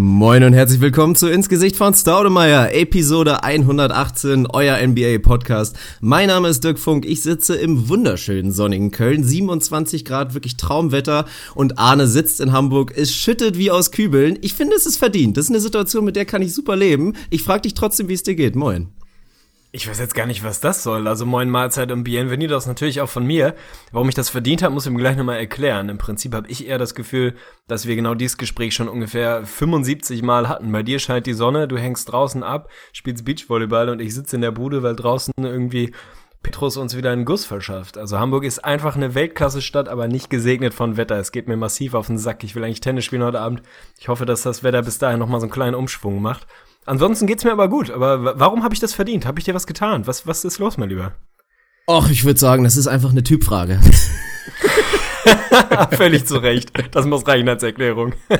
Moin 0.00 0.44
und 0.44 0.52
herzlich 0.52 0.80
willkommen 0.80 1.16
zu 1.16 1.26
Ins 1.26 1.48
Gesicht 1.48 1.74
von 1.74 1.92
Staudemeyer, 1.92 2.72
Episode 2.72 3.42
118, 3.42 4.46
euer 4.46 4.76
NBA-Podcast. 4.76 5.76
Mein 6.00 6.28
Name 6.28 6.46
ist 6.46 6.62
Dirk 6.62 6.78
Funk, 6.78 7.04
ich 7.04 7.20
sitze 7.24 7.56
im 7.56 7.88
wunderschönen 7.88 8.52
sonnigen 8.52 8.92
Köln, 8.92 9.24
27 9.24 10.04
Grad, 10.04 10.34
wirklich 10.34 10.56
Traumwetter 10.56 11.24
und 11.56 11.80
Arne 11.80 12.06
sitzt 12.06 12.40
in 12.40 12.52
Hamburg, 12.52 12.92
es 12.96 13.12
schüttet 13.12 13.58
wie 13.58 13.72
aus 13.72 13.90
Kübeln. 13.90 14.38
Ich 14.40 14.54
finde, 14.54 14.76
es 14.76 14.86
ist 14.86 14.98
verdient, 14.98 15.36
das 15.36 15.46
ist 15.46 15.50
eine 15.50 15.58
Situation, 15.58 16.04
mit 16.04 16.14
der 16.14 16.26
kann 16.26 16.42
ich 16.42 16.54
super 16.54 16.76
leben. 16.76 17.14
Ich 17.30 17.42
frage 17.42 17.62
dich 17.62 17.74
trotzdem, 17.74 18.06
wie 18.06 18.14
es 18.14 18.22
dir 18.22 18.36
geht. 18.36 18.54
Moin. 18.54 18.92
Ich 19.70 19.86
weiß 19.86 19.98
jetzt 19.98 20.14
gar 20.14 20.24
nicht, 20.24 20.44
was 20.44 20.60
das 20.60 20.82
soll. 20.82 21.06
Also 21.06 21.26
moin 21.26 21.50
Mahlzeit 21.50 21.92
und 21.92 22.02
Bienvenidos 22.02 22.66
natürlich 22.66 23.02
auch 23.02 23.08
von 23.10 23.26
mir. 23.26 23.54
Warum 23.92 24.08
ich 24.08 24.14
das 24.14 24.30
verdient 24.30 24.62
habe, 24.62 24.72
muss 24.72 24.86
ich 24.86 24.92
mir 24.92 24.98
gleich 24.98 25.18
nochmal 25.18 25.36
erklären. 25.36 25.90
Im 25.90 25.98
Prinzip 25.98 26.34
habe 26.34 26.48
ich 26.48 26.66
eher 26.66 26.78
das 26.78 26.94
Gefühl, 26.94 27.34
dass 27.66 27.86
wir 27.86 27.94
genau 27.94 28.14
dieses 28.14 28.38
Gespräch 28.38 28.72
schon 28.74 28.88
ungefähr 28.88 29.44
75 29.44 30.22
Mal 30.22 30.48
hatten. 30.48 30.72
Bei 30.72 30.82
dir 30.82 30.98
scheint 30.98 31.26
die 31.26 31.34
Sonne, 31.34 31.68
du 31.68 31.76
hängst 31.76 32.10
draußen 32.10 32.42
ab, 32.42 32.70
spielst 32.94 33.26
Beachvolleyball 33.26 33.90
und 33.90 34.00
ich 34.00 34.14
sitze 34.14 34.36
in 34.36 34.42
der 34.42 34.52
Bude, 34.52 34.82
weil 34.82 34.96
draußen 34.96 35.34
irgendwie 35.36 35.92
Petrus 36.42 36.78
uns 36.78 36.96
wieder 36.96 37.10
einen 37.10 37.26
Guss 37.26 37.44
verschafft. 37.44 37.98
Also 37.98 38.18
Hamburg 38.18 38.44
ist 38.44 38.64
einfach 38.64 38.96
eine 38.96 39.14
Weltklasse-Stadt, 39.14 39.90
aber 39.90 40.08
nicht 40.08 40.30
gesegnet 40.30 40.72
von 40.72 40.96
Wetter. 40.96 41.16
Es 41.16 41.30
geht 41.30 41.46
mir 41.46 41.58
massiv 41.58 41.92
auf 41.92 42.06
den 42.06 42.16
Sack. 42.16 42.42
Ich 42.42 42.54
will 42.54 42.64
eigentlich 42.64 42.80
Tennis 42.80 43.04
spielen 43.04 43.22
heute 43.22 43.40
Abend. 43.40 43.60
Ich 43.98 44.08
hoffe, 44.08 44.24
dass 44.24 44.40
das 44.40 44.62
Wetter 44.62 44.80
bis 44.80 44.96
dahin 44.96 45.18
nochmal 45.18 45.40
so 45.40 45.44
einen 45.44 45.52
kleinen 45.52 45.74
Umschwung 45.74 46.22
macht. 46.22 46.46
Ansonsten 46.88 47.26
geht's 47.26 47.44
mir 47.44 47.52
aber 47.52 47.68
gut. 47.68 47.90
Aber 47.90 48.38
warum 48.38 48.64
habe 48.64 48.72
ich 48.74 48.80
das 48.80 48.94
verdient? 48.94 49.26
Habe 49.26 49.38
ich 49.38 49.44
dir 49.44 49.54
was 49.54 49.66
getan? 49.66 50.06
Was, 50.06 50.26
was 50.26 50.44
ist 50.44 50.58
los, 50.58 50.78
mein 50.78 50.88
Lieber? 50.88 51.12
Och, 51.86 52.10
ich 52.10 52.24
würde 52.24 52.40
sagen, 52.40 52.64
das 52.64 52.76
ist 52.76 52.86
einfach 52.86 53.10
eine 53.10 53.22
Typfrage. 53.22 53.78
Völlig 55.92 56.26
zu 56.26 56.38
Recht. 56.38 56.70
Das 56.92 57.06
muss 57.06 57.26
reichen 57.26 57.48
als 57.48 57.62
Erklärung. 57.62 58.14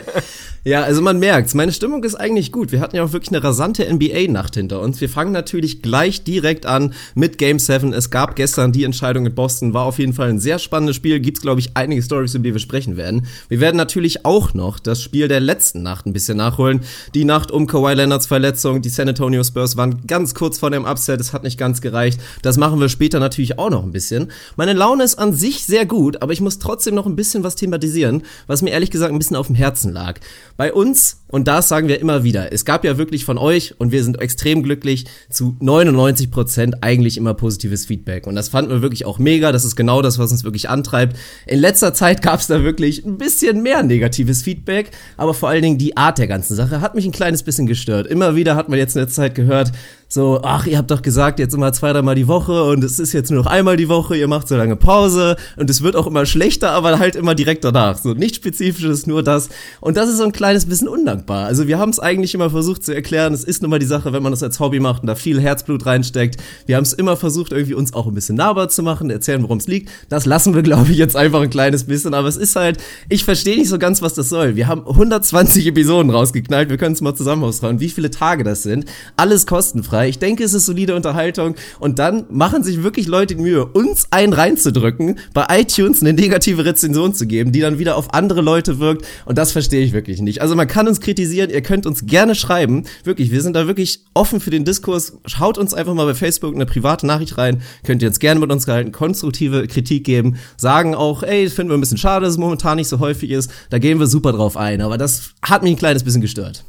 Ja, 0.64 0.83
also 0.83 1.01
man 1.01 1.19
merkt's. 1.19 1.55
Meine 1.55 1.73
Stimmung 1.73 2.05
ist 2.05 2.15
eigentlich 2.15 2.53
gut. 2.53 2.73
Wir 2.73 2.81
hatten 2.81 2.95
ja 2.95 3.03
auch 3.03 3.12
wirklich 3.12 3.31
eine 3.31 3.42
rasante 3.42 3.91
NBA-Nacht 3.91 4.55
hinter 4.55 4.81
uns. 4.81 5.00
Wir 5.00 5.09
fangen 5.09 5.33
natürlich 5.33 5.81
gleich 5.81 6.25
direkt 6.25 6.67
an 6.67 6.92
mit 7.15 7.39
Game 7.39 7.59
7. 7.59 7.95
Es 7.95 8.11
gab 8.11 8.37
gestern 8.37 8.73
die 8.73 8.84
Entscheidung 8.84 9.25
in 9.25 9.34
Boston. 9.34 9.73
War 9.73 9.84
auf 9.84 9.98
jeden 9.98 10.12
Fall 10.12 10.28
ein 10.28 10.41
sehr 10.41 10.59
spannendes 10.59 10.97
Spiel. 10.97 11.20
Gibt's, 11.20 11.41
glaube 11.41 11.61
ich, 11.61 11.70
einige 11.75 12.03
Stories, 12.03 12.34
über 12.34 12.45
die 12.45 12.53
wir 12.53 12.61
sprechen 12.61 12.98
werden. 12.98 13.27
Wir 13.48 13.61
werden 13.61 13.77
natürlich 13.77 14.27
auch 14.27 14.53
noch 14.53 14.78
das 14.78 15.00
Spiel 15.00 15.27
der 15.28 15.41
letzten 15.41 15.83
Nacht 15.83 16.05
ein 16.05 16.12
bisschen 16.12 16.37
nachholen. 16.37 16.81
Die 17.15 17.25
Nacht 17.25 17.50
um 17.50 17.67
Kawhi 17.67 17.95
Leonards 17.95 18.27
Verletzung. 18.27 18.83
Die 18.83 18.91
San 18.91 19.09
Antonio 19.09 19.43
Spurs 19.45 19.78
waren 19.78 20.06
ganz 20.06 20.34
kurz 20.34 20.59
vor 20.59 20.70
dem 20.70 20.84
Upset. 20.84 21.19
Es 21.19 21.33
hat 21.33 21.45
nicht 21.45 21.56
ganz 21.56 21.81
gereicht. 21.81 22.20
Das 22.43 22.59
machen 22.59 22.78
wir 22.78 22.91
später 22.91 23.20
natürlich 23.20 23.59
auch 23.59 23.70
noch 23.70 23.84
ein 23.84 23.93
bisschen. 23.93 24.31
Meine 24.56 24.75
Laune 24.75 25.05
ist 25.05 25.19
an 25.19 25.33
sich 25.33 25.65
sehr 25.65 25.87
gut, 25.87 26.20
aber 26.20 26.34
ich 26.34 26.43
muss 26.43 26.59
trotzdem 26.59 26.95
noch 26.98 27.06
ein 27.06 27.16
bisschen 27.16 27.44
was 27.44 27.56
thematisieren, 27.56 28.22
was 28.46 28.62
mir 28.62 28.70
ehrlich 28.70 28.91
gesagt 28.91 29.12
ein 29.12 29.18
bisschen 29.18 29.36
auf 29.36 29.46
dem 29.46 29.56
Herzen 29.56 29.92
lag. 29.92 30.18
Bei 30.56 30.72
uns, 30.72 31.22
und 31.28 31.46
das 31.46 31.68
sagen 31.68 31.88
wir 31.88 32.00
immer 32.00 32.24
wieder, 32.24 32.52
es 32.52 32.64
gab 32.64 32.84
ja 32.84 32.98
wirklich 32.98 33.24
von 33.24 33.38
euch, 33.38 33.74
und 33.78 33.92
wir 33.92 34.02
sind 34.02 34.20
extrem 34.20 34.62
glücklich, 34.62 35.06
zu 35.30 35.56
99 35.60 36.30
Prozent 36.30 36.82
eigentlich 36.82 37.16
immer 37.16 37.34
positives 37.34 37.86
Feedback. 37.86 38.26
Und 38.26 38.34
das 38.34 38.48
fanden 38.48 38.70
wir 38.70 38.82
wirklich 38.82 39.04
auch 39.04 39.19
mega. 39.19 39.52
Das 39.52 39.64
ist 39.64 39.76
genau 39.76 40.02
das, 40.02 40.19
was 40.19 40.32
uns 40.32 40.44
wirklich 40.44 40.69
antreibt. 40.69 41.16
In 41.46 41.60
letzter 41.60 41.94
Zeit 41.94 42.22
gab 42.22 42.41
es 42.41 42.48
da 42.48 42.62
wirklich 42.62 43.04
ein 43.04 43.19
bisschen 43.19 43.62
mehr 43.62 43.82
negatives 43.82 44.42
Feedback, 44.42 44.91
aber 45.16 45.34
vor 45.34 45.48
allen 45.48 45.62
Dingen 45.62 45.78
die 45.78 45.96
Art 45.96 46.19
der 46.19 46.26
ganzen 46.26 46.56
Sache 46.56 46.80
hat 46.80 46.94
mich 46.94 47.04
ein 47.04 47.12
kleines 47.12 47.42
bisschen 47.42 47.66
gestört. 47.66 48.06
Immer 48.06 48.34
wieder 48.34 48.56
hat 48.56 48.69
man 48.69 48.78
jetzt 48.78 48.96
in 48.96 49.00
der 49.00 49.08
Zeit 49.08 49.34
gehört, 49.34 49.72
so, 50.11 50.41
ach, 50.42 50.67
ihr 50.67 50.78
habt 50.78 50.91
doch 50.91 51.03
gesagt, 51.03 51.38
jetzt 51.38 51.53
immer 51.53 51.71
zwei, 51.75 51.93
dreimal 51.93 52.15
die 52.15 52.28
Woche 52.28 52.65
und 52.65 52.82
es 52.82 52.99
ist 52.99 53.12
jetzt 53.12 53.31
nur 53.31 53.43
noch 53.43 53.50
einmal 53.50 53.77
die 53.77 53.91
Woche, 53.91 54.16
ihr 54.16 54.27
macht 54.27 54.49
so 54.49 54.56
lange 54.56 54.75
Pause 54.75 55.37
und 55.56 55.69
es 55.69 55.82
wird 55.82 55.97
auch 55.97 56.06
immer 56.06 56.25
schlechter, 56.25 56.71
aber 56.71 56.99
halt 56.99 57.15
immer 57.15 57.34
direkt 57.34 57.62
danach. 57.62 57.99
So, 57.99 58.15
nicht 58.15 58.37
spezifisches, 58.37 59.06
nur 59.06 59.22
das. 59.22 59.50
Und 59.82 59.99
das 59.99 60.09
ist 60.09 60.16
so 60.16 60.25
ein 60.25 60.32
kleines 60.32 60.65
bisschen 60.65 60.88
undankbar. 60.88 61.44
Also 61.44 61.69
wir 61.69 61.78
haben 61.78 61.91
es 61.91 62.00
eigentlich 62.00 62.34
immer 62.34 62.49
versucht 62.49 62.87
zu 62.87 62.94
erklären, 62.94 63.34
es 63.34 63.44
ist 63.44 63.60
nun 63.60 63.71
mal 63.71 63.78
die 63.78 63.84
Sache, 63.84 64.15
wenn 64.15 64.22
man 64.22 64.32
das 64.32 64.43
als 64.43 64.60
Hobby 64.60 64.81
macht 64.81 65.03
und 65.03 65.09
da 65.09 65.15
viel 65.15 65.43
Herzblut 65.43 65.84
reinsteckt. 65.84 66.37
Wir 66.65 66.77
haben 66.77 66.84
es 66.84 66.94
immer 66.94 67.19
versucht, 67.19 67.53
irgendwie 67.53 67.75
uns 67.75 67.93
auch 67.93 68.06
ein 68.06 68.15
bisschen 68.15 68.37
nahbar 68.37 68.71
zu 68.71 68.82
machen, 68.82 69.11
erzählen, 69.11 69.43
worum 69.43 69.59
es 69.59 69.66
liegt. 69.66 69.91
Das 70.09 70.25
lassen 70.25 70.55
wir, 70.55 70.62
glaube 70.62 70.91
ich, 70.91 70.97
jetzt 70.97 71.16
einfach 71.16 71.43
ein 71.43 71.50
kleines 71.50 71.84
bisschen, 71.84 72.15
aber 72.15 72.28
es 72.28 72.38
ist 72.38 72.56
halt, 72.56 72.78
ich 73.11 73.25
verstehe 73.25 73.59
nicht 73.59 73.69
so 73.69 73.78
ganz, 73.78 74.00
was 74.00 74.15
das 74.15 74.31
soll. 74.31 74.56
Wir 74.56 74.69
haben 74.69 74.87
120 74.87 75.66
Episoden 75.66 76.11
rausgeknallt, 76.11 76.71
wir 76.71 76.78
können 76.78 76.94
es 76.94 77.03
mal 77.03 77.15
zusammen 77.15 77.44
austragen, 77.44 77.81
wie 77.81 77.91
viele 77.91 78.11
Tage 78.11 78.43
das 78.43 78.62
sind. 78.62 78.87
Alles 79.19 79.47
kostenfrei 79.47 79.97
kostenfrei. 79.98 80.09
Ich 80.09 80.19
denke, 80.19 80.44
es 80.44 80.54
ist 80.54 80.66
solide 80.66 80.94
Unterhaltung. 80.94 81.54
Und 81.81 81.98
dann 81.98 82.25
machen 82.31 82.62
sich 82.62 82.82
wirklich 82.82 83.06
Leute 83.06 83.36
die 83.36 83.42
Mühe, 83.42 83.66
uns 83.66 84.06
einen 84.10 84.32
reinzudrücken, 84.32 85.19
bei 85.34 85.47
iTunes 85.50 86.00
eine 86.00 86.12
negative 86.12 86.64
Rezension 86.64 87.14
zu 87.14 87.26
geben, 87.26 87.53
die 87.53 87.60
dann 87.60 87.78
wieder 87.78 87.97
auf 87.97 88.14
andere 88.14 88.41
Leute 88.41 88.78
wirkt. 88.78 89.06
Und 89.26 89.37
das 89.38 89.53
verstehe 89.53 89.84
ich 89.84 89.92
wirklich 89.92 90.20
nicht. 90.20 90.41
Also 90.41 90.54
man 90.54 90.66
kann 90.66 90.88
uns 90.88 91.00
kritisieren, 91.00 91.50
ihr 91.50 91.62
könnt 91.62 91.87
uns 91.87 92.06
gerne 92.06 92.34
schreiben. 92.34 92.84
Wirklich, 93.04 93.31
wir 93.31 93.42
sind 93.42 93.54
da 93.54 93.66
wirklich 93.66 94.00
offen 94.14 94.41
für 94.41 94.50
den 94.50 94.64
Diskurs. 94.64 95.14
Schaut 95.26 95.58
uns 95.58 95.75
einfach 95.75 95.94
mal 95.94 96.06
bei 96.06 96.14
Facebook 96.14 96.54
eine 96.54 96.66
private 96.66 97.06
Nachricht 97.06 97.37
rein. 97.38 97.62
Könnt 97.84 98.03
ihr 98.03 98.08
uns 98.08 98.19
gerne 98.19 98.41
mit 98.41 98.50
uns 98.50 98.66
gehalten, 98.66 98.92
konstruktive 98.92 99.66
Kritik 99.66 100.04
geben. 100.04 100.37
Sagen 100.56 100.94
auch, 100.94 101.22
ey, 101.22 101.50
finden 101.50 101.70
wir 101.70 101.76
ein 101.76 101.81
bisschen 101.81 101.98
schade, 101.98 102.25
dass 102.25 102.34
es 102.34 102.38
momentan 102.38 102.76
nicht 102.76 102.88
so 102.88 102.98
häufig 102.98 103.31
ist. 103.31 103.50
Da 103.70 103.78
gehen 103.78 103.98
wir 103.98 104.06
super 104.06 104.32
drauf 104.32 104.56
ein. 104.56 104.81
Aber 104.81 104.98
das 104.98 105.34
hat 105.42 105.62
mich 105.62 105.72
ein 105.72 105.78
kleines 105.78 106.04
bisschen 106.04 106.20
gestört. 106.20 106.64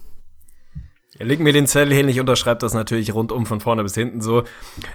Er 1.19 1.25
legt 1.25 1.41
mir 1.41 1.51
den 1.51 1.67
Zettel 1.67 1.93
hin, 1.93 2.07
ich 2.07 2.21
unterschreibe 2.21 2.61
das 2.61 2.73
natürlich 2.73 3.13
rundum 3.13 3.45
von 3.45 3.59
vorne 3.59 3.83
bis 3.83 3.93
hinten 3.93 4.21
so. 4.21 4.43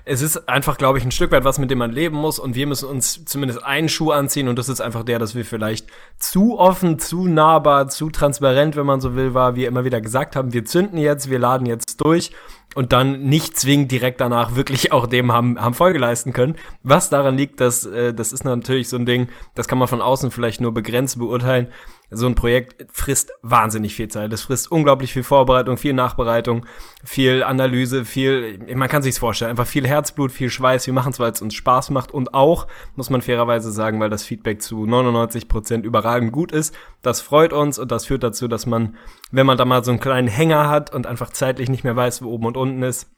Es 0.06 0.22
ist 0.22 0.48
einfach, 0.48 0.78
glaube 0.78 0.96
ich, 0.96 1.04
ein 1.04 1.10
Stück 1.10 1.30
weit 1.32 1.44
was, 1.44 1.58
mit 1.58 1.70
dem 1.70 1.76
man 1.76 1.92
leben 1.92 2.16
muss 2.16 2.38
und 2.38 2.54
wir 2.54 2.66
müssen 2.66 2.88
uns 2.88 3.26
zumindest 3.26 3.62
einen 3.62 3.90
Schuh 3.90 4.10
anziehen 4.10 4.48
und 4.48 4.58
das 4.58 4.70
ist 4.70 4.80
einfach 4.80 5.04
der, 5.04 5.18
dass 5.18 5.34
wir 5.34 5.44
vielleicht 5.44 5.86
zu 6.18 6.58
offen, 6.58 6.98
zu 6.98 7.28
nahbar, 7.28 7.88
zu 7.88 8.08
transparent, 8.08 8.74
wenn 8.74 8.86
man 8.86 9.02
so 9.02 9.14
will, 9.14 9.34
war, 9.34 9.54
wir 9.54 9.68
immer 9.68 9.84
wieder 9.84 10.00
gesagt 10.00 10.34
haben, 10.34 10.54
wir 10.54 10.64
zünden 10.64 10.96
jetzt, 10.96 11.28
wir 11.28 11.38
laden 11.38 11.66
jetzt 11.66 12.00
durch 12.00 12.30
und 12.74 12.92
dann 12.92 13.24
nicht 13.24 13.58
zwingend 13.58 13.92
direkt 13.92 14.22
danach 14.22 14.56
wirklich 14.56 14.92
auch 14.92 15.06
dem 15.06 15.30
haben, 15.30 15.60
haben 15.60 15.74
Folge 15.74 15.98
leisten 15.98 16.32
können. 16.32 16.56
Was 16.82 17.10
daran 17.10 17.36
liegt, 17.36 17.60
dass 17.60 17.84
äh, 17.84 18.14
das 18.14 18.32
ist 18.32 18.44
natürlich 18.44 18.88
so 18.88 18.96
ein 18.96 19.04
Ding, 19.04 19.28
das 19.54 19.68
kann 19.68 19.78
man 19.78 19.88
von 19.88 20.00
außen 20.00 20.30
vielleicht 20.30 20.62
nur 20.62 20.72
begrenzt 20.72 21.18
beurteilen. 21.18 21.68
So 22.10 22.26
ein 22.26 22.34
Projekt 22.34 22.86
frisst 22.92 23.32
wahnsinnig 23.42 23.94
viel 23.94 24.08
Zeit. 24.08 24.32
Es 24.32 24.42
frisst 24.42 24.70
unglaublich 24.70 25.12
viel 25.12 25.22
Vorbereitung, 25.22 25.76
viel 25.76 25.94
Nachbereitung, 25.94 26.66
viel 27.02 27.42
Analyse, 27.42 28.04
viel, 28.04 28.58
man 28.74 28.88
kann 28.88 29.02
sich's 29.02 29.18
vorstellen, 29.18 29.50
einfach 29.50 29.66
viel 29.66 29.86
Herzblut, 29.86 30.30
viel 30.30 30.50
Schweiß. 30.50 30.86
Wir 30.86 30.94
machen 30.94 31.10
es, 31.10 31.18
weil 31.18 31.32
es 31.32 31.42
uns 31.42 31.54
Spaß 31.54 31.90
macht 31.90 32.12
und 32.12 32.34
auch, 32.34 32.66
muss 32.94 33.10
man 33.10 33.22
fairerweise 33.22 33.72
sagen, 33.72 34.00
weil 34.00 34.10
das 34.10 34.24
Feedback 34.24 34.62
zu 34.62 34.86
99 34.86 35.48
Prozent 35.48 35.84
überragend 35.86 36.32
gut 36.32 36.52
ist. 36.52 36.74
Das 37.02 37.20
freut 37.20 37.52
uns 37.52 37.78
und 37.78 37.90
das 37.90 38.06
führt 38.06 38.22
dazu, 38.22 38.48
dass 38.48 38.66
man, 38.66 38.96
wenn 39.30 39.46
man 39.46 39.58
da 39.58 39.64
mal 39.64 39.82
so 39.82 39.90
einen 39.90 40.00
kleinen 40.00 40.28
Hänger 40.28 40.68
hat 40.68 40.94
und 40.94 41.06
einfach 41.06 41.30
zeitlich 41.30 41.68
nicht 41.68 41.84
mehr 41.84 41.96
weiß, 41.96 42.22
wo 42.22 42.30
oben 42.30 42.46
und 42.46 42.56
unten 42.56 42.82
ist, 42.82 43.10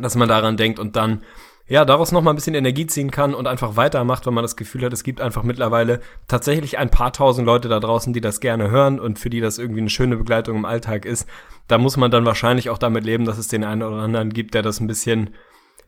dass 0.00 0.14
man 0.14 0.28
daran 0.28 0.56
denkt 0.56 0.78
und 0.78 0.96
dann 0.96 1.22
ja, 1.68 1.84
daraus 1.84 2.12
noch 2.12 2.22
mal 2.22 2.30
ein 2.30 2.36
bisschen 2.36 2.54
Energie 2.54 2.86
ziehen 2.86 3.10
kann 3.10 3.34
und 3.34 3.46
einfach 3.46 3.76
weitermacht, 3.76 4.26
wenn 4.26 4.32
man 4.32 4.42
das 4.42 4.56
Gefühl 4.56 4.84
hat, 4.84 4.92
es 4.94 5.04
gibt 5.04 5.20
einfach 5.20 5.42
mittlerweile 5.42 6.00
tatsächlich 6.26 6.78
ein 6.78 6.90
paar 6.90 7.12
tausend 7.12 7.46
Leute 7.46 7.68
da 7.68 7.78
draußen, 7.78 8.14
die 8.14 8.22
das 8.22 8.40
gerne 8.40 8.70
hören 8.70 8.98
und 8.98 9.18
für 9.18 9.28
die 9.28 9.40
das 9.40 9.58
irgendwie 9.58 9.80
eine 9.80 9.90
schöne 9.90 10.16
Begleitung 10.16 10.56
im 10.56 10.64
Alltag 10.64 11.04
ist. 11.04 11.28
Da 11.66 11.76
muss 11.76 11.98
man 11.98 12.10
dann 12.10 12.24
wahrscheinlich 12.24 12.70
auch 12.70 12.78
damit 12.78 13.04
leben, 13.04 13.26
dass 13.26 13.36
es 13.36 13.48
den 13.48 13.64
einen 13.64 13.82
oder 13.82 14.02
anderen 14.02 14.32
gibt, 14.32 14.54
der 14.54 14.62
das 14.62 14.80
ein 14.80 14.86
bisschen, 14.86 15.34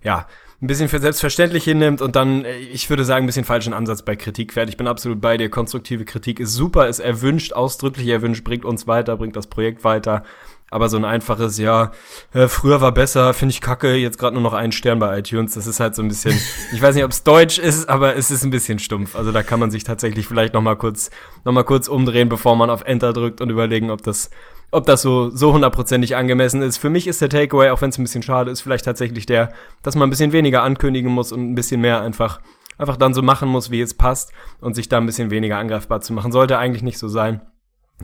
ja, 0.03 0.27
ein 0.63 0.67
bisschen 0.67 0.91
für 0.91 0.99
selbstverständlich 0.99 1.65
hinnimmt 1.65 2.03
und 2.03 2.15
dann, 2.15 2.45
äh, 2.45 2.59
ich 2.59 2.91
würde 2.91 3.05
sagen, 3.05 3.25
ein 3.25 3.27
bisschen 3.27 3.47
falschen 3.47 3.73
Ansatz 3.73 4.03
bei 4.03 4.17
Kritik 4.17 4.53
fährt. 4.53 4.69
Ich 4.69 4.77
bin 4.77 4.87
absolut 4.87 5.21
bei 5.21 5.39
dir. 5.39 5.49
Konstruktive 5.49 6.05
Kritik 6.05 6.39
ist 6.41 6.53
super, 6.53 6.89
ist 6.89 6.99
erwünscht, 6.99 7.55
ausdrücklich 7.55 8.09
erwünscht, 8.09 8.45
bringt 8.45 8.67
uns 8.67 8.87
weiter, 8.87 9.17
bringt 9.17 9.37
das 9.37 9.47
Projekt 9.47 9.83
weiter. 9.85 10.25
Aber 10.71 10.89
so 10.89 10.97
ein 10.97 11.05
einfaches, 11.05 11.59
ja, 11.59 11.91
äh, 12.33 12.47
früher 12.47 12.81
war 12.81 12.93
besser, 12.93 13.35
finde 13.35 13.53
ich 13.53 13.61
kacke, 13.61 13.97
jetzt 13.97 14.19
gerade 14.19 14.35
nur 14.35 14.43
noch 14.43 14.53
einen 14.53 14.71
Stern 14.71 15.01
bei 15.01 15.19
iTunes. 15.19 15.55
Das 15.55 15.67
ist 15.67 15.81
halt 15.81 15.97
so 15.97 16.03
ein 16.03 16.09
bisschen, 16.09 16.33
ich 16.73 16.81
weiß 16.81 16.95
nicht, 16.95 17.05
ob 17.05 17.11
es 17.11 17.25
deutsch 17.25 17.59
ist, 17.59 17.89
aber 17.89 18.15
es 18.15 18.31
ist 18.31 18.45
ein 18.45 18.51
bisschen 18.51 18.79
stumpf. 18.79 19.17
Also 19.17 19.33
da 19.33 19.43
kann 19.43 19.59
man 19.59 19.73
sich 19.73 19.83
tatsächlich 19.83 20.29
vielleicht 20.29 20.55
noch 20.55 20.63
mal 20.63 20.77
kurz, 20.77 21.11
noch 21.45 21.53
mal 21.53 21.65
kurz 21.65 21.89
umdrehen, 21.89 22.29
bevor 22.29 22.55
man 22.55 22.71
auf 22.71 22.83
Enter 22.83 23.13
drückt 23.13 23.41
und 23.41 23.51
überlegen, 23.51 23.91
ob 23.91 24.05
das, 24.05 24.31
ob 24.71 24.87
das 24.87 25.03
so, 25.03 25.31
so 25.31 25.53
hundertprozentig 25.53 26.15
angemessen 26.15 26.63
ist. 26.63 26.77
Für 26.77 26.91
mich 26.91 27.09
ist 27.09 27.21
der 27.21 27.31
Takeaway, 27.31 27.71
auch 27.71 27.83
wenn 27.83 27.91
es 27.91 27.99
ein 27.99 28.05
bisschen 28.05 28.23
schade 28.23 28.53
ist, 28.53 28.61
vielleicht 28.61 28.85
tatsächlich 28.85 29.27
der, 29.27 29.53
dass 29.83 29.97
man 29.97 30.07
ein 30.07 30.11
bisschen 30.11 30.33
weniger 30.33 30.63
ankündigen 30.63 31.11
muss 31.11 31.33
und 31.33 31.51
ein 31.51 31.55
bisschen 31.57 31.81
mehr 31.81 32.01
einfach, 32.01 32.41
einfach 32.79 32.97
dann 32.97 33.13
so 33.13 33.23
machen 33.23 33.49
muss, 33.49 33.73
wie 33.73 33.81
es 33.81 33.95
passt 33.95 34.33
und 34.61 34.75
sich 34.75 34.89
da 34.89 34.99
ein 34.99 35.07
bisschen 35.07 35.33
weniger 35.33 35.59
angreifbar 35.59 36.01
zu 36.01 36.13
machen. 36.13 36.31
Sollte 36.31 36.59
eigentlich 36.59 36.85
nicht 36.85 36.99
so 36.99 37.09
sein. 37.09 37.41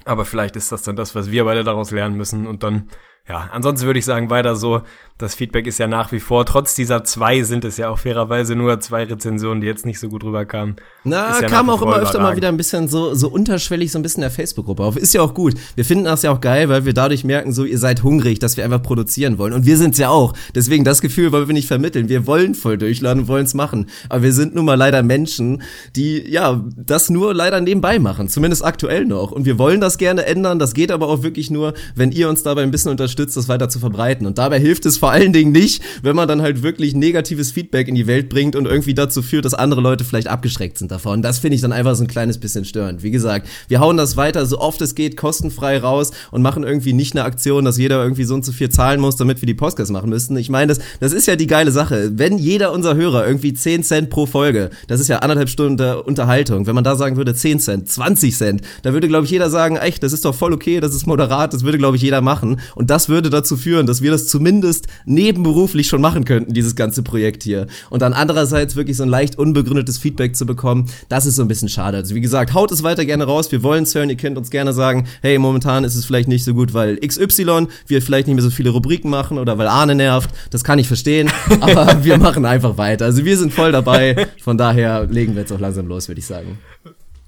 Aber 0.04 0.24
vielleicht 0.24 0.56
ist 0.56 0.72
das 0.72 0.82
dann 0.82 0.96
das, 0.96 1.14
was 1.14 1.30
wir 1.30 1.44
beide 1.44 1.64
daraus 1.64 1.90
lernen 1.90 2.16
müssen 2.16 2.46
und 2.46 2.62
dann, 2.62 2.88
ja, 3.28 3.48
ansonsten 3.52 3.86
würde 3.86 3.98
ich 3.98 4.04
sagen, 4.04 4.30
weiter 4.30 4.54
so. 4.54 4.82
Das 5.18 5.34
Feedback 5.34 5.66
ist 5.66 5.78
ja 5.78 5.86
nach 5.86 6.12
wie 6.12 6.20
vor, 6.20 6.44
trotz 6.44 6.74
dieser 6.74 7.02
zwei 7.02 7.42
sind 7.42 7.64
es 7.64 7.78
ja 7.78 7.88
auch 7.88 7.98
fairerweise 7.98 8.54
nur 8.54 8.78
zwei 8.80 9.04
Rezensionen, 9.04 9.62
die 9.62 9.66
jetzt 9.66 9.86
nicht 9.86 9.98
so 9.98 10.10
gut 10.10 10.22
rüberkamen. 10.22 10.76
Na, 11.04 11.40
ja 11.40 11.48
kam 11.48 11.70
auch 11.70 11.80
immer 11.80 11.96
öfter 11.96 12.20
mal 12.20 12.36
wieder 12.36 12.48
ein 12.48 12.58
bisschen 12.58 12.86
so, 12.86 13.14
so 13.14 13.28
unterschwellig 13.28 13.90
so 13.90 13.98
ein 13.98 14.02
bisschen 14.02 14.20
der 14.20 14.30
Facebook-Gruppe 14.30 14.82
auf. 14.82 14.98
Ist 14.98 15.14
ja 15.14 15.22
auch 15.22 15.32
gut. 15.32 15.54
Wir 15.74 15.86
finden 15.86 16.04
das 16.04 16.20
ja 16.20 16.30
auch 16.32 16.40
geil, 16.42 16.68
weil 16.68 16.84
wir 16.84 16.92
dadurch 16.92 17.24
merken, 17.24 17.52
so, 17.52 17.64
ihr 17.64 17.78
seid 17.78 18.02
hungrig, 18.02 18.40
dass 18.40 18.58
wir 18.58 18.64
einfach 18.64 18.82
produzieren 18.82 19.38
wollen. 19.38 19.54
Und 19.54 19.64
wir 19.64 19.78
sind's 19.78 19.96
ja 19.96 20.10
auch. 20.10 20.34
Deswegen 20.54 20.84
das 20.84 21.00
Gefühl 21.00 21.32
wollen 21.32 21.46
wir 21.48 21.54
nicht 21.54 21.68
vermitteln. 21.68 22.10
Wir 22.10 22.26
wollen 22.26 22.54
voll 22.54 22.76
durchladen 22.76 23.22
und 23.22 23.28
wollen's 23.28 23.54
machen. 23.54 23.86
Aber 24.10 24.22
wir 24.22 24.34
sind 24.34 24.54
nun 24.54 24.66
mal 24.66 24.74
leider 24.74 25.02
Menschen, 25.02 25.62
die, 25.96 26.30
ja, 26.30 26.62
das 26.76 27.08
nur 27.08 27.32
leider 27.32 27.62
nebenbei 27.62 27.98
machen. 27.98 28.28
Zumindest 28.28 28.62
aktuell 28.62 29.06
noch. 29.06 29.32
Und 29.32 29.46
wir 29.46 29.58
wollen 29.58 29.80
das 29.80 29.96
gerne 29.96 30.26
ändern. 30.26 30.58
Das 30.58 30.74
geht 30.74 30.92
aber 30.92 31.08
auch 31.08 31.22
wirklich 31.22 31.50
nur, 31.50 31.72
wenn 31.94 32.12
ihr 32.12 32.28
uns 32.28 32.42
dabei 32.42 32.62
ein 32.62 32.70
bisschen 32.70 32.90
unterstützt, 32.90 33.15
das 33.18 33.48
weiter 33.48 33.68
zu 33.68 33.78
verbreiten. 33.78 34.26
Und 34.26 34.38
dabei 34.38 34.58
hilft 34.58 34.86
es 34.86 34.98
vor 34.98 35.10
allen 35.10 35.32
Dingen 35.32 35.52
nicht, 35.52 35.82
wenn 36.02 36.16
man 36.16 36.28
dann 36.28 36.42
halt 36.42 36.62
wirklich 36.62 36.94
negatives 36.94 37.52
Feedback 37.52 37.88
in 37.88 37.94
die 37.94 38.06
Welt 38.06 38.28
bringt 38.28 38.56
und 38.56 38.66
irgendwie 38.66 38.94
dazu 38.94 39.22
führt, 39.22 39.44
dass 39.44 39.54
andere 39.54 39.80
Leute 39.80 40.04
vielleicht 40.04 40.28
abgeschreckt 40.28 40.78
sind 40.78 40.90
davon. 40.90 41.22
Das 41.22 41.38
finde 41.38 41.56
ich 41.56 41.60
dann 41.60 41.72
einfach 41.72 41.94
so 41.94 42.04
ein 42.04 42.08
kleines 42.08 42.38
bisschen 42.38 42.64
störend. 42.64 43.02
Wie 43.02 43.10
gesagt, 43.10 43.48
wir 43.68 43.80
hauen 43.80 43.96
das 43.96 44.16
weiter 44.16 44.46
so 44.46 44.58
oft 44.58 44.80
es 44.80 44.94
geht 44.94 45.16
kostenfrei 45.16 45.78
raus 45.78 46.12
und 46.30 46.42
machen 46.42 46.64
irgendwie 46.64 46.92
nicht 46.92 47.14
eine 47.14 47.24
Aktion, 47.24 47.64
dass 47.64 47.78
jeder 47.78 48.02
irgendwie 48.02 48.24
so 48.24 48.34
und 48.34 48.44
so 48.44 48.52
viel 48.52 48.68
zahlen 48.68 49.00
muss, 49.00 49.16
damit 49.16 49.42
wir 49.42 49.46
die 49.46 49.54
Podcasts 49.54 49.90
machen 49.90 50.10
müssten. 50.10 50.36
Ich 50.36 50.48
meine, 50.48 50.68
das, 50.68 50.78
das 51.00 51.12
ist 51.12 51.26
ja 51.26 51.36
die 51.36 51.46
geile 51.46 51.70
Sache. 51.70 52.10
Wenn 52.14 52.38
jeder 52.38 52.72
unser 52.72 52.94
Hörer 52.94 53.26
irgendwie 53.26 53.54
10 53.54 53.82
Cent 53.82 54.10
pro 54.10 54.26
Folge, 54.26 54.70
das 54.88 55.00
ist 55.00 55.08
ja 55.08 55.18
anderthalb 55.18 55.48
Stunden 55.48 55.76
Unterhaltung, 55.76 56.66
wenn 56.66 56.74
man 56.74 56.84
da 56.84 56.96
sagen 56.96 57.16
würde 57.16 57.34
10 57.34 57.60
Cent, 57.60 57.88
20 57.88 58.36
Cent, 58.36 58.62
da 58.82 58.92
würde 58.92 59.08
glaube 59.08 59.24
ich 59.24 59.30
jeder 59.30 59.50
sagen, 59.50 59.76
echt, 59.76 60.02
das 60.02 60.12
ist 60.12 60.24
doch 60.24 60.34
voll 60.34 60.52
okay, 60.52 60.80
das 60.80 60.94
ist 60.94 61.06
moderat, 61.06 61.52
das 61.52 61.64
würde 61.64 61.78
glaube 61.78 61.96
ich 61.96 62.02
jeder 62.02 62.20
machen 62.20 62.60
und 62.74 62.90
das 62.90 63.05
würde 63.08 63.30
dazu 63.30 63.56
führen, 63.56 63.86
dass 63.86 64.02
wir 64.02 64.10
das 64.10 64.28
zumindest 64.28 64.86
nebenberuflich 65.04 65.88
schon 65.88 66.00
machen 66.00 66.24
könnten, 66.24 66.52
dieses 66.52 66.76
ganze 66.76 67.02
Projekt 67.02 67.42
hier. 67.42 67.66
Und 67.90 68.02
dann 68.02 68.12
andererseits 68.12 68.76
wirklich 68.76 68.96
so 68.96 69.02
ein 69.02 69.08
leicht 69.08 69.38
unbegründetes 69.38 69.98
Feedback 69.98 70.36
zu 70.36 70.46
bekommen, 70.46 70.90
das 71.08 71.26
ist 71.26 71.36
so 71.36 71.42
ein 71.42 71.48
bisschen 71.48 71.68
schade. 71.68 71.96
Also 71.96 72.14
wie 72.14 72.20
gesagt, 72.20 72.54
haut 72.54 72.70
es 72.72 72.82
weiter 72.82 73.04
gerne 73.04 73.24
raus. 73.24 73.50
Wir 73.52 73.62
wollen 73.62 73.84
es 73.84 73.94
hören. 73.94 74.10
Ihr 74.10 74.16
könnt 74.16 74.38
uns 74.38 74.50
gerne 74.50 74.72
sagen, 74.72 75.06
hey, 75.22 75.38
momentan 75.38 75.84
ist 75.84 75.94
es 75.94 76.04
vielleicht 76.04 76.28
nicht 76.28 76.44
so 76.44 76.54
gut, 76.54 76.74
weil 76.74 76.98
XY, 76.98 77.68
wir 77.86 78.02
vielleicht 78.02 78.26
nicht 78.26 78.36
mehr 78.36 78.44
so 78.44 78.50
viele 78.50 78.70
Rubriken 78.70 79.10
machen 79.10 79.38
oder 79.38 79.58
weil 79.58 79.68
Arne 79.68 79.94
nervt. 79.94 80.30
Das 80.50 80.64
kann 80.64 80.78
ich 80.78 80.88
verstehen. 80.88 81.30
aber 81.60 82.04
wir 82.04 82.18
machen 82.18 82.44
einfach 82.44 82.78
weiter. 82.78 83.04
Also 83.04 83.24
wir 83.24 83.36
sind 83.36 83.52
voll 83.52 83.72
dabei. 83.72 84.28
Von 84.42 84.58
daher 84.58 85.06
legen 85.06 85.34
wir 85.34 85.42
jetzt 85.42 85.52
auch 85.52 85.60
langsam 85.60 85.86
los, 85.86 86.08
würde 86.08 86.18
ich 86.18 86.26
sagen. 86.26 86.58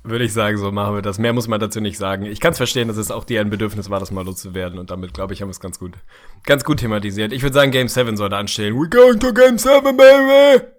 Würde 0.04 0.24
ich 0.24 0.32
sagen, 0.32 0.56
so 0.56 0.70
machen 0.72 0.94
wir 0.94 1.02
das. 1.02 1.18
Mehr 1.18 1.32
muss 1.32 1.48
man 1.48 1.60
dazu 1.60 1.80
nicht 1.80 1.98
sagen. 1.98 2.24
Ich 2.24 2.40
kann 2.40 2.52
es 2.52 2.56
verstehen, 2.56 2.88
dass 2.88 2.96
es 2.96 3.10
auch 3.10 3.24
dir 3.24 3.40
ein 3.40 3.50
Bedürfnis 3.50 3.90
war, 3.90 4.00
das 4.00 4.10
mal 4.10 4.24
loszuwerden. 4.24 4.78
Und 4.78 4.90
damit, 4.90 5.12
glaube 5.12 5.34
ich, 5.34 5.42
haben 5.42 5.48
wir 5.48 5.52
es 5.52 5.60
ganz 5.60 5.78
gut, 5.78 5.94
ganz 6.44 6.64
gut 6.64 6.78
thematisiert. 6.78 7.32
Ich 7.32 7.42
würde 7.42 7.54
sagen, 7.54 7.72
Game 7.72 7.88
7 7.88 8.16
sollte 8.16 8.36
anstehen. 8.36 8.74
We're 8.74 8.88
going 8.88 9.18
to 9.18 9.32
Game 9.32 9.58
7, 9.58 9.96
baby! 9.96 10.77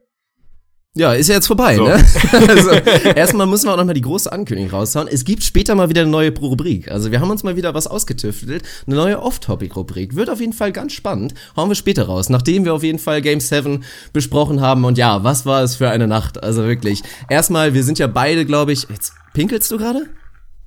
Ja, 0.95 1.13
ist 1.13 1.27
ja 1.27 1.36
jetzt 1.36 1.45
vorbei, 1.45 1.75
so. 1.75 1.83
ne? 1.83 1.94
also, 2.47 2.71
erstmal 2.71 3.45
müssen 3.45 3.68
wir 3.68 3.74
auch 3.74 3.77
nochmal 3.77 3.94
die 3.94 4.01
große 4.01 4.31
Ankündigung 4.31 4.71
raushauen. 4.71 5.07
Es 5.07 5.24
gibt 5.24 5.44
später 5.44 5.75
mal 5.75 5.88
wieder 5.89 6.01
eine 6.01 6.09
neue 6.09 6.36
Rubrik. 6.36 6.89
Also 6.89 7.12
wir 7.12 7.21
haben 7.21 7.30
uns 7.30 7.44
mal 7.44 7.56
wieder 7.56 7.75
was 7.75 7.86
ausgetüftelt. 7.86 8.63
Eine 8.88 8.95
neue 8.95 9.21
Off-Topic-Rubrik. 9.21 10.15
Wird 10.15 10.31
auf 10.31 10.39
jeden 10.39 10.53
Fall 10.53 10.71
ganz 10.71 10.94
spannend. 10.94 11.36
Hauen 11.56 11.69
wir 11.69 11.75
später 11.75 12.07
raus, 12.07 12.30
nachdem 12.30 12.65
wir 12.65 12.74
auf 12.74 12.81
jeden 12.81 12.97
Fall 12.97 13.21
Game 13.21 13.39
7 13.39 13.83
besprochen 14.13 14.62
haben. 14.62 14.83
Und 14.83 14.97
ja, 14.97 15.24
was 15.24 15.45
war 15.45 15.62
es 15.62 15.75
für 15.75 15.89
eine 15.89 16.07
Nacht? 16.07 16.41
Also 16.41 16.63
wirklich. 16.65 17.03
Erstmal, 17.30 17.75
wir 17.75 17.83
sind 17.83 18.00
ja 18.00 18.07
beide, 18.07 18.45
glaube 18.45 18.71
ich. 18.71 18.88
Jetzt 18.89 19.13
pinkelst 19.33 19.69
du 19.69 19.77
gerade? 19.77 20.07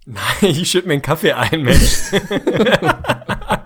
Nein, 0.06 0.20
ich 0.40 0.70
schütte 0.70 0.86
mir 0.86 0.94
einen 0.94 1.02
Kaffee 1.02 1.32
ein, 1.32 1.62
Mensch. 1.62 2.12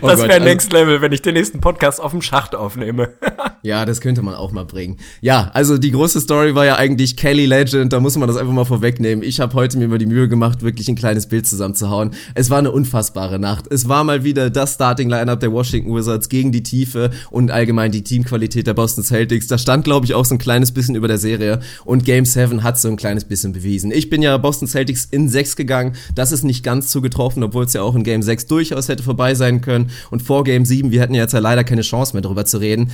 Oh 0.00 0.08
das 0.08 0.22
wäre 0.22 0.40
Next 0.40 0.72
Level, 0.72 1.00
wenn 1.00 1.12
ich 1.12 1.22
den 1.22 1.34
nächsten 1.34 1.60
Podcast 1.60 2.00
auf 2.00 2.12
dem 2.12 2.22
Schacht 2.22 2.54
aufnehme. 2.54 3.10
ja, 3.62 3.84
das 3.84 4.00
könnte 4.00 4.22
man 4.22 4.34
auch 4.34 4.52
mal 4.52 4.64
bringen. 4.64 4.96
Ja, 5.20 5.50
also 5.54 5.78
die 5.78 5.90
große 5.90 6.20
Story 6.20 6.54
war 6.54 6.64
ja 6.64 6.76
eigentlich 6.76 7.16
Kelly 7.16 7.46
Legend, 7.46 7.92
da 7.92 8.00
muss 8.00 8.16
man 8.16 8.28
das 8.28 8.36
einfach 8.36 8.52
mal 8.52 8.64
vorwegnehmen. 8.64 9.22
Ich 9.22 9.40
habe 9.40 9.54
heute 9.54 9.78
mir 9.78 9.88
mal 9.88 9.98
die 9.98 10.06
Mühe 10.06 10.28
gemacht, 10.28 10.62
wirklich 10.62 10.88
ein 10.88 10.96
kleines 10.96 11.26
Bild 11.26 11.46
zusammenzuhauen. 11.46 12.12
Es 12.34 12.50
war 12.50 12.58
eine 12.58 12.70
unfassbare 12.70 13.38
Nacht. 13.38 13.66
Es 13.70 13.88
war 13.88 14.04
mal 14.04 14.24
wieder 14.24 14.50
das 14.50 14.74
Starting 14.74 15.08
Lineup 15.08 15.40
der 15.40 15.52
Washington 15.52 15.94
Wizards 15.94 16.28
gegen 16.28 16.52
die 16.52 16.62
Tiefe 16.62 17.10
und 17.30 17.50
allgemein 17.50 17.92
die 17.92 18.02
Teamqualität 18.02 18.66
der 18.66 18.74
Boston 18.74 19.04
Celtics. 19.04 19.46
Da 19.46 19.58
stand, 19.58 19.84
glaube 19.84 20.06
ich, 20.06 20.14
auch 20.14 20.24
so 20.24 20.34
ein 20.34 20.38
kleines 20.38 20.72
bisschen 20.72 20.94
über 20.94 21.08
der 21.08 21.18
Serie 21.18 21.60
und 21.84 22.04
Game 22.04 22.24
7 22.24 22.62
hat 22.62 22.78
so 22.78 22.88
ein 22.88 22.96
kleines 22.96 23.24
bisschen 23.24 23.52
bewiesen. 23.52 23.90
Ich 23.92 24.10
bin 24.10 24.22
ja 24.22 24.36
Boston 24.38 24.66
Celtics 24.66 25.06
in 25.10 25.28
6 25.28 25.56
gegangen. 25.56 25.94
Das 26.14 26.32
ist 26.32 26.42
nicht 26.42 26.64
ganz 26.64 26.88
zugetroffen, 26.88 27.42
obwohl 27.42 27.64
es 27.64 27.72
ja 27.72 27.82
auch 27.82 27.94
in 27.94 28.02
Game 28.02 28.22
6 28.22 28.46
durchaus 28.46 28.88
hätte 28.88 29.02
vorbei 29.02 29.34
sein 29.34 29.41
können. 29.60 29.90
Und 30.10 30.22
vor 30.22 30.44
Game 30.44 30.64
7, 30.64 30.90
wir 30.90 31.02
hatten 31.02 31.14
jetzt 31.14 31.32
ja 31.32 31.40
leider 31.40 31.64
keine 31.64 31.82
Chance 31.82 32.14
mehr 32.14 32.22
darüber 32.22 32.44
zu 32.44 32.58
reden. 32.58 32.90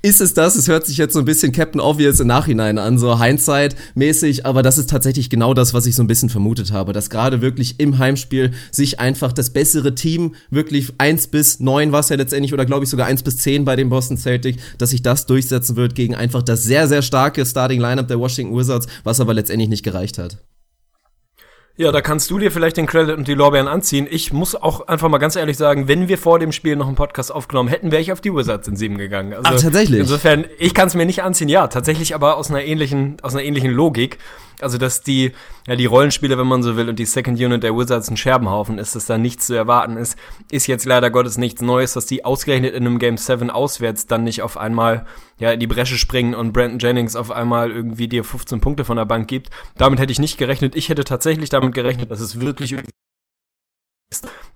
Ist 0.00 0.20
es 0.20 0.32
das? 0.32 0.54
Es 0.54 0.68
hört 0.68 0.86
sich 0.86 0.96
jetzt 0.96 1.12
so 1.12 1.18
ein 1.18 1.24
bisschen 1.24 1.50
Captain 1.50 1.80
Obvious 1.80 2.20
im 2.20 2.28
Nachhinein 2.28 2.78
an, 2.78 2.98
so 2.98 3.20
Hindsight-mäßig, 3.20 4.46
aber 4.46 4.62
das 4.62 4.78
ist 4.78 4.88
tatsächlich 4.88 5.28
genau 5.28 5.54
das, 5.54 5.74
was 5.74 5.86
ich 5.86 5.96
so 5.96 6.04
ein 6.04 6.06
bisschen 6.06 6.28
vermutet 6.28 6.70
habe, 6.70 6.92
dass 6.92 7.10
gerade 7.10 7.40
wirklich 7.40 7.80
im 7.80 7.98
Heimspiel 7.98 8.52
sich 8.70 9.00
einfach 9.00 9.32
das 9.32 9.50
bessere 9.50 9.96
Team, 9.96 10.36
wirklich 10.50 10.92
eins 10.98 11.26
bis 11.26 11.58
neun 11.58 11.90
war 11.90 12.00
es 12.00 12.10
ja 12.10 12.16
letztendlich, 12.16 12.54
oder 12.54 12.64
glaube 12.64 12.84
ich 12.84 12.90
sogar 12.90 13.08
eins 13.08 13.24
bis 13.24 13.38
zehn 13.38 13.64
bei 13.64 13.74
dem 13.74 13.88
Boston 13.88 14.16
Celtic, 14.16 14.58
dass 14.78 14.90
sich 14.90 15.02
das 15.02 15.26
durchsetzen 15.26 15.74
wird 15.74 15.96
gegen 15.96 16.14
einfach 16.14 16.44
das 16.44 16.62
sehr, 16.62 16.86
sehr 16.86 17.02
starke 17.02 17.44
Starting-Lineup 17.44 18.06
der 18.06 18.20
Washington 18.20 18.56
Wizards, 18.56 18.86
was 19.02 19.18
aber 19.18 19.34
letztendlich 19.34 19.68
nicht 19.68 19.82
gereicht 19.82 20.16
hat. 20.18 20.38
Ja, 21.80 21.92
da 21.92 22.00
kannst 22.00 22.28
du 22.32 22.40
dir 22.40 22.50
vielleicht 22.50 22.76
den 22.76 22.86
Credit 22.86 23.16
und 23.16 23.28
die 23.28 23.34
Lorbeeren 23.34 23.68
anziehen. 23.68 24.08
Ich 24.10 24.32
muss 24.32 24.56
auch 24.56 24.88
einfach 24.88 25.08
mal 25.08 25.18
ganz 25.18 25.36
ehrlich 25.36 25.56
sagen, 25.56 25.86
wenn 25.86 26.08
wir 26.08 26.18
vor 26.18 26.40
dem 26.40 26.50
Spiel 26.50 26.74
noch 26.74 26.88
einen 26.88 26.96
Podcast 26.96 27.32
aufgenommen 27.32 27.68
hätten, 27.68 27.92
wäre 27.92 28.02
ich 28.02 28.10
auf 28.10 28.20
die 28.20 28.34
Wizards 28.34 28.66
in 28.66 28.74
sieben 28.74 28.98
gegangen. 28.98 29.32
Also 29.32 29.44
Ach, 29.44 29.60
tatsächlich? 29.60 30.00
Insofern, 30.00 30.44
ich 30.58 30.74
kann 30.74 30.88
es 30.88 30.96
mir 30.96 31.06
nicht 31.06 31.22
anziehen. 31.22 31.48
Ja, 31.48 31.68
tatsächlich 31.68 32.16
aber 32.16 32.36
aus 32.36 32.50
einer 32.50 32.64
ähnlichen, 32.64 33.18
aus 33.22 33.36
einer 33.36 33.44
ähnlichen 33.44 33.70
Logik. 33.70 34.18
Also, 34.60 34.76
dass 34.76 35.02
die, 35.02 35.30
ja, 35.68 35.76
die 35.76 35.86
Rollenspiele, 35.86 36.36
wenn 36.36 36.48
man 36.48 36.64
so 36.64 36.76
will, 36.76 36.88
und 36.88 36.98
die 36.98 37.04
Second 37.04 37.38
Unit 37.38 37.62
der 37.62 37.76
Wizards 37.76 38.10
ein 38.10 38.16
Scherbenhaufen 38.16 38.78
ist, 38.78 38.96
dass 38.96 39.06
da 39.06 39.16
nichts 39.16 39.46
zu 39.46 39.54
erwarten 39.54 39.96
ist, 39.96 40.18
ist 40.50 40.66
jetzt 40.66 40.84
leider 40.84 41.10
Gottes 41.10 41.38
nichts 41.38 41.62
Neues, 41.62 41.92
dass 41.92 42.06
die 42.06 42.24
ausgerechnet 42.24 42.74
in 42.74 42.86
einem 42.86 42.98
Game 42.98 43.18
7 43.18 43.50
auswärts 43.50 44.08
dann 44.08 44.24
nicht 44.24 44.42
auf 44.42 44.56
einmal, 44.56 45.06
ja, 45.38 45.52
in 45.52 45.60
die 45.60 45.66
Bresche 45.66 45.96
springen 45.96 46.34
und 46.34 46.52
Brandon 46.52 46.78
Jennings 46.78 47.16
auf 47.16 47.30
einmal 47.30 47.70
irgendwie 47.70 48.08
dir 48.08 48.24
15 48.24 48.60
Punkte 48.60 48.84
von 48.84 48.96
der 48.96 49.04
Bank 49.04 49.28
gibt. 49.28 49.50
Damit 49.76 50.00
hätte 50.00 50.12
ich 50.12 50.18
nicht 50.18 50.38
gerechnet. 50.38 50.76
Ich 50.76 50.88
hätte 50.88 51.04
tatsächlich 51.04 51.50
damit 51.50 51.74
gerechnet, 51.74 52.10
dass 52.10 52.20
es 52.20 52.40
wirklich 52.40 52.76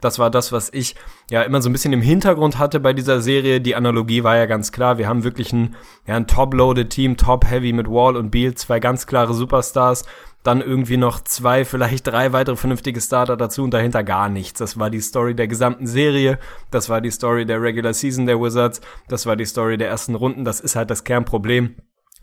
das 0.00 0.18
war 0.18 0.30
das, 0.30 0.50
was 0.50 0.70
ich 0.72 0.96
ja 1.30 1.42
immer 1.42 1.60
so 1.60 1.68
ein 1.68 1.72
bisschen 1.72 1.92
im 1.92 2.02
Hintergrund 2.02 2.58
hatte 2.58 2.80
bei 2.80 2.92
dieser 2.92 3.20
Serie. 3.20 3.60
Die 3.60 3.74
Analogie 3.74 4.24
war 4.24 4.36
ja 4.36 4.46
ganz 4.46 4.72
klar. 4.72 4.98
Wir 4.98 5.08
haben 5.08 5.24
wirklich 5.24 5.52
ein, 5.52 5.76
ja, 6.06 6.16
ein 6.16 6.26
top-loaded 6.26 6.90
Team, 6.90 7.16
top-heavy 7.16 7.72
mit 7.72 7.86
Wall 7.88 8.16
und 8.16 8.30
Beal, 8.30 8.54
zwei 8.54 8.80
ganz 8.80 9.06
klare 9.06 9.34
Superstars. 9.34 10.04
Dann 10.42 10.60
irgendwie 10.60 10.96
noch 10.96 11.20
zwei, 11.22 11.64
vielleicht 11.64 12.06
drei 12.06 12.32
weitere 12.32 12.56
vernünftige 12.56 13.00
Starter 13.00 13.36
dazu 13.36 13.62
und 13.62 13.72
dahinter 13.72 14.02
gar 14.02 14.28
nichts. 14.28 14.58
Das 14.58 14.78
war 14.78 14.90
die 14.90 15.00
Story 15.00 15.36
der 15.36 15.46
gesamten 15.46 15.86
Serie. 15.86 16.38
Das 16.70 16.88
war 16.88 17.00
die 17.00 17.12
Story 17.12 17.46
der 17.46 17.62
Regular 17.62 17.94
Season 17.94 18.26
der 18.26 18.40
Wizards. 18.40 18.80
Das 19.06 19.26
war 19.26 19.36
die 19.36 19.44
Story 19.44 19.76
der 19.76 19.88
ersten 19.88 20.16
Runden. 20.16 20.44
Das 20.44 20.58
ist 20.58 20.74
halt 20.74 20.90
das 20.90 21.04
Kernproblem 21.04 21.76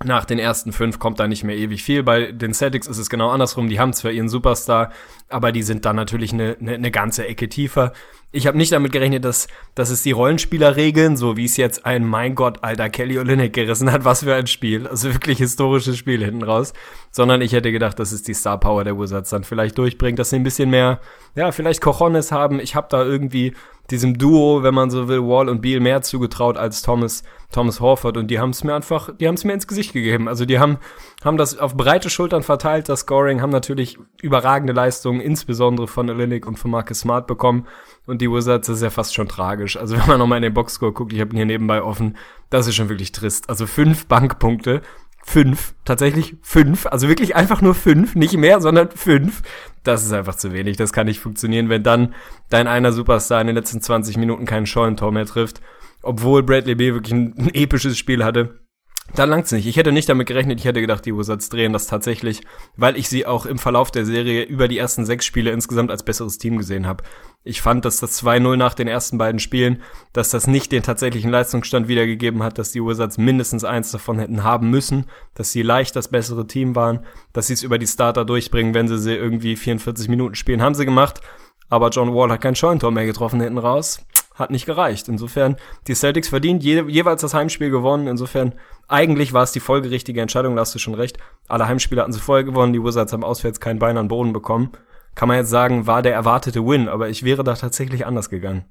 nach 0.03 0.24
den 0.24 0.39
ersten 0.39 0.72
fünf 0.72 0.98
kommt 0.98 1.20
da 1.20 1.27
nicht 1.27 1.44
mehr 1.44 1.58
ewig 1.58 1.84
viel. 1.84 2.03
Bei 2.03 2.32
den 2.32 2.53
Celtics 2.53 2.88
ist 2.88 2.98
es 2.98 3.10
genau 3.10 3.29
andersrum. 3.29 3.68
Die 3.68 3.79
haben 3.79 3.91
zwar 3.91 4.12
ihren 4.12 4.29
Superstar, 4.29 4.91
aber 5.27 5.51
die 5.51 5.62
sind 5.63 5.84
dann 5.84 5.98
natürlich 5.98 6.32
eine, 6.32 6.56
eine, 6.60 6.75
eine 6.75 6.91
ganze 6.91 7.27
Ecke 7.27 7.50
tiefer. 7.50 7.91
Ich 8.32 8.48
habe 8.48 8.58
nicht 8.58 8.72
damit 8.72 8.94
gerechnet, 8.94 9.25
dass, 9.25 9.48
dass 9.75 9.89
es 9.89 10.03
die 10.03 10.12
Rollenspieler 10.12 10.75
regeln, 10.77 11.18
so 11.18 11.36
wie 11.36 11.46
es 11.46 11.58
jetzt 11.58 11.86
ein 11.86 12.06
Mein 12.06 12.36
Gott, 12.36 12.63
alter 12.63 12.89
Kelly 12.89 13.20
Olynyk 13.20 13.51
gerissen 13.51 13.91
hat. 13.91 14.06
Was 14.06 14.24
für 14.24 14.36
ein 14.36 14.48
Spiel. 14.48 14.88
Also 14.88 15.12
wirklich 15.12 15.39
historisches 15.39 15.98
Spiel 15.98 16.24
hinten 16.24 16.44
raus. 16.44 16.72
Sondern 17.12 17.41
ich 17.41 17.51
hätte 17.51 17.72
gedacht, 17.72 18.00
dass 18.00 18.13
es 18.13 18.24
die 18.24 18.34
Star 18.34 18.60
Power 18.60 18.86
der 18.86 18.98
Wizards 18.98 19.32
dann 19.32 19.44
vielleicht 19.44 19.77
durchbringt, 19.77 20.18
dass 20.18 20.29
sie 20.29 20.38
ein 20.38 20.44
bisschen 20.44 20.70
mehr, 20.70 21.01
ja, 21.36 21.51
vielleicht 21.51 21.82
Cojones 21.82 22.32
haben. 22.32 22.62
Ich 22.62 22.75
habe 22.75 22.88
da 22.89 23.03
irgendwie 23.03 23.53
diesem 23.91 24.17
Duo, 24.17 24.63
wenn 24.63 24.74
man 24.74 24.89
so 24.89 25.08
will, 25.08 25.22
Wall 25.22 25.50
und 25.50 25.62
Beal 25.62 25.79
mehr 25.79 26.01
zugetraut 26.01 26.58
als 26.58 26.81
Thomas, 26.81 27.24
Thomas 27.51 27.79
Horford 27.79 28.17
und 28.17 28.27
die 28.27 28.39
haben 28.39 28.51
es 28.51 28.63
mir 28.63 28.75
einfach, 28.75 29.10
die 29.17 29.27
haben 29.27 29.36
es 29.36 29.43
mir 29.43 29.53
ins 29.53 29.67
Gesicht 29.67 29.93
gegeben. 29.93 30.27
Also 30.27 30.46
die 30.46 30.60
haben, 30.60 30.77
haben 31.24 31.38
das 31.38 31.58
auf 31.58 31.75
breite 31.75 32.10
Schultern 32.10 32.43
verteilt, 32.43 32.89
das 32.89 33.01
Scoring, 33.01 33.41
haben 33.41 33.50
natürlich 33.50 33.98
überragende 34.22 34.74
Leistungen, 34.74 35.19
insbesondere 35.19 35.88
von 35.88 36.10
Olenek 36.10 36.46
und 36.46 36.58
von 36.58 36.72
Marcus 36.72 37.00
Smart 37.00 37.27
bekommen 37.27 37.65
und 38.05 38.22
die 38.22 38.31
Wizards, 38.31 38.67
das 38.67 38.77
ist 38.77 38.84
ja 38.84 38.89
fast 38.89 39.13
schon 39.13 39.27
tragisch. 39.27 39.77
Also 39.77 39.98
wenn 39.98 40.08
man 40.08 40.19
nochmal 40.19 40.38
in 40.38 40.43
den 40.43 40.53
Boxscore 40.53 40.93
guckt, 40.93 41.13
ich 41.13 41.19
habe 41.19 41.31
ihn 41.31 41.38
hier 41.38 41.46
nebenbei 41.46 41.81
offen, 41.81 42.17
das 42.50 42.67
ist 42.67 42.75
schon 42.75 42.89
wirklich 42.89 43.12
trist. 43.12 43.50
Also 43.50 43.67
fünf 43.67 44.08
Bankpunkte 44.08 44.81
fünf, 45.29 45.75
tatsächlich 45.86 46.38
fünf, 46.41 46.88
also 46.88 47.07
wirklich 47.07 47.36
einfach 47.36 47.62
nur 47.62 47.75
fünf, 47.75 48.15
nicht 48.15 48.36
mehr, 48.36 48.62
sondern 48.62 48.89
fünf. 48.89 49.43
Das 49.83 50.03
ist 50.03 50.12
einfach 50.12 50.33
zu 50.33 50.53
wenig, 50.53 50.75
das 50.75 50.91
kann 50.91 51.05
nicht 51.05 51.19
funktionieren, 51.19 51.69
wenn 51.69 51.83
dann 51.83 52.15
dein 52.50 52.67
einer 52.67 52.91
Superstar 52.91 53.39
in 53.39 53.45
den 53.45 53.55
letzten 53.55 53.79
20 53.79 54.17
Minuten 54.17 54.45
keinen 54.45 54.65
Scheunentor 54.65 55.12
mehr 55.12 55.27
trifft, 55.27 55.62
obwohl 56.01 56.41
Bradley 56.41 56.74
B. 56.74 56.93
wirklich 56.93 57.13
ein, 57.13 57.36
ein 57.38 57.53
episches 57.53 57.95
Spiel 57.95 58.24
hatte. 58.24 58.59
Da 59.16 59.24
langt's 59.24 59.51
nicht. 59.51 59.66
Ich 59.66 59.78
hätte 59.78 59.92
nicht 59.92 60.10
damit 60.10 60.28
gerechnet, 60.28 60.60
ich 60.60 60.66
hätte 60.66 60.82
gedacht, 60.82 61.06
die 61.06 61.16
Wizards 61.16 61.50
drehen 61.50 61.74
das 61.74 61.88
tatsächlich, 61.88 62.42
weil 62.75 62.98
ich 62.98 63.10
sie 63.10 63.25
auch 63.25 63.46
im 63.46 63.58
Verlauf 63.58 63.92
der 63.92 64.06
Serie 64.06 64.44
über 64.44 64.68
die 64.68 64.78
ersten 64.78 65.06
sechs 65.06 65.25
Spiele 65.25 65.51
insgesamt 65.51 65.92
als 65.92 66.04
besseres 66.04 66.38
Team 66.38 66.58
gesehen 66.58 66.86
habe. 66.86 67.04
Ich 67.44 67.62
fand, 67.62 67.86
dass 67.86 68.00
das 68.00 68.24
2-0 68.24 68.58
nach 68.58 68.74
den 68.74 68.88
ersten 68.88 69.18
beiden 69.18 69.39
Spielen, 69.39 69.82
dass 70.13 70.30
das 70.30 70.48
nicht 70.48 70.72
den 70.72 70.84
tatsächlichen 70.84 71.32
Leistungsstand 71.32 71.88
wiedergegeben 71.88 72.44
hat, 72.44 72.58
dass 72.58 72.72
die 72.72 72.84
Wizards 72.84 73.18
mindestens 73.18 73.63
eins 73.63 73.92
davon 73.92 74.20
hätten 74.20 74.44
haben 74.44 74.70
müssen, 74.70 75.06
dass 75.36 75.51
sie 75.51 75.62
leicht 75.62 75.96
das 75.96 76.10
bessere 76.10 76.48
Team 76.48 76.75
waren, 76.75 77.06
dass 77.34 77.48
sie 77.48 77.54
es 77.54 77.63
über 77.63 77.78
die 77.78 77.88
Starter 77.88 78.25
durchbringen, 78.25 78.74
wenn 78.74 78.88
sie 78.88 79.00
sie 79.00 79.16
irgendwie 79.16 79.56
44 79.56 80.10
Minuten 80.10 80.36
spielen. 80.36 80.62
Haben 80.62 80.75
sie 80.75 80.86
gemacht, 80.86 81.22
aber 81.70 81.89
John 81.89 82.13
Wall 82.13 82.32
hat 82.32 82.42
kein 82.42 82.56
Scheuntor 82.56 82.92
mehr 82.92 83.06
getroffen 83.06 83.39
hinten 83.39 83.58
raus 83.58 84.06
hat 84.39 84.51
nicht 84.51 84.65
gereicht. 84.65 85.08
Insofern, 85.08 85.58
die 85.88 85.96
Celtics 85.96 86.29
verdient 86.29 86.63
je, 86.63 86.84
jeweils 86.88 87.22
das 87.22 87.34
Heimspiel 87.34 87.69
gewonnen. 87.69 88.08
Insofern, 88.08 88.53
eigentlich 88.88 89.34
war 89.34 89.43
es 89.43 89.51
die 89.51 89.60
folgerichtige 89.60 90.22
Entscheidung, 90.22 90.55
da 90.55 90.62
hast 90.62 90.74
du 90.74 90.79
schon 90.79 90.96
recht. 90.96 91.17
Alle 91.48 91.67
Heimspiele 91.67 92.01
hatten 92.01 92.13
sie 92.13 92.19
vorher 92.19 92.43
gewonnen, 92.43 92.74
die 92.74 92.84
Wizards 92.84 93.13
haben 93.13 93.24
auswärts 93.24 93.60
kein 93.60 93.79
Bein 93.79 93.98
an 93.98 94.08
Boden 94.08 94.34
bekommen. 94.34 94.72
Kann 95.15 95.27
man 95.27 95.38
jetzt 95.38 95.50
sagen, 95.50 95.86
war 95.86 96.01
der 96.01 96.13
erwartete 96.13 96.65
Win, 96.65 96.88
aber 96.88 97.10
ich 97.10 97.24
wäre 97.24 97.43
da 97.43 97.55
tatsächlich 97.55 98.05
anders 98.05 98.29
gegangen. 98.29 98.65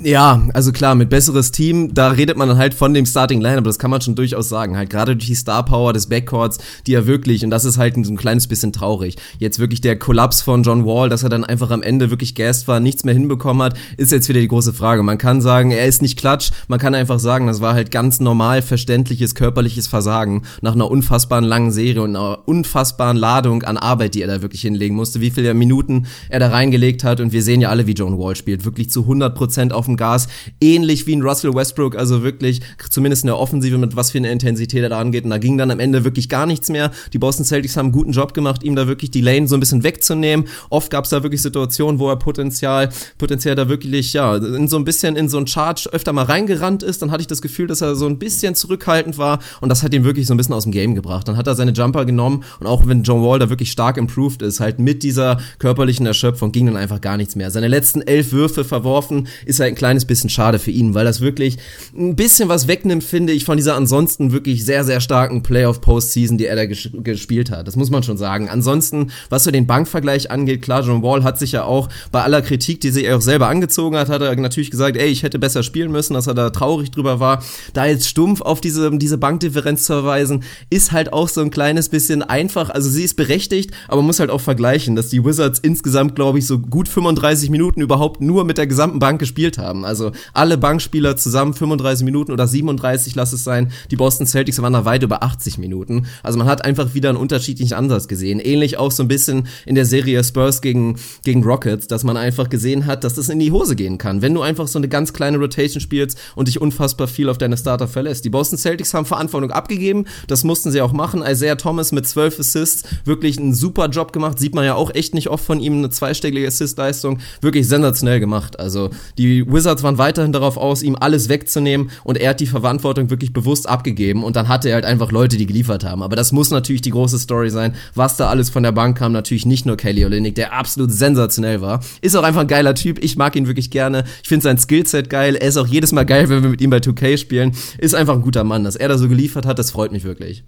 Ja, 0.00 0.46
also 0.54 0.70
klar, 0.70 0.94
mit 0.94 1.10
besseres 1.10 1.50
Team, 1.50 1.92
da 1.92 2.10
redet 2.10 2.36
man 2.36 2.46
dann 2.48 2.56
halt 2.56 2.72
von 2.72 2.94
dem 2.94 3.04
Starting 3.04 3.40
Line, 3.40 3.56
aber 3.56 3.66
das 3.66 3.80
kann 3.80 3.90
man 3.90 4.00
schon 4.00 4.14
durchaus 4.14 4.48
sagen. 4.48 4.76
Halt 4.76 4.90
gerade 4.90 5.16
durch 5.16 5.26
die 5.26 5.34
Star 5.34 5.64
Power 5.64 5.92
des 5.92 6.06
Backcourts, 6.06 6.58
die 6.86 6.92
ja 6.92 7.08
wirklich, 7.08 7.42
und 7.42 7.50
das 7.50 7.64
ist 7.64 7.78
halt 7.78 7.96
ein 7.96 8.16
kleines 8.16 8.46
bisschen 8.46 8.72
traurig, 8.72 9.16
jetzt 9.40 9.58
wirklich 9.58 9.80
der 9.80 9.98
Kollaps 9.98 10.40
von 10.40 10.62
John 10.62 10.86
Wall, 10.86 11.08
dass 11.08 11.24
er 11.24 11.30
dann 11.30 11.44
einfach 11.44 11.72
am 11.72 11.82
Ende 11.82 12.10
wirklich 12.10 12.36
Gast 12.36 12.68
war, 12.68 12.78
nichts 12.78 13.02
mehr 13.02 13.12
hinbekommen 13.12 13.60
hat, 13.60 13.76
ist 13.96 14.12
jetzt 14.12 14.28
wieder 14.28 14.38
die 14.38 14.46
große 14.46 14.72
Frage. 14.72 15.02
Man 15.02 15.18
kann 15.18 15.40
sagen, 15.40 15.72
er 15.72 15.86
ist 15.86 16.00
nicht 16.00 16.16
klatsch, 16.16 16.52
man 16.68 16.78
kann 16.78 16.94
einfach 16.94 17.18
sagen, 17.18 17.48
das 17.48 17.60
war 17.60 17.74
halt 17.74 17.90
ganz 17.90 18.20
normal 18.20 18.62
verständliches 18.62 19.34
körperliches 19.34 19.88
Versagen 19.88 20.42
nach 20.60 20.74
einer 20.74 20.88
unfassbaren 20.88 21.44
langen 21.44 21.72
Serie 21.72 22.02
und 22.02 22.14
einer 22.14 22.46
unfassbaren 22.46 23.16
Ladung 23.16 23.64
an 23.64 23.76
Arbeit, 23.76 24.14
die 24.14 24.22
er 24.22 24.28
da 24.28 24.42
wirklich 24.42 24.60
hinlegen 24.60 24.94
musste, 24.94 25.20
wie 25.20 25.32
viele 25.32 25.54
Minuten 25.54 26.06
er 26.28 26.38
da 26.38 26.50
reingelegt 26.50 27.02
hat 27.02 27.18
und 27.18 27.32
wir 27.32 27.42
sehen 27.42 27.60
ja 27.60 27.70
alle, 27.70 27.88
wie 27.88 27.94
John 27.94 28.16
Wall 28.16 28.36
spielt, 28.36 28.64
wirklich 28.64 28.90
zu 28.90 29.00
100 29.00 29.34
Prozent 29.34 29.72
auf 29.72 29.87
dem 29.88 29.96
Gas, 29.96 30.28
ähnlich 30.60 31.06
wie 31.06 31.16
ein 31.16 31.22
Russell 31.22 31.54
Westbrook, 31.54 31.96
also 31.96 32.22
wirklich 32.22 32.60
zumindest 32.90 33.24
in 33.24 33.28
der 33.28 33.38
Offensive 33.38 33.78
mit 33.78 33.96
was 33.96 34.12
für 34.12 34.18
eine 34.18 34.30
Intensität 34.30 34.82
er 34.82 34.88
da 34.90 34.98
angeht. 34.98 35.24
Und 35.24 35.30
da 35.30 35.38
ging 35.38 35.58
dann 35.58 35.70
am 35.70 35.80
Ende 35.80 36.04
wirklich 36.04 36.28
gar 36.28 36.46
nichts 36.46 36.68
mehr. 36.68 36.90
Die 37.12 37.18
Boston 37.18 37.44
Celtics 37.44 37.76
haben 37.76 37.86
einen 37.86 37.92
guten 37.92 38.12
Job 38.12 38.34
gemacht, 38.34 38.62
ihm 38.62 38.76
da 38.76 38.86
wirklich 38.86 39.10
die 39.10 39.20
Lane 39.20 39.48
so 39.48 39.56
ein 39.56 39.60
bisschen 39.60 39.82
wegzunehmen. 39.82 40.46
Oft 40.70 40.90
gab 40.90 41.04
es 41.04 41.10
da 41.10 41.22
wirklich 41.22 41.42
Situationen, 41.42 41.98
wo 41.98 42.08
er 42.08 42.16
Potenzial, 42.16 42.90
Potenzial 43.18 43.54
da 43.54 43.68
wirklich, 43.68 44.12
ja, 44.12 44.36
in 44.36 44.68
so 44.68 44.76
ein 44.76 44.84
bisschen 44.84 45.16
in 45.16 45.28
so 45.28 45.38
ein 45.38 45.46
Charge 45.46 45.88
öfter 45.92 46.12
mal 46.12 46.24
reingerannt 46.24 46.82
ist. 46.82 47.02
Dann 47.02 47.10
hatte 47.10 47.22
ich 47.22 47.26
das 47.26 47.42
Gefühl, 47.42 47.66
dass 47.66 47.80
er 47.80 47.96
so 47.96 48.06
ein 48.06 48.18
bisschen 48.18 48.54
zurückhaltend 48.54 49.18
war 49.18 49.38
und 49.60 49.68
das 49.68 49.82
hat 49.82 49.94
ihn 49.94 50.04
wirklich 50.04 50.26
so 50.26 50.34
ein 50.34 50.36
bisschen 50.36 50.54
aus 50.54 50.64
dem 50.64 50.72
Game 50.72 50.94
gebracht. 50.94 51.28
Dann 51.28 51.36
hat 51.36 51.46
er 51.46 51.54
seine 51.54 51.72
Jumper 51.72 52.04
genommen 52.04 52.44
und 52.60 52.66
auch 52.66 52.86
wenn 52.86 53.02
John 53.02 53.22
Wall 53.22 53.38
da 53.38 53.48
wirklich 53.48 53.70
stark 53.70 53.96
improved 53.96 54.42
ist, 54.42 54.60
halt 54.60 54.78
mit 54.78 55.02
dieser 55.02 55.38
körperlichen 55.58 56.06
Erschöpfung 56.06 56.52
ging 56.52 56.66
dann 56.66 56.76
einfach 56.76 57.00
gar 57.00 57.16
nichts 57.16 57.36
mehr. 57.36 57.50
Seine 57.50 57.68
letzten 57.68 58.02
elf 58.02 58.32
Würfe 58.32 58.64
verworfen, 58.64 59.28
ist 59.46 59.60
halt 59.60 59.72
ein 59.72 59.76
kleines 59.78 60.04
bisschen 60.04 60.28
schade 60.28 60.58
für 60.58 60.70
ihn, 60.70 60.92
weil 60.92 61.06
das 61.06 61.22
wirklich 61.22 61.56
ein 61.96 62.16
bisschen 62.16 62.50
was 62.50 62.68
wegnimmt, 62.68 63.04
finde 63.04 63.32
ich, 63.32 63.44
von 63.44 63.56
dieser 63.56 63.76
ansonsten 63.76 64.32
wirklich 64.32 64.64
sehr, 64.64 64.84
sehr 64.84 65.00
starken 65.00 65.42
Playoff-Postseason, 65.42 66.36
die 66.36 66.46
er 66.46 66.56
da 66.56 66.66
ges 66.66 66.90
gespielt 66.92 67.50
hat. 67.50 67.66
Das 67.66 67.76
muss 67.76 67.90
man 67.90 68.02
schon 68.02 68.18
sagen. 68.18 68.50
Ansonsten, 68.50 69.10
was 69.30 69.44
so 69.44 69.50
den 69.50 69.66
Bankvergleich 69.66 70.30
angeht, 70.30 70.60
klar, 70.60 70.82
John 70.82 71.02
Wall 71.02 71.24
hat 71.24 71.38
sich 71.38 71.52
ja 71.52 71.64
auch 71.64 71.88
bei 72.12 72.22
aller 72.22 72.42
Kritik, 72.42 72.80
die 72.80 72.90
sich 72.90 73.10
auch 73.10 73.20
selber 73.20 73.48
angezogen 73.48 73.96
hat, 73.96 74.08
hat 74.08 74.20
er 74.20 74.34
natürlich 74.36 74.70
gesagt, 74.70 74.96
ey, 74.96 75.08
ich 75.08 75.22
hätte 75.22 75.38
besser 75.38 75.62
spielen 75.62 75.90
müssen, 75.90 76.14
dass 76.14 76.26
er 76.26 76.34
da 76.34 76.50
traurig 76.50 76.90
drüber 76.90 77.20
war. 77.20 77.42
Da 77.72 77.86
jetzt 77.86 78.08
stumpf 78.08 78.40
auf 78.40 78.60
diese, 78.60 78.90
diese 78.98 79.18
Bankdifferenz 79.18 79.84
zu 79.84 79.94
verweisen, 79.94 80.42
ist 80.70 80.92
halt 80.92 81.12
auch 81.12 81.28
so 81.28 81.40
ein 81.40 81.50
kleines 81.50 81.88
bisschen 81.88 82.22
einfach. 82.22 82.70
Also 82.70 82.90
sie 82.90 83.04
ist 83.04 83.14
berechtigt, 83.14 83.70
aber 83.86 83.98
man 83.98 84.06
muss 84.06 84.20
halt 84.20 84.30
auch 84.30 84.40
vergleichen, 84.40 84.96
dass 84.96 85.08
die 85.08 85.24
Wizards 85.24 85.60
insgesamt, 85.60 86.14
glaube 86.14 86.38
ich, 86.38 86.46
so 86.46 86.58
gut 86.58 86.88
35 86.88 87.50
Minuten 87.50 87.80
überhaupt 87.80 88.20
nur 88.20 88.44
mit 88.44 88.58
der 88.58 88.66
gesamten 88.66 88.98
Bank 88.98 89.20
gespielt 89.20 89.58
haben. 89.58 89.67
Also 89.84 90.12
alle 90.32 90.58
Bankspieler 90.58 91.16
zusammen 91.16 91.54
35 91.54 92.04
Minuten 92.04 92.32
oder 92.32 92.46
37, 92.46 93.14
lass 93.14 93.32
es 93.32 93.44
sein. 93.44 93.72
Die 93.90 93.96
Boston 93.96 94.26
Celtics 94.26 94.60
waren 94.60 94.72
da 94.72 94.84
weit 94.84 95.02
über 95.02 95.22
80 95.22 95.58
Minuten. 95.58 96.06
Also 96.22 96.38
man 96.38 96.46
hat 96.46 96.64
einfach 96.64 96.94
wieder 96.94 97.08
einen 97.08 97.18
unterschiedlichen 97.18 97.74
Ansatz 97.74 98.08
gesehen. 98.08 98.40
Ähnlich 98.40 98.78
auch 98.78 98.90
so 98.90 99.02
ein 99.02 99.08
bisschen 99.08 99.46
in 99.66 99.74
der 99.74 99.86
Serie 99.86 100.22
Spurs 100.24 100.60
gegen, 100.60 100.96
gegen 101.24 101.44
Rockets, 101.44 101.86
dass 101.86 102.04
man 102.04 102.16
einfach 102.16 102.48
gesehen 102.48 102.86
hat, 102.86 103.04
dass 103.04 103.14
das 103.14 103.28
in 103.28 103.38
die 103.38 103.52
Hose 103.52 103.76
gehen 103.76 103.98
kann. 103.98 104.22
Wenn 104.22 104.34
du 104.34 104.42
einfach 104.42 104.68
so 104.68 104.78
eine 104.78 104.88
ganz 104.88 105.12
kleine 105.12 105.38
Rotation 105.38 105.80
spielst 105.80 106.18
und 106.34 106.48
dich 106.48 106.60
unfassbar 106.60 107.08
viel 107.08 107.28
auf 107.28 107.38
deine 107.38 107.56
Starter 107.56 107.88
verlässt. 107.88 108.24
Die 108.24 108.30
Boston 108.30 108.58
Celtics 108.58 108.94
haben 108.94 109.06
Verantwortung 109.06 109.50
abgegeben. 109.50 110.04
Das 110.26 110.44
mussten 110.44 110.70
sie 110.70 110.80
auch 110.80 110.92
machen. 110.92 111.22
Isaiah 111.26 111.56
Thomas 111.56 111.92
mit 111.92 112.06
12 112.06 112.40
Assists. 112.40 112.88
Wirklich 113.04 113.38
einen 113.38 113.54
super 113.54 113.88
Job 113.88 114.12
gemacht. 114.12 114.38
Sieht 114.38 114.54
man 114.54 114.64
ja 114.64 114.74
auch 114.74 114.94
echt 114.94 115.14
nicht 115.14 115.28
oft 115.28 115.44
von 115.44 115.60
ihm. 115.60 115.78
Eine 115.78 115.90
zweistellige 115.90 116.46
Assist-Leistung. 116.46 117.18
Wirklich 117.40 117.68
sensationell 117.68 118.20
gemacht. 118.20 118.58
Also 118.58 118.90
die 119.16 119.47
Wizards 119.48 119.82
waren 119.82 119.98
weiterhin 119.98 120.32
darauf 120.32 120.56
aus, 120.56 120.82
ihm 120.82 120.96
alles 120.96 121.28
wegzunehmen 121.28 121.90
und 122.04 122.18
er 122.18 122.30
hat 122.30 122.40
die 122.40 122.46
Verantwortung 122.46 123.10
wirklich 123.10 123.32
bewusst 123.32 123.68
abgegeben 123.68 124.22
und 124.22 124.36
dann 124.36 124.48
hatte 124.48 124.68
er 124.68 124.76
halt 124.76 124.84
einfach 124.84 125.10
Leute, 125.10 125.36
die 125.36 125.46
geliefert 125.46 125.84
haben. 125.84 126.02
Aber 126.02 126.16
das 126.16 126.32
muss 126.32 126.50
natürlich 126.50 126.82
die 126.82 126.90
große 126.90 127.18
Story 127.18 127.50
sein, 127.50 127.74
was 127.94 128.16
da 128.16 128.28
alles 128.28 128.50
von 128.50 128.62
der 128.62 128.72
Bank 128.72 128.98
kam. 128.98 129.12
Natürlich 129.12 129.46
nicht 129.46 129.66
nur 129.66 129.76
Kelly 129.76 130.04
Olynyk, 130.04 130.34
der 130.34 130.52
absolut 130.52 130.92
sensationell 130.92 131.60
war. 131.60 131.80
Ist 132.00 132.16
auch 132.16 132.22
einfach 132.22 132.42
ein 132.42 132.48
geiler 132.48 132.74
Typ. 132.74 133.02
Ich 133.02 133.16
mag 133.16 133.36
ihn 133.36 133.46
wirklich 133.46 133.70
gerne. 133.70 134.04
Ich 134.22 134.28
finde 134.28 134.44
sein 134.44 134.58
Skillset 134.58 135.10
geil. 135.10 135.36
Er 135.36 135.48
ist 135.48 135.56
auch 135.56 135.66
jedes 135.66 135.92
Mal 135.92 136.04
geil, 136.04 136.28
wenn 136.28 136.42
wir 136.42 136.50
mit 136.50 136.60
ihm 136.60 136.70
bei 136.70 136.78
2K 136.78 137.16
spielen. 137.16 137.52
Ist 137.78 137.94
einfach 137.94 138.14
ein 138.14 138.22
guter 138.22 138.44
Mann. 138.44 138.64
Dass 138.64 138.76
er 138.76 138.88
da 138.88 138.98
so 138.98 139.08
geliefert 139.08 139.46
hat, 139.46 139.58
das 139.58 139.70
freut 139.70 139.92
mich 139.92 140.04
wirklich. 140.04 140.44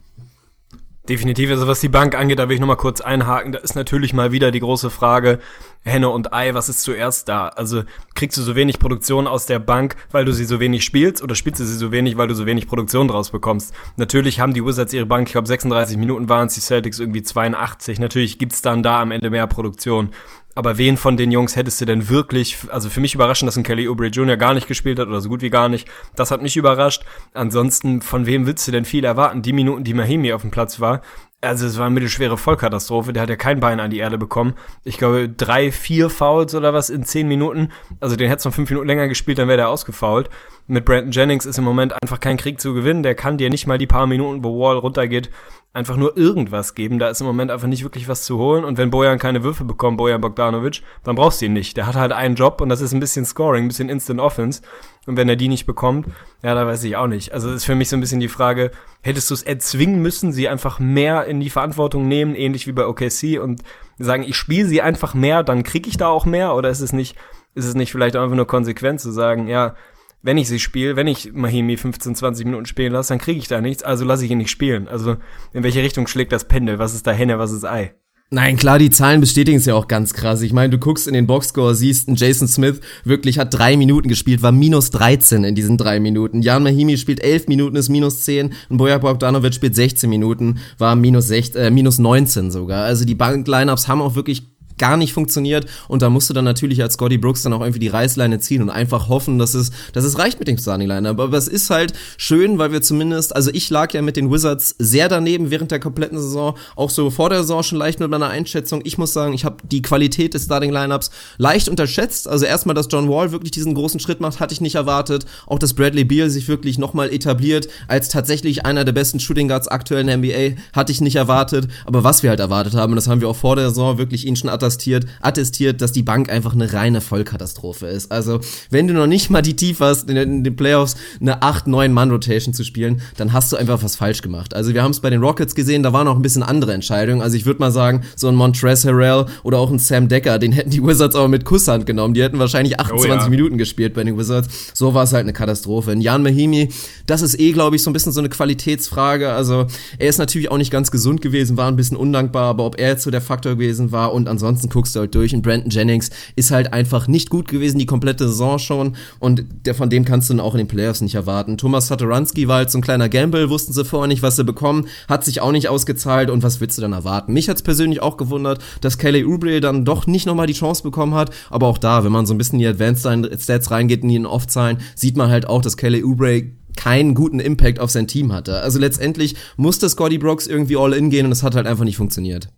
Definitiv, 1.08 1.50
also 1.50 1.66
was 1.66 1.80
die 1.80 1.88
Bank 1.88 2.14
angeht, 2.14 2.38
da 2.38 2.48
will 2.48 2.54
ich 2.54 2.60
nochmal 2.60 2.76
kurz 2.76 3.00
einhaken. 3.00 3.52
Da 3.52 3.58
ist 3.58 3.74
natürlich 3.74 4.12
mal 4.12 4.32
wieder 4.32 4.50
die 4.50 4.60
große 4.60 4.90
Frage, 4.90 5.40
Henne 5.82 6.10
und 6.10 6.34
Ei, 6.34 6.52
was 6.52 6.68
ist 6.68 6.82
zuerst 6.82 7.26
da? 7.28 7.48
Also 7.48 7.84
kriegst 8.14 8.36
du 8.36 8.42
so 8.42 8.54
wenig 8.54 8.78
Produktion 8.78 9.26
aus 9.26 9.46
der 9.46 9.60
Bank, 9.60 9.96
weil 10.10 10.26
du 10.26 10.32
sie 10.32 10.44
so 10.44 10.60
wenig 10.60 10.84
spielst, 10.84 11.22
oder 11.22 11.34
spielst 11.34 11.58
du 11.58 11.64
sie 11.64 11.76
so 11.76 11.90
wenig, 11.90 12.18
weil 12.18 12.28
du 12.28 12.34
so 12.34 12.44
wenig 12.44 12.68
Produktion 12.68 13.08
draus 13.08 13.30
bekommst? 13.30 13.74
Natürlich 13.96 14.40
haben 14.40 14.52
die 14.52 14.64
Wizards 14.64 14.92
ihre 14.92 15.06
Bank, 15.06 15.26
ich 15.28 15.32
glaube 15.32 15.48
36 15.48 15.96
Minuten 15.96 16.28
waren 16.28 16.48
es, 16.48 16.54
die 16.54 16.60
Celtics 16.60 17.00
irgendwie 17.00 17.22
82. 17.22 17.98
Natürlich 17.98 18.38
gibt's 18.38 18.60
dann 18.60 18.82
da 18.82 19.00
am 19.00 19.10
Ende 19.10 19.30
mehr 19.30 19.46
Produktion. 19.46 20.10
Aber 20.54 20.78
wen 20.78 20.96
von 20.96 21.16
den 21.16 21.30
Jungs 21.30 21.56
hättest 21.56 21.80
du 21.80 21.84
denn 21.84 22.08
wirklich, 22.08 22.58
also 22.70 22.90
für 22.90 23.00
mich 23.00 23.14
überraschend, 23.14 23.46
dass 23.46 23.56
ein 23.56 23.62
Kelly 23.62 23.88
Oubre 23.88 24.08
Jr. 24.08 24.36
gar 24.36 24.54
nicht 24.54 24.66
gespielt 24.66 24.98
hat 24.98 25.08
oder 25.08 25.20
so 25.20 25.28
gut 25.28 25.42
wie 25.42 25.50
gar 25.50 25.68
nicht. 25.68 25.88
Das 26.16 26.30
hat 26.30 26.42
mich 26.42 26.56
überrascht. 26.56 27.04
Ansonsten, 27.34 28.02
von 28.02 28.26
wem 28.26 28.46
willst 28.46 28.66
du 28.66 28.72
denn 28.72 28.84
viel 28.84 29.04
erwarten? 29.04 29.42
Die 29.42 29.52
Minuten, 29.52 29.84
die 29.84 29.94
Mahimi 29.94 30.32
auf 30.32 30.42
dem 30.42 30.50
Platz 30.50 30.80
war, 30.80 31.02
also 31.42 31.66
es 31.66 31.78
war 31.78 31.86
eine 31.86 31.94
mittelschwere 31.94 32.36
Vollkatastrophe. 32.36 33.12
Der 33.12 33.22
hat 33.22 33.30
ja 33.30 33.36
kein 33.36 33.60
Bein 33.60 33.80
an 33.80 33.90
die 33.90 33.98
Erde 33.98 34.18
bekommen. 34.18 34.54
Ich 34.84 34.98
glaube, 34.98 35.28
drei, 35.28 35.72
vier 35.72 36.10
Fouls 36.10 36.54
oder 36.54 36.74
was 36.74 36.90
in 36.90 37.04
zehn 37.04 37.28
Minuten. 37.28 37.72
Also 37.98 38.16
den 38.16 38.28
hättest 38.28 38.44
du 38.44 38.48
noch 38.50 38.56
fünf 38.56 38.70
Minuten 38.70 38.86
länger 38.86 39.08
gespielt, 39.08 39.38
dann 39.38 39.48
wäre 39.48 39.56
der 39.56 39.68
ausgefault. 39.70 40.28
Mit 40.70 40.84
Brandon 40.84 41.10
Jennings 41.10 41.46
ist 41.46 41.58
im 41.58 41.64
Moment 41.64 42.00
einfach 42.00 42.20
kein 42.20 42.36
Krieg 42.36 42.60
zu 42.60 42.74
gewinnen. 42.74 43.02
Der 43.02 43.16
kann 43.16 43.38
dir 43.38 43.50
nicht 43.50 43.66
mal 43.66 43.76
die 43.76 43.88
paar 43.88 44.06
Minuten, 44.06 44.44
wo 44.44 44.60
Wall 44.60 44.76
runtergeht, 44.78 45.28
einfach 45.72 45.96
nur 45.96 46.16
irgendwas 46.16 46.76
geben. 46.76 47.00
Da 47.00 47.08
ist 47.08 47.20
im 47.20 47.26
Moment 47.26 47.50
einfach 47.50 47.66
nicht 47.66 47.82
wirklich 47.82 48.06
was 48.06 48.22
zu 48.22 48.38
holen. 48.38 48.62
Und 48.62 48.78
wenn 48.78 48.90
Bojan 48.90 49.18
keine 49.18 49.42
Würfe 49.42 49.64
bekommt, 49.64 49.96
Bojan 49.96 50.20
Bogdanovic, 50.20 50.82
dann 51.02 51.16
brauchst 51.16 51.40
du 51.40 51.46
ihn 51.46 51.54
nicht. 51.54 51.76
Der 51.76 51.88
hat 51.88 51.96
halt 51.96 52.12
einen 52.12 52.36
Job 52.36 52.60
und 52.60 52.68
das 52.68 52.82
ist 52.82 52.92
ein 52.92 53.00
bisschen 53.00 53.24
Scoring, 53.24 53.64
ein 53.64 53.68
bisschen 53.68 53.88
Instant 53.88 54.20
Offense. 54.20 54.62
Und 55.06 55.16
wenn 55.16 55.28
er 55.28 55.34
die 55.34 55.48
nicht 55.48 55.66
bekommt, 55.66 56.06
ja, 56.44 56.54
da 56.54 56.64
weiß 56.64 56.84
ich 56.84 56.94
auch 56.94 57.08
nicht. 57.08 57.32
Also 57.32 57.50
ist 57.50 57.64
für 57.64 57.74
mich 57.74 57.88
so 57.88 57.96
ein 57.96 58.00
bisschen 58.00 58.20
die 58.20 58.28
Frage, 58.28 58.70
hättest 59.02 59.28
du 59.28 59.34
es 59.34 59.42
erzwingen 59.42 60.00
müssen, 60.00 60.32
sie 60.32 60.48
einfach 60.48 60.78
mehr 60.78 61.24
in 61.24 61.40
die 61.40 61.50
Verantwortung 61.50 62.06
nehmen, 62.06 62.36
ähnlich 62.36 62.68
wie 62.68 62.72
bei 62.72 62.86
OKC 62.86 63.42
und 63.42 63.62
sagen, 63.98 64.22
ich 64.22 64.36
spiele 64.36 64.68
sie 64.68 64.82
einfach 64.82 65.14
mehr, 65.14 65.42
dann 65.42 65.64
krieg 65.64 65.88
ich 65.88 65.96
da 65.96 66.06
auch 66.06 66.26
mehr? 66.26 66.54
Oder 66.54 66.70
ist 66.70 66.80
es 66.80 66.92
nicht, 66.92 67.16
ist 67.56 67.64
es 67.64 67.74
nicht 67.74 67.90
vielleicht 67.90 68.14
einfach 68.14 68.36
nur 68.36 68.46
konsequent 68.46 69.00
zu 69.00 69.10
sagen, 69.10 69.48
ja, 69.48 69.74
wenn 70.22 70.38
ich 70.38 70.48
sie 70.48 70.58
spiele, 70.58 70.96
wenn 70.96 71.06
ich 71.06 71.32
Mahimi 71.32 71.76
15, 71.76 72.14
20 72.14 72.44
Minuten 72.46 72.66
spielen 72.66 72.92
lasse, 72.92 73.10
dann 73.10 73.18
kriege 73.18 73.38
ich 73.38 73.48
da 73.48 73.60
nichts, 73.60 73.82
also 73.82 74.04
lasse 74.04 74.24
ich 74.24 74.30
ihn 74.30 74.38
nicht 74.38 74.50
spielen. 74.50 74.88
Also 74.88 75.16
in 75.52 75.62
welche 75.62 75.82
Richtung 75.82 76.06
schlägt 76.06 76.32
das 76.32 76.46
Pendel? 76.46 76.78
Was 76.78 76.94
ist 76.94 77.06
da 77.06 77.12
Henne, 77.12 77.38
was 77.38 77.52
ist 77.52 77.64
Ei? 77.64 77.94
Nein, 78.32 78.56
klar, 78.56 78.78
die 78.78 78.90
Zahlen 78.90 79.20
bestätigen 79.20 79.58
es 79.58 79.66
ja 79.66 79.74
auch 79.74 79.88
ganz 79.88 80.14
krass. 80.14 80.42
Ich 80.42 80.52
meine, 80.52 80.70
du 80.70 80.78
guckst 80.78 81.08
in 81.08 81.14
den 81.14 81.26
Boxscore, 81.26 81.74
siehst, 81.74 82.06
ein 82.06 82.14
Jason 82.14 82.46
Smith 82.46 82.78
wirklich 83.02 83.40
hat 83.40 83.52
drei 83.52 83.76
Minuten 83.76 84.08
gespielt, 84.08 84.40
war 84.40 84.52
minus 84.52 84.92
13 84.92 85.42
in 85.42 85.56
diesen 85.56 85.76
drei 85.76 85.98
Minuten. 85.98 86.40
Jan 86.40 86.62
Mahimi 86.62 86.96
spielt 86.96 87.24
elf 87.24 87.48
Minuten, 87.48 87.74
ist 87.74 87.88
minus 87.88 88.24
10. 88.24 88.52
Und 88.68 88.76
Bojan 88.76 89.00
Bogdanovic 89.00 89.54
spielt 89.54 89.74
16 89.74 90.08
Minuten, 90.08 90.60
war 90.78 90.94
minus, 90.94 91.26
6, 91.26 91.56
äh, 91.56 91.70
minus 91.72 91.98
19 91.98 92.52
sogar. 92.52 92.84
Also 92.84 93.04
die 93.04 93.16
Bank-Lineups 93.16 93.88
haben 93.88 94.00
auch 94.00 94.14
wirklich 94.14 94.49
gar 94.80 94.96
nicht 94.96 95.12
funktioniert 95.12 95.66
und 95.86 96.02
da 96.02 96.10
musst 96.10 96.28
du 96.28 96.34
dann 96.34 96.44
natürlich 96.44 96.82
als 96.82 96.94
Scotty 96.94 97.18
Brooks 97.18 97.42
dann 97.42 97.52
auch 97.52 97.60
irgendwie 97.60 97.78
die 97.78 97.88
Reißleine 97.88 98.40
ziehen 98.40 98.62
und 98.62 98.70
einfach 98.70 99.08
hoffen, 99.08 99.38
dass 99.38 99.54
es, 99.54 99.70
dass 99.92 100.04
es 100.04 100.18
reicht 100.18 100.40
mit 100.40 100.48
dem 100.48 100.58
Starting 100.58 100.88
Line. 100.88 101.08
Aber, 101.08 101.30
es 101.32 101.48
ist 101.48 101.70
halt 101.70 101.92
schön, 102.16 102.58
weil 102.58 102.72
wir 102.72 102.82
zumindest, 102.82 103.36
also 103.36 103.50
ich 103.52 103.70
lag 103.70 103.92
ja 103.92 104.02
mit 104.02 104.16
den 104.16 104.30
Wizards 104.30 104.74
sehr 104.78 105.08
daneben 105.08 105.50
während 105.50 105.70
der 105.70 105.80
kompletten 105.80 106.18
Saison, 106.18 106.56
auch 106.76 106.90
so 106.90 107.10
vor 107.10 107.30
der 107.30 107.40
Saison 107.40 107.62
schon 107.62 107.78
leicht 107.78 108.00
mit 108.00 108.10
meiner 108.10 108.28
Einschätzung. 108.28 108.80
Ich 108.84 108.98
muss 108.98 109.12
sagen, 109.12 109.32
ich 109.32 109.44
habe 109.44 109.56
die 109.62 109.82
Qualität 109.82 110.34
des 110.34 110.44
Starting 110.44 110.72
Lineups 110.72 111.10
leicht 111.38 111.68
unterschätzt. 111.68 112.26
Also 112.26 112.46
erstmal, 112.46 112.74
dass 112.74 112.88
John 112.90 113.08
Wall 113.08 113.32
wirklich 113.32 113.50
diesen 113.50 113.74
großen 113.74 114.00
Schritt 114.00 114.20
macht, 114.20 114.40
hatte 114.40 114.54
ich 114.54 114.60
nicht 114.60 114.74
erwartet. 114.74 115.26
Auch 115.46 115.58
dass 115.58 115.74
Bradley 115.74 116.04
Beal 116.04 116.30
sich 116.30 116.48
wirklich 116.48 116.78
nochmal 116.78 117.12
etabliert 117.12 117.68
als 117.86 118.08
tatsächlich 118.08 118.64
einer 118.64 118.84
der 118.84 118.92
besten 118.92 119.20
Shooting 119.20 119.48
Guards 119.48 119.68
aktuell 119.68 120.00
in 120.00 120.06
der 120.06 120.16
NBA, 120.16 120.62
hatte 120.72 120.92
ich 120.92 121.00
nicht 121.00 121.16
erwartet. 121.16 121.68
Aber 121.84 122.02
was 122.04 122.22
wir 122.22 122.30
halt 122.30 122.40
erwartet 122.40 122.74
haben, 122.74 122.92
und 122.92 122.96
das 122.96 123.08
haben 123.08 123.20
wir 123.20 123.28
auch 123.28 123.36
vor 123.36 123.56
der 123.56 123.68
Saison 123.68 123.98
wirklich 123.98 124.26
ihn 124.26 124.36
schon 124.36 124.50
attestiert, 124.70 125.06
attestiert, 125.20 125.80
dass 125.80 125.92
die 125.92 126.02
Bank 126.02 126.30
einfach 126.30 126.54
eine 126.54 126.72
reine 126.72 127.00
Vollkatastrophe 127.00 127.86
ist. 127.86 128.12
Also, 128.12 128.40
wenn 128.70 128.86
du 128.86 128.94
noch 128.94 129.06
nicht 129.06 129.30
mal 129.30 129.42
die 129.42 129.56
Tiefe 129.56 129.84
hast, 129.84 130.08
in 130.08 130.14
den, 130.14 130.32
in 130.32 130.44
den 130.44 130.56
Playoffs 130.56 130.96
eine 131.20 131.42
8-9-Mann-Rotation 131.42 132.54
zu 132.54 132.64
spielen, 132.64 133.00
dann 133.16 133.32
hast 133.32 133.52
du 133.52 133.56
einfach 133.56 133.82
was 133.82 133.96
falsch 133.96 134.22
gemacht. 134.22 134.54
Also, 134.54 134.72
wir 134.74 134.82
haben 134.82 134.92
es 134.92 135.00
bei 135.00 135.10
den 135.10 135.20
Rockets 135.20 135.54
gesehen, 135.54 135.82
da 135.82 135.92
waren 135.92 136.06
auch 136.06 136.16
ein 136.16 136.22
bisschen 136.22 136.42
andere 136.42 136.72
Entscheidungen. 136.72 137.20
Also, 137.20 137.36
ich 137.36 137.46
würde 137.46 137.60
mal 137.60 137.72
sagen, 137.72 138.02
so 138.14 138.28
ein 138.28 138.34
Montrezl 138.36 138.88
Harrell 138.88 139.26
oder 139.42 139.58
auch 139.58 139.70
ein 139.70 139.78
Sam 139.78 140.08
Decker, 140.08 140.38
den 140.38 140.52
hätten 140.52 140.70
die 140.70 140.82
Wizards 140.82 141.16
aber 141.16 141.28
mit 141.28 141.44
Kusshand 141.44 141.86
genommen. 141.86 142.14
Die 142.14 142.22
hätten 142.22 142.38
wahrscheinlich 142.38 142.78
28 142.78 143.10
oh, 143.10 143.22
ja. 143.22 143.28
Minuten 143.28 143.58
gespielt 143.58 143.94
bei 143.94 144.04
den 144.04 144.16
Wizards. 144.16 144.72
So 144.74 144.94
war 144.94 145.04
es 145.04 145.12
halt 145.12 145.24
eine 145.24 145.32
Katastrophe. 145.32 145.92
Und 145.92 146.00
Jan 146.00 146.22
Mahimi, 146.22 146.68
das 147.06 147.22
ist 147.22 147.38
eh, 147.40 147.52
glaube 147.52 147.76
ich, 147.76 147.82
so 147.82 147.90
ein 147.90 147.92
bisschen 147.92 148.12
so 148.12 148.20
eine 148.20 148.28
Qualitätsfrage. 148.28 149.32
Also, 149.32 149.66
er 149.98 150.08
ist 150.08 150.18
natürlich 150.18 150.50
auch 150.50 150.58
nicht 150.58 150.70
ganz 150.70 150.90
gesund 150.90 151.22
gewesen, 151.22 151.56
war 151.56 151.68
ein 151.68 151.76
bisschen 151.76 151.96
undankbar, 151.96 152.44
aber 152.44 152.64
ob 152.64 152.78
er 152.78 152.90
jetzt 152.90 153.02
so 153.02 153.10
der 153.10 153.20
Faktor 153.20 153.54
gewesen 153.54 153.92
war 153.92 154.12
und 154.12 154.28
ansonsten 154.28 154.59
guckst 154.68 154.94
du 154.94 155.00
halt 155.00 155.14
durch 155.14 155.34
und 155.34 155.42
Brandon 155.42 155.70
Jennings 155.70 156.10
ist 156.36 156.50
halt 156.50 156.72
einfach 156.72 157.08
nicht 157.08 157.30
gut 157.30 157.48
gewesen, 157.48 157.78
die 157.78 157.86
komplette 157.86 158.28
Saison 158.28 158.58
schon 158.58 158.96
und 159.18 159.44
der, 159.64 159.74
von 159.74 159.88
dem 159.88 160.04
kannst 160.04 160.28
du 160.28 160.34
dann 160.34 160.40
auch 160.40 160.54
in 160.54 160.58
den 160.58 160.68
Playoffs 160.68 161.00
nicht 161.00 161.14
erwarten. 161.14 161.56
Thomas 161.56 161.86
Satoranski 161.86 162.48
war 162.48 162.56
halt 162.56 162.70
so 162.70 162.78
ein 162.78 162.82
kleiner 162.82 163.08
Gamble, 163.08 163.50
wussten 163.50 163.72
sie 163.72 163.84
vorher 163.84 164.08
nicht, 164.08 164.22
was 164.22 164.36
sie 164.36 164.44
bekommen, 164.44 164.86
hat 165.08 165.24
sich 165.24 165.40
auch 165.40 165.52
nicht 165.52 165.68
ausgezahlt 165.68 166.30
und 166.30 166.42
was 166.42 166.60
willst 166.60 166.76
du 166.76 166.82
dann 166.82 166.92
erwarten? 166.92 167.32
Mich 167.32 167.48
hat's 167.48 167.62
persönlich 167.62 168.02
auch 168.02 168.16
gewundert, 168.16 168.62
dass 168.80 168.98
Kelly 168.98 169.24
Oubre 169.24 169.60
dann 169.60 169.84
doch 169.84 170.06
nicht 170.06 170.26
nochmal 170.26 170.46
die 170.46 170.52
Chance 170.52 170.82
bekommen 170.82 171.14
hat, 171.14 171.30
aber 171.48 171.66
auch 171.66 171.78
da, 171.78 172.04
wenn 172.04 172.12
man 172.12 172.26
so 172.26 172.34
ein 172.34 172.38
bisschen 172.38 172.56
in 172.56 172.60
die 172.60 172.66
Advanced 172.66 173.06
Stats 173.40 173.70
reingeht, 173.70 174.02
in 174.02 174.08
die 174.08 174.24
Off-Zahlen, 174.24 174.78
sieht 174.94 175.16
man 175.16 175.30
halt 175.30 175.46
auch, 175.46 175.62
dass 175.62 175.76
Kelly 175.76 176.04
Oubre 176.04 176.50
keinen 176.76 177.14
guten 177.14 177.40
Impact 177.40 177.78
auf 177.78 177.90
sein 177.90 178.06
Team 178.06 178.32
hatte. 178.32 178.60
Also 178.60 178.78
letztendlich 178.78 179.36
musste 179.56 179.88
Scotty 179.88 180.18
Brooks 180.18 180.46
irgendwie 180.46 180.76
all 180.76 180.92
in 180.92 181.10
gehen 181.10 181.26
und 181.26 181.32
es 181.32 181.42
hat 181.42 181.54
halt 181.54 181.66
einfach 181.66 181.84
nicht 181.84 181.96
funktioniert. 181.96 182.48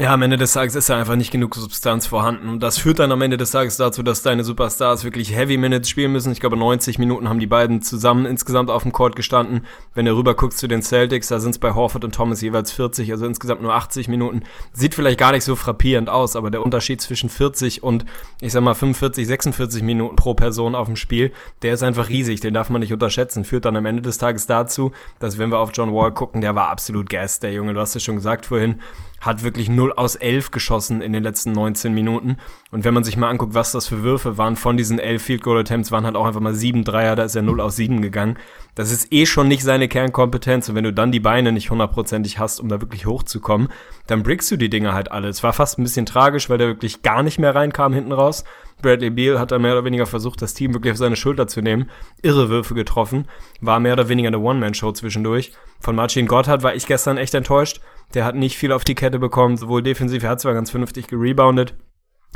Ja, 0.00 0.14
am 0.14 0.22
Ende 0.22 0.36
des 0.36 0.52
Tages 0.52 0.76
ist 0.76 0.88
ja 0.88 0.96
einfach 0.96 1.16
nicht 1.16 1.32
genug 1.32 1.56
Substanz 1.56 2.06
vorhanden. 2.06 2.48
Und 2.48 2.62
das 2.62 2.78
führt 2.78 3.00
dann 3.00 3.10
am 3.10 3.20
Ende 3.20 3.36
des 3.36 3.50
Tages 3.50 3.78
dazu, 3.78 4.04
dass 4.04 4.22
deine 4.22 4.44
Superstars 4.44 5.02
wirklich 5.02 5.34
Heavy 5.34 5.56
Minutes 5.56 5.90
spielen 5.90 6.12
müssen. 6.12 6.30
Ich 6.30 6.38
glaube, 6.38 6.56
90 6.56 7.00
Minuten 7.00 7.28
haben 7.28 7.40
die 7.40 7.48
beiden 7.48 7.82
zusammen 7.82 8.24
insgesamt 8.24 8.70
auf 8.70 8.84
dem 8.84 8.92
Court 8.92 9.16
gestanden. 9.16 9.66
Wenn 9.94 10.04
du 10.04 10.14
rüber 10.14 10.34
guckst 10.34 10.60
zu 10.60 10.68
den 10.68 10.82
Celtics, 10.82 11.26
da 11.26 11.40
sind 11.40 11.50
es 11.50 11.58
bei 11.58 11.74
Horford 11.74 12.04
und 12.04 12.14
Thomas 12.14 12.40
jeweils 12.40 12.70
40, 12.70 13.10
also 13.10 13.26
insgesamt 13.26 13.60
nur 13.60 13.74
80 13.74 14.06
Minuten. 14.06 14.44
Sieht 14.72 14.94
vielleicht 14.94 15.18
gar 15.18 15.32
nicht 15.32 15.42
so 15.42 15.56
frappierend 15.56 16.08
aus, 16.08 16.36
aber 16.36 16.52
der 16.52 16.62
Unterschied 16.62 17.00
zwischen 17.00 17.28
40 17.28 17.82
und, 17.82 18.04
ich 18.40 18.52
sag 18.52 18.62
mal, 18.62 18.74
45, 18.74 19.26
46 19.26 19.82
Minuten 19.82 20.14
pro 20.14 20.34
Person 20.34 20.76
auf 20.76 20.86
dem 20.86 20.94
Spiel, 20.94 21.32
der 21.62 21.74
ist 21.74 21.82
einfach 21.82 22.08
riesig. 22.08 22.38
Den 22.38 22.54
darf 22.54 22.70
man 22.70 22.82
nicht 22.82 22.92
unterschätzen. 22.92 23.42
Führt 23.42 23.64
dann 23.64 23.74
am 23.74 23.84
Ende 23.84 24.02
des 24.02 24.18
Tages 24.18 24.46
dazu, 24.46 24.92
dass 25.18 25.38
wenn 25.38 25.50
wir 25.50 25.58
auf 25.58 25.72
John 25.74 25.92
Wall 25.92 26.12
gucken, 26.12 26.40
der 26.40 26.54
war 26.54 26.68
absolut 26.68 27.10
gas, 27.10 27.40
der 27.40 27.52
Junge. 27.52 27.74
Du 27.74 27.80
hast 27.80 27.96
es 27.96 28.04
schon 28.04 28.14
gesagt 28.14 28.46
vorhin 28.46 28.78
hat 29.20 29.42
wirklich 29.42 29.68
0 29.68 29.92
aus 29.92 30.14
11 30.14 30.50
geschossen 30.50 31.02
in 31.02 31.12
den 31.12 31.22
letzten 31.22 31.52
19 31.52 31.92
Minuten. 31.92 32.36
Und 32.70 32.84
wenn 32.84 32.94
man 32.94 33.04
sich 33.04 33.16
mal 33.16 33.28
anguckt, 33.30 33.54
was 33.54 33.72
das 33.72 33.88
für 33.88 34.02
Würfe 34.02 34.38
waren, 34.38 34.56
von 34.56 34.76
diesen 34.76 34.98
11 34.98 35.22
Field 35.22 35.42
Goal 35.42 35.60
Attempts 35.60 35.90
waren 35.90 36.04
halt 36.04 36.16
auch 36.16 36.26
einfach 36.26 36.40
mal 36.40 36.54
7 36.54 36.84
Dreier, 36.84 37.16
da 37.16 37.24
ist 37.24 37.34
er 37.34 37.42
0 37.42 37.60
aus 37.60 37.76
7 37.76 38.00
gegangen. 38.00 38.38
Das 38.74 38.92
ist 38.92 39.12
eh 39.12 39.26
schon 39.26 39.48
nicht 39.48 39.64
seine 39.64 39.88
Kernkompetenz. 39.88 40.68
Und 40.68 40.74
wenn 40.74 40.84
du 40.84 40.92
dann 40.92 41.12
die 41.12 41.20
Beine 41.20 41.52
nicht 41.52 41.70
hundertprozentig 41.70 42.38
hast, 42.38 42.60
um 42.60 42.68
da 42.68 42.80
wirklich 42.80 43.06
hochzukommen, 43.06 43.68
dann 44.06 44.22
brickst 44.22 44.50
du 44.50 44.56
die 44.56 44.70
Dinge 44.70 44.92
halt 44.92 45.10
alle. 45.10 45.28
Es 45.28 45.42
war 45.42 45.52
fast 45.52 45.78
ein 45.78 45.82
bisschen 45.82 46.06
tragisch, 46.06 46.48
weil 46.48 46.58
der 46.58 46.68
wirklich 46.68 47.02
gar 47.02 47.22
nicht 47.22 47.38
mehr 47.38 47.54
reinkam 47.54 47.92
hinten 47.92 48.12
raus. 48.12 48.44
Bradley 48.80 49.10
Beal 49.10 49.40
hat 49.40 49.50
da 49.50 49.58
mehr 49.58 49.72
oder 49.72 49.84
weniger 49.84 50.06
versucht, 50.06 50.40
das 50.40 50.54
Team 50.54 50.72
wirklich 50.72 50.92
auf 50.92 50.98
seine 50.98 51.16
Schulter 51.16 51.48
zu 51.48 51.60
nehmen. 51.60 51.90
Irre 52.22 52.48
Würfe 52.48 52.74
getroffen. 52.74 53.26
War 53.60 53.80
mehr 53.80 53.94
oder 53.94 54.08
weniger 54.08 54.28
eine 54.28 54.38
One-Man-Show 54.38 54.92
zwischendurch. 54.92 55.52
Von 55.80 55.96
Marcin 55.96 56.28
Gotthard 56.28 56.62
war 56.62 56.74
ich 56.74 56.86
gestern 56.86 57.16
echt 57.16 57.34
enttäuscht. 57.34 57.80
Der 58.14 58.24
hat 58.24 58.34
nicht 58.34 58.56
viel 58.56 58.72
auf 58.72 58.84
die 58.84 58.94
Kette 58.94 59.18
bekommen, 59.18 59.56
sowohl 59.56 59.82
defensiv, 59.82 60.22
er 60.22 60.30
hat 60.30 60.40
zwar 60.40 60.54
ganz 60.54 60.70
vernünftig 60.70 61.08
gereboundet, 61.08 61.74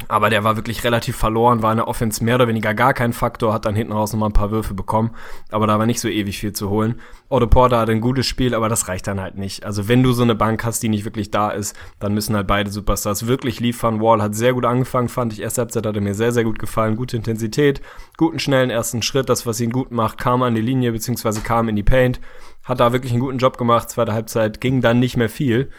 aber 0.08 0.30
der 0.30 0.42
war 0.42 0.56
wirklich 0.56 0.84
relativ 0.84 1.16
verloren, 1.16 1.62
war 1.62 1.70
in 1.70 1.76
der 1.76 1.88
Offense 1.88 2.24
mehr 2.24 2.36
oder 2.36 2.48
weniger 2.48 2.74
gar 2.74 2.94
kein 2.94 3.12
Faktor, 3.12 3.52
hat 3.52 3.66
dann 3.66 3.74
hinten 3.74 3.92
raus 3.92 4.12
nochmal 4.12 4.30
ein 4.30 4.34
paar 4.34 4.50
Würfe 4.50 4.74
bekommen, 4.74 5.10
aber 5.50 5.66
da 5.66 5.78
war 5.78 5.86
nicht 5.86 6.00
so 6.00 6.08
ewig 6.08 6.38
viel 6.38 6.52
zu 6.52 6.70
holen. 6.70 7.00
Otto 7.28 7.46
Porter 7.46 7.78
hat 7.78 7.90
ein 7.90 8.00
gutes 8.00 8.26
Spiel, 8.26 8.54
aber 8.54 8.68
das 8.68 8.88
reicht 8.88 9.06
dann 9.06 9.20
halt 9.20 9.36
nicht. 9.36 9.64
Also 9.64 9.88
wenn 9.88 10.02
du 10.02 10.12
so 10.12 10.22
eine 10.22 10.34
Bank 10.34 10.64
hast, 10.64 10.82
die 10.82 10.88
nicht 10.88 11.04
wirklich 11.04 11.30
da 11.30 11.50
ist, 11.50 11.76
dann 11.98 12.14
müssen 12.14 12.34
halt 12.34 12.46
beide 12.46 12.70
Superstars 12.70 13.26
wirklich 13.26 13.60
liefern. 13.60 14.00
Wall 14.00 14.22
hat 14.22 14.34
sehr 14.34 14.54
gut 14.54 14.64
angefangen, 14.64 15.08
fand 15.08 15.34
ich. 15.34 15.42
Erste 15.42 15.60
Halbzeit 15.60 15.86
hatte 15.86 16.00
mir 16.00 16.14
sehr, 16.14 16.32
sehr 16.32 16.44
gut 16.44 16.58
gefallen. 16.58 16.96
Gute 16.96 17.16
Intensität, 17.16 17.80
guten, 18.16 18.38
schnellen 18.38 18.70
ersten 18.70 19.02
Schritt. 19.02 19.28
Das, 19.28 19.46
was 19.46 19.60
ihn 19.60 19.70
gut 19.70 19.92
macht, 19.92 20.18
kam 20.18 20.42
an 20.42 20.54
die 20.54 20.60
Linie, 20.60 20.92
beziehungsweise 20.92 21.42
kam 21.42 21.68
in 21.68 21.76
die 21.76 21.82
Paint. 21.82 22.20
Hat 22.64 22.80
da 22.80 22.92
wirklich 22.92 23.12
einen 23.12 23.20
guten 23.20 23.38
Job 23.38 23.58
gemacht. 23.58 23.90
Zweite 23.90 24.12
Halbzeit 24.12 24.60
ging 24.60 24.80
dann 24.80 25.00
nicht 25.00 25.16
mehr 25.16 25.28
viel. 25.28 25.70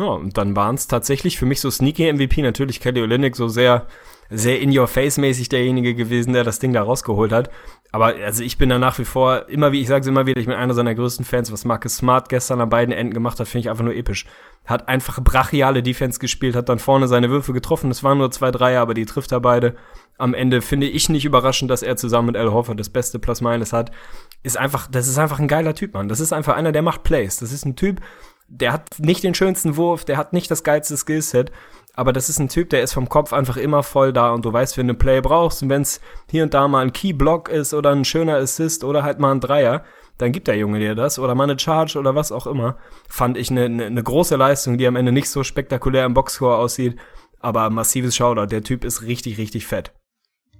Ja, 0.00 0.06
und 0.06 0.38
dann 0.38 0.56
waren 0.56 0.76
es 0.76 0.86
tatsächlich 0.86 1.38
für 1.38 1.44
mich 1.44 1.60
so 1.60 1.70
sneaky 1.70 2.10
MVP, 2.10 2.40
natürlich 2.40 2.80
Kelly 2.80 3.02
Olynyk 3.02 3.36
so 3.36 3.48
sehr, 3.48 3.86
sehr 4.30 4.58
in 4.58 4.76
your 4.76 4.86
face 4.86 5.18
mäßig 5.18 5.50
derjenige 5.50 5.94
gewesen, 5.94 6.32
der 6.32 6.42
das 6.42 6.58
Ding 6.58 6.72
da 6.72 6.82
rausgeholt 6.82 7.32
hat. 7.32 7.50
Aber 7.92 8.14
also 8.24 8.42
ich 8.42 8.56
bin 8.56 8.70
da 8.70 8.78
nach 8.78 8.98
wie 8.98 9.04
vor, 9.04 9.50
immer 9.50 9.72
wie 9.72 9.80
ich 9.82 9.88
sage 9.88 10.08
immer 10.08 10.24
wieder, 10.24 10.40
ich 10.40 10.46
bin 10.46 10.54
einer 10.54 10.72
seiner 10.72 10.94
größten 10.94 11.26
Fans, 11.26 11.52
was 11.52 11.66
Marcus 11.66 11.98
Smart 11.98 12.30
gestern 12.30 12.62
an 12.62 12.70
beiden 12.70 12.94
Enden 12.94 13.12
gemacht 13.12 13.38
hat, 13.40 13.48
finde 13.48 13.66
ich 13.66 13.70
einfach 13.70 13.84
nur 13.84 13.94
episch. 13.94 14.24
Hat 14.64 14.88
einfach 14.88 15.22
brachiale 15.22 15.82
Defense 15.82 16.18
gespielt, 16.18 16.56
hat 16.56 16.70
dann 16.70 16.78
vorne 16.78 17.06
seine 17.06 17.28
Würfe 17.28 17.52
getroffen. 17.52 17.90
Es 17.90 18.02
waren 18.02 18.16
nur 18.16 18.30
zwei 18.30 18.50
Dreier, 18.50 18.80
aber 18.80 18.94
die 18.94 19.04
trifft 19.04 19.32
er 19.32 19.40
beide. 19.40 19.76
Am 20.16 20.32
Ende 20.32 20.62
finde 20.62 20.86
ich 20.86 21.10
nicht 21.10 21.26
überraschend, 21.26 21.70
dass 21.70 21.82
er 21.82 21.96
zusammen 21.96 22.28
mit 22.28 22.36
Al 22.38 22.52
Hoffer 22.52 22.74
das 22.74 22.88
beste 22.88 23.18
Plus 23.18 23.42
Minus 23.42 23.74
hat. 23.74 23.90
Ist 24.42 24.56
einfach, 24.56 24.86
das 24.90 25.08
ist 25.08 25.18
einfach 25.18 25.40
ein 25.40 25.48
geiler 25.48 25.74
Typ, 25.74 25.92
Mann. 25.92 26.08
Das 26.08 26.20
ist 26.20 26.32
einfach 26.32 26.56
einer, 26.56 26.72
der 26.72 26.82
macht 26.82 27.02
Plays. 27.02 27.38
Das 27.38 27.52
ist 27.52 27.66
ein 27.66 27.76
Typ, 27.76 28.00
der 28.50 28.72
hat 28.72 28.98
nicht 28.98 29.22
den 29.22 29.34
schönsten 29.34 29.76
Wurf, 29.76 30.04
der 30.04 30.16
hat 30.16 30.32
nicht 30.32 30.50
das 30.50 30.64
geilste 30.64 30.96
Skillset, 30.96 31.52
aber 31.94 32.12
das 32.12 32.28
ist 32.28 32.38
ein 32.38 32.48
Typ, 32.48 32.68
der 32.70 32.82
ist 32.82 32.92
vom 32.92 33.08
Kopf 33.08 33.32
einfach 33.32 33.56
immer 33.56 33.82
voll 33.82 34.12
da 34.12 34.32
und 34.32 34.44
du 34.44 34.52
weißt, 34.52 34.76
wenn 34.76 34.88
du 34.88 34.94
Play 34.94 35.20
brauchst 35.20 35.62
und 35.62 35.70
wenn 35.70 35.82
es 35.82 36.00
hier 36.30 36.42
und 36.42 36.52
da 36.52 36.66
mal 36.66 36.82
ein 36.82 36.92
Key-Block 36.92 37.48
ist 37.48 37.74
oder 37.74 37.90
ein 37.90 38.04
schöner 38.04 38.36
Assist 38.36 38.84
oder 38.84 39.02
halt 39.02 39.20
mal 39.20 39.32
ein 39.32 39.40
Dreier, 39.40 39.84
dann 40.18 40.32
gibt 40.32 40.48
der 40.48 40.56
Junge 40.56 40.80
dir 40.80 40.94
das 40.94 41.18
oder 41.18 41.34
mal 41.34 41.44
eine 41.44 41.58
Charge 41.58 41.98
oder 41.98 42.14
was 42.14 42.32
auch 42.32 42.46
immer. 42.46 42.76
Fand 43.08 43.38
ich 43.38 43.50
eine, 43.50 43.64
eine, 43.64 43.86
eine 43.86 44.02
große 44.02 44.36
Leistung, 44.36 44.78
die 44.78 44.86
am 44.86 44.96
Ende 44.96 45.12
nicht 45.12 45.30
so 45.30 45.44
spektakulär 45.44 46.04
im 46.04 46.14
Boxscore 46.14 46.56
aussieht, 46.56 46.96
aber 47.38 47.70
massives 47.70 48.16
Shoutout. 48.16 48.46
Der 48.46 48.62
Typ 48.62 48.84
ist 48.84 49.02
richtig, 49.02 49.38
richtig 49.38 49.66
fett. 49.66 49.92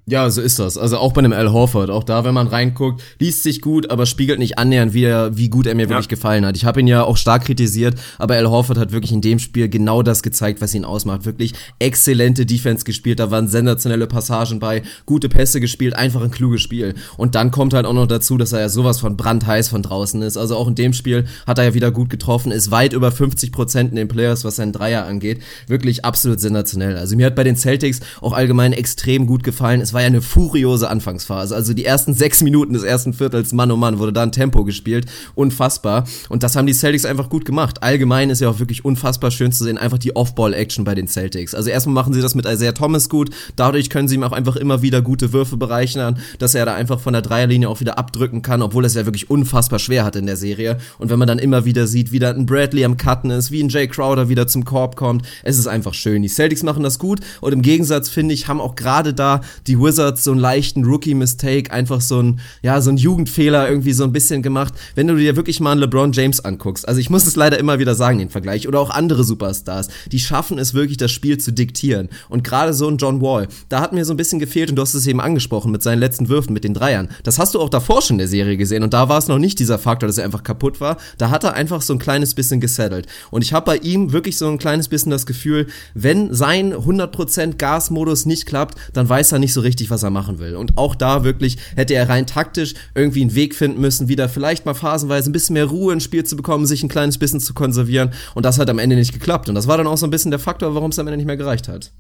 Ja, 0.06 0.28
so 0.28 0.40
ist 0.40 0.58
das. 0.58 0.76
Also 0.76 0.98
auch 0.98 1.12
bei 1.12 1.20
einem 1.20 1.32
Al 1.32 1.52
Horford, 1.52 1.88
auch 1.90 2.02
da, 2.02 2.24
wenn 2.24 2.34
man 2.34 2.48
reinguckt, 2.48 3.02
liest 3.20 3.44
sich 3.44 3.60
gut, 3.60 3.90
aber 3.90 4.06
spiegelt 4.06 4.40
nicht 4.40 4.58
annähernd, 4.58 4.92
wie, 4.92 5.04
er, 5.04 5.36
wie 5.36 5.48
gut 5.48 5.66
er 5.66 5.74
mir 5.76 5.82
ja. 5.82 5.88
wirklich 5.90 6.08
gefallen 6.08 6.44
hat. 6.44 6.56
Ich 6.56 6.64
habe 6.64 6.80
ihn 6.80 6.88
ja 6.88 7.04
auch 7.04 7.16
stark 7.16 7.44
kritisiert, 7.44 7.94
aber 8.18 8.34
Al 8.34 8.50
Horford 8.50 8.76
hat 8.76 8.92
wirklich 8.92 9.12
in 9.12 9.20
dem 9.20 9.38
Spiel 9.38 9.68
genau 9.68 10.02
das 10.02 10.22
gezeigt, 10.22 10.60
was 10.60 10.74
ihn 10.74 10.84
ausmacht. 10.84 11.26
Wirklich 11.26 11.54
exzellente 11.78 12.44
Defense 12.44 12.84
gespielt, 12.84 13.20
da 13.20 13.30
waren 13.30 13.46
sensationelle 13.46 14.08
Passagen 14.08 14.58
bei, 14.58 14.82
gute 15.06 15.28
Pässe 15.28 15.60
gespielt, 15.60 15.94
einfach 15.94 16.22
ein 16.22 16.32
kluges 16.32 16.62
Spiel. 16.62 16.94
Und 17.16 17.36
dann 17.36 17.52
kommt 17.52 17.72
halt 17.72 17.86
auch 17.86 17.92
noch 17.92 18.08
dazu, 18.08 18.36
dass 18.36 18.52
er 18.52 18.60
ja 18.60 18.68
sowas 18.68 18.98
von 18.98 19.16
brandheiß 19.16 19.68
von 19.68 19.82
draußen 19.82 20.22
ist. 20.22 20.36
Also 20.36 20.56
auch 20.56 20.66
in 20.66 20.74
dem 20.74 20.92
Spiel 20.92 21.26
hat 21.46 21.58
er 21.58 21.64
ja 21.64 21.74
wieder 21.74 21.92
gut 21.92 22.10
getroffen, 22.10 22.50
ist 22.50 22.72
weit 22.72 22.94
über 22.94 23.12
50 23.12 23.52
Prozent 23.52 23.90
in 23.90 23.96
den 23.96 24.08
Players, 24.08 24.44
was 24.44 24.56
seinen 24.56 24.72
Dreier 24.72 25.04
angeht. 25.06 25.40
Wirklich 25.68 26.04
absolut 26.04 26.40
sensationell. 26.40 26.96
Also 26.96 27.14
mir 27.14 27.26
hat 27.26 27.36
bei 27.36 27.44
den 27.44 27.56
Celtics 27.56 28.00
auch 28.20 28.32
allgemein 28.32 28.72
extrem 28.72 29.26
gut 29.26 29.44
gefallen. 29.44 29.80
Es 29.80 29.89
war 29.94 30.00
war 30.00 30.05
ja 30.05 30.07
eine 30.07 30.22
furiose 30.22 30.88
Anfangsphase. 30.88 31.55
Also 31.55 31.74
die 31.74 31.85
ersten 31.85 32.14
sechs 32.14 32.42
Minuten 32.42 32.72
des 32.72 32.85
ersten 32.85 33.12
Viertels, 33.12 33.53
Mann 33.53 33.70
oh 33.70 33.76
Mann, 33.76 33.98
wurde 33.98 34.14
da 34.14 34.22
ein 34.22 34.33
Tempo 34.33 34.64
gespielt. 34.64 35.05
Unfassbar. 35.35 36.05
Und 36.31 36.42
das 36.42 36.57
haben 36.57 36.66
die 36.66 36.72
Celtics 36.72 37.05
einfach 37.05 37.29
gut 37.29 37.44
gemacht. 37.44 37.83
Allgemein 37.83 38.31
ist 38.31 38.40
ja 38.40 38.48
auch 38.48 38.61
wirklich 38.61 38.83
unfassbar 38.83 39.31
schön 39.31 39.53
zu 39.53 39.64
sehen, 39.64 39.76
einfach 39.76 39.98
die 39.98 40.16
Off-Ball-Action 40.16 40.85
bei 40.85 40.94
den 40.94 41.07
Celtics. 41.07 41.55
Also 41.55 41.68
erstmal 41.68 41.94
machen 41.94 42.14
sie 42.14 42.22
das 42.22 42.35
mit 42.35 42.46
Isaiah 42.46 42.72
Thomas 42.72 43.11
gut. 43.11 43.29
Dadurch 43.57 43.90
können 43.90 44.09
sie 44.09 44.14
ihm 44.14 44.22
auch 44.22 44.33
einfach 44.33 44.57
immer 44.57 44.81
wieder 44.81 45.03
gute 45.03 45.35
Würfe 45.35 45.59
bereichern, 45.59 46.18
dass 46.38 46.55
er 46.55 46.64
da 46.64 46.74
einfach 46.74 46.98
von 46.98 47.12
der 47.12 47.20
Dreierlinie 47.20 47.68
auch 47.68 47.81
wieder 47.81 47.98
abdrücken 47.98 48.40
kann, 48.40 48.62
obwohl 48.62 48.87
es 48.87 48.94
ja 48.94 49.05
wirklich 49.05 49.29
unfassbar 49.29 49.79
schwer 49.79 50.07
hat 50.07 50.16
in 50.16 50.24
der 50.24 50.38
Serie. 50.38 50.79
Und 50.98 51.11
wenn 51.11 51.18
man 51.18 51.29
dann 51.29 51.38
immer 51.38 51.66
wieder 51.66 51.87
sieht, 51.87 52.11
wie 52.11 52.18
da 52.18 52.31
ein 52.31 52.46
Bradley 52.46 52.87
am 52.87 52.96
Cutten 52.96 53.31
ist, 53.31 53.50
wie 53.50 53.62
ein 53.62 53.68
Jay 53.68 53.87
Crowder 53.87 54.31
wieder 54.31 54.46
zum 54.46 54.64
Korb 54.64 54.96
kommt, 54.96 55.26
es 55.42 55.59
ist 55.59 55.66
einfach 55.66 55.92
schön. 55.92 56.22
Die 56.22 56.29
Celtics 56.29 56.62
machen 56.62 56.83
das 56.83 56.98
gut 56.98 57.20
und 57.42 57.53
im 57.53 57.61
Gegensatz, 57.61 58.09
finde 58.09 58.33
ich, 58.33 58.48
haben 58.48 58.62
auch 58.62 58.76
gerade 58.76 59.12
da 59.12 59.42
die 59.66 59.79
Wizards 59.81 60.25
so 60.25 60.33
einen 60.33 60.40
leichten 60.40 60.85
Rookie-Mistake, 60.85 61.73
einfach 61.73 62.01
so 62.01 62.21
ein, 62.23 62.40
ja, 62.62 62.81
so 62.81 62.90
ein 62.90 62.97
Jugendfehler 62.97 63.69
irgendwie 63.69 63.93
so 63.93 64.05
ein 64.05 64.12
bisschen 64.12 64.43
gemacht. 64.43 64.75
Wenn 64.95 65.07
du 65.07 65.16
dir 65.16 65.37
wirklich 65.37 65.61
mal 65.61 65.73
einen 65.73 65.81
LeBron 65.81 66.12
James 66.12 66.40
anguckst, 66.40 66.87
also 66.87 67.01
ich 67.01 67.11
muss 67.11 67.27
es 67.27 67.37
leider 67.37 67.59
immer 67.59 67.79
wieder 67.79 67.95
sagen, 67.95 68.19
den 68.19 68.31
Vergleich, 68.31 68.69
oder 68.69 68.81
auch 68.81 68.90
andere 68.90 69.25
Superstars, 69.25 69.88
die 70.11 70.19
schaffen 70.19 70.59
es 70.59 70.75
wirklich, 70.75 70.99
das 70.99 71.11
Spiel 71.11 71.38
zu 71.38 71.53
diktieren. 71.53 72.09
Und 72.29 72.45
gerade 72.45 72.75
so 72.75 72.88
ein 72.88 72.99
John 72.99 73.21
Wall, 73.21 73.49
da 73.69 73.81
hat 73.81 73.93
mir 73.93 74.05
so 74.05 74.12
ein 74.12 74.16
bisschen 74.16 74.38
gefehlt, 74.38 74.71
und 74.71 74.77
du 74.77 74.83
hast 74.83 74.95
es 74.95 75.07
eben 75.07 75.21
angesprochen, 75.21 75.73
mit 75.73 75.83
seinen 75.83 76.01
letzten 76.01 76.29
Würfen, 76.29 76.53
mit 76.53 76.64
den 76.64 76.75
Dreiern. 76.75 77.09
Das 77.23 77.38
hast 77.38 77.55
du 77.55 77.61
auch 77.61 77.71
davor 77.71 78.03
schon 78.03 78.14
in 78.14 78.19
der 78.19 78.29
Serie 78.29 78.57
gesehen, 78.57 78.83
und 78.83 78.93
da 78.93 79.09
war 79.09 79.19
es 79.19 79.29
noch 79.29 79.38
nicht 79.38 79.59
dieser 79.59 79.79
Faktor, 79.79 80.07
dass 80.07 80.19
er 80.19 80.25
einfach 80.25 80.43
kaputt 80.43 80.81
war. 80.81 80.99
Da 81.19 81.31
hat 81.31 81.45
er 81.45 81.55
einfach 81.55 81.83
so 81.83 81.93
ein 81.95 81.99
kleines 81.99 82.35
bisschen 82.35 82.61
gesettelt. 82.61 83.07
Und 83.31 83.43
ich 83.43 83.53
habe 83.53 83.66
bei 83.66 83.77
ihm 83.79 84.12
wirklich 84.12 84.37
so 84.37 84.49
ein 84.49 84.59
kleines 84.59 84.88
bisschen 84.88 85.11
das 85.11 85.27
Gefühl, 85.27 85.66
wenn 85.95 86.35
sein 86.35 86.75
100% 86.75 87.57
Gasmodus 87.57 88.27
nicht 88.27 88.47
klappt, 88.47 88.77
dann 88.93 89.09
weiß 89.09 89.33
er 89.33 89.38
nicht 89.38 89.53
so 89.53 89.61
richtig, 89.61 89.69
was 89.90 90.02
er 90.02 90.11
machen 90.11 90.38
will. 90.38 90.56
Und 90.56 90.78
auch 90.78 90.94
da 90.94 91.22
wirklich 91.22 91.59
hätte 91.76 91.94
er 91.94 92.09
rein 92.09 92.26
taktisch 92.26 92.74
irgendwie 92.94 93.20
einen 93.20 93.35
Weg 93.35 93.54
finden 93.54 93.80
müssen, 93.80 94.09
wieder 94.09 94.28
vielleicht 94.28 94.66
mal 94.66 94.74
phasenweise 94.74 95.30
ein 95.30 95.33
bisschen 95.33 95.54
mehr 95.54 95.66
Ruhe 95.66 95.92
ins 95.92 96.04
Spiel 96.04 96.24
zu 96.24 96.35
bekommen, 96.35 96.66
sich 96.66 96.83
ein 96.83 96.88
kleines 96.88 97.18
bisschen 97.18 97.40
zu 97.40 97.54
konservieren. 97.54 98.12
Und 98.35 98.44
das 98.44 98.59
hat 98.59 98.68
am 98.68 98.78
Ende 98.78 98.96
nicht 98.96 99.12
geklappt. 99.12 99.48
Und 99.48 99.54
das 99.54 99.68
war 99.68 99.76
dann 99.76 99.87
auch 99.87 99.98
so 99.98 100.06
ein 100.06 100.11
bisschen 100.11 100.30
der 100.30 100.40
Faktor, 100.40 100.74
warum 100.74 100.90
es 100.90 100.98
am 100.98 101.06
Ende 101.06 101.18
nicht 101.18 101.26
mehr 101.26 101.37
gereicht 101.37 101.68
hat. 101.68 101.92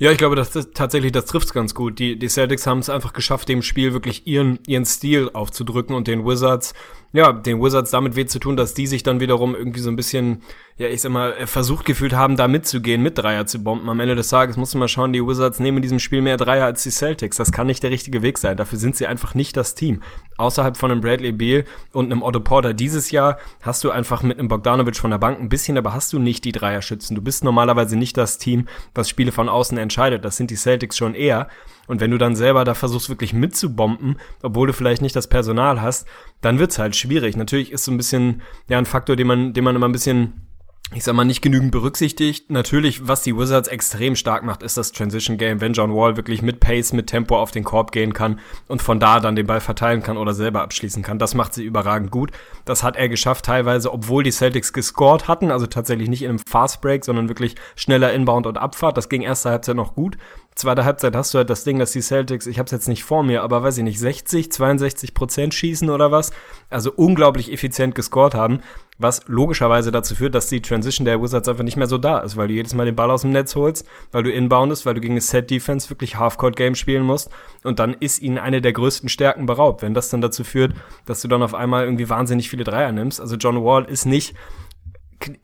Ja, 0.00 0.10
ich 0.10 0.16
glaube, 0.16 0.34
das, 0.34 0.50
das 0.50 0.70
tatsächlich, 0.72 1.12
das 1.12 1.26
trifft's 1.26 1.52
ganz 1.52 1.74
gut. 1.74 1.98
Die, 1.98 2.18
die 2.18 2.28
Celtics 2.28 2.66
haben 2.66 2.78
es 2.78 2.88
einfach 2.88 3.12
geschafft, 3.12 3.50
dem 3.50 3.60
Spiel 3.60 3.92
wirklich 3.92 4.26
ihren, 4.26 4.58
ihren 4.66 4.86
Stil 4.86 5.28
aufzudrücken 5.30 5.94
und 5.94 6.08
den 6.08 6.24
Wizards 6.24 6.72
ja, 7.12 7.32
den 7.32 7.60
Wizards 7.60 7.90
damit 7.90 8.14
weh 8.14 8.26
zu 8.26 8.38
tun, 8.38 8.56
dass 8.56 8.74
die 8.74 8.86
sich 8.86 9.02
dann 9.02 9.18
wiederum 9.18 9.56
irgendwie 9.56 9.80
so 9.80 9.90
ein 9.90 9.96
bisschen, 9.96 10.42
ja, 10.76 10.86
ich 10.86 11.00
sag 11.00 11.10
mal, 11.10 11.46
versucht 11.46 11.84
gefühlt 11.84 12.12
haben, 12.12 12.36
da 12.36 12.46
mitzugehen, 12.46 13.02
mit 13.02 13.18
Dreier 13.18 13.46
zu 13.46 13.64
bomben. 13.64 13.88
Am 13.88 13.98
Ende 13.98 14.14
des 14.14 14.28
Tages 14.28 14.56
musst 14.56 14.74
du 14.74 14.78
mal 14.78 14.86
schauen, 14.86 15.12
die 15.12 15.26
Wizards 15.26 15.58
nehmen 15.58 15.78
in 15.78 15.82
diesem 15.82 15.98
Spiel 15.98 16.22
mehr 16.22 16.36
Dreier 16.36 16.66
als 16.66 16.84
die 16.84 16.90
Celtics. 16.90 17.36
Das 17.36 17.50
kann 17.50 17.66
nicht 17.66 17.82
der 17.82 17.90
richtige 17.90 18.22
Weg 18.22 18.38
sein. 18.38 18.56
Dafür 18.56 18.78
sind 18.78 18.94
sie 18.94 19.08
einfach 19.08 19.34
nicht 19.34 19.56
das 19.56 19.74
Team. 19.74 20.02
Außerhalb 20.36 20.76
von 20.76 20.92
einem 20.92 21.00
Bradley 21.00 21.32
Beal 21.32 21.64
und 21.92 22.12
einem 22.12 22.22
Otto 22.22 22.38
Porter 22.38 22.74
dieses 22.74 23.10
Jahr 23.10 23.38
hast 23.60 23.82
du 23.82 23.90
einfach 23.90 24.22
mit 24.22 24.38
einem 24.38 24.48
Bogdanovic 24.48 24.96
von 24.96 25.10
der 25.10 25.18
Bank 25.18 25.40
ein 25.40 25.48
bisschen, 25.48 25.76
aber 25.78 25.92
hast 25.92 26.12
du 26.12 26.20
nicht 26.20 26.44
die 26.44 26.52
Dreierschützen. 26.52 27.16
Du 27.16 27.22
bist 27.22 27.42
normalerweise 27.42 27.96
nicht 27.96 28.16
das 28.16 28.38
Team, 28.38 28.68
was 28.94 29.08
Spiele 29.08 29.32
von 29.32 29.48
außen 29.48 29.76
entscheidet. 29.78 30.24
Das 30.24 30.36
sind 30.36 30.50
die 30.52 30.56
Celtics 30.56 30.96
schon 30.96 31.14
eher. 31.14 31.48
Und 31.90 32.00
wenn 32.00 32.12
du 32.12 32.18
dann 32.18 32.36
selber 32.36 32.64
da 32.64 32.74
versuchst, 32.74 33.08
wirklich 33.08 33.32
mitzubomben, 33.32 34.16
obwohl 34.42 34.68
du 34.68 34.72
vielleicht 34.72 35.02
nicht 35.02 35.16
das 35.16 35.26
Personal 35.26 35.82
hast, 35.82 36.06
dann 36.40 36.60
wird's 36.60 36.78
halt 36.78 36.94
schwierig. 36.94 37.36
Natürlich 37.36 37.72
ist 37.72 37.84
so 37.84 37.90
ein 37.90 37.96
bisschen, 37.96 38.42
ja, 38.68 38.78
ein 38.78 38.86
Faktor, 38.86 39.16
den 39.16 39.26
man, 39.26 39.52
den 39.54 39.64
man 39.64 39.74
immer 39.74 39.88
ein 39.88 39.92
bisschen 39.92 40.46
ich 40.92 41.04
sag 41.04 41.14
mal, 41.14 41.24
nicht 41.24 41.40
genügend 41.40 41.70
berücksichtigt. 41.70 42.50
Natürlich, 42.50 43.06
was 43.06 43.22
die 43.22 43.36
Wizards 43.36 43.68
extrem 43.68 44.16
stark 44.16 44.42
macht, 44.42 44.64
ist 44.64 44.76
das 44.76 44.90
Transition 44.90 45.38
Game, 45.38 45.60
wenn 45.60 45.72
John 45.72 45.94
Wall 45.94 46.16
wirklich 46.16 46.42
mit 46.42 46.58
Pace, 46.58 46.92
mit 46.92 47.06
Tempo 47.06 47.38
auf 47.38 47.52
den 47.52 47.62
Korb 47.62 47.92
gehen 47.92 48.12
kann 48.12 48.40
und 48.66 48.82
von 48.82 48.98
da 48.98 49.20
dann 49.20 49.36
den 49.36 49.46
Ball 49.46 49.60
verteilen 49.60 50.02
kann 50.02 50.16
oder 50.16 50.34
selber 50.34 50.62
abschließen 50.62 51.04
kann. 51.04 51.20
Das 51.20 51.34
macht 51.34 51.54
sie 51.54 51.64
überragend 51.64 52.10
gut. 52.10 52.32
Das 52.64 52.82
hat 52.82 52.96
er 52.96 53.08
geschafft, 53.08 53.44
teilweise, 53.44 53.92
obwohl 53.92 54.24
die 54.24 54.32
Celtics 54.32 54.72
gescored 54.72 55.28
hatten, 55.28 55.52
also 55.52 55.66
tatsächlich 55.66 56.08
nicht 56.08 56.22
in 56.22 56.30
einem 56.30 56.38
Fast 56.40 56.80
Break, 56.80 57.04
sondern 57.04 57.28
wirklich 57.28 57.54
schneller 57.76 58.12
Inbound 58.12 58.48
und 58.48 58.58
Abfahrt. 58.58 58.96
Das 58.96 59.08
ging 59.08 59.22
erste 59.22 59.50
Halbzeit 59.50 59.76
noch 59.76 59.94
gut. 59.94 60.18
Zweite 60.60 60.84
Halbzeit 60.84 61.16
hast 61.16 61.34
du 61.34 61.38
halt 61.38 61.50
das 61.50 61.64
Ding, 61.64 61.78
dass 61.78 61.92
die 61.92 62.00
Celtics, 62.00 62.46
ich 62.46 62.58
hab's 62.58 62.72
jetzt 62.72 62.88
nicht 62.88 63.04
vor 63.04 63.22
mir, 63.22 63.42
aber 63.42 63.62
weiß 63.62 63.78
ich 63.78 63.84
nicht, 63.84 63.98
60, 63.98 64.52
62 64.52 65.14
Prozent 65.14 65.54
schießen 65.54 65.90
oder 65.90 66.10
was. 66.10 66.32
Also 66.68 66.92
unglaublich 66.92 67.52
effizient 67.52 67.94
gescored 67.94 68.34
haben 68.34 68.60
was 69.00 69.22
logischerweise 69.26 69.90
dazu 69.90 70.14
führt, 70.14 70.34
dass 70.34 70.48
die 70.48 70.60
Transition 70.60 71.06
der 71.06 71.20
Wizards 71.22 71.48
einfach 71.48 71.64
nicht 71.64 71.78
mehr 71.78 71.86
so 71.86 71.96
da 71.96 72.18
ist, 72.18 72.36
weil 72.36 72.48
du 72.48 72.54
jedes 72.54 72.74
Mal 72.74 72.84
den 72.84 72.94
Ball 72.94 73.10
aus 73.10 73.22
dem 73.22 73.30
Netz 73.30 73.56
holst, 73.56 73.88
weil 74.12 74.22
du 74.22 74.30
inboundest, 74.30 74.84
weil 74.84 74.94
du 74.94 75.00
gegen 75.00 75.14
eine 75.14 75.22
Set-Defense 75.22 75.88
wirklich 75.88 76.16
Half-Court-Game 76.16 76.74
spielen 76.74 77.02
musst 77.02 77.30
und 77.64 77.78
dann 77.78 77.94
ist 77.94 78.20
ihnen 78.20 78.36
eine 78.36 78.60
der 78.60 78.74
größten 78.74 79.08
Stärken 79.08 79.46
beraubt. 79.46 79.80
Wenn 79.80 79.94
das 79.94 80.10
dann 80.10 80.20
dazu 80.20 80.44
führt, 80.44 80.74
dass 81.06 81.22
du 81.22 81.28
dann 81.28 81.42
auf 81.42 81.54
einmal 81.54 81.84
irgendwie 81.84 82.10
wahnsinnig 82.10 82.50
viele 82.50 82.64
Dreier 82.64 82.92
nimmst. 82.92 83.20
Also 83.20 83.36
John 83.36 83.64
Wall 83.64 83.86
ist 83.86 84.04
nicht 84.04 84.34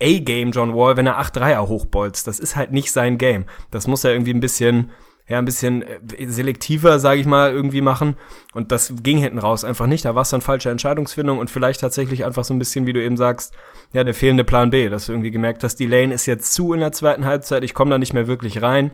A-Game 0.03 0.53
John 0.53 0.75
Wall, 0.75 0.99
wenn 0.99 1.07
er 1.07 1.19
acht 1.19 1.35
Dreier 1.35 1.67
hochbolzt. 1.67 2.27
Das 2.27 2.39
ist 2.39 2.57
halt 2.57 2.73
nicht 2.73 2.93
sein 2.93 3.17
Game. 3.17 3.47
Das 3.71 3.87
muss 3.87 4.05
er 4.05 4.13
irgendwie 4.13 4.35
ein 4.35 4.41
bisschen 4.41 4.91
ja, 5.29 5.39
ein 5.39 5.45
bisschen 5.45 5.83
äh, 5.83 6.27
selektiver, 6.29 6.99
sage 6.99 7.21
ich 7.21 7.27
mal, 7.27 7.53
irgendwie 7.53 7.81
machen. 7.81 8.17
Und 8.55 8.71
das 8.73 8.93
ging 9.03 9.19
hinten 9.19 9.39
raus 9.39 9.65
einfach 9.65 9.87
nicht. 9.87 10.05
Da 10.05 10.15
war 10.15 10.23
es 10.23 10.31
dann 10.31 10.41
falsche 10.41 10.71
Entscheidungsfindung 10.71 11.39
und 11.39 11.51
vielleicht 11.51 11.81
tatsächlich 11.81 12.25
einfach 12.25 12.45
so 12.45 12.55
ein 12.55 12.59
bisschen, 12.59 12.87
wie 12.87 12.93
du 12.93 13.03
eben 13.03 13.17
sagst, 13.17 13.55
ja, 13.93 14.05
der 14.05 14.15
fehlende 14.15 14.45
Plan 14.45 14.71
B, 14.71 14.89
dass 14.89 15.07
du 15.07 15.13
irgendwie 15.13 15.31
gemerkt 15.31 15.65
hast, 15.65 15.77
die 15.77 15.87
Lane 15.87 16.15
ist 16.15 16.27
jetzt 16.27 16.53
zu 16.53 16.73
in 16.73 16.81
der 16.81 16.93
zweiten 16.93 17.25
Halbzeit, 17.25 17.65
ich 17.65 17.75
komme 17.75 17.91
da 17.91 17.99
nicht 17.99 18.13
mehr 18.13 18.27
wirklich 18.27 18.63
rein. 18.63 18.93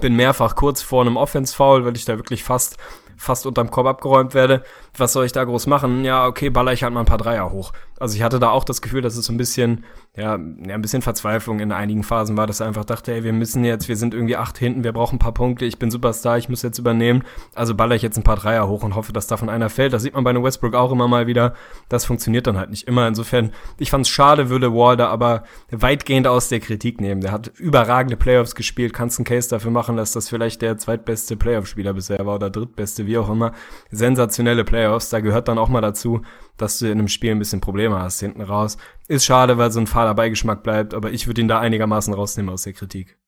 Bin 0.00 0.14
mehrfach 0.14 0.56
kurz 0.56 0.80
vor 0.80 1.02
einem 1.02 1.16
Offense-Foul, 1.16 1.84
weil 1.84 1.96
ich 1.96 2.04
da 2.04 2.16
wirklich 2.16 2.44
fast 2.44 2.78
fast 3.22 3.46
unterm 3.46 3.70
Korb 3.70 3.86
abgeräumt 3.86 4.34
werde. 4.34 4.64
Was 4.96 5.14
soll 5.14 5.24
ich 5.24 5.32
da 5.32 5.42
groß 5.44 5.66
machen? 5.68 6.04
Ja, 6.04 6.26
okay, 6.26 6.50
baller 6.50 6.72
ich 6.72 6.82
halt 6.82 6.92
mal 6.92 7.00
ein 7.00 7.06
paar 7.06 7.18
Dreier 7.18 7.50
hoch. 7.50 7.72
Also 7.98 8.16
ich 8.16 8.22
hatte 8.22 8.40
da 8.40 8.50
auch 8.50 8.64
das 8.64 8.82
Gefühl, 8.82 9.00
dass 9.00 9.16
es 9.16 9.24
so 9.24 9.32
ein 9.32 9.36
bisschen, 9.36 9.84
ja, 10.16 10.34
ein 10.34 10.82
bisschen 10.82 11.02
Verzweiflung 11.02 11.60
in 11.60 11.70
einigen 11.70 12.02
Phasen 12.02 12.36
war, 12.36 12.46
dass 12.46 12.60
er 12.60 12.66
einfach 12.66 12.84
dachte, 12.84 13.12
ey, 13.12 13.22
wir 13.22 13.32
müssen 13.32 13.64
jetzt, 13.64 13.88
wir 13.88 13.96
sind 13.96 14.12
irgendwie 14.12 14.36
acht 14.36 14.58
hinten, 14.58 14.82
wir 14.82 14.92
brauchen 14.92 15.16
ein 15.16 15.18
paar 15.20 15.32
Punkte, 15.32 15.64
ich 15.64 15.78
bin 15.78 15.90
Superstar, 15.90 16.36
ich 16.36 16.48
muss 16.48 16.62
jetzt 16.62 16.78
übernehmen. 16.78 17.22
Also 17.54 17.74
baller 17.74 17.94
ich 17.94 18.02
jetzt 18.02 18.18
ein 18.18 18.24
paar 18.24 18.36
Dreier 18.36 18.68
hoch 18.68 18.82
und 18.82 18.96
hoffe, 18.96 19.12
dass 19.12 19.28
davon 19.28 19.48
einer 19.48 19.70
fällt. 19.70 19.92
Das 19.92 20.02
sieht 20.02 20.14
man 20.14 20.24
bei 20.24 20.30
einem 20.30 20.42
Westbrook 20.42 20.74
auch 20.74 20.90
immer 20.90 21.06
mal 21.06 21.28
wieder. 21.28 21.54
Das 21.88 22.04
funktioniert 22.04 22.46
dann 22.46 22.58
halt 22.58 22.70
nicht 22.70 22.88
immer. 22.88 23.06
Insofern, 23.06 23.52
ich 23.78 23.90
fand 23.90 24.04
es 24.04 24.10
schade, 24.10 24.50
würde 24.50 24.74
Wall 24.74 24.96
da 24.96 25.08
aber 25.08 25.44
weitgehend 25.70 26.26
aus 26.26 26.48
der 26.48 26.58
Kritik 26.58 27.00
nehmen. 27.00 27.20
Der 27.20 27.30
hat 27.30 27.52
überragende 27.56 28.16
Playoffs 28.16 28.56
gespielt, 28.56 28.92
kannst 28.92 29.18
einen 29.18 29.26
Case 29.26 29.48
dafür 29.48 29.70
machen, 29.70 29.96
dass 29.96 30.10
das 30.10 30.28
vielleicht 30.28 30.60
der 30.60 30.76
zweitbeste 30.76 31.36
Playoff-Spieler 31.36 31.94
bisher 31.94 32.26
war 32.26 32.34
oder 32.34 32.50
drittbeste, 32.50 33.06
wie 33.06 33.16
auch 33.16 33.30
immer. 33.30 33.52
Sensationelle 33.90 34.64
Playoffs, 34.64 34.81
da 34.88 35.20
gehört 35.20 35.48
dann 35.48 35.58
auch 35.58 35.68
mal 35.68 35.80
dazu, 35.80 36.22
dass 36.56 36.78
du 36.78 36.86
in 36.86 36.92
einem 36.92 37.08
Spiel 37.08 37.32
ein 37.32 37.38
bisschen 37.38 37.60
Probleme 37.60 37.98
hast 37.98 38.20
hinten 38.20 38.42
raus. 38.42 38.76
Ist 39.08 39.24
schade, 39.24 39.58
weil 39.58 39.70
so 39.70 39.80
ein 39.80 39.86
fahler 39.86 40.14
Beigeschmack 40.14 40.62
bleibt, 40.62 40.94
aber 40.94 41.12
ich 41.12 41.26
würde 41.26 41.40
ihn 41.40 41.48
da 41.48 41.60
einigermaßen 41.60 42.14
rausnehmen 42.14 42.52
aus 42.52 42.62
der 42.62 42.72
Kritik. 42.72 43.18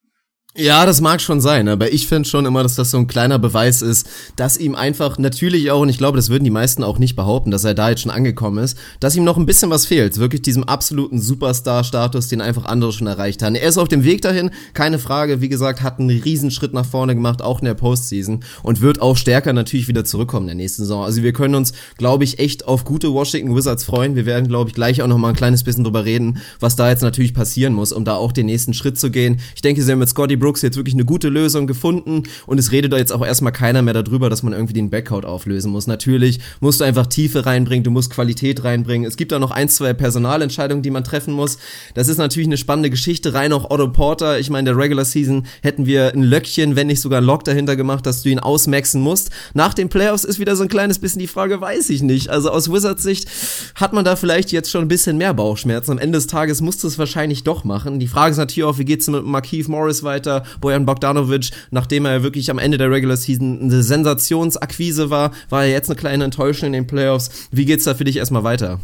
Ja, 0.57 0.87
das 0.87 1.01
mag 1.01 1.21
schon 1.21 1.40
sein, 1.40 1.67
aber 1.67 1.93
ich 1.93 2.07
finde 2.07 2.29
schon 2.29 2.47
immer, 2.47 2.62
dass 2.62 2.77
das 2.77 2.93
so 2.93 2.97
ein 2.97 3.09
kleiner 3.09 3.40
Beweis 3.40 3.83
ist, 3.83 4.09
dass 4.37 4.57
ihm 4.57 4.77
einfach 4.77 5.19
natürlich 5.19 5.73
auch, 5.73 5.81
und 5.81 5.88
ich 5.88 5.99
glaube, 5.99 6.14
das 6.14 6.29
würden 6.29 6.45
die 6.45 6.51
meisten 6.51 6.85
auch 6.85 7.01
nicht 7.01 7.17
behaupten, 7.17 7.51
dass 7.51 7.64
er 7.64 7.75
da 7.75 7.90
jetzt 7.90 8.03
schon 8.03 8.12
angekommen 8.12 8.62
ist, 8.62 8.79
dass 9.01 9.17
ihm 9.17 9.25
noch 9.25 9.37
ein 9.37 9.47
bisschen 9.47 9.71
was 9.71 9.85
fehlt. 9.85 10.17
Wirklich 10.19 10.43
diesem 10.43 10.62
absoluten 10.62 11.21
Superstar-Status, 11.21 12.29
den 12.29 12.40
einfach 12.40 12.67
andere 12.67 12.93
schon 12.93 13.09
erreicht 13.09 13.43
haben. 13.43 13.57
Er 13.57 13.69
ist 13.69 13.79
auf 13.79 13.88
dem 13.88 14.05
Weg 14.05 14.23
dahin, 14.23 14.53
keine 14.75 15.01
Frage. 15.01 15.40
Wie 15.40 15.49
gesagt, 15.49 15.83
hat 15.83 15.99
einen 15.99 16.11
Riesenschritt 16.11 16.73
nach 16.73 16.87
vorne 16.87 17.17
gemacht, 17.17 17.43
auch 17.43 17.59
in 17.59 17.64
der 17.64 17.75
Postseason 17.75 18.45
und 18.62 18.81
wird 18.81 19.03
auch 19.03 19.17
stärker 19.17 19.53
natürlich 19.53 19.88
wieder 19.88 20.05
zurückkommen 20.05 20.45
in 20.45 20.57
der 20.57 20.64
nächsten 20.64 20.83
Saison. 20.83 21.03
Also 21.03 21.25
wir 21.25 21.33
können 21.33 21.57
uns, 21.57 21.73
glaube 21.99 22.23
ich, 22.23 22.38
echt 22.38 22.69
auf 22.69 22.85
gute 22.85 23.12
Washington 23.12 23.57
Wizards 23.57 23.83
freuen. 23.83 24.14
Wir 24.14 24.25
werden, 24.25 24.47
glaube 24.47 24.71
ich, 24.71 24.77
gleich 24.77 25.03
auch 25.03 25.09
noch 25.09 25.19
mal 25.19 25.31
ein 25.31 25.35
kleines 25.35 25.64
bisschen 25.64 25.83
drüber 25.83 26.05
reden, 26.05 26.38
was 26.61 26.77
da 26.77 26.90
jetzt 26.90 27.03
natürlich 27.03 27.35
passieren 27.35 27.73
muss, 27.73 27.90
um 27.90 28.05
da 28.05 28.14
auch 28.14 28.31
den 28.31 28.47
nächsten 28.47 28.73
Schritt 28.73 29.01
zu 29.01 29.11
gehen. 29.11 29.40
Ich 29.57 29.62
denke, 29.62 29.83
sie 29.83 29.90
haben 29.90 29.99
mit 29.99 30.09
Scotty 30.09 30.44
Brooks 30.45 30.61
jetzt 30.61 30.77
wirklich 30.77 30.95
eine 30.95 31.07
gute 31.07 31.31
Lösung 31.31 31.67
gefunden 31.67 32.25
und 32.47 32.59
es 32.59 32.71
redet 32.71 32.93
da 32.93 32.99
jetzt 32.99 33.13
auch 33.13 33.25
erstmal 33.25 33.53
keiner 33.53 33.81
mehr 33.81 33.95
darüber, 33.95 34.29
dass 34.29 34.43
man 34.43 34.53
irgendwie 34.53 34.75
den 34.75 34.91
Backcourt 34.91 35.25
auflösen 35.25 35.73
muss. 35.73 35.87
Natürlich 35.87 36.39
musst 36.61 36.81
du 36.81 36.85
einfach 36.85 37.07
Tiefe 37.07 37.47
reinbringen, 37.47 37.83
du 37.83 37.91
musst 37.91 38.11
Qualität 38.11 38.63
reinbringen. 38.63 39.09
Es 39.09 39.17
gibt 39.17 39.33
da 39.33 39.39
noch 39.39 39.51
ein, 39.51 39.71
zwei 39.71 39.95
Personalentscheidungen, 39.95 40.83
die 40.83 40.91
man 40.91 41.03
treffen 41.03 41.33
muss. 41.33 41.57
Das 41.95 42.09
ist 42.09 42.19
natürlich 42.19 42.47
eine 42.47 42.59
spannende 42.59 42.91
Geschichte, 42.91 43.33
rein 43.33 43.55
auch 43.55 43.71
Otto 43.71 43.89
Porter. 43.89 44.39
Ich 44.39 44.51
meine, 44.51 44.71
der 44.71 44.79
Regular 44.79 45.07
Season 45.07 45.47
hätten 45.63 45.87
wir 45.87 46.13
ein 46.13 46.23
Löckchen, 46.23 46.77
wenn 46.77 46.89
nicht 46.89 47.01
sogar 47.01 47.23
ein 47.23 47.25
Lock 47.25 47.45
dahinter 47.45 47.75
gemacht, 47.75 48.05
dass 48.05 48.23
du 48.23 48.29
ihn 48.29 48.39
ausmaxen 48.39 49.01
musst. 49.01 49.31
Nach 49.55 49.73
den 49.73 49.89
Playoffs 49.89 50.25
ist 50.25 50.39
wieder 50.39 50.57
so 50.57 50.65
ein 50.65 50.69
kleines 50.69 50.99
bisschen 50.99 51.21
die 51.21 51.27
Frage, 51.27 51.59
weiß 51.59 51.89
ich 51.89 52.03
nicht. 52.03 52.29
Also 52.29 52.51
aus 52.51 52.71
Wizards 52.71 53.03
Sicht 53.03 53.31
hat 53.77 53.95
man 53.95 54.05
da 54.05 54.15
vielleicht 54.15 54.53
jetzt 54.53 54.71
schon 54.71 54.83
ein 54.83 54.89
bisschen 54.89 55.17
mehr 55.17 55.33
Bauchschmerzen. 55.33 55.93
Am 55.93 55.99
Ende 55.99 56.19
des 56.19 56.27
Tages 56.27 56.61
musst 56.61 56.83
du 56.85 56.89
es 56.89 56.99
wahrscheinlich 56.99 57.45
doch 57.45 57.65
machen. 57.65 57.99
Die 57.99 58.09
Frage 58.09 58.33
ist 58.33 58.37
natürlich 58.37 58.65
auch, 58.65 58.77
wie 58.77 58.85
geht's 58.85 59.09
mit 59.09 59.25
Markeith 59.25 59.69
Morris 59.69 60.03
weiter? 60.03 60.34
Boy 60.61 60.75
Bojan 60.75 60.87
Bogdanovic, 60.87 61.51
nachdem 61.70 62.05
er 62.05 62.23
wirklich 62.23 62.51
am 62.51 62.59
Ende 62.59 62.79
der 62.79 62.90
Regular 62.90 63.16
Season 63.16 63.61
eine 63.62 63.83
Sensationsakquise 63.83 65.11
war, 65.11 65.31
war 65.49 65.64
er 65.64 65.70
jetzt 65.70 65.88
eine 65.88 65.97
kleine 65.97 66.25
Enttäuschung 66.25 66.68
in 66.68 66.73
den 66.73 66.87
Playoffs. 66.87 67.49
Wie 67.51 67.64
geht's 67.64 67.85
da 67.85 67.94
für 67.94 68.05
dich 68.05 68.16
erstmal 68.16 68.44
weiter? 68.44 68.81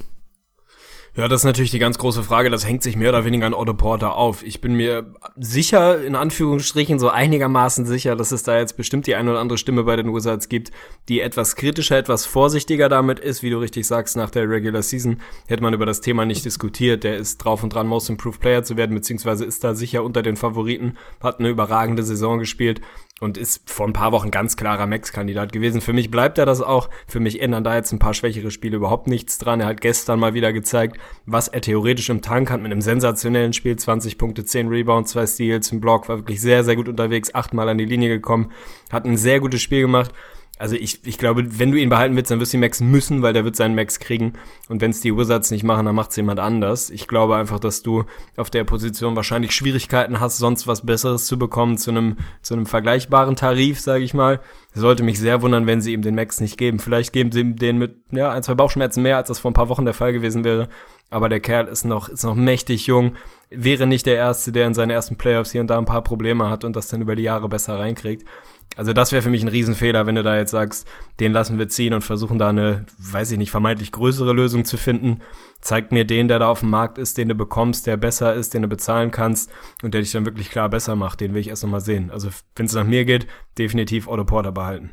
Ja, 1.21 1.29
das 1.29 1.43
ist 1.43 1.45
natürlich 1.45 1.71
die 1.71 1.79
ganz 1.79 1.99
große 1.99 2.23
Frage. 2.23 2.49
Das 2.49 2.67
hängt 2.67 2.83
sich 2.83 2.97
mehr 2.97 3.11
oder 3.11 3.27
weniger 3.27 3.45
an 3.45 3.53
Otto 3.53 3.75
Porter 3.75 4.17
auf. 4.17 4.43
Ich 4.43 4.63
bin 4.63 4.73
mir 4.73 5.13
sicher, 5.37 6.03
in 6.03 6.17
Anführungsstrichen, 6.17 6.99
so 6.99 7.11
einigermaßen 7.11 7.85
sicher, 7.85 8.17
dass 8.17 8.33
es 8.33 8.43
da 8.43 8.57
jetzt 8.57 8.79
bestimmt 8.79 9.07
die 9.07 9.15
eine 9.15 9.33
oder 9.33 9.41
andere 9.41 9.59
Stimme 9.59 9.85
bei 9.85 9.97
den 9.97 10.15
Wizards 10.15 10.49
gibt, 10.49 10.71
die 11.11 11.21
etwas 11.21 11.57
kritischer, 11.57 11.99
etwas 11.99 12.25
vorsichtiger 12.25 12.89
damit 12.89 13.19
ist. 13.19 13.43
Wie 13.43 13.51
du 13.51 13.59
richtig 13.59 13.87
sagst, 13.87 14.17
nach 14.17 14.31
der 14.31 14.49
Regular 14.49 14.81
Season 14.81 15.21
hätte 15.47 15.63
man 15.63 15.75
über 15.75 15.85
das 15.85 16.01
Thema 16.01 16.25
nicht 16.25 16.47
diskutiert. 16.47 17.05
Der 17.05 17.19
ist 17.19 17.37
drauf 17.37 17.63
und 17.63 17.75
dran, 17.75 17.87
Most 17.87 18.09
Improved 18.09 18.41
Player 18.41 18.63
zu 18.63 18.79
werden, 18.79 18.95
beziehungsweise 18.95 19.45
ist 19.45 19.63
da 19.63 19.75
sicher 19.75 20.03
unter 20.03 20.23
den 20.23 20.37
Favoriten, 20.37 20.97
hat 21.23 21.39
eine 21.39 21.51
überragende 21.51 22.03
Saison 22.03 22.39
gespielt 22.39 22.81
und 23.21 23.37
ist 23.37 23.71
vor 23.71 23.87
ein 23.87 23.93
paar 23.93 24.13
Wochen 24.13 24.31
ganz 24.31 24.57
klarer 24.57 24.87
Max-Kandidat 24.87 25.53
gewesen. 25.53 25.83
Für 25.83 25.93
mich 25.93 26.11
bleibt 26.11 26.39
er 26.39 26.47
das 26.47 26.63
auch. 26.63 26.89
Für 27.07 27.21
mich 27.21 27.41
ändern 27.41 27.63
da 27.63 27.77
jetzt 27.77 27.93
ein 27.93 27.99
paar 27.99 28.15
schwächere 28.15 28.51
Spiele 28.51 28.77
überhaupt 28.77 29.07
nichts 29.07 29.39
dran. 29.39 29.61
Er 29.61 29.67
hat 29.67 29.83
gestern 29.83 30.19
mal 30.19 30.33
wieder 30.33 30.53
gezeigt, 30.53 30.97
was 31.27 31.47
er 31.47 31.61
theoretisch 31.61 32.09
im 32.09 32.23
Tank 32.23 32.51
hat 32.51 32.63
mit 32.63 32.73
einem 32.73 32.81
sensationellen 32.81 33.53
Spiel. 33.53 33.77
20 33.77 34.17
Punkte, 34.17 34.45
10 34.45 34.69
Rebounds, 34.69 35.13
2 35.13 35.27
Steals, 35.27 35.71
ein 35.71 35.81
Block, 35.81 36.09
war 36.09 36.17
wirklich 36.17 36.41
sehr, 36.41 36.65
sehr 36.65 36.77
gut 36.77 36.89
unterwegs, 36.89 37.35
achtmal 37.35 37.69
an 37.69 37.79
die 37.79 37.85
Linie 37.85 38.09
gekommen, 38.09 38.53
hat 38.91 39.05
ein 39.05 39.19
sehr 39.19 39.39
gutes 39.39 39.61
Spiel 39.61 39.83
gemacht. 39.83 40.13
Also 40.61 40.77
ich, 40.77 41.07
ich 41.07 41.17
glaube, 41.17 41.59
wenn 41.59 41.73
du 41.73 41.79
ihn 41.79 41.89
behalten 41.89 42.17
willst, 42.17 42.31
dann 42.31 42.39
wirst 42.39 42.53
du 42.53 42.59
ihn 42.59 42.61
Max 42.61 42.83
müssen, 42.83 43.23
weil 43.23 43.33
der 43.33 43.47
wird 43.47 43.57
seinen 43.57 43.75
Max 43.75 43.99
kriegen. 43.99 44.35
Und 44.69 44.83
wenn 44.83 44.91
es 44.91 45.01
die 45.01 45.17
Wizards 45.17 45.51
nicht 45.51 45.65
machen, 45.65 45.87
dann 45.87 45.95
macht 45.95 46.11
es 46.11 46.17
jemand 46.17 46.39
anders. 46.39 46.91
Ich 46.91 47.09
glaube 47.09 47.37
einfach, 47.37 47.59
dass 47.59 47.83
du 47.83 48.05
auf 48.37 48.51
der 48.51 48.65
Position 48.65 49.17
wahrscheinlich 49.17 49.53
Schwierigkeiten 49.53 50.21
hast, 50.21 50.37
sonst 50.37 50.67
was 50.67 50.85
Besseres 50.85 51.25
zu 51.25 51.39
bekommen 51.39 51.79
zu 51.79 51.93
einem, 51.93 52.19
zu 52.43 52.53
einem 52.53 52.67
vergleichbaren 52.67 53.37
Tarif, 53.37 53.81
sage 53.81 54.05
ich 54.05 54.13
mal. 54.13 54.41
Sollte 54.75 55.03
mich 55.03 55.19
sehr 55.19 55.41
wundern, 55.41 55.67
wenn 55.67 55.81
sie 55.81 55.95
ihm 55.95 56.03
den 56.03 56.15
Max 56.15 56.43
nicht 56.43 56.59
geben. 56.59 56.79
Vielleicht 56.79 57.15
geben 57.15 57.33
sie 57.33 57.41
ihm 57.41 57.57
den 57.57 57.79
mit 57.79 57.97
ja, 58.11 58.31
ein, 58.31 58.43
zwei 58.43 58.55
Bauchschmerzen 58.55 59.03
mehr, 59.03 59.17
als 59.17 59.29
das 59.29 59.39
vor 59.39 59.51
ein 59.53 59.55
paar 59.55 59.71
Wochen 59.71 59.87
der 59.87 59.95
Fall 59.95 60.13
gewesen 60.13 60.45
wäre. 60.45 60.69
Aber 61.09 61.31
der 61.31 61.41
Kerl 61.41 61.69
ist 61.69 61.87
noch, 61.87 62.11
ist 62.11 62.23
noch 62.23 62.35
mächtig 62.35 62.87
jung. 62.87 63.17
Wäre 63.49 63.87
nicht 63.87 64.05
der 64.05 64.17
Erste, 64.17 64.53
der 64.53 64.67
in 64.67 64.75
seinen 64.75 64.91
ersten 64.91 65.17
Playoffs 65.17 65.53
hier 65.53 65.63
und 65.63 65.69
da 65.69 65.79
ein 65.79 65.87
paar 65.87 66.03
Probleme 66.03 66.51
hat 66.51 66.65
und 66.65 66.77
das 66.77 66.89
dann 66.89 67.01
über 67.01 67.17
die 67.17 67.23
Jahre 67.23 67.49
besser 67.49 67.79
reinkriegt. 67.79 68.29
Also 68.77 68.93
das 68.93 69.13
wäre 69.13 69.23
für 69.23 69.31
mich 69.31 69.43
ein 69.43 69.49
Riesenfehler, 69.49 70.07
wenn 70.07 70.15
du 70.15 70.23
da 70.23 70.37
jetzt 70.37 70.53
sagst, 70.53 70.89
den 71.19 71.33
lassen 71.33 71.59
wir 71.59 71.69
ziehen 71.69 71.93
und 71.93 72.03
versuchen 72.03 72.39
da 72.39 72.49
eine, 72.49 72.87
weiß 72.99 73.33
ich 73.33 73.39
nicht, 73.39 73.51
vermeintlich 73.51 73.93
größere 73.93 74.33
Lösung 74.33 74.65
zu 74.65 74.77
finden. 74.77 75.21
Zeig 75.61 75.93
mir 75.93 76.05
den, 76.05 76.29
der 76.29 76.39
da 76.39 76.49
auf 76.49 76.61
dem 76.61 76.71
Markt 76.71 76.97
ist, 76.97 77.19
den 77.19 77.29
du 77.29 77.35
bekommst, 77.35 77.87
der 77.87 77.97
besser 77.97 78.35
ist, 78.35 78.55
den 78.55 78.63
du 78.63 78.69
bezahlen 78.69 79.11
kannst 79.11 79.51
und 79.83 79.93
der 79.93 80.01
dich 80.01 80.13
dann 80.13 80.25
wirklich 80.25 80.51
klar 80.51 80.69
besser 80.69 80.97
macht. 80.97 81.21
Den 81.21 81.35
will 81.35 81.41
ich 81.41 81.49
erst 81.49 81.65
nochmal 81.65 81.81
sehen. 81.81 82.11
Also 82.11 82.31
wenn 82.57 82.67
es 82.67 82.75
nach 82.75 82.85
mir 82.85 83.05
geht, 83.05 83.27
definitiv 83.59 84.07
Otto 84.07 84.25
Porter 84.25 84.53
behalten. 84.53 84.93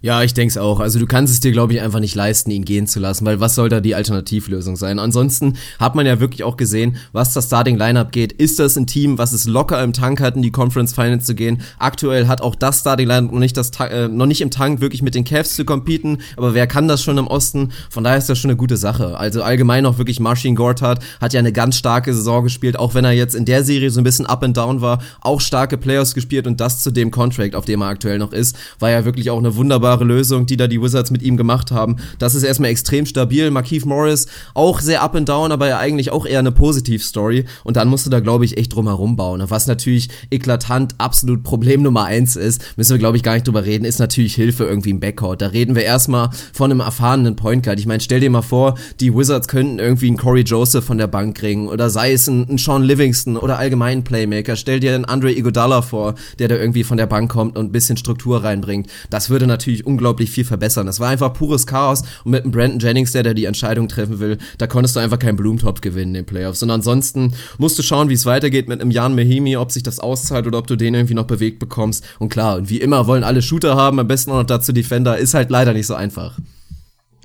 Ja, 0.00 0.22
ich 0.22 0.32
denk's 0.32 0.56
auch. 0.56 0.80
Also 0.80 0.98
du 0.98 1.06
kannst 1.06 1.32
es 1.32 1.40
dir, 1.40 1.52
glaube 1.52 1.74
ich, 1.74 1.82
einfach 1.82 2.00
nicht 2.00 2.14
leisten, 2.14 2.50
ihn 2.50 2.64
gehen 2.64 2.86
zu 2.86 2.98
lassen, 2.98 3.26
weil 3.26 3.40
was 3.40 3.54
soll 3.54 3.68
da 3.68 3.80
die 3.80 3.94
Alternativlösung 3.94 4.76
sein? 4.76 4.98
Ansonsten 4.98 5.58
hat 5.78 5.94
man 5.94 6.06
ja 6.06 6.18
wirklich 6.18 6.44
auch 6.44 6.56
gesehen, 6.56 6.96
was 7.12 7.34
das 7.34 7.46
Starting 7.46 7.76
Lineup 7.76 8.10
geht. 8.10 8.32
Ist 8.32 8.58
das 8.58 8.76
ein 8.76 8.86
Team, 8.86 9.18
was 9.18 9.32
es 9.32 9.46
locker 9.46 9.82
im 9.82 9.92
Tank 9.92 10.20
hat, 10.20 10.34
in 10.34 10.42
die 10.42 10.50
Conference 10.50 10.94
Finals 10.94 11.26
zu 11.26 11.34
gehen? 11.34 11.60
Aktuell 11.78 12.26
hat 12.26 12.40
auch 12.40 12.54
das 12.54 12.80
Starting 12.80 13.06
Lineup 13.06 13.32
noch 13.32 13.38
nicht 13.38 13.56
das 13.56 13.70
äh, 13.80 14.08
noch 14.08 14.24
nicht 14.24 14.40
im 14.40 14.50
Tank 14.50 14.80
wirklich 14.80 15.02
mit 15.02 15.14
den 15.14 15.24
Cavs 15.24 15.56
zu 15.56 15.66
competen, 15.66 16.18
aber 16.38 16.54
wer 16.54 16.66
kann 16.66 16.88
das 16.88 17.02
schon 17.02 17.18
im 17.18 17.26
Osten? 17.26 17.72
Von 17.90 18.04
daher 18.04 18.18
ist 18.18 18.30
das 18.30 18.38
schon 18.38 18.50
eine 18.50 18.56
gute 18.56 18.78
Sache. 18.78 19.18
Also 19.18 19.42
allgemein 19.42 19.84
auch 19.84 19.98
wirklich 19.98 20.20
Marcin 20.20 20.56
Gortat 20.56 21.04
hat 21.20 21.34
ja 21.34 21.40
eine 21.40 21.52
ganz 21.52 21.76
starke 21.76 22.14
Saison 22.14 22.44
gespielt, 22.44 22.78
auch 22.78 22.94
wenn 22.94 23.04
er 23.04 23.12
jetzt 23.12 23.34
in 23.34 23.44
der 23.44 23.62
Serie 23.62 23.90
so 23.90 24.00
ein 24.00 24.04
bisschen 24.04 24.24
up 24.24 24.42
and 24.42 24.56
down 24.56 24.80
war, 24.80 25.02
auch 25.20 25.40
starke 25.42 25.76
Playoffs 25.76 26.14
gespielt 26.14 26.46
und 26.46 26.60
das 26.60 26.82
zu 26.82 26.90
dem 26.90 27.10
Contract, 27.10 27.54
auf 27.54 27.66
dem 27.66 27.82
er 27.82 27.88
aktuell 27.88 28.18
noch 28.18 28.32
ist, 28.32 28.56
war 28.78 28.90
ja 28.90 29.04
wirklich 29.04 29.30
auch 29.30 29.38
eine 29.38 29.54
wunderbare 29.54 29.65
Lösung, 29.68 30.46
die 30.46 30.56
da 30.56 30.66
die 30.66 30.80
Wizards 30.80 31.10
mit 31.10 31.22
ihm 31.22 31.36
gemacht 31.36 31.70
haben. 31.70 31.96
Das 32.18 32.34
ist 32.34 32.42
erstmal 32.42 32.70
extrem 32.70 33.06
stabil. 33.06 33.50
Markeith 33.50 33.84
Morris 33.84 34.26
auch 34.54 34.80
sehr 34.80 35.02
up 35.02 35.14
and 35.14 35.28
down, 35.28 35.52
aber 35.52 35.68
ja 35.68 35.78
eigentlich 35.78 36.10
auch 36.10 36.26
eher 36.26 36.40
eine 36.40 36.52
Positiv-Story. 36.52 37.44
Und 37.64 37.76
dann 37.76 37.88
musst 37.88 38.06
du 38.06 38.10
da, 38.10 38.20
glaube 38.20 38.44
ich, 38.44 38.56
echt 38.56 38.74
drum 38.74 38.86
herum 38.86 39.16
bauen. 39.16 39.42
Was 39.48 39.66
natürlich 39.66 40.08
eklatant 40.30 40.94
absolut 40.98 41.42
Problem 41.42 41.82
Nummer 41.82 42.04
eins 42.04 42.36
ist, 42.36 42.76
müssen 42.76 42.92
wir, 42.92 42.98
glaube 42.98 43.16
ich, 43.16 43.22
gar 43.22 43.34
nicht 43.34 43.46
drüber 43.46 43.64
reden, 43.64 43.84
ist 43.84 43.98
natürlich 43.98 44.34
Hilfe 44.34 44.64
irgendwie 44.64 44.90
im 44.90 45.00
Backcourt. 45.00 45.42
Da 45.42 45.48
reden 45.48 45.74
wir 45.74 45.82
erstmal 45.82 46.30
von 46.52 46.70
einem 46.70 46.80
erfahrenen 46.80 47.36
Point 47.36 47.64
Guard. 47.64 47.78
Ich 47.78 47.86
meine, 47.86 48.00
stell 48.00 48.20
dir 48.20 48.30
mal 48.30 48.42
vor, 48.42 48.76
die 49.00 49.14
Wizards 49.14 49.48
könnten 49.48 49.78
irgendwie 49.78 50.08
einen 50.08 50.16
Corey 50.16 50.42
Joseph 50.42 50.84
von 50.84 50.98
der 50.98 51.06
Bank 51.06 51.36
kriegen 51.36 51.68
oder 51.68 51.90
sei 51.90 52.12
es 52.12 52.28
ein, 52.28 52.48
ein 52.48 52.58
Sean 52.58 52.82
Livingston 52.82 53.36
oder 53.36 53.58
allgemein 53.58 54.04
Playmaker. 54.04 54.56
Stell 54.56 54.80
dir 54.80 54.94
einen 54.94 55.04
Andre 55.04 55.32
Iguodala 55.32 55.82
vor, 55.82 56.14
der 56.38 56.48
da 56.48 56.56
irgendwie 56.56 56.84
von 56.84 56.96
der 56.96 57.06
Bank 57.06 57.30
kommt 57.30 57.56
und 57.56 57.66
ein 57.66 57.72
bisschen 57.72 57.96
Struktur 57.96 58.44
reinbringt. 58.44 58.88
Das 59.10 59.30
würde 59.30 59.46
natürlich 59.46 59.55
unglaublich 59.84 60.30
viel 60.30 60.44
verbessern. 60.44 60.86
Das 60.86 61.00
war 61.00 61.08
einfach 61.08 61.32
pures 61.32 61.66
Chaos 61.66 62.02
und 62.24 62.32
mit 62.32 62.44
einem 62.44 62.52
Brandon 62.52 62.78
Jennings, 62.78 63.12
der 63.12 63.22
da 63.22 63.34
die 63.34 63.44
Entscheidung 63.44 63.88
treffen 63.88 64.20
will, 64.20 64.38
da 64.58 64.66
konntest 64.66 64.96
du 64.96 65.00
einfach 65.00 65.18
keinen 65.18 65.36
Blumentopf 65.36 65.80
gewinnen 65.80 66.14
in 66.14 66.14
den 66.14 66.26
Playoffs. 66.26 66.62
Und 66.62 66.70
ansonsten 66.70 67.34
musst 67.58 67.78
du 67.78 67.82
schauen, 67.82 68.08
wie 68.08 68.14
es 68.14 68.26
weitergeht 68.26 68.68
mit 68.68 68.80
einem 68.80 68.90
Jan 68.90 69.14
Mehimi, 69.14 69.56
ob 69.56 69.72
sich 69.72 69.82
das 69.82 70.00
auszahlt 70.00 70.46
oder 70.46 70.58
ob 70.58 70.66
du 70.66 70.76
den 70.76 70.94
irgendwie 70.94 71.14
noch 71.14 71.26
bewegt 71.26 71.58
bekommst. 71.58 72.04
Und 72.18 72.28
klar, 72.28 72.56
und 72.56 72.70
wie 72.70 72.80
immer 72.80 73.06
wollen 73.06 73.24
alle 73.24 73.42
Shooter 73.42 73.76
haben, 73.76 73.98
am 73.98 74.08
besten 74.08 74.30
auch 74.30 74.38
noch 74.38 74.44
dazu 74.44 74.72
Defender, 74.72 75.18
ist 75.18 75.34
halt 75.34 75.50
leider 75.50 75.72
nicht 75.72 75.86
so 75.86 75.94
einfach. 75.94 76.38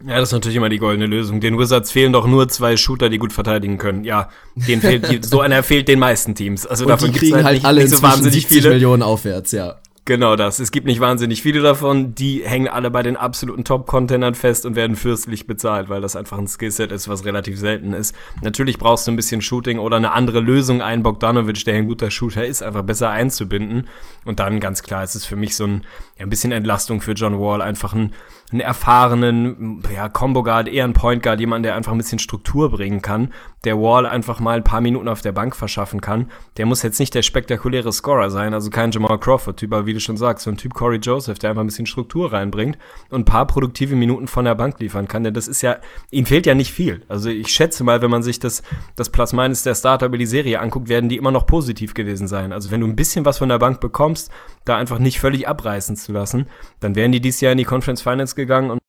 Ja, 0.08 0.18
das 0.18 0.30
ist 0.30 0.34
natürlich 0.34 0.58
immer 0.58 0.70
die 0.70 0.80
goldene 0.80 1.06
Lösung. 1.06 1.42
Den 1.42 1.60
Wizards 1.60 1.92
fehlen 1.92 2.14
doch 2.14 2.26
nur 2.26 2.48
zwei 2.50 2.76
Shooter, 2.76 3.10
die 3.10 3.18
gut 3.18 3.34
verteidigen 3.34 3.78
können. 3.78 4.04
Ja, 4.04 4.30
den 4.56 4.82
fehlt, 4.82 5.26
so 5.26 5.42
einer 5.42 5.62
fehlt 5.64 5.88
den 5.88 6.00
meisten 6.00 6.34
Teams. 6.34 6.66
Also 6.66 6.86
und 6.86 6.90
davon 6.90 7.12
die 7.12 7.20
kriegen 7.20 7.36
halt, 7.36 7.46
halt 7.46 7.56
nicht, 7.56 7.66
alle 7.66 7.82
nicht 7.82 7.96
so 7.96 8.02
wahnsinnig 8.02 8.48
viele 8.48 8.70
Millionen 8.70 9.04
aufwärts, 9.04 9.52
ja. 9.52 9.76
Genau 10.06 10.36
das. 10.36 10.58
Es 10.58 10.72
gibt 10.72 10.88
nicht 10.88 11.00
wahnsinnig 11.00 11.44
viele 11.44 11.62
davon. 11.62 12.16
Die 12.16 12.42
hängen 12.44 12.68
alle 12.68 12.90
bei 12.90 13.04
den 13.04 13.18
absoluten 13.18 13.64
Top-Containern 13.64 14.34
fest 14.34 14.66
und 14.66 14.76
werden 14.76 14.96
fürstlich 14.96 15.46
bezahlt, 15.46 15.90
weil 15.90 16.02
das 16.02 16.16
einfach 16.16 16.40
ein 16.40 16.48
Skillset 16.48 16.92
ist, 16.92 17.08
was 17.08 17.24
relativ 17.24 17.60
selten 17.60 17.94
ist. 17.94 18.16
Natürlich 18.42 18.80
brauchst 18.80 19.06
du 19.06 19.12
ein 19.12 19.16
bisschen 19.16 19.44
Shooting 19.44 19.78
oder 19.78 19.98
eine 19.98 20.12
andere 20.12 20.40
Lösung. 20.40 20.82
Ein 20.82 21.04
Bogdanovic, 21.04 21.66
der 21.66 21.76
ein 21.76 21.88
guter 21.88 22.10
Shooter 22.10 22.44
ist, 22.44 22.64
einfach 22.64 22.82
besser 22.82 23.12
einzubinden. 23.12 23.88
Und 24.26 24.40
dann 24.40 24.60
ganz 24.60 24.82
klar 24.82 25.04
ist 25.04 25.14
es 25.14 25.24
für 25.24 25.36
mich 25.36 25.56
so 25.56 25.66
ein, 25.66 25.84
ja, 26.18 26.26
ein 26.26 26.32
bisschen 26.32 26.52
Entlastung 26.52 27.00
für 27.02 27.12
John 27.12 27.40
Wall. 27.40 27.62
Einfach 27.62 27.94
ein, 27.94 28.12
einen 28.52 28.62
erfahrenen, 28.62 29.82
ja, 29.94 30.10
Combo 30.10 30.44
Guard, 30.44 30.68
eher 30.68 30.84
ein 30.84 30.94
Point 30.94 31.24
Guard, 31.24 31.40
jemand, 31.40 31.66
der 31.66 31.76
einfach 31.76 31.92
ein 31.92 31.98
bisschen 31.98 32.20
Struktur 32.20 32.70
bringen 32.70 33.02
kann, 33.02 33.34
der 33.64 33.80
Wall 33.80 34.06
einfach 34.06 34.40
mal 34.40 34.58
ein 34.58 34.64
paar 34.64 34.82
Minuten 34.82 35.08
auf 35.08 35.22
der 35.22 35.32
Bank 35.32 35.56
verschaffen 35.56 36.02
kann. 36.02 36.30
Der 36.58 36.66
muss 36.66 36.84
jetzt 36.84 37.00
nicht 37.00 37.14
der 37.14 37.22
spektakuläre 37.22 37.92
Scorer 37.92 38.30
sein, 38.30 38.54
also 38.54 38.70
kein 38.70 38.92
Jamal 38.92 39.20
Crawford-Typ, 39.20 39.72
aber 39.74 39.86
wie 39.86 39.94
du 39.94 40.00
schon 40.00 40.18
sagst, 40.18 40.46
so 40.46 40.52
ein 40.52 40.58
Typ 40.58 40.74
Corey 40.74 41.00
Joseph, 41.00 41.40
der 41.40 41.52
einfach 41.52 41.64
ein 41.64 41.68
bisschen 41.68 41.86
Struktur 41.86 42.34
reinbringt 42.34 42.78
und 43.10 43.22
ein 43.22 43.26
paar 43.26 43.48
produktive 43.48 43.96
Minuten 43.96 44.28
von 44.28 44.46
der 44.46 44.56
Bank 44.56 44.80
liefern 44.80 45.08
kann, 45.08 45.24
denn 45.24 45.34
das 45.34 45.48
ist 45.48 45.62
ja, 45.62 45.78
ihm 46.10 46.26
fehlt 46.26 46.46
ja 46.46 46.56
nicht 46.56 46.72
viel. 46.72 47.04
Also 47.08 47.30
ich 47.30 47.48
schätze 47.50 47.84
mal, 47.84 48.02
wenn 48.02 48.12
man 48.12 48.24
sich 48.24 48.40
das, 48.40 48.64
das 48.96 49.10
Plus 49.10 49.34
Minus 49.34 49.64
der 49.64 49.76
Starter 49.76 50.08
über 50.08 50.18
die 50.18 50.26
Serie 50.26 50.60
anguckt, 50.60 50.90
werden 50.90 51.10
die 51.10 51.18
immer 51.18 51.32
noch 51.32 51.46
positiv 51.46 51.94
gewesen 51.94 52.28
sein. 52.28 52.52
Also 52.52 52.72
wenn 52.72 52.82
du 52.82 52.88
ein 52.88 52.96
bisschen 52.96 53.26
was 53.26 53.38
von 53.38 53.50
der 53.50 53.60
Bank 53.60 53.80
bekommst, 53.80 54.32
da 54.66 54.78
einfach 54.78 55.00
nicht 55.00 55.20
völlig 55.20 55.48
abreißen 55.48 55.96
zu 55.96 56.12
lassen, 56.12 56.48
dann 56.80 56.96
wären 56.96 57.12
die 57.12 57.22
dieses 57.22 57.42
Jahr 57.42 57.52
in 57.52 57.58
die 57.58 57.64
Conference 57.64 58.02
Finals 58.02 58.36
gegangen 58.42 58.72
und 58.72 58.80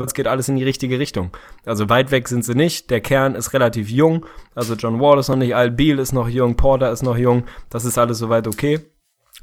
es 0.00 0.14
geht 0.14 0.26
alles 0.26 0.48
in 0.48 0.56
die 0.56 0.64
richtige 0.64 0.98
Richtung. 0.98 1.30
Also 1.64 1.88
weit 1.88 2.10
weg 2.10 2.28
sind 2.28 2.44
sie 2.44 2.54
nicht. 2.54 2.90
Der 2.90 3.00
Kern 3.00 3.34
ist 3.34 3.52
relativ 3.52 3.88
jung. 3.88 4.26
Also 4.54 4.74
John 4.74 5.00
Wall 5.00 5.18
ist 5.18 5.28
noch 5.28 5.36
nicht 5.36 5.54
alt, 5.54 5.76
Beal 5.76 5.98
ist 5.98 6.12
noch 6.12 6.28
jung, 6.28 6.56
Porter 6.56 6.90
ist 6.90 7.02
noch 7.02 7.16
jung. 7.16 7.44
Das 7.70 7.84
ist 7.84 7.96
alles 7.96 8.18
soweit 8.18 8.48
okay. 8.48 8.80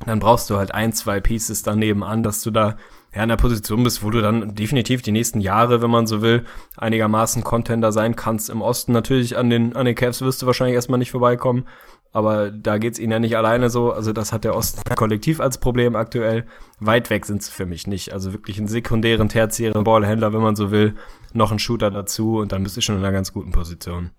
Dann 0.05 0.19
brauchst 0.19 0.49
du 0.49 0.57
halt 0.57 0.73
ein, 0.73 0.91
zwei 0.91 1.21
Pieces 1.21 1.63
daneben 1.63 2.03
an, 2.03 2.23
dass 2.23 2.41
du 2.41 2.51
da 2.51 2.77
ja, 3.15 3.23
in 3.23 3.29
der 3.29 3.37
Position 3.37 3.83
bist, 3.83 4.03
wo 4.03 4.09
du 4.09 4.21
dann 4.21 4.55
definitiv 4.55 5.01
die 5.01 5.11
nächsten 5.11 5.39
Jahre, 5.39 5.81
wenn 5.81 5.91
man 5.91 6.07
so 6.07 6.21
will, 6.21 6.45
einigermaßen 6.77 7.43
Contender 7.43 7.91
sein 7.91 8.15
kannst. 8.15 8.49
Im 8.49 8.61
Osten 8.61 8.91
natürlich 8.91 9.37
an 9.37 9.49
den, 9.49 9.75
an 9.75 9.85
den 9.85 9.95
Cavs 9.95 10.21
wirst 10.21 10.41
du 10.41 10.47
wahrscheinlich 10.47 10.75
erstmal 10.75 10.99
nicht 10.99 11.11
vorbeikommen. 11.11 11.67
Aber 12.13 12.51
da 12.51 12.77
geht's 12.77 12.99
ihnen 12.99 13.11
ja 13.11 13.19
nicht 13.19 13.35
alleine 13.35 13.71
so. 13.71 13.91
Also 13.91 14.13
das 14.13 14.31
hat 14.31 14.43
der 14.43 14.55
Osten 14.55 14.81
kollektiv 14.95 15.39
als 15.39 15.57
Problem 15.57 15.95
aktuell. 15.95 16.45
Weit 16.79 17.09
weg 17.09 17.25
sind's 17.25 17.49
für 17.49 17.65
mich 17.65 17.87
nicht. 17.87 18.13
Also 18.13 18.33
wirklich 18.33 18.59
einen 18.59 18.67
sekundären, 18.67 19.29
tertiären 19.29 19.83
Ballhändler, 19.83 20.31
wenn 20.31 20.41
man 20.41 20.55
so 20.55 20.69
will. 20.69 20.95
Noch 21.33 21.51
ein 21.51 21.59
Shooter 21.59 21.89
dazu 21.89 22.37
und 22.37 22.51
dann 22.51 22.63
bist 22.63 22.77
du 22.77 22.81
schon 22.81 22.95
in 22.95 23.03
einer 23.03 23.11
ganz 23.11 23.33
guten 23.33 23.51
Position. 23.51 24.11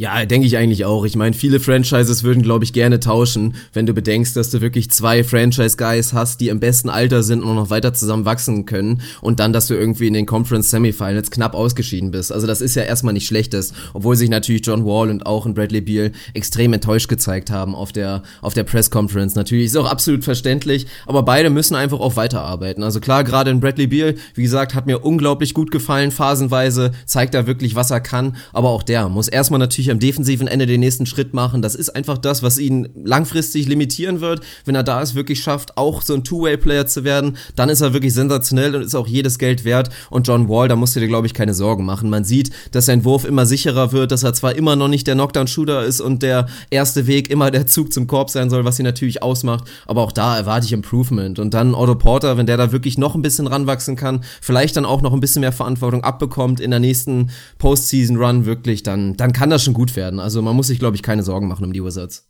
Ja, 0.00 0.24
denke 0.24 0.46
ich 0.46 0.56
eigentlich 0.56 0.86
auch. 0.86 1.04
Ich 1.04 1.14
meine, 1.14 1.34
viele 1.34 1.60
Franchises 1.60 2.22
würden, 2.22 2.42
glaube 2.42 2.64
ich, 2.64 2.72
gerne 2.72 3.00
tauschen, 3.00 3.54
wenn 3.74 3.84
du 3.84 3.92
bedenkst, 3.92 4.34
dass 4.34 4.48
du 4.48 4.62
wirklich 4.62 4.90
zwei 4.90 5.22
Franchise-Guys 5.22 6.14
hast, 6.14 6.40
die 6.40 6.48
im 6.48 6.58
besten 6.58 6.88
Alter 6.88 7.22
sind 7.22 7.42
und 7.42 7.54
noch 7.54 7.68
weiter 7.68 7.92
zusammen 7.92 8.24
wachsen 8.24 8.64
können 8.64 9.02
und 9.20 9.40
dann, 9.40 9.52
dass 9.52 9.66
du 9.66 9.74
irgendwie 9.74 10.06
in 10.06 10.14
den 10.14 10.24
Conference 10.24 10.70
Semifinals 10.70 11.30
knapp 11.30 11.54
ausgeschieden 11.54 12.12
bist. 12.12 12.32
Also 12.32 12.46
das 12.46 12.62
ist 12.62 12.76
ja 12.76 12.82
erstmal 12.84 13.12
nicht 13.12 13.26
schlechtes, 13.26 13.74
obwohl 13.92 14.16
sich 14.16 14.30
natürlich 14.30 14.64
John 14.64 14.86
Wall 14.86 15.10
und 15.10 15.26
auch 15.26 15.44
ein 15.44 15.52
Bradley 15.52 15.82
Beal 15.82 16.12
extrem 16.32 16.72
enttäuscht 16.72 17.10
gezeigt 17.10 17.50
haben 17.50 17.74
auf 17.74 17.92
der, 17.92 18.22
auf 18.40 18.54
der 18.54 18.64
Press 18.64 18.90
Conference. 18.90 19.34
Natürlich 19.34 19.66
ist 19.66 19.76
auch 19.76 19.90
absolut 19.90 20.24
verständlich, 20.24 20.86
aber 21.06 21.24
beide 21.24 21.50
müssen 21.50 21.74
einfach 21.74 22.00
auch 22.00 22.16
weiterarbeiten. 22.16 22.82
Also 22.82 23.00
klar, 23.00 23.22
gerade 23.22 23.50
in 23.50 23.60
Bradley 23.60 23.86
Beal, 23.86 24.14
wie 24.32 24.44
gesagt, 24.44 24.74
hat 24.74 24.86
mir 24.86 25.04
unglaublich 25.04 25.52
gut 25.52 25.70
gefallen, 25.70 26.10
phasenweise, 26.10 26.92
zeigt 27.04 27.34
er 27.34 27.46
wirklich, 27.46 27.74
was 27.74 27.90
er 27.90 28.00
kann, 28.00 28.36
aber 28.54 28.70
auch 28.70 28.82
der 28.82 29.10
muss 29.10 29.28
erstmal 29.28 29.58
natürlich 29.58 29.69
am 29.90 29.98
defensiven 29.98 30.46
Ende 30.46 30.66
den 30.66 30.80
nächsten 30.80 31.06
Schritt 31.06 31.34
machen. 31.34 31.62
Das 31.62 31.74
ist 31.74 31.90
einfach 31.90 32.18
das, 32.18 32.42
was 32.42 32.58
ihn 32.58 32.88
langfristig 33.04 33.68
limitieren 33.68 34.20
wird. 34.20 34.40
Wenn 34.64 34.74
er 34.74 34.82
da 34.82 35.00
es 35.00 35.14
wirklich 35.14 35.42
schafft, 35.42 35.76
auch 35.76 36.02
so 36.02 36.14
ein 36.14 36.24
Two-Way-Player 36.24 36.86
zu 36.86 37.04
werden, 37.04 37.36
dann 37.56 37.68
ist 37.68 37.80
er 37.80 37.92
wirklich 37.92 38.12
sensationell 38.14 38.74
und 38.74 38.82
ist 38.82 38.94
auch 38.94 39.06
jedes 39.06 39.38
Geld 39.38 39.64
wert. 39.64 39.90
Und 40.10 40.26
John 40.26 40.48
Wall, 40.48 40.68
da 40.68 40.76
musst 40.76 40.96
du 40.96 41.00
dir, 41.00 41.08
glaube 41.08 41.26
ich, 41.26 41.34
keine 41.34 41.54
Sorgen 41.54 41.84
machen. 41.84 42.10
Man 42.10 42.24
sieht, 42.24 42.50
dass 42.72 42.86
sein 42.86 43.04
Wurf 43.04 43.24
immer 43.24 43.46
sicherer 43.46 43.92
wird, 43.92 44.12
dass 44.12 44.22
er 44.22 44.34
zwar 44.34 44.56
immer 44.56 44.76
noch 44.76 44.88
nicht 44.88 45.06
der 45.06 45.14
Knockdown-Shooter 45.14 45.84
ist 45.84 46.00
und 46.00 46.22
der 46.22 46.46
erste 46.70 47.06
Weg 47.06 47.30
immer 47.30 47.50
der 47.50 47.66
Zug 47.66 47.92
zum 47.92 48.06
Korb 48.06 48.30
sein 48.30 48.50
soll, 48.50 48.64
was 48.64 48.78
ihn 48.78 48.84
natürlich 48.84 49.22
ausmacht. 49.22 49.64
Aber 49.86 50.02
auch 50.02 50.12
da 50.12 50.36
erwarte 50.36 50.66
ich 50.66 50.72
Improvement. 50.72 51.38
Und 51.38 51.54
dann 51.54 51.74
Otto 51.74 51.94
Porter, 51.94 52.36
wenn 52.36 52.46
der 52.46 52.56
da 52.56 52.72
wirklich 52.72 52.98
noch 52.98 53.14
ein 53.14 53.22
bisschen 53.22 53.46
ranwachsen 53.46 53.96
kann, 53.96 54.24
vielleicht 54.40 54.76
dann 54.76 54.84
auch 54.84 55.02
noch 55.02 55.12
ein 55.12 55.20
bisschen 55.20 55.40
mehr 55.40 55.52
Verantwortung 55.52 56.02
abbekommt 56.04 56.60
in 56.60 56.70
der 56.70 56.80
nächsten 56.80 57.30
Postseason-Run 57.58 58.46
wirklich, 58.46 58.82
dann, 58.82 59.16
dann 59.16 59.32
kann 59.32 59.50
das 59.50 59.59
schon 59.60 59.74
gut 59.74 59.96
werden. 59.96 60.20
Also 60.20 60.42
man 60.42 60.56
muss 60.56 60.68
sich, 60.68 60.78
glaube 60.78 60.96
ich, 60.96 61.02
keine 61.02 61.22
Sorgen 61.22 61.48
machen 61.48 61.64
um 61.64 61.72
die 61.72 61.84
Wizards. 61.84 62.29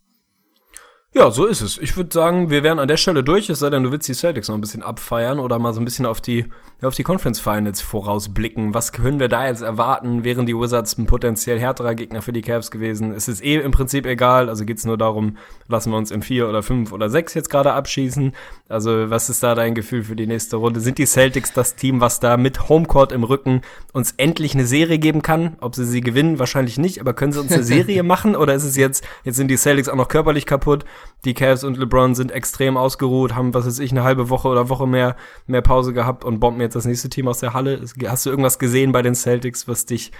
Ja, 1.13 1.29
so 1.29 1.45
ist 1.45 1.59
es. 1.59 1.77
Ich 1.77 1.97
würde 1.97 2.13
sagen, 2.13 2.49
wir 2.49 2.63
wären 2.63 2.79
an 2.79 2.87
der 2.87 2.95
Stelle 2.95 3.21
durch, 3.21 3.49
es 3.49 3.59
sei 3.59 3.69
denn, 3.69 3.83
du 3.83 3.91
willst 3.91 4.07
die 4.07 4.13
Celtics 4.13 4.47
noch 4.47 4.55
ein 4.55 4.61
bisschen 4.61 4.81
abfeiern 4.81 5.39
oder 5.39 5.59
mal 5.59 5.73
so 5.73 5.81
ein 5.81 5.85
bisschen 5.85 6.05
auf 6.05 6.21
die, 6.21 6.45
auf 6.81 6.95
die 6.95 7.03
Conference 7.03 7.41
Finals 7.41 7.81
vorausblicken. 7.81 8.73
Was 8.73 8.93
können 8.93 9.19
wir 9.19 9.27
da 9.27 9.45
jetzt 9.45 9.61
erwarten? 9.61 10.23
Wären 10.23 10.45
die 10.45 10.55
Wizards 10.55 10.97
ein 10.97 11.07
potenziell 11.07 11.59
härterer 11.59 11.95
Gegner 11.95 12.21
für 12.21 12.31
die 12.31 12.41
Cavs 12.41 12.71
gewesen? 12.71 13.11
Es 13.11 13.27
ist 13.27 13.43
eh 13.43 13.57
im 13.57 13.71
Prinzip 13.71 14.05
egal, 14.05 14.47
also 14.47 14.63
geht's 14.63 14.85
nur 14.85 14.97
darum, 14.97 15.35
lassen 15.67 15.91
wir 15.91 15.97
uns 15.97 16.11
in 16.11 16.21
vier 16.21 16.47
oder 16.47 16.63
fünf 16.63 16.93
oder 16.93 17.09
sechs 17.09 17.33
jetzt 17.33 17.49
gerade 17.49 17.73
abschießen. 17.73 18.31
Also, 18.69 19.09
was 19.09 19.29
ist 19.29 19.43
da 19.43 19.53
dein 19.53 19.75
Gefühl 19.75 20.05
für 20.05 20.15
die 20.15 20.27
nächste 20.27 20.55
Runde? 20.55 20.79
Sind 20.79 20.97
die 20.97 21.05
Celtics 21.05 21.51
das 21.51 21.75
Team, 21.75 21.99
was 21.99 22.21
da 22.21 22.37
mit 22.37 22.69
Homecourt 22.69 23.11
im 23.11 23.25
Rücken 23.25 23.63
uns 23.91 24.13
endlich 24.15 24.53
eine 24.53 24.65
Serie 24.65 24.97
geben 24.97 25.21
kann? 25.21 25.57
Ob 25.59 25.75
sie 25.75 25.83
sie 25.83 25.99
gewinnen? 25.99 26.39
Wahrscheinlich 26.39 26.77
nicht, 26.77 27.01
aber 27.01 27.13
können 27.13 27.33
sie 27.33 27.41
uns 27.41 27.51
eine 27.51 27.63
Serie 27.65 28.01
machen? 28.01 28.33
Oder 28.37 28.55
ist 28.55 28.63
es 28.63 28.77
jetzt, 28.77 29.03
jetzt 29.25 29.35
sind 29.35 29.49
die 29.49 29.57
Celtics 29.57 29.89
auch 29.89 29.95
noch 29.95 30.07
körperlich 30.07 30.45
kaputt? 30.45 30.85
Die 31.25 31.33
Cavs 31.33 31.63
und 31.63 31.77
LeBron 31.77 32.15
sind 32.15 32.31
extrem 32.31 32.77
ausgeruht, 32.77 33.35
haben, 33.35 33.53
was 33.53 33.65
weiß 33.65 33.79
ich, 33.79 33.91
eine 33.91 34.03
halbe 34.03 34.29
Woche 34.29 34.47
oder 34.47 34.69
Woche 34.69 34.87
mehr, 34.87 35.15
mehr 35.45 35.61
Pause 35.61 35.93
gehabt 35.93 36.25
und 36.25 36.39
bomben 36.39 36.61
jetzt 36.61 36.75
das 36.75 36.85
nächste 36.85 37.09
Team 37.09 37.27
aus 37.27 37.39
der 37.39 37.53
Halle. 37.53 37.83
Hast 38.07 38.25
du 38.25 38.29
irgendwas 38.29 38.59
gesehen 38.59 38.91
bei 38.91 39.01
den 39.01 39.15
Celtics, 39.15 39.67
was 39.67 39.85
dich 39.85 40.11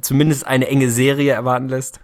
zumindest 0.00 0.46
eine 0.46 0.68
enge 0.68 0.90
Serie 0.90 1.32
erwarten 1.32 1.68
lässt? 1.68 2.00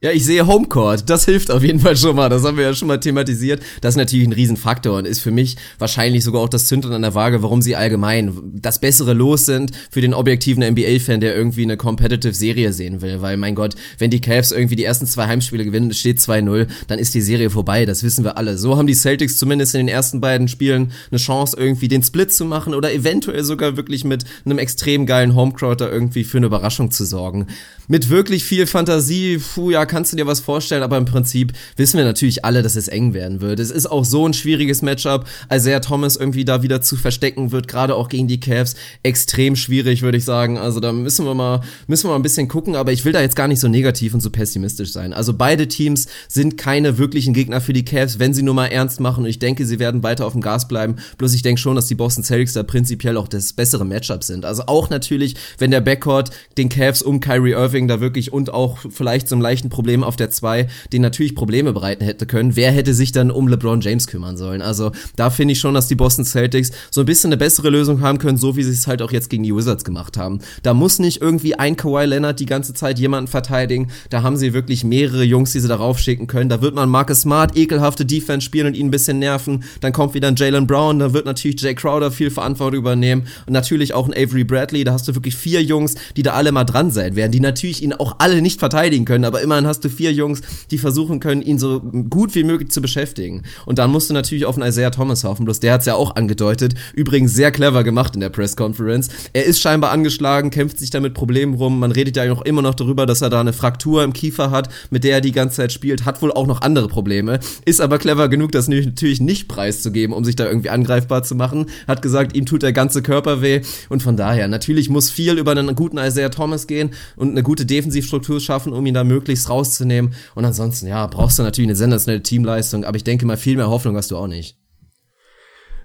Ja, 0.00 0.12
ich 0.12 0.24
sehe 0.24 0.46
Homecourt. 0.46 1.10
Das 1.10 1.24
hilft 1.24 1.50
auf 1.50 1.64
jeden 1.64 1.80
Fall 1.80 1.96
schon 1.96 2.14
mal. 2.14 2.28
Das 2.28 2.44
haben 2.44 2.56
wir 2.56 2.62
ja 2.62 2.72
schon 2.72 2.86
mal 2.86 3.00
thematisiert. 3.00 3.60
Das 3.80 3.94
ist 3.94 3.96
natürlich 3.96 4.28
ein 4.28 4.32
Riesenfaktor 4.32 4.96
und 4.96 5.08
ist 5.08 5.18
für 5.18 5.32
mich 5.32 5.56
wahrscheinlich 5.80 6.22
sogar 6.22 6.40
auch 6.40 6.48
das 6.48 6.66
Zündern 6.66 6.92
an 6.92 7.02
der 7.02 7.16
Waage, 7.16 7.42
warum 7.42 7.62
sie 7.62 7.74
allgemein 7.74 8.32
das 8.44 8.78
bessere 8.78 9.12
Los 9.12 9.44
sind 9.44 9.72
für 9.90 10.00
den 10.00 10.14
objektiven 10.14 10.62
NBA-Fan, 10.62 11.18
der 11.18 11.34
irgendwie 11.34 11.64
eine 11.64 11.76
competitive 11.76 12.32
Serie 12.32 12.72
sehen 12.72 13.02
will. 13.02 13.22
Weil, 13.22 13.38
mein 13.38 13.56
Gott, 13.56 13.74
wenn 13.98 14.12
die 14.12 14.20
Cavs 14.20 14.52
irgendwie 14.52 14.76
die 14.76 14.84
ersten 14.84 15.04
zwei 15.08 15.26
Heimspiele 15.26 15.64
gewinnen, 15.64 15.92
steht 15.92 16.20
2-0, 16.20 16.68
dann 16.86 17.00
ist 17.00 17.12
die 17.16 17.20
Serie 17.20 17.50
vorbei. 17.50 17.84
Das 17.84 18.04
wissen 18.04 18.22
wir 18.22 18.38
alle. 18.38 18.56
So 18.56 18.76
haben 18.76 18.86
die 18.86 18.94
Celtics 18.94 19.36
zumindest 19.36 19.74
in 19.74 19.80
den 19.80 19.88
ersten 19.88 20.20
beiden 20.20 20.46
Spielen 20.46 20.92
eine 21.10 21.18
Chance, 21.18 21.56
irgendwie 21.58 21.88
den 21.88 22.04
Split 22.04 22.32
zu 22.32 22.44
machen 22.44 22.72
oder 22.72 22.94
eventuell 22.94 23.42
sogar 23.42 23.76
wirklich 23.76 24.04
mit 24.04 24.24
einem 24.44 24.58
extrem 24.58 25.06
geilen 25.06 25.34
Homecrowd 25.34 25.80
da 25.80 25.90
irgendwie 25.90 26.22
für 26.22 26.36
eine 26.36 26.46
Überraschung 26.46 26.92
zu 26.92 27.04
sorgen. 27.04 27.48
Mit 27.90 28.10
wirklich 28.10 28.44
viel 28.44 28.66
Fantasie, 28.66 29.38
puh, 29.38 29.70
ja, 29.70 29.86
kannst 29.86 30.12
du 30.12 30.18
dir 30.18 30.26
was 30.26 30.40
vorstellen, 30.40 30.82
aber 30.82 30.98
im 30.98 31.06
Prinzip 31.06 31.54
wissen 31.76 31.96
wir 31.96 32.04
natürlich 32.04 32.44
alle, 32.44 32.60
dass 32.60 32.76
es 32.76 32.86
eng 32.86 33.14
werden 33.14 33.40
wird. 33.40 33.58
Es 33.60 33.70
ist 33.70 33.86
auch 33.86 34.04
so 34.04 34.28
ein 34.28 34.34
schwieriges 34.34 34.82
Matchup. 34.82 35.24
Isaiah 35.50 35.80
Thomas 35.80 36.16
irgendwie 36.16 36.44
da 36.44 36.62
wieder 36.62 36.82
zu 36.82 36.96
verstecken 36.96 37.50
wird, 37.50 37.66
gerade 37.66 37.94
auch 37.94 38.10
gegen 38.10 38.28
die 38.28 38.40
Cavs, 38.40 38.74
extrem 39.02 39.56
schwierig, 39.56 40.02
würde 40.02 40.18
ich 40.18 40.26
sagen. 40.26 40.58
Also 40.58 40.80
da 40.80 40.92
müssen 40.92 41.24
wir 41.24 41.32
mal, 41.32 41.62
müssen 41.86 42.04
wir 42.04 42.10
mal 42.10 42.16
ein 42.16 42.22
bisschen 42.22 42.46
gucken, 42.46 42.76
aber 42.76 42.92
ich 42.92 43.06
will 43.06 43.12
da 43.12 43.22
jetzt 43.22 43.36
gar 43.36 43.48
nicht 43.48 43.60
so 43.60 43.68
negativ 43.68 44.12
und 44.12 44.20
so 44.20 44.28
pessimistisch 44.28 44.92
sein. 44.92 45.14
Also 45.14 45.32
beide 45.32 45.66
Teams 45.66 46.08
sind 46.28 46.58
keine 46.58 46.98
wirklichen 46.98 47.32
Gegner 47.32 47.62
für 47.62 47.72
die 47.72 47.86
Cavs, 47.86 48.18
wenn 48.18 48.34
sie 48.34 48.42
nur 48.42 48.52
mal 48.52 48.66
ernst 48.66 49.00
machen 49.00 49.24
und 49.24 49.30
ich 49.30 49.38
denke, 49.38 49.64
sie 49.64 49.78
werden 49.78 50.02
weiter 50.02 50.26
auf 50.26 50.32
dem 50.32 50.42
Gas 50.42 50.68
bleiben. 50.68 50.96
Bloß 51.16 51.32
ich 51.32 51.40
denke 51.40 51.58
schon, 51.58 51.76
dass 51.76 51.86
die 51.86 51.94
Boston 51.94 52.22
Celtics 52.22 52.52
da 52.52 52.64
prinzipiell 52.64 53.16
auch 53.16 53.28
das 53.28 53.54
bessere 53.54 53.86
Matchup 53.86 54.24
sind. 54.24 54.44
Also 54.44 54.64
auch 54.66 54.90
natürlich, 54.90 55.36
wenn 55.56 55.70
der 55.70 55.80
Backcourt 55.80 56.32
den 56.58 56.68
Cavs 56.68 57.00
um 57.00 57.20
Kyrie 57.20 57.52
Irving 57.52 57.77
da 57.86 58.00
wirklich 58.00 58.32
und 58.32 58.52
auch 58.52 58.78
vielleicht 58.90 59.28
so 59.28 59.36
leichten 59.36 59.68
Problem 59.68 60.02
auf 60.02 60.16
der 60.16 60.30
2, 60.30 60.66
den 60.92 61.02
natürlich 61.02 61.34
Probleme 61.34 61.72
bereiten 61.72 62.04
hätte 62.04 62.26
können. 62.26 62.56
Wer 62.56 62.72
hätte 62.72 62.94
sich 62.94 63.12
dann 63.12 63.30
um 63.30 63.46
LeBron 63.46 63.80
James 63.80 64.06
kümmern 64.06 64.36
sollen? 64.36 64.62
Also 64.62 64.90
da 65.16 65.30
finde 65.30 65.52
ich 65.52 65.60
schon, 65.60 65.74
dass 65.74 65.86
die 65.86 65.94
Boston 65.94 66.24
Celtics 66.24 66.72
so 66.90 67.02
ein 67.02 67.06
bisschen 67.06 67.28
eine 67.28 67.36
bessere 67.36 67.70
Lösung 67.70 68.00
haben 68.00 68.18
können, 68.18 68.38
so 68.38 68.56
wie 68.56 68.62
sie 68.62 68.72
es 68.72 68.86
halt 68.86 69.02
auch 69.02 69.12
jetzt 69.12 69.30
gegen 69.30 69.42
die 69.42 69.54
Wizards 69.54 69.84
gemacht 69.84 70.16
haben. 70.16 70.40
Da 70.62 70.74
muss 70.74 70.98
nicht 70.98 71.20
irgendwie 71.20 71.54
ein 71.54 71.76
Kawhi 71.76 72.06
Leonard 72.06 72.40
die 72.40 72.46
ganze 72.46 72.74
Zeit 72.74 72.98
jemanden 72.98 73.28
verteidigen. 73.28 73.88
Da 74.10 74.22
haben 74.22 74.36
sie 74.36 74.54
wirklich 74.54 74.84
mehrere 74.84 75.24
Jungs, 75.24 75.52
die 75.52 75.60
sie 75.60 75.68
darauf 75.68 75.98
schicken 75.98 76.26
können. 76.26 76.48
Da 76.48 76.62
wird 76.62 76.74
man 76.74 76.88
Marcus 76.88 77.20
Smart 77.20 77.56
ekelhafte 77.56 78.06
Defense 78.06 78.44
spielen 78.44 78.68
und 78.68 78.74
ihn 78.74 78.86
ein 78.86 78.90
bisschen 78.90 79.18
nerven. 79.18 79.64
Dann 79.80 79.92
kommt 79.92 80.14
wieder 80.14 80.28
ein 80.28 80.36
Jalen 80.36 80.66
Brown, 80.66 80.98
da 80.98 81.12
wird 81.12 81.26
natürlich 81.26 81.60
Jay 81.60 81.74
Crowder 81.74 82.10
viel 82.10 82.30
Verantwortung 82.30 82.78
übernehmen 82.78 83.26
und 83.46 83.52
natürlich 83.52 83.94
auch 83.94 84.08
ein 84.08 84.14
Avery 84.14 84.44
Bradley. 84.44 84.84
Da 84.84 84.92
hast 84.92 85.06
du 85.08 85.14
wirklich 85.14 85.36
vier 85.36 85.62
Jungs, 85.62 85.94
die 86.16 86.22
da 86.22 86.32
alle 86.32 86.52
mal 86.52 86.64
dran 86.64 86.90
sein 86.90 87.16
werden, 87.16 87.32
die 87.32 87.40
natürlich 87.40 87.67
ihn 87.82 87.92
auch 87.92 88.16
alle 88.18 88.40
nicht 88.42 88.58
verteidigen 88.58 89.04
können, 89.04 89.24
aber 89.24 89.42
immerhin 89.42 89.66
hast 89.66 89.84
du 89.84 89.90
vier 89.90 90.12
Jungs, 90.12 90.40
die 90.70 90.78
versuchen 90.78 91.20
können, 91.20 91.42
ihn 91.42 91.58
so 91.58 91.80
gut 91.80 92.34
wie 92.34 92.44
möglich 92.44 92.70
zu 92.70 92.80
beschäftigen. 92.80 93.42
Und 93.66 93.78
dann 93.78 93.90
musst 93.90 94.08
du 94.08 94.14
natürlich 94.14 94.46
auf 94.46 94.56
einen 94.56 94.68
Isaiah 94.68 94.90
Thomas 94.90 95.24
hoffen, 95.24 95.44
bloß 95.44 95.60
der 95.60 95.74
hat's 95.74 95.86
ja 95.86 95.94
auch 95.94 96.16
angedeutet. 96.16 96.74
Übrigens 96.94 97.34
sehr 97.34 97.50
clever 97.50 97.84
gemacht 97.84 98.14
in 98.14 98.20
der 98.20 98.30
Press 98.30 98.56
Conference. 98.56 99.08
Er 99.32 99.44
ist 99.44 99.60
scheinbar 99.60 99.90
angeschlagen, 99.90 100.50
kämpft 100.50 100.78
sich 100.78 100.90
da 100.90 101.00
Problemen 101.18 101.54
rum. 101.54 101.80
Man 101.80 101.92
redet 101.92 102.16
ja 102.16 102.26
noch 102.26 102.42
immer 102.42 102.62
noch 102.62 102.74
darüber, 102.74 103.06
dass 103.06 103.20
er 103.20 103.30
da 103.30 103.40
eine 103.40 103.52
Fraktur 103.52 104.02
im 104.04 104.12
Kiefer 104.12 104.50
hat, 104.50 104.68
mit 104.90 105.04
der 105.04 105.14
er 105.14 105.20
die 105.20 105.32
ganze 105.32 105.56
Zeit 105.56 105.72
spielt, 105.72 106.04
hat 106.04 106.22
wohl 106.22 106.32
auch 106.32 106.46
noch 106.46 106.62
andere 106.62 106.88
Probleme. 106.88 107.40
Ist 107.64 107.80
aber 107.80 107.98
clever 107.98 108.28
genug, 108.28 108.52
das 108.52 108.68
natürlich 108.68 109.20
nicht 109.20 109.48
preiszugeben, 109.48 110.14
um 110.14 110.24
sich 110.24 110.36
da 110.36 110.46
irgendwie 110.46 110.70
angreifbar 110.70 111.22
zu 111.22 111.34
machen. 111.34 111.66
Hat 111.86 112.02
gesagt, 112.02 112.36
ihm 112.36 112.46
tut 112.46 112.62
der 112.62 112.72
ganze 112.72 113.02
Körper 113.02 113.42
weh. 113.42 113.62
Und 113.88 114.02
von 114.02 114.16
daher, 114.16 114.48
natürlich 114.48 114.88
muss 114.88 115.10
viel 115.10 115.38
über 115.38 115.52
einen 115.52 115.74
guten 115.74 115.98
Isaiah 115.98 116.30
Thomas 116.30 116.66
gehen 116.66 116.90
und 117.16 117.30
eine 117.30 117.42
gute 117.42 117.57
Defensivstruktur 117.66 118.40
schaffen, 118.40 118.72
um 118.72 118.84
ihn 118.86 118.94
da 118.94 119.04
möglichst 119.04 119.48
rauszunehmen. 119.48 120.14
Und 120.34 120.44
ansonsten, 120.44 120.86
ja, 120.86 121.06
brauchst 121.06 121.38
du 121.38 121.42
natürlich 121.42 121.68
eine 121.68 121.76
sensationelle 121.76 122.22
Teamleistung, 122.22 122.84
aber 122.84 122.96
ich 122.96 123.04
denke 123.04 123.26
mal, 123.26 123.36
viel 123.36 123.56
mehr 123.56 123.70
Hoffnung 123.70 123.96
hast 123.96 124.10
du 124.10 124.16
auch 124.16 124.26
nicht. 124.26 124.56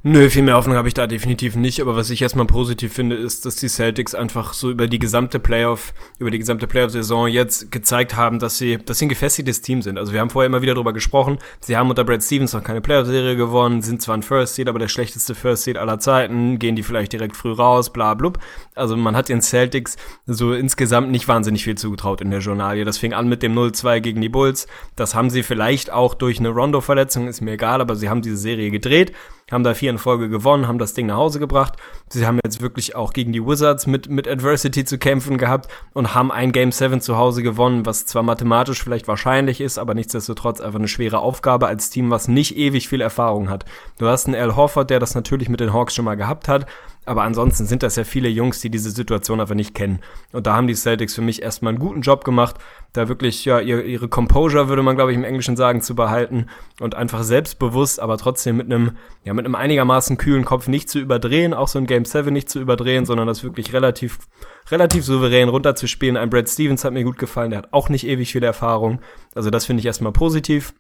Nö, 0.05 0.29
viel 0.29 0.43
mehr 0.43 0.55
Hoffnung 0.55 0.75
habe 0.75 0.89
ich 0.89 0.93
da 0.93 1.07
definitiv 1.07 1.55
nicht, 1.55 1.79
aber 1.79 1.95
was 1.95 2.09
ich 2.09 2.21
erstmal 2.21 2.45
positiv 2.45 2.91
finde, 2.91 3.15
ist, 3.15 3.45
dass 3.45 3.55
die 3.55 3.69
Celtics 3.69 4.13
einfach 4.13 4.51
so 4.51 4.69
über 4.69 4.87
die 4.87 4.99
gesamte 4.99 5.39
Playoff, 5.39 5.93
über 6.19 6.29
die 6.29 6.39
gesamte 6.39 6.67
Playoff-Saison 6.67 7.29
jetzt 7.29 7.71
gezeigt 7.71 8.17
haben, 8.17 8.37
dass 8.37 8.57
sie, 8.57 8.79
dass 8.79 8.97
sie 8.97 9.05
ein 9.05 9.09
gefestigtes 9.09 9.61
Team 9.61 9.81
sind. 9.81 9.97
Also 9.97 10.11
wir 10.11 10.19
haben 10.19 10.29
vorher 10.29 10.47
immer 10.47 10.61
wieder 10.61 10.73
darüber 10.73 10.91
gesprochen, 10.91 11.37
sie 11.61 11.77
haben 11.77 11.89
unter 11.89 12.03
Brad 12.03 12.21
Stevens 12.21 12.51
noch 12.51 12.65
keine 12.65 12.81
Playoff-Serie 12.81 13.37
gewonnen, 13.37 13.81
sind 13.81 14.01
zwar 14.01 14.17
ein 14.17 14.23
First 14.23 14.55
Seed, 14.55 14.67
aber 14.67 14.77
der 14.77 14.89
schlechteste 14.89 15.35
First 15.35 15.63
Seed 15.63 15.77
aller 15.77 15.99
Zeiten, 15.99 16.59
gehen 16.59 16.75
die 16.75 16.83
vielleicht 16.83 17.13
direkt 17.13 17.37
früh 17.37 17.53
raus, 17.53 17.93
bla 17.93 18.13
blub. 18.13 18.39
Also 18.75 18.97
man 18.97 19.15
hat 19.15 19.29
den 19.29 19.41
Celtics 19.41 19.95
so 20.25 20.51
insgesamt 20.51 21.11
nicht 21.11 21.29
wahnsinnig 21.29 21.63
viel 21.63 21.75
zugetraut 21.75 22.19
in 22.19 22.29
der 22.29 22.41
Journalie. 22.41 22.83
Das 22.83 22.97
fing 22.97 23.13
an 23.13 23.29
mit 23.29 23.41
dem 23.41 23.57
0-2 23.57 24.01
gegen 24.01 24.19
die 24.19 24.27
Bulls. 24.27 24.67
Das 24.97 25.15
haben 25.15 25.29
sie 25.29 25.43
vielleicht 25.43 25.93
auch 25.93 26.13
durch 26.13 26.39
eine 26.39 26.49
Rondo-Verletzung, 26.49 27.29
ist 27.29 27.39
mir 27.39 27.53
egal, 27.53 27.79
aber 27.79 27.95
sie 27.95 28.09
haben 28.09 28.21
diese 28.21 28.35
Serie 28.35 28.69
gedreht 28.69 29.13
haben 29.53 29.63
da 29.63 29.73
vier 29.73 29.91
in 29.91 29.97
Folge 29.97 30.29
gewonnen, 30.29 30.67
haben 30.67 30.79
das 30.79 30.93
Ding 30.93 31.05
nach 31.05 31.15
Hause 31.15 31.39
gebracht. 31.39 31.77
Sie 32.09 32.25
haben 32.25 32.39
jetzt 32.43 32.61
wirklich 32.61 32.95
auch 32.95 33.13
gegen 33.13 33.31
die 33.31 33.45
Wizards 33.45 33.87
mit, 33.87 34.09
mit 34.09 34.27
Adversity 34.27 34.83
zu 34.83 34.97
kämpfen 34.97 35.37
gehabt 35.37 35.69
und 35.93 36.13
haben 36.13 36.31
ein 36.31 36.51
Game 36.51 36.71
7 36.71 36.99
zu 37.01 37.17
Hause 37.17 37.43
gewonnen, 37.43 37.85
was 37.85 38.05
zwar 38.05 38.23
mathematisch 38.23 38.83
vielleicht 38.83 39.07
wahrscheinlich 39.07 39.61
ist, 39.61 39.77
aber 39.77 39.93
nichtsdestotrotz 39.93 40.59
einfach 40.59 40.79
eine 40.79 40.87
schwere 40.87 41.19
Aufgabe 41.19 41.67
als 41.67 41.89
Team, 41.89 42.11
was 42.11 42.27
nicht 42.27 42.57
ewig 42.57 42.89
viel 42.89 43.01
Erfahrung 43.01 43.49
hat. 43.49 43.65
Du 43.99 44.07
hast 44.07 44.25
einen 44.25 44.35
Al 44.35 44.55
Horford, 44.55 44.89
der 44.89 44.99
das 44.99 45.15
natürlich 45.15 45.49
mit 45.49 45.59
den 45.59 45.73
Hawks 45.73 45.95
schon 45.95 46.05
mal 46.05 46.15
gehabt 46.15 46.47
hat, 46.47 46.65
aber 47.05 47.23
ansonsten 47.23 47.65
sind 47.65 47.83
das 47.83 47.95
ja 47.95 48.03
viele 48.03 48.29
Jungs, 48.29 48.61
die 48.61 48.69
diese 48.69 48.91
Situation 48.91 49.41
einfach 49.41 49.55
nicht 49.55 49.75
kennen. 49.75 49.99
Und 50.31 50.47
da 50.47 50.55
haben 50.55 50.67
die 50.67 50.75
Celtics 50.75 51.15
für 51.15 51.21
mich 51.21 51.41
erstmal 51.41 51.71
einen 51.71 51.79
guten 51.79 52.01
Job 52.01 52.23
gemacht, 52.23 52.55
da 52.93 53.07
wirklich 53.07 53.43
ja 53.45 53.59
ihre, 53.59 53.81
ihre 53.81 54.07
Composure, 54.07 54.69
würde 54.69 54.83
man 54.83 54.95
glaube 54.95 55.11
ich 55.11 55.17
im 55.17 55.23
Englischen 55.23 55.57
sagen, 55.57 55.81
zu 55.81 55.95
behalten 55.95 56.47
und 56.79 56.95
einfach 56.95 57.23
selbstbewusst, 57.23 57.99
aber 57.99 58.17
trotzdem 58.17 58.57
mit 58.57 58.67
einem, 58.67 58.97
ja, 59.23 59.33
mit 59.33 59.45
einem 59.45 59.55
einigermaßen 59.55 60.17
kühlen 60.17 60.45
Kopf 60.45 60.67
nicht 60.67 60.89
zu 60.89 60.99
überdrehen, 60.99 61.53
auch 61.53 61.67
so 61.67 61.79
ein 61.79 61.87
Game 61.87 62.05
7 62.05 62.31
nicht 62.31 62.49
zu 62.49 62.59
überdrehen, 62.59 63.05
sondern 63.05 63.27
das 63.27 63.43
wirklich 63.43 63.73
relativ, 63.73 64.19
relativ 64.71 65.03
souverän 65.03 65.49
runterzuspielen. 65.49 66.17
Ein 66.17 66.29
Brad 66.29 66.49
Stevens 66.49 66.85
hat 66.85 66.93
mir 66.93 67.03
gut 67.03 67.17
gefallen, 67.17 67.51
der 67.51 67.59
hat 67.59 67.73
auch 67.73 67.89
nicht 67.89 68.07
ewig 68.07 68.31
viel 68.31 68.43
Erfahrung. 68.43 69.01
Also 69.35 69.49
das 69.49 69.65
finde 69.65 69.81
ich 69.81 69.85
erstmal 69.85 70.13
positiv. 70.13 70.73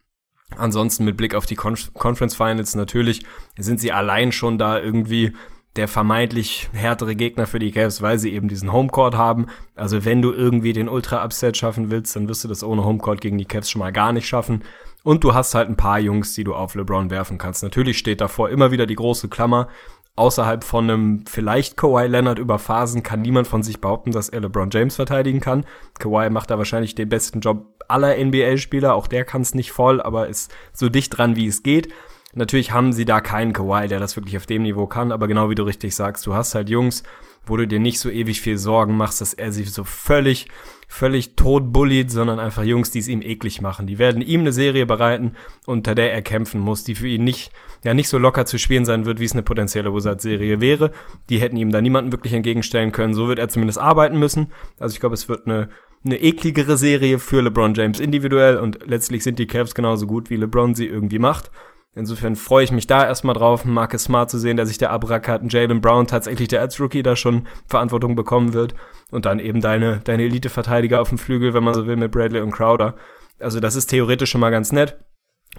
Ansonsten 0.57 1.05
mit 1.05 1.17
Blick 1.17 1.35
auf 1.35 1.45
die 1.45 1.55
Con 1.55 1.77
Conference 1.93 2.35
Finals 2.35 2.75
natürlich 2.75 3.25
sind 3.57 3.79
sie 3.79 3.91
allein 3.91 4.31
schon 4.31 4.57
da 4.57 4.79
irgendwie 4.79 5.33
der 5.75 5.87
vermeintlich 5.87 6.69
härtere 6.73 7.15
Gegner 7.15 7.47
für 7.47 7.59
die 7.59 7.71
Cavs, 7.71 8.01
weil 8.01 8.19
sie 8.19 8.33
eben 8.33 8.47
diesen 8.47 8.71
Homecourt 8.71 9.15
haben. 9.15 9.47
Also 9.75 10.05
wenn 10.05 10.21
du 10.21 10.31
irgendwie 10.31 10.73
den 10.73 10.87
Ultra-Upset 10.87 11.57
schaffen 11.57 11.89
willst, 11.89 12.15
dann 12.15 12.27
wirst 12.27 12.43
du 12.43 12.47
das 12.47 12.63
ohne 12.63 12.85
Homecourt 12.85 13.21
gegen 13.21 13.37
die 13.37 13.45
Cavs 13.45 13.69
schon 13.69 13.79
mal 13.79 13.91
gar 13.91 14.13
nicht 14.13 14.27
schaffen. 14.27 14.63
Und 15.03 15.23
du 15.23 15.33
hast 15.33 15.55
halt 15.55 15.69
ein 15.69 15.75
paar 15.77 15.99
Jungs, 15.99 16.33
die 16.33 16.43
du 16.43 16.53
auf 16.53 16.75
LeBron 16.75 17.09
werfen 17.09 17.37
kannst. 17.37 17.63
Natürlich 17.63 17.97
steht 17.97 18.21
davor 18.21 18.49
immer 18.49 18.71
wieder 18.71 18.85
die 18.85 18.95
große 18.95 19.29
Klammer. 19.29 19.67
Außerhalb 20.15 20.63
von 20.63 20.89
einem 20.89 21.25
vielleicht 21.27 21.75
Kawhi 21.75 22.05
Leonard 22.05 22.37
über 22.37 22.59
Phasen 22.59 23.01
kann 23.01 23.21
niemand 23.21 23.47
von 23.47 23.63
sich 23.63 23.81
behaupten, 23.81 24.11
dass 24.11 24.29
er 24.29 24.41
LeBron 24.41 24.69
James 24.71 24.95
verteidigen 24.95 25.39
kann. 25.39 25.65
Kawhi 25.97 26.29
macht 26.29 26.51
da 26.51 26.59
wahrscheinlich 26.59 26.93
den 26.93 27.09
besten 27.09 27.39
Job 27.39 27.83
aller 27.87 28.15
NBA-Spieler. 28.23 28.93
Auch 28.93 29.07
der 29.07 29.25
kann 29.25 29.41
es 29.41 29.55
nicht 29.55 29.71
voll, 29.71 29.99
aber 30.01 30.27
ist 30.27 30.53
so 30.71 30.87
dicht 30.87 31.17
dran, 31.17 31.35
wie 31.35 31.47
es 31.47 31.63
geht. 31.63 31.91
Natürlich 32.35 32.71
haben 32.71 32.93
sie 32.93 33.05
da 33.05 33.21
keinen 33.21 33.53
Kawhi, 33.53 33.87
der 33.87 33.99
das 33.99 34.15
wirklich 34.15 34.37
auf 34.37 34.45
dem 34.45 34.63
Niveau 34.63 34.87
kann, 34.87 35.11
aber 35.11 35.27
genau 35.27 35.49
wie 35.49 35.55
du 35.55 35.63
richtig 35.63 35.95
sagst, 35.95 36.25
du 36.25 36.33
hast 36.33 36.55
halt 36.55 36.69
Jungs, 36.69 37.03
wo 37.45 37.57
du 37.57 37.67
dir 37.67 37.79
nicht 37.79 37.99
so 37.99 38.09
ewig 38.09 38.41
viel 38.41 38.57
Sorgen 38.57 38.95
machst, 38.95 39.21
dass 39.21 39.33
er 39.33 39.51
sich 39.51 39.71
so 39.71 39.83
völlig, 39.83 40.47
völlig 40.87 41.35
tot 41.35 41.73
bullied, 41.73 42.09
sondern 42.09 42.39
einfach 42.39 42.63
Jungs, 42.63 42.91
die 42.91 42.99
es 42.99 43.07
ihm 43.07 43.21
eklig 43.21 43.61
machen. 43.61 43.85
Die 43.85 43.99
werden 43.99 44.21
ihm 44.21 44.41
eine 44.41 44.53
Serie 44.53 44.85
bereiten, 44.85 45.33
unter 45.65 45.93
der 45.93 46.13
er 46.13 46.21
kämpfen 46.21 46.61
muss, 46.61 46.83
die 46.83 46.95
für 46.95 47.07
ihn 47.07 47.23
nicht, 47.23 47.51
ja, 47.83 47.93
nicht 47.93 48.07
so 48.07 48.17
locker 48.17 48.45
zu 48.45 48.57
spielen 48.57 48.85
sein 48.85 49.05
wird, 49.05 49.19
wie 49.19 49.25
es 49.25 49.33
eine 49.33 49.43
potenzielle 49.43 49.93
Wizards-Serie 49.93 50.61
wäre. 50.61 50.91
Die 51.29 51.39
hätten 51.39 51.57
ihm 51.57 51.71
da 51.71 51.81
niemanden 51.81 52.13
wirklich 52.13 52.33
entgegenstellen 52.33 52.93
können. 52.93 53.13
So 53.13 53.27
wird 53.27 53.39
er 53.39 53.49
zumindest 53.49 53.79
arbeiten 53.79 54.17
müssen. 54.17 54.51
Also 54.79 54.93
ich 54.93 55.01
glaube, 55.01 55.15
es 55.15 55.27
wird 55.27 55.45
eine, 55.45 55.69
eine 56.05 56.21
ekligere 56.21 56.77
Serie 56.77 57.19
für 57.19 57.41
LeBron 57.41 57.73
James 57.73 57.99
individuell 57.99 58.57
und 58.57 58.79
letztlich 58.85 59.23
sind 59.23 59.37
die 59.37 59.47
Cavs 59.47 59.75
genauso 59.75 60.07
gut, 60.07 60.29
wie 60.29 60.37
LeBron 60.37 60.75
sie 60.75 60.87
irgendwie 60.87 61.19
macht. 61.19 61.51
Insofern 61.95 62.35
freue 62.35 62.63
ich 62.63 62.71
mich 62.71 62.87
da 62.87 63.05
erstmal 63.05 63.35
drauf, 63.35 63.65
Marcus 63.65 64.05
Smart 64.05 64.29
zu 64.31 64.39
sehen, 64.39 64.57
der 64.57 64.65
sich 64.65 64.79
der 64.79 64.91
abrackert, 64.91 65.51
Jalen 65.53 65.79
Brown 65.79 66.07
tatsächlich, 66.07 66.47
der 66.47 66.61
als 66.61 66.79
Rookie 66.79 67.03
da 67.03 67.15
schon 67.15 67.47
Verantwortung 67.67 68.15
bekommen 68.15 68.53
wird 68.53 68.73
und 69.11 69.25
dann 69.25 69.39
eben 69.39 69.61
deine, 69.61 69.99
deine 70.03 70.23
Elite-Verteidiger 70.23 71.01
auf 71.01 71.09
dem 71.09 71.19
Flügel, 71.19 71.53
wenn 71.53 71.63
man 71.63 71.75
so 71.75 71.85
will, 71.85 71.95
mit 71.95 72.11
Bradley 72.11 72.41
und 72.41 72.51
Crowder. 72.51 72.95
Also 73.39 73.59
das 73.59 73.75
ist 73.75 73.87
theoretisch 73.87 74.31
schon 74.31 74.41
mal 74.41 74.49
ganz 74.49 74.71
nett. 74.71 74.97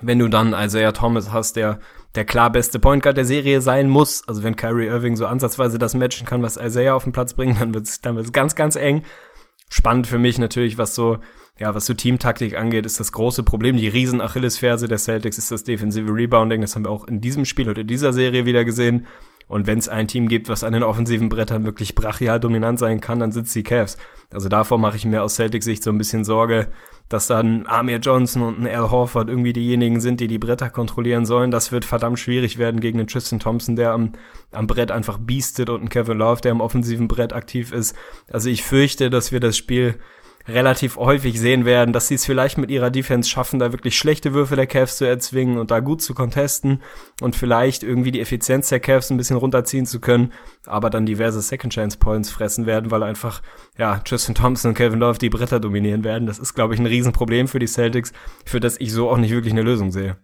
Wenn 0.03 0.18
du 0.18 0.27
dann 0.27 0.55
Isaiah 0.55 0.90
Thomas 0.90 1.33
hast, 1.33 1.55
der 1.55 1.79
der 2.16 2.25
klar 2.25 2.51
beste 2.51 2.81
Point 2.81 3.03
Guard 3.03 3.16
der 3.16 3.25
Serie 3.25 3.61
sein 3.61 3.88
muss, 3.88 4.27
also 4.27 4.42
wenn 4.42 4.57
Kyrie 4.57 4.87
Irving 4.87 5.14
so 5.16 5.27
ansatzweise 5.27 5.79
das 5.79 5.94
matchen 5.94 6.27
kann, 6.27 6.42
was 6.42 6.57
Isaiah 6.57 6.94
auf 6.94 7.05
den 7.05 7.12
Platz 7.12 7.35
bringt, 7.35 7.61
dann 7.61 7.75
wird's 7.75 8.01
dann 8.01 8.16
wird's 8.16 8.33
ganz, 8.33 8.57
ganz 8.57 8.75
eng. 8.75 9.05
Spannend 9.70 10.09
für 10.09 10.18
mich 10.18 10.38
natürlich, 10.38 10.79
was 10.79 10.96
so 10.96 11.19
ja, 11.59 11.73
was 11.75 11.87
so 11.87 11.94
Teamtaktik 11.94 12.59
angeht, 12.59 12.85
ist 12.85 12.98
das 12.98 13.13
große 13.13 13.44
Problem. 13.44 13.77
Die 13.77 13.87
riesen 13.87 14.21
Achillesferse 14.21 14.88
der 14.88 14.98
Celtics 14.98 15.38
ist 15.38 15.52
das 15.52 15.63
defensive 15.63 16.13
Rebounding. 16.13 16.61
Das 16.61 16.75
haben 16.75 16.85
wir 16.85 16.90
auch 16.90 17.07
in 17.07 17.21
diesem 17.21 17.44
Spiel 17.44 17.69
oder 17.69 17.83
in 17.83 17.87
dieser 17.87 18.13
Serie 18.13 18.44
wieder 18.44 18.65
gesehen. 18.65 19.07
Und 19.46 19.67
wenn 19.67 19.79
es 19.79 19.88
ein 19.88 20.09
Team 20.09 20.29
gibt, 20.29 20.48
was 20.48 20.65
an 20.65 20.73
den 20.73 20.83
offensiven 20.83 21.29
Brettern 21.29 21.65
wirklich 21.65 21.94
brachial 21.94 22.40
dominant 22.40 22.79
sein 22.79 23.00
kann, 23.00 23.21
dann 23.21 23.31
sind 23.31 23.46
es 23.46 23.52
die 23.52 23.63
Cavs. 23.63 23.98
Also 24.33 24.48
davor 24.48 24.79
mache 24.79 24.96
ich 24.96 25.05
mir 25.05 25.23
aus 25.23 25.37
Celtics 25.37 25.67
Sicht 25.67 25.83
so 25.85 25.90
ein 25.90 25.98
bisschen 25.98 26.25
Sorge, 26.25 26.69
dass 27.09 27.27
dann 27.27 27.67
Amir 27.67 27.98
Johnson 27.98 28.42
und 28.42 28.59
ein 28.59 28.67
Al 28.67 28.90
Horford 28.90 29.29
irgendwie 29.29 29.52
diejenigen 29.52 30.00
sind, 30.00 30.21
die 30.21 30.29
die 30.29 30.38
Bretter 30.38 30.71
kontrollieren 30.71 31.27
sollen. 31.27 31.50
Das 31.50 31.73
wird 31.73 31.85
verdammt 31.85 32.19
schwierig 32.19 32.59
werden 32.59 32.81
gegen 32.81 32.98
den 32.98 33.07
Tristan 33.07 33.38
Thompson, 33.38 33.77
der 33.77 33.92
am, 33.92 34.13
am 34.50 34.67
Brett 34.67 34.90
einfach 34.90 35.19
biestet 35.19 35.69
und 35.69 35.81
einen 35.81 35.88
Kevin 35.90 36.19
Love, 36.19 36.40
der 36.40 36.52
am 36.52 36.63
offensiven 36.63 37.07
Brett 37.07 37.35
aktiv 37.35 37.71
ist. 37.71 37.94
Also 38.33 38.48
ich 38.48 38.65
fürchte, 38.65 39.11
dass 39.11 39.31
wir 39.31 39.40
das 39.40 39.57
Spiel 39.57 39.96
relativ 40.47 40.97
häufig 40.97 41.40
sehen 41.40 41.65
werden, 41.65 41.92
dass 41.92 42.09
sie 42.09 42.17
es 42.17 42.27
vielleicht 42.27 42.59
mit 42.59 42.71
ihrer 42.71 42.90
Defense 42.90 43.29
schaffen, 43.29 43.59
da 43.59 43.73
wirklich 43.73 43.97
schlechte 43.97 44.35
Würfe 44.35 44.57
der 44.57 44.67
Cavs 44.67 44.99
zu 44.99 45.05
erzwingen 45.05 45.59
und 45.59 45.71
da 45.71 45.81
gut 45.81 46.03
zu 46.03 46.15
contesten 46.15 46.81
und 47.21 47.35
vielleicht 47.35 47.83
irgendwie 47.83 48.11
die 48.11 48.21
Effizienz 48.21 48.69
der 48.69 48.81
Cavs 48.81 49.11
ein 49.11 49.17
bisschen 49.17 49.37
runterziehen 49.37 49.87
zu 49.87 50.01
können, 50.01 50.33
aber 50.67 50.90
dann 50.90 51.07
diverse 51.07 51.40
Second 51.40 51.73
Chance 51.73 51.99
Points 51.99 52.31
fressen 52.31 52.67
werden, 52.67 52.90
weil 52.90 53.03
einfach, 53.03 53.42
ja, 53.79 53.99
Tristan 53.99 54.35
Thompson 54.35 54.71
und 54.71 54.75
Kevin 54.75 55.01
Love 55.01 55.19
die 55.19 55.31
Bretter 55.31 55.61
dominieren 55.61 56.05
werden. 56.05 56.27
Das 56.27 56.38
ist, 56.38 56.55
glaube 56.55 56.75
ich, 56.75 56.81
ein 56.81 56.87
Riesenproblem 56.87 57.49
für 57.49 57.59
die 57.59 57.67
Celtics, 57.67 58.13
für 58.45 58.61
das 58.61 58.79
ich 58.79 58.92
so 58.92 59.09
auch 59.09 59.19
nicht 59.19 59.33
wirklich 59.33 59.53
eine 59.53 59.63
Lösung 59.63 59.92
sehe. 59.92 60.17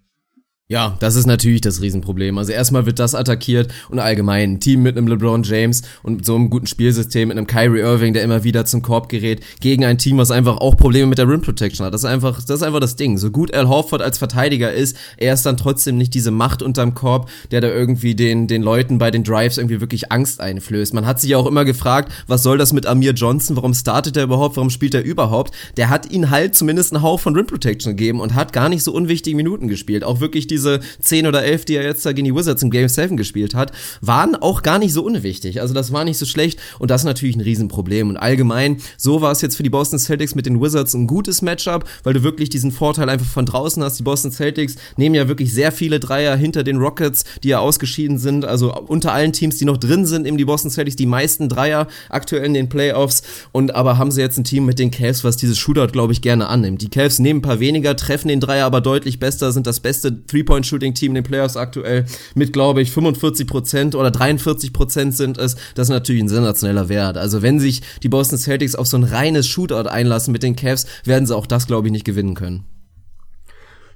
Ja, 0.71 0.97
das 1.01 1.17
ist 1.17 1.27
natürlich 1.27 1.63
das 1.63 1.83
Riesenproblem. 1.83 2.39
Also 2.39 2.53
erstmal 2.53 2.87
wird 2.87 3.01
das 3.01 3.17
attackiert 3.17 3.73
und 3.89 3.99
allgemein 3.99 4.53
ein 4.53 4.61
Team 4.61 4.85
mit 4.85 4.97
einem 4.97 5.09
LeBron 5.09 5.43
James 5.43 5.83
und 6.05 6.25
so 6.25 6.37
einem 6.37 6.49
guten 6.49 6.69
Spielsystem, 6.69 7.27
mit 7.27 7.37
einem 7.37 7.49
Kyrie 7.49 7.81
Irving, 7.81 8.15
der 8.15 8.23
immer 8.23 8.45
wieder 8.45 8.65
zum 8.67 8.81
Korb 8.81 9.09
gerät, 9.09 9.41
gegen 9.59 9.85
ein 9.85 9.99
Team, 9.99 10.19
was 10.19 10.31
einfach 10.31 10.59
auch 10.59 10.77
Probleme 10.77 11.09
mit 11.09 11.19
der 11.19 11.27
Rim 11.27 11.43
Protection 11.43 11.85
hat. 11.85 11.93
Das 11.93 12.03
ist 12.03 12.09
einfach, 12.09 12.37
das 12.37 12.61
ist 12.61 12.63
einfach 12.63 12.79
das 12.79 12.95
Ding. 12.95 13.19
So 13.19 13.33
gut 13.33 13.53
Al 13.53 13.67
Horford 13.67 14.01
als 14.01 14.19
Verteidiger 14.19 14.73
ist, 14.73 14.97
er 15.17 15.35
ist 15.35 15.45
dann 15.45 15.57
trotzdem 15.57 15.97
nicht 15.97 16.15
diese 16.15 16.31
Macht 16.31 16.63
unterm 16.63 16.95
Korb, 16.95 17.29
der 17.51 17.61
da 17.61 17.67
irgendwie 17.67 18.15
den, 18.15 18.47
den 18.47 18.63
Leuten 18.63 18.99
bei 18.99 19.11
den 19.11 19.25
Drives 19.25 19.59
irgendwie 19.59 19.81
wirklich 19.81 20.13
Angst 20.13 20.41
einflößt. 20.41 20.95
Man 20.95 21.05
hat 21.05 21.21
sich 21.21 21.31
ja 21.31 21.39
auch 21.39 21.49
immer 21.49 21.65
gefragt, 21.65 22.13
was 22.29 22.45
soll 22.45 22.59
das 22.59 22.73
mit 22.73 22.87
Amir 22.87 23.15
Johnson? 23.15 23.57
Warum 23.57 23.75
startet 23.75 24.17
er 24.17 24.23
überhaupt? 24.23 24.55
Warum 24.55 24.71
spielt 24.71 24.95
er 24.95 25.03
überhaupt? 25.03 25.53
Der 25.77 25.89
hat 25.89 26.13
ihn 26.13 26.31
halt 26.31 26.55
zumindest 26.55 26.93
einen 26.93 27.03
Hauch 27.03 27.19
von 27.19 27.35
Rim 27.35 27.49
Protection 27.49 27.97
gegeben 27.97 28.21
und 28.21 28.37
hat 28.37 28.53
gar 28.53 28.69
nicht 28.69 28.85
so 28.85 28.93
unwichtige 28.93 29.37
Minuten 29.37 29.67
gespielt. 29.67 30.05
Auch 30.05 30.21
wirklich 30.21 30.47
diese 30.47 30.60
diese 30.61 30.81
10 31.01 31.27
oder 31.27 31.43
11, 31.43 31.65
die 31.65 31.77
er 31.77 31.85
jetzt 31.85 32.05
da 32.05 32.13
gegen 32.13 32.27
die 32.27 32.35
Wizards 32.35 32.63
im 32.63 32.71
Game 32.71 32.89
7 32.89 33.17
gespielt 33.17 33.55
hat, 33.55 33.73
waren 34.01 34.37
auch 34.37 34.63
gar 34.63 34.79
nicht 34.79 34.93
so 34.93 35.03
unwichtig. 35.03 35.61
Also 35.61 35.75
das 35.75 35.93
war 35.93 36.05
nicht 36.05 36.19
so 36.19 36.27
schlecht 36.27 36.61
und 36.79 36.91
das 36.91 37.03
ist 37.03 37.07
natürlich 37.07 37.37
ein 37.37 37.41
Riesenproblem. 37.41 38.11
Und 38.11 38.17
allgemein, 38.17 38.77
so 38.97 39.23
war 39.23 39.33
es 39.33 39.41
jetzt 39.41 39.57
für 39.57 39.63
die 39.63 39.71
Boston 39.71 39.99
Celtics 39.99 40.35
mit 40.35 40.47
den 40.47 40.61
Wizards 40.61 40.95
ein 40.95 41.07
gutes 41.07 41.43
Matchup, 41.43 41.85
weil 42.05 42.15
du 42.15 42.23
wirklich 42.23 42.51
diesen 42.51 42.73
Vorteil 42.73 43.09
einfach 43.09 43.27
von 43.27 43.47
draußen 43.47 43.83
hast. 43.83 43.99
Die 43.99 44.03
Boston 44.03 44.31
Celtics 44.31 44.77
nehmen 44.97 45.15
ja 45.15 45.29
wirklich 45.29 45.53
sehr 45.53 45.73
viele 45.73 45.99
Dreier 45.99 46.37
hinter 46.37 46.63
den 46.63 46.77
Rockets, 46.77 47.25
die 47.43 47.49
ja 47.49 47.59
ausgeschieden 47.59 48.19
sind. 48.19 48.45
Also 48.45 48.75
unter 48.75 49.13
allen 49.13 49.33
Teams, 49.33 49.57
die 49.57 49.65
noch 49.65 49.79
drin 49.79 50.05
sind, 50.05 50.27
eben 50.27 50.37
die 50.37 50.45
Boston 50.45 50.71
Celtics 50.71 50.97
die 50.97 51.07
meisten 51.07 51.49
Dreier 51.49 51.87
aktuell 52.11 52.45
in 52.45 52.55
den 52.55 52.69
Playoffs. 52.69 53.23
Und 53.53 53.75
aber 53.75 53.97
haben 53.97 54.11
sie 54.11 54.21
jetzt 54.21 54.39
ein 54.39 54.45
Team 54.45 54.67
mit 54.67 54.79
den 54.79 54.91
Cavs, 54.91 55.25
was 55.25 55.37
dieses 55.37 55.59
Shootout, 55.59 55.93
glaube 55.93 56.13
ich, 56.13 56.21
gerne 56.21 56.49
annimmt. 56.49 56.83
Die 56.83 56.91
Cavs 56.91 57.19
nehmen 57.19 57.39
ein 57.39 57.43
paar 57.43 57.61
weniger, 57.61 57.97
treffen 57.97 58.29
den 58.29 58.41
Dreier 58.41 58.67
aber 58.67 58.81
deutlich 58.81 59.19
besser, 59.19 59.53
sind 59.53 59.67
das 59.67 59.81
beste 59.81 60.13
Three-Point-Shooting-Team 60.51 61.11
in 61.13 61.15
den 61.17 61.25
Playoffs 61.25 61.57
aktuell 61.57 62.05
mit, 62.35 62.53
glaube 62.53 62.83
ich, 62.83 62.91
45 62.91 63.47
Prozent 63.47 63.95
oder 63.95 64.11
43 64.11 64.73
Prozent 64.73 65.15
sind 65.15 65.39
es. 65.39 65.57
Das 65.75 65.89
ist 65.89 65.91
natürlich 65.91 66.23
ein 66.23 66.29
sensationeller 66.29 66.89
Wert. 66.89 67.17
Also 67.17 67.43
wenn 67.43 67.61
sich 67.61 67.83
die 68.03 68.09
Boston 68.09 68.39
Celtics 68.39 68.75
auf 68.75 68.87
so 68.87 68.97
ein 68.97 69.05
reines 69.05 69.47
Shootout 69.47 69.89
einlassen 69.89 70.33
mit 70.33 70.43
den 70.43 70.57
Cavs, 70.57 70.87
werden 71.05 71.27
sie 71.27 71.37
auch 71.37 71.47
das, 71.47 71.67
glaube 71.67 71.89
ich, 71.89 71.93
nicht 71.93 72.05
gewinnen 72.05 72.35
können. 72.35 72.65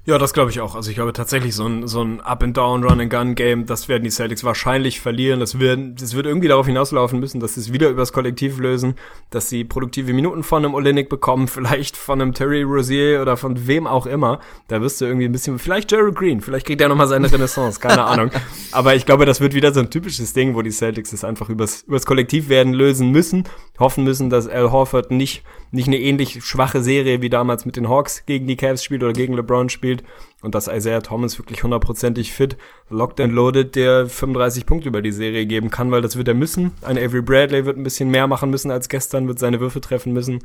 Ja, 0.07 0.19
das 0.19 0.33
glaube 0.33 0.51
ich 0.51 0.59
auch. 0.59 0.75
Also 0.75 0.91
ich 0.91 0.95
glaube 0.95 1.13
tatsächlich 1.13 1.55
so 1.55 1.65
ein, 1.65 1.87
so 1.87 2.03
ein 2.03 2.21
Up-and-Down, 2.21 2.83
Run-and-Gun-Game, 2.83 3.65
das 3.65 3.89
werden 3.89 4.03
die 4.03 4.11
Celtics 4.11 4.43
wahrscheinlich 4.43 5.01
verlieren. 5.01 5.39
Das, 5.39 5.59
werden, 5.59 5.95
das 5.95 6.13
wird 6.13 6.27
irgendwie 6.27 6.47
darauf 6.47 6.67
hinauslaufen 6.67 7.19
müssen, 7.19 7.39
dass 7.39 7.55
sie 7.55 7.61
es 7.61 7.73
wieder 7.73 7.89
übers 7.89 8.13
Kollektiv 8.13 8.59
lösen, 8.59 8.93
dass 9.31 9.49
sie 9.49 9.63
produktive 9.63 10.13
Minuten 10.13 10.43
von 10.43 10.63
einem 10.63 10.75
Olenek 10.75 11.09
bekommen, 11.09 11.47
vielleicht 11.47 11.97
von 11.97 12.21
einem 12.21 12.33
Terry 12.33 12.61
Rozier 12.61 13.19
oder 13.19 13.35
von 13.35 13.65
wem 13.65 13.87
auch 13.87 14.05
immer. 14.05 14.41
Da 14.67 14.79
wirst 14.79 15.01
du 15.01 15.05
irgendwie 15.05 15.25
ein 15.25 15.31
bisschen, 15.31 15.57
vielleicht 15.57 15.91
Jerry 15.91 16.11
Green, 16.11 16.39
vielleicht 16.39 16.67
kriegt 16.67 16.81
er 16.81 16.89
nochmal 16.89 17.07
seine 17.07 17.31
Renaissance, 17.31 17.79
keine 17.79 18.03
Ahnung. 18.05 18.29
Aber 18.73 18.93
ich 18.93 19.07
glaube, 19.07 19.25
das 19.25 19.41
wird 19.41 19.55
wieder 19.55 19.73
so 19.73 19.79
ein 19.79 19.89
typisches 19.89 20.33
Ding, 20.33 20.53
wo 20.53 20.61
die 20.61 20.69
Celtics 20.69 21.13
es 21.13 21.23
einfach 21.23 21.49
übers, 21.49 21.81
übers 21.81 22.05
Kollektiv 22.05 22.47
werden 22.47 22.73
lösen 22.73 23.09
müssen, 23.09 23.45
hoffen 23.79 24.03
müssen, 24.03 24.29
dass 24.29 24.47
Al 24.47 24.71
Horford 24.71 25.09
nicht 25.09 25.43
nicht 25.75 25.87
eine 25.87 25.99
ähnlich 25.99 26.43
schwache 26.43 26.81
Serie 26.81 27.21
wie 27.21 27.29
damals 27.29 27.65
mit 27.65 27.75
den 27.75 27.89
Hawks 27.89 28.25
gegen 28.25 28.47
die 28.47 28.55
Cavs 28.55 28.83
spielt 28.83 29.03
oder 29.03 29.13
gegen 29.13 29.33
LeBron 29.33 29.69
spielt 29.69 29.94
und 30.41 30.55
dass 30.55 30.67
Isaiah 30.67 31.01
Thomas 31.01 31.37
wirklich 31.37 31.63
hundertprozentig 31.63 32.33
fit, 32.33 32.57
locked 32.89 33.19
and 33.19 33.33
loaded, 33.33 33.75
der 33.75 34.07
35 34.07 34.65
Punkte 34.65 34.89
über 34.89 35.01
die 35.01 35.11
Serie 35.11 35.45
geben 35.45 35.69
kann, 35.69 35.91
weil 35.91 36.01
das 36.01 36.17
wird 36.17 36.27
er 36.27 36.33
müssen. 36.33 36.71
Ein 36.81 36.97
Avery 36.97 37.21
Bradley 37.21 37.65
wird 37.65 37.77
ein 37.77 37.83
bisschen 37.83 38.09
mehr 38.09 38.27
machen 38.27 38.49
müssen 38.49 38.71
als 38.71 38.89
gestern, 38.89 39.27
wird 39.27 39.39
seine 39.39 39.59
Würfe 39.59 39.81
treffen 39.81 40.13
müssen. 40.13 40.35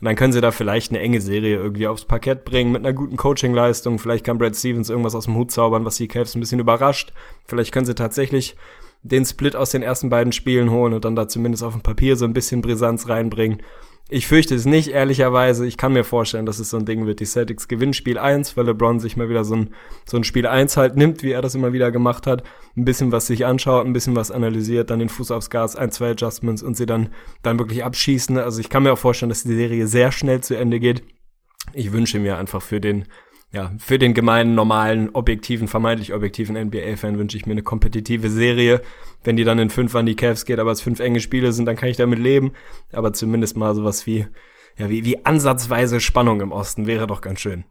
Und 0.00 0.06
dann 0.06 0.16
können 0.16 0.32
sie 0.32 0.40
da 0.40 0.50
vielleicht 0.50 0.90
eine 0.90 1.00
enge 1.00 1.20
Serie 1.20 1.56
irgendwie 1.56 1.86
aufs 1.86 2.04
Parkett 2.04 2.44
bringen 2.44 2.72
mit 2.72 2.84
einer 2.84 2.92
guten 2.92 3.16
Coaching-Leistung. 3.16 3.98
Vielleicht 3.98 4.24
kann 4.24 4.38
Brad 4.38 4.56
Stevens 4.56 4.90
irgendwas 4.90 5.14
aus 5.14 5.26
dem 5.26 5.36
Hut 5.36 5.52
zaubern, 5.52 5.84
was 5.84 5.96
die 5.96 6.08
Cavs 6.08 6.34
ein 6.34 6.40
bisschen 6.40 6.58
überrascht. 6.58 7.12
Vielleicht 7.46 7.72
können 7.72 7.86
sie 7.86 7.94
tatsächlich 7.94 8.56
den 9.02 9.24
Split 9.24 9.54
aus 9.54 9.70
den 9.70 9.82
ersten 9.82 10.08
beiden 10.08 10.32
Spielen 10.32 10.70
holen 10.70 10.94
und 10.94 11.04
dann 11.04 11.14
da 11.14 11.28
zumindest 11.28 11.62
auf 11.62 11.74
dem 11.74 11.82
Papier 11.82 12.16
so 12.16 12.24
ein 12.24 12.32
bisschen 12.32 12.62
Brisanz 12.62 13.08
reinbringen. 13.08 13.62
Ich 14.10 14.26
fürchte 14.26 14.54
es 14.54 14.66
nicht, 14.66 14.88
ehrlicherweise. 14.88 15.66
Ich 15.66 15.78
kann 15.78 15.94
mir 15.94 16.04
vorstellen, 16.04 16.44
dass 16.44 16.58
es 16.58 16.68
so 16.68 16.76
ein 16.76 16.84
Ding 16.84 17.06
wird. 17.06 17.20
Die 17.20 17.24
Celtics 17.24 17.68
gewinnen 17.68 17.94
Spiel 17.94 18.18
1, 18.18 18.54
weil 18.54 18.66
LeBron 18.66 19.00
sich 19.00 19.16
mal 19.16 19.30
wieder 19.30 19.44
so 19.44 19.56
ein, 19.56 19.70
so 20.04 20.18
ein 20.18 20.24
Spiel 20.24 20.46
1 20.46 20.76
halt 20.76 20.96
nimmt, 20.96 21.22
wie 21.22 21.30
er 21.30 21.40
das 21.40 21.54
immer 21.54 21.72
wieder 21.72 21.90
gemacht 21.90 22.26
hat. 22.26 22.42
Ein 22.76 22.84
bisschen 22.84 23.12
was 23.12 23.26
sich 23.26 23.46
anschaut, 23.46 23.86
ein 23.86 23.94
bisschen 23.94 24.14
was 24.14 24.30
analysiert, 24.30 24.90
dann 24.90 24.98
den 24.98 25.08
Fuß 25.08 25.30
aufs 25.30 25.48
Gas, 25.48 25.74
ein, 25.74 25.90
zwei 25.90 26.10
Adjustments 26.10 26.62
und 26.62 26.76
sie 26.76 26.84
dann, 26.84 27.08
dann 27.42 27.58
wirklich 27.58 27.82
abschießen. 27.82 28.36
Also 28.36 28.60
ich 28.60 28.68
kann 28.68 28.82
mir 28.82 28.92
auch 28.92 28.98
vorstellen, 28.98 29.30
dass 29.30 29.42
die 29.42 29.54
Serie 29.54 29.86
sehr 29.86 30.12
schnell 30.12 30.42
zu 30.42 30.54
Ende 30.54 30.80
geht. 30.80 31.02
Ich 31.72 31.92
wünsche 31.92 32.18
mir 32.18 32.36
einfach 32.36 32.60
für 32.60 32.82
den, 32.82 33.06
ja, 33.52 33.72
für 33.78 33.98
den 33.98 34.12
gemeinen, 34.12 34.54
normalen, 34.54 35.10
objektiven, 35.14 35.66
vermeintlich 35.66 36.12
objektiven 36.12 36.56
NBA-Fan 36.56 37.16
wünsche 37.16 37.38
ich 37.38 37.46
mir 37.46 37.52
eine 37.52 37.62
kompetitive 37.62 38.28
Serie. 38.28 38.82
Wenn 39.24 39.36
die 39.36 39.44
dann 39.44 39.58
in 39.58 39.70
fünf 39.70 39.94
an 39.94 40.06
die 40.06 40.16
Cavs 40.16 40.44
geht, 40.44 40.58
aber 40.58 40.70
es 40.70 40.82
fünf 40.82 41.00
enge 41.00 41.20
Spiele 41.20 41.52
sind, 41.52 41.64
dann 41.64 41.76
kann 41.76 41.88
ich 41.88 41.96
damit 41.96 42.18
leben. 42.18 42.52
Aber 42.92 43.12
zumindest 43.12 43.56
mal 43.56 43.74
sowas 43.74 44.06
wie, 44.06 44.26
ja, 44.76 44.90
wie, 44.90 45.04
wie 45.04 45.24
ansatzweise 45.24 46.00
Spannung 46.00 46.40
im 46.40 46.52
Osten 46.52 46.86
wäre 46.86 47.06
doch 47.06 47.22
ganz 47.22 47.40
schön. 47.40 47.64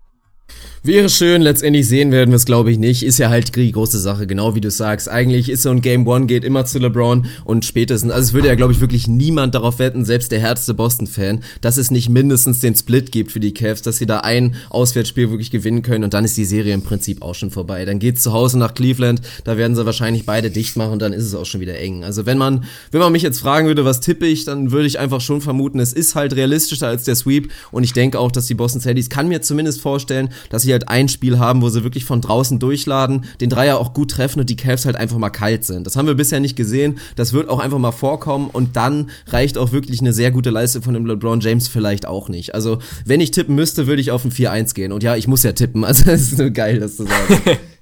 Wäre 0.85 1.07
schön, 1.07 1.41
letztendlich 1.41 1.87
sehen 1.87 2.11
werden 2.11 2.31
wir 2.31 2.35
es, 2.35 2.43
glaube 2.43 2.69
ich, 2.69 2.77
nicht. 2.77 3.03
Ist 3.03 3.17
ja 3.17 3.29
halt 3.29 3.55
die 3.55 3.71
große 3.71 3.99
Sache, 3.99 4.27
genau 4.27 4.53
wie 4.53 4.59
du 4.59 4.69
sagst. 4.69 5.07
Eigentlich 5.07 5.47
ist 5.47 5.61
so 5.63 5.69
ein 5.69 5.79
Game 5.79 6.05
One 6.05 6.25
geht 6.25 6.43
immer 6.43 6.65
zu 6.65 6.77
LeBron 6.77 7.25
und 7.45 7.63
spätestens, 7.63 8.11
also 8.11 8.27
es 8.27 8.33
würde 8.33 8.49
ja, 8.49 8.55
glaube 8.55 8.73
ich, 8.73 8.81
wirklich 8.81 9.07
niemand 9.07 9.55
darauf 9.55 9.79
wetten, 9.79 10.03
selbst 10.03 10.33
der 10.33 10.41
härteste 10.41 10.73
Boston-Fan, 10.73 11.41
dass 11.61 11.77
es 11.77 11.89
nicht 11.89 12.09
mindestens 12.09 12.59
den 12.59 12.75
Split 12.75 13.13
gibt 13.13 13.31
für 13.31 13.39
die 13.39 13.53
Cavs, 13.53 13.81
dass 13.81 13.97
sie 13.97 14.05
da 14.05 14.19
ein 14.19 14.55
Auswärtsspiel 14.71 15.29
wirklich 15.29 15.51
gewinnen 15.51 15.83
können 15.83 16.03
und 16.03 16.13
dann 16.13 16.25
ist 16.25 16.35
die 16.35 16.43
Serie 16.43 16.73
im 16.73 16.81
Prinzip 16.81 17.21
auch 17.21 17.33
schon 17.33 17.49
vorbei. 17.49 17.85
Dann 17.85 17.99
geht's 17.99 18.21
zu 18.21 18.33
Hause 18.33 18.59
nach 18.59 18.73
Cleveland, 18.73 19.21
da 19.45 19.55
werden 19.55 19.77
sie 19.77 19.85
wahrscheinlich 19.85 20.25
beide 20.25 20.51
dicht 20.51 20.75
machen 20.75 20.91
und 20.91 21.01
dann 21.01 21.13
ist 21.13 21.23
es 21.23 21.33
auch 21.33 21.45
schon 21.45 21.61
wieder 21.61 21.79
eng. 21.79 22.03
Also 22.03 22.25
wenn 22.25 22.37
man, 22.37 22.65
wenn 22.91 22.99
man 22.99 23.13
mich 23.13 23.23
jetzt 23.23 23.39
fragen 23.39 23.67
würde, 23.67 23.85
was 23.85 24.01
tippe 24.01 24.25
ich, 24.25 24.43
dann 24.43 24.71
würde 24.71 24.87
ich 24.87 24.99
einfach 24.99 25.21
schon 25.21 25.39
vermuten, 25.39 25.79
es 25.79 25.93
ist 25.93 26.15
halt 26.15 26.35
realistischer 26.35 26.89
als 26.89 27.05
der 27.05 27.15
Sweep 27.15 27.53
und 27.71 27.85
ich 27.85 27.93
denke 27.93 28.19
auch, 28.19 28.33
dass 28.33 28.47
die 28.47 28.53
Boston 28.53 28.81
Celtics, 28.81 29.09
kann 29.09 29.29
mir 29.29 29.41
zumindest 29.41 29.79
vorstellen, 29.79 30.27
dass 30.49 30.63
sie 30.63 30.71
halt 30.71 30.89
ein 30.89 31.09
Spiel 31.09 31.39
haben, 31.39 31.61
wo 31.61 31.69
sie 31.69 31.83
wirklich 31.83 32.05
von 32.05 32.21
draußen 32.21 32.59
durchladen, 32.59 33.25
den 33.41 33.49
Dreier 33.49 33.77
auch 33.77 33.93
gut 33.93 34.11
treffen 34.11 34.39
und 34.39 34.49
die 34.49 34.55
Cavs 34.55 34.85
halt 34.85 34.95
einfach 34.95 35.17
mal 35.17 35.29
kalt 35.29 35.65
sind. 35.65 35.85
Das 35.85 35.95
haben 35.95 36.07
wir 36.07 36.15
bisher 36.15 36.39
nicht 36.39 36.55
gesehen. 36.55 36.99
Das 37.15 37.33
wird 37.33 37.49
auch 37.49 37.59
einfach 37.59 37.79
mal 37.79 37.91
vorkommen 37.91 38.49
und 38.51 38.75
dann 38.75 39.09
reicht 39.27 39.57
auch 39.57 39.71
wirklich 39.71 40.01
eine 40.01 40.13
sehr 40.13 40.31
gute 40.31 40.49
Leistung 40.49 40.83
von 40.83 40.93
dem 40.93 41.05
LeBron 41.05 41.39
James 41.39 41.67
vielleicht 41.67 42.05
auch 42.05 42.29
nicht. 42.29 42.53
Also, 42.53 42.79
wenn 43.05 43.21
ich 43.21 43.31
tippen 43.31 43.55
müsste, 43.55 43.87
würde 43.87 44.01
ich 44.01 44.11
auf 44.11 44.25
ein 44.25 44.31
4-1 44.31 44.73
gehen. 44.73 44.91
Und 44.91 45.03
ja, 45.03 45.15
ich 45.15 45.27
muss 45.27 45.43
ja 45.43 45.51
tippen. 45.51 45.83
Also, 45.93 46.09
es 46.09 46.31
ist 46.31 46.39
nur 46.39 46.49
geil, 46.49 46.79
das 46.79 46.97
zu 46.97 47.03
sagen. 47.03 47.59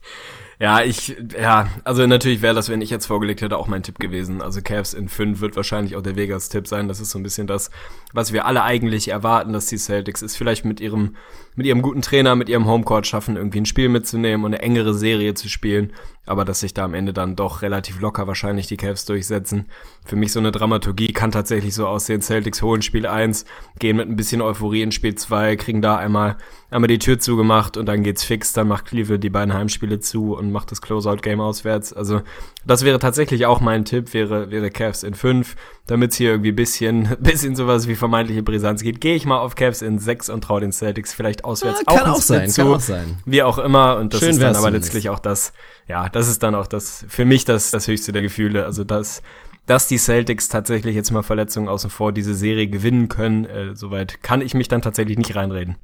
Ja, 0.62 0.84
ich, 0.84 1.16
ja, 1.36 1.70
also 1.86 2.06
natürlich 2.06 2.44
wäre 2.44 2.54
das, 2.54 2.70
wenn 2.70 2.82
ich 2.82 2.92
jetzt 2.92 3.08
vorgelegt 3.08 3.42
hätte, 3.42 3.58
auch 3.58 3.66
mein 3.66 3.82
Tipp 3.82 3.98
gewesen. 3.98 4.44
Also 4.44 4.62
Cavs 4.62 4.94
in 4.94 5.10
5 5.10 5.42
wird 5.42 5.56
wahrscheinlich 5.56 5.96
auch 5.96 6.04
der 6.04 6.16
Vegas-Tipp 6.16 6.68
sein. 6.68 6.88
Das 6.88 7.00
ist 7.00 7.10
so 7.10 7.18
ein 7.18 7.24
bisschen 7.24 7.48
das, 7.48 7.72
was 8.14 8.32
wir 8.32 8.46
alle 8.46 8.62
eigentlich 8.62 9.08
erwarten, 9.08 9.54
dass 9.54 9.66
die 9.66 9.80
Celtics 9.80 10.22
ist 10.22 10.36
vielleicht 10.36 10.64
mit 10.64 10.80
ihrem, 10.80 11.16
mit 11.62 11.68
ihrem 11.68 11.84
guten 11.84 12.02
Trainer, 12.02 12.36
mit 12.36 12.50
ihrem 12.50 12.66
Homecourt 12.66 13.06
schaffen, 13.06 13.36
irgendwie 13.36 13.60
ein 13.60 13.68
Spiel 13.68 13.88
mitzunehmen 13.88 14.46
und 14.46 14.56
eine 14.56 14.64
engere 14.64 14.96
Serie 14.96 15.36
zu 15.36 15.48
spielen. 15.48 15.94
Aber 16.26 16.44
dass 16.44 16.62
sich 16.62 16.74
da 16.74 16.86
am 16.86 16.96
Ende 16.96 17.14
dann 17.14 17.36
doch 17.36 17.62
relativ 17.62 18.00
locker 18.00 18.26
wahrscheinlich 18.26 18.66
die 18.66 18.78
Cavs 18.78 19.06
durchsetzen. 19.06 19.68
Für 20.06 20.16
mich 20.16 20.32
so 20.32 20.40
eine 20.40 20.52
Dramaturgie 20.52 21.14
kann 21.14 21.32
tatsächlich 21.32 21.76
so 21.76 21.88
aussehen. 21.88 22.22
Celtics 22.22 22.62
holen 22.62 22.82
Spiel 22.82 23.06
1, 23.06 23.46
gehen 23.80 23.98
mit 23.98 24.08
ein 24.08 24.16
bisschen 24.16 24.42
Euphorie 24.42 24.82
in 24.82 24.92
Spiel 24.92 25.16
2, 25.16 25.56
kriegen 25.56 25.82
da 25.82 25.98
einmal, 25.98 26.38
einmal 26.70 26.88
die 26.88 27.00
Tür 27.00 27.20
zugemacht 27.20 27.76
und 27.76 27.88
dann 27.88 28.04
geht's 28.04 28.24
fix. 28.24 28.54
Dann 28.54 28.68
macht 28.68 28.86
Cleveland 28.86 29.24
die 29.24 29.30
beiden 29.30 29.54
Heimspiele 29.54 30.00
zu 30.00 30.36
und 30.36 30.52
macht 30.52 30.72
das 30.72 30.82
Closeout-Game 30.82 31.42
auswärts. 31.42 31.92
Also 31.92 32.22
das 32.66 32.86
wäre 32.86 33.00
tatsächlich 33.00 33.46
auch 33.46 33.60
mein 33.60 33.86
Tipp, 33.86 34.14
wäre, 34.14 34.52
wäre 34.52 34.70
Cavs 34.70 35.04
in 35.04 35.16
5. 35.16 35.56
Damit 35.88 36.12
es 36.12 36.18
hier 36.18 36.30
irgendwie 36.30 36.52
bisschen, 36.52 37.16
bisschen 37.20 37.56
sowas 37.56 37.88
wie 37.88 37.96
vermeintliche 37.96 38.44
Brisanz 38.44 38.84
geht, 38.84 39.02
gehe 39.02 39.16
ich 39.16 39.26
mal 39.26 39.40
auf 39.40 39.56
Cavs 39.56 39.82
in 39.82 39.98
6 39.98 40.30
und 40.30 40.44
traue 40.44 40.62
den 40.62 40.72
Celtics 40.72 41.14
vielleicht 41.14 41.44
auswärts 41.52 41.84
ja, 41.88 41.96
kann 41.96 42.10
auch, 42.10 42.18
auch 42.18 42.22
sein, 42.22 42.50
zu. 42.50 42.62
kann 42.62 42.74
auch 42.74 42.80
sein. 42.80 43.18
Wie 43.26 43.44
auch 43.44 43.58
immer. 43.58 43.98
Und 43.98 44.14
das 44.14 44.22
Schön 44.22 44.32
ist 44.32 44.42
dann 44.42 44.56
aber 44.56 44.72
letztlich 44.72 45.10
auch 45.10 45.20
das, 45.20 45.54
ja, 45.88 46.10
das 46.10 46.28
ist 46.28 46.44
dann 46.44 46.56
auch 46.56 46.68
das, 46.68 47.06
für 47.08 47.26
mich 47.26 47.46
das, 47.46 47.72
das 47.72 47.88
höchste 47.88 48.12
der 48.12 48.22
Gefühle. 48.22 48.66
Also 48.66 48.84
das, 48.84 49.22
dass 49.66 49.88
die 49.88 49.98
Celtics 49.98 50.50
tatsächlich 50.50 50.96
jetzt 50.96 51.12
mal 51.12 51.24
Verletzungen 51.24 51.68
außen 51.68 51.90
vor 51.90 52.12
diese 52.12 52.34
Serie 52.34 52.68
gewinnen 52.68 53.10
können, 53.10 53.46
äh, 53.46 53.76
soweit 53.76 54.24
kann 54.24 54.42
ich 54.42 54.54
mich 54.54 54.68
dann 54.68 54.82
tatsächlich 54.82 55.18
nicht 55.18 55.36
reinreden. 55.36 55.78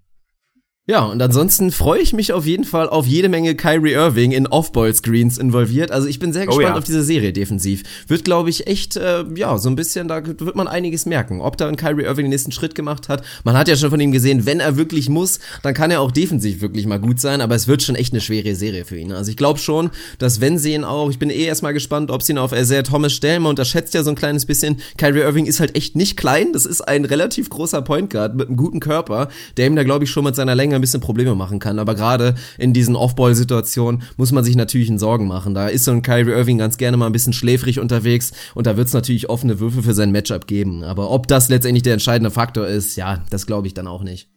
Ja, 0.89 1.03
und 1.03 1.21
ansonsten 1.21 1.73
freue 1.73 1.99
ich 1.99 2.13
mich 2.13 2.31
auf 2.31 2.45
jeden 2.45 2.63
Fall 2.63 2.87
auf 2.87 3.05
jede 3.05 3.27
Menge 3.27 3.55
Kyrie 3.55 3.91
Irving 3.91 4.31
in 4.31 4.47
Off-Ball-Screens 4.47 5.37
involviert. 5.37 5.91
Also 5.91 6.07
ich 6.07 6.17
bin 6.17 6.31
sehr 6.31 6.43
Oh 6.43 6.45
gespannt 6.45 6.69
ja. 6.69 6.77
auf 6.77 6.85
diese 6.85 7.03
Serie 7.03 7.33
defensiv. 7.33 7.83
Wird, 8.07 8.23
glaube 8.23 8.49
ich, 8.49 8.67
echt, 8.67 8.95
äh, 8.95 9.25
ja, 9.35 9.57
so 9.57 9.69
ein 9.69 9.75
bisschen, 9.75 10.07
da 10.07 10.25
wird 10.25 10.55
man 10.55 10.69
einiges 10.69 11.05
merken. 11.05 11.41
Ob 11.41 11.57
da 11.57 11.67
ein 11.67 11.75
Kyrie 11.75 12.05
Irving 12.05 12.27
den 12.27 12.29
nächsten 12.29 12.53
Schritt 12.53 12.73
gemacht 12.73 13.09
hat. 13.09 13.21
Man 13.43 13.57
hat 13.57 13.67
ja 13.67 13.75
schon 13.75 13.89
von 13.89 13.99
ihm 13.99 14.13
gesehen, 14.13 14.45
wenn 14.45 14.61
er 14.61 14.77
wirklich 14.77 15.09
muss, 15.09 15.39
dann 15.61 15.73
kann 15.73 15.91
er 15.91 15.99
auch 15.99 16.13
defensiv 16.13 16.61
wirklich 16.61 16.85
mal 16.85 17.01
gut 17.01 17.19
sein. 17.19 17.41
Aber 17.41 17.55
es 17.55 17.67
wird 17.67 17.83
schon 17.83 17.95
echt 17.95 18.13
eine 18.13 18.21
schwere 18.21 18.55
Serie 18.55 18.85
für 18.85 18.97
ihn. 18.97 19.11
Also 19.11 19.29
ich 19.29 19.35
glaube 19.35 19.59
schon, 19.59 19.89
dass 20.19 20.39
wenn 20.39 20.57
sie 20.57 20.73
ihn 20.73 20.85
auch, 20.85 21.09
ich 21.09 21.19
bin 21.19 21.29
eh 21.29 21.43
erstmal 21.43 21.73
gespannt, 21.73 22.11
ob 22.11 22.23
sie 22.23 22.31
ihn 22.31 22.37
auf 22.37 22.53
Isaiah 22.53 22.83
Thomas 22.83 23.11
stellen. 23.11 23.41
Man 23.41 23.49
unterschätzt 23.49 23.93
ja 23.93 24.03
so 24.03 24.11
ein 24.11 24.15
kleines 24.15 24.45
bisschen. 24.45 24.77
Kyrie 24.95 25.19
Irving 25.19 25.47
ist 25.47 25.59
halt 25.59 25.75
echt 25.75 25.97
nicht 25.97 26.15
klein. 26.15 26.53
Das 26.53 26.65
ist 26.65 26.79
ein 26.79 27.03
relativ 27.03 27.49
großer 27.49 27.81
Point 27.81 28.09
Guard 28.09 28.37
mit 28.37 28.47
einem 28.47 28.55
guten 28.55 28.79
Körper, 28.79 29.27
der 29.57 29.67
ihm 29.67 29.75
da, 29.75 29.83
glaube 29.83 30.05
ich, 30.05 30.11
schon 30.11 30.23
mit 30.23 30.37
seiner 30.37 30.55
Länge 30.55 30.76
ein 30.77 30.81
bisschen 30.81 31.01
Probleme 31.01 31.35
machen 31.35 31.59
kann. 31.59 31.79
Aber 31.79 31.95
gerade 31.95 32.35
in 32.57 32.73
diesen 32.73 32.95
Off-Ball-Situationen 32.95 34.03
muss 34.17 34.31
man 34.31 34.43
sich 34.43 34.55
natürlich 34.55 34.89
in 34.89 34.99
Sorgen 34.99 35.27
machen. 35.27 35.53
Da 35.53 35.67
ist 35.67 35.85
so 35.85 35.91
ein 35.91 36.01
Kyrie 36.01 36.31
Irving 36.31 36.57
ganz 36.57 36.77
gerne 36.77 36.97
mal 36.97 37.07
ein 37.07 37.11
bisschen 37.11 37.33
schläfrig 37.33 37.79
unterwegs 37.79 38.31
und 38.55 38.67
da 38.67 38.77
wird 38.77 38.87
es 38.87 38.93
natürlich 38.93 39.29
offene 39.29 39.59
Würfe 39.59 39.83
für 39.83 39.93
sein 39.93 40.11
Matchup 40.11 40.47
geben. 40.47 40.83
Aber 40.83 41.11
ob 41.11 41.27
das 41.27 41.49
letztendlich 41.49 41.83
der 41.83 41.93
entscheidende 41.93 42.31
Faktor 42.31 42.67
ist, 42.67 42.95
ja, 42.95 43.23
das 43.29 43.45
glaube 43.45 43.67
ich 43.67 43.73
dann 43.73 43.87
auch 43.87 44.03
nicht. 44.03 44.29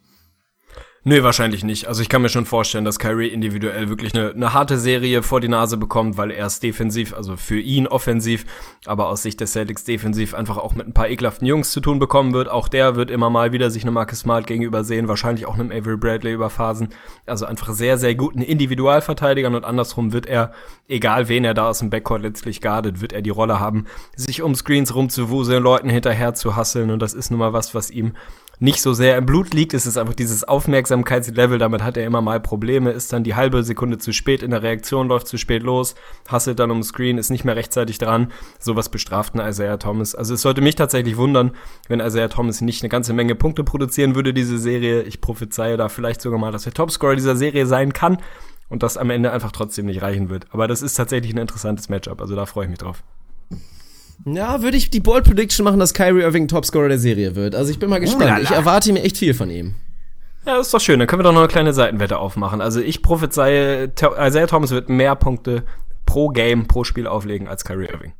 Nö, 1.03 1.23
wahrscheinlich 1.23 1.65
nicht. 1.65 1.89
Also 1.89 2.03
ich 2.03 2.11
kann 2.11 2.21
mir 2.21 2.29
schon 2.29 2.45
vorstellen, 2.45 2.85
dass 2.85 2.99
Kyrie 2.99 3.29
individuell 3.29 3.89
wirklich 3.89 4.15
eine, 4.15 4.33
eine 4.33 4.53
harte 4.53 4.77
Serie 4.77 5.23
vor 5.23 5.41
die 5.41 5.49
Nase 5.49 5.79
bekommt, 5.79 6.19
weil 6.19 6.31
er 6.31 6.45
es 6.45 6.61
defensiv, 6.61 7.15
also 7.15 7.39
für 7.39 7.59
ihn 7.59 7.87
offensiv, 7.87 8.45
aber 8.85 9.09
aus 9.09 9.23
Sicht 9.23 9.41
der 9.41 9.47
Celtics 9.47 9.85
defensiv 9.85 10.35
einfach 10.35 10.59
auch 10.59 10.75
mit 10.75 10.87
ein 10.87 10.93
paar 10.93 11.09
ekelhaften 11.09 11.47
Jungs 11.47 11.73
zu 11.73 11.81
tun 11.81 12.01
bekommen 12.01 12.35
wird. 12.35 12.51
Auch 12.51 12.69
der 12.69 12.97
wird 12.97 13.11
immer 13.11 13.31
mal 13.31 13.53
wieder 13.53 13.71
sich 13.71 13.83
eine 13.83 13.93
Marcus 13.93 14.21
Smart 14.21 14.47
gegenüber 14.47 14.85
sehen, 14.85 15.09
wahrscheinlich 15.09 15.47
auch 15.47 15.55
einem 15.55 15.71
Avery 15.71 15.97
Bradley 15.97 16.35
über 16.35 16.51
Phasen. 16.51 16.91
Also 17.25 17.47
einfach 17.47 17.73
sehr, 17.73 17.97
sehr 17.97 18.15
guten 18.15 18.43
Individualverteidigern 18.43 19.55
und 19.55 19.65
andersrum 19.65 20.13
wird 20.13 20.27
er, 20.27 20.53
egal 20.87 21.31
wen 21.31 21.47
er 21.47 21.55
da 21.55 21.71
aus 21.71 21.79
dem 21.79 21.89
Backcourt 21.89 22.21
letztlich 22.21 22.61
guardet, 22.61 23.01
wird 23.01 23.15
er 23.15 23.23
die 23.23 23.31
Rolle 23.31 23.59
haben, 23.59 23.87
sich 24.17 24.43
um 24.43 24.55
Screens 24.55 24.95
rumzuwuseln, 24.95 25.63
Leuten 25.63 25.89
hinterher 25.89 26.35
zu 26.35 26.57
hasseln 26.57 26.91
und 26.91 27.01
das 27.01 27.15
ist 27.15 27.31
nun 27.31 27.41
mal 27.41 27.55
was, 27.55 27.75
was 27.75 27.91
ihm 27.91 28.13
nicht 28.61 28.83
so 28.83 28.93
sehr 28.93 29.17
im 29.17 29.27
Blut 29.27 29.55
liegt. 29.55 29.75
Es 29.75 29.87
ist 29.87 29.97
einfach 29.97 30.15
dieses 30.15 30.45
Aufmerksamkeitslevel, 30.45 31.59
damit 31.59 31.83
hat 31.83 31.97
er 31.97 32.05
immer 32.05 32.21
mal 32.21 32.41
Probleme, 32.41 32.91
ist 32.93 33.13
dann 33.13 33.25
die 33.25 33.35
halbe 33.35 33.63
Sekunde 33.63 33.99
zu 33.99 34.13
spät 34.13 34.43
in 34.43 34.51
der 34.51 34.63
Reaktion, 34.63 35.09
läuft 35.09 35.27
zu 35.27 35.39
spät 35.39 35.63
los, 35.63 35.95
hasselt 36.29 36.59
dann 36.59 36.71
um 36.71 36.83
Screen, 36.83 37.19
ist 37.19 37.31
nicht 37.31 37.45
mehr 37.45 37.57
rechtzeitig 37.57 37.99
dran. 37.99 38.31
Sowas 38.59 38.91
bestraft 38.91 39.35
ein 39.35 39.47
Isaiah 39.47 39.79
Thomas. 39.79 40.15
Also 40.15 40.35
es 40.35 40.43
sollte 40.43 40.61
mich 40.61 40.77
tatsächlich 40.77 41.17
wundern, 41.17 41.53
wenn 41.89 42.01
Isaiah 42.01 42.29
Thomas 42.29 42.61
nicht 42.61 42.83
eine 42.83 42.91
ganze 42.91 43.15
Menge 43.15 43.35
Punkte 43.35 43.65
produzieren 43.65 44.15
würde, 44.15 44.35
diese 44.35 44.59
Serie. 44.59 45.03
Ich 45.03 45.23
prophezeie 45.23 45.79
da 45.79 45.89
vielleicht 45.89 46.21
sogar 46.21 46.39
mal, 46.39 46.53
dass 46.53 46.67
er 46.67 46.75
Topscorer 46.75 47.17
dieser 47.17 47.37
Serie 47.37 47.67
sein 47.67 47.95
kann 47.95 48.19
und 48.69 48.83
das 48.83 48.99
am 48.99 49.09
Ende 49.09 49.33
einfach 49.33 49.53
trotzdem 49.53 49.87
nicht 49.87 50.03
reichen 50.03 50.29
wird. 50.29 50.47
Aber 50.51 50.69
das 50.69 50.83
ist 50.83 50.95
tatsächlich 50.95 51.33
ein 51.33 51.39
interessantes 51.39 51.89
Matchup, 51.89 52.21
also 52.21 52.37
da 52.37 52.45
freue 52.45 52.67
ich 52.67 52.71
mich 52.71 52.79
drauf. 52.79 53.03
Ja, 54.27 54.63
würde 54.63 54.77
ich 54.77 54.91
die 54.91 55.01
Bold 55.01 55.25
Prediction 55.25 55.65
machen, 55.65 55.79
dass 55.79 55.95
Kyrie 55.95 56.23
Irving 56.23 56.49
Topscorer 56.49 56.89
der 56.89 56.99
Serie 56.99 57.37
wird. 57.37 57.55
Also 57.55 57.71
ich 57.71 57.79
bin 57.79 57.89
mal 57.89 58.01
gespannt. 58.01 58.25
Lala. 58.25 58.43
Ich 58.43 58.51
erwarte 58.51 58.93
mir 58.93 59.03
echt 59.03 59.17
viel 59.17 59.35
von 59.35 59.51
ihm. 59.51 59.75
Ja, 60.47 60.57
das 60.57 60.67
ist 60.67 60.75
doch 60.75 60.81
schön. 60.81 60.99
Dann 60.99 61.09
können 61.09 61.21
wir 61.21 61.25
doch 61.25 61.33
noch 61.33 61.41
eine 61.41 61.49
kleine 61.49 61.73
Seitenwette 61.73 62.19
aufmachen. 62.19 62.61
Also 62.61 62.81
ich 62.81 63.03
prophezeie, 63.03 63.93
Isaiah 63.95 64.47
Thomas 64.47 64.71
wird 64.71 64.89
mehr 64.89 65.15
Punkte 65.17 65.65
pro 66.07 66.29
Game, 66.29 66.67
pro 66.67 66.85
Spiel 66.85 67.07
auflegen 67.07 67.49
als 67.49 67.65
Kyrie 67.65 67.87
Irving. 67.87 68.13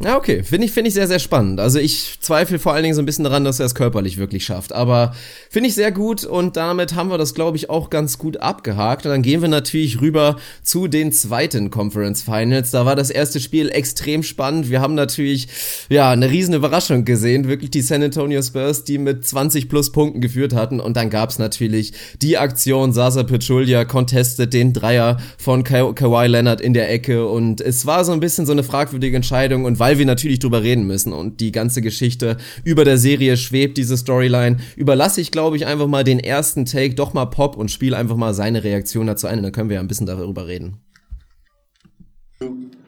Ja, 0.00 0.16
okay. 0.16 0.44
Finde 0.44 0.64
ich, 0.64 0.72
finde 0.72 0.88
ich 0.88 0.94
sehr, 0.94 1.08
sehr 1.08 1.18
spannend. 1.18 1.58
Also 1.58 1.80
ich 1.80 2.18
zweifle 2.20 2.60
vor 2.60 2.72
allen 2.72 2.84
Dingen 2.84 2.94
so 2.94 3.02
ein 3.02 3.06
bisschen 3.06 3.24
daran, 3.24 3.42
dass 3.42 3.58
er 3.58 3.66
es 3.66 3.74
körperlich 3.74 4.16
wirklich 4.16 4.44
schafft. 4.44 4.72
Aber 4.72 5.12
finde 5.50 5.68
ich 5.68 5.74
sehr 5.74 5.90
gut 5.90 6.24
und 6.24 6.56
damit 6.56 6.94
haben 6.94 7.10
wir 7.10 7.18
das, 7.18 7.34
glaube 7.34 7.56
ich, 7.56 7.68
auch 7.68 7.90
ganz 7.90 8.16
gut 8.16 8.36
abgehakt. 8.36 9.06
Und 9.06 9.10
dann 9.10 9.22
gehen 9.22 9.42
wir 9.42 9.48
natürlich 9.48 10.00
rüber 10.00 10.36
zu 10.62 10.86
den 10.86 11.10
zweiten 11.10 11.70
Conference 11.70 12.22
Finals. 12.22 12.70
Da 12.70 12.86
war 12.86 12.94
das 12.94 13.10
erste 13.10 13.40
Spiel 13.40 13.70
extrem 13.70 14.22
spannend. 14.22 14.70
Wir 14.70 14.80
haben 14.80 14.94
natürlich, 14.94 15.48
ja, 15.88 16.12
eine 16.12 16.30
riesen 16.30 16.54
Überraschung 16.54 17.04
gesehen. 17.04 17.48
Wirklich 17.48 17.70
die 17.72 17.80
San 17.80 18.00
Antonio 18.00 18.40
Spurs, 18.40 18.84
die 18.84 18.98
mit 18.98 19.26
20 19.26 19.68
plus 19.68 19.90
Punkten 19.90 20.20
geführt 20.20 20.54
hatten. 20.54 20.78
Und 20.78 20.96
dann 20.96 21.10
gab's 21.10 21.40
natürlich 21.40 21.92
die 22.22 22.38
Aktion, 22.38 22.92
Sasa 22.92 23.24
Pachulia 23.24 23.84
contestet 23.84 24.52
den 24.54 24.72
Dreier 24.72 25.16
von 25.38 25.64
Ka 25.64 25.92
Kawhi 25.92 26.28
Leonard 26.28 26.60
in 26.60 26.72
der 26.72 26.88
Ecke. 26.88 27.26
Und 27.26 27.60
es 27.60 27.84
war 27.84 28.04
so 28.04 28.12
ein 28.12 28.20
bisschen 28.20 28.46
so 28.46 28.52
eine 28.52 28.62
fragwürdige 28.62 29.16
Entscheidung. 29.16 29.64
Und 29.64 29.80
weil 29.80 29.87
wir 29.96 30.04
natürlich 30.04 30.40
drüber 30.40 30.62
reden 30.62 30.86
müssen 30.86 31.14
und 31.14 31.40
die 31.40 31.52
ganze 31.52 31.80
Geschichte 31.80 32.36
über 32.64 32.84
der 32.84 32.98
Serie 32.98 33.38
schwebt, 33.38 33.78
diese 33.78 33.96
Storyline, 33.96 34.58
überlasse 34.76 35.20
ich, 35.22 35.30
glaube 35.30 35.56
ich, 35.56 35.64
einfach 35.64 35.86
mal 35.86 36.04
den 36.04 36.20
ersten 36.20 36.66
Take 36.66 36.94
doch 36.94 37.14
mal 37.14 37.26
Pop 37.26 37.56
und 37.56 37.70
spiele 37.70 37.96
einfach 37.96 38.16
mal 38.16 38.34
seine 38.34 38.64
Reaktion 38.64 39.06
dazu 39.06 39.26
ein. 39.26 39.38
Und 39.38 39.44
dann 39.44 39.52
können 39.52 39.70
wir 39.70 39.76
ja 39.76 39.80
ein 39.80 39.88
bisschen 39.88 40.06
darüber 40.06 40.46
reden. 40.46 40.82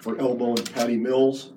for 0.01 0.19
elbowing 0.19 0.65
Patty 0.75 0.97
Mills. 0.97 1.53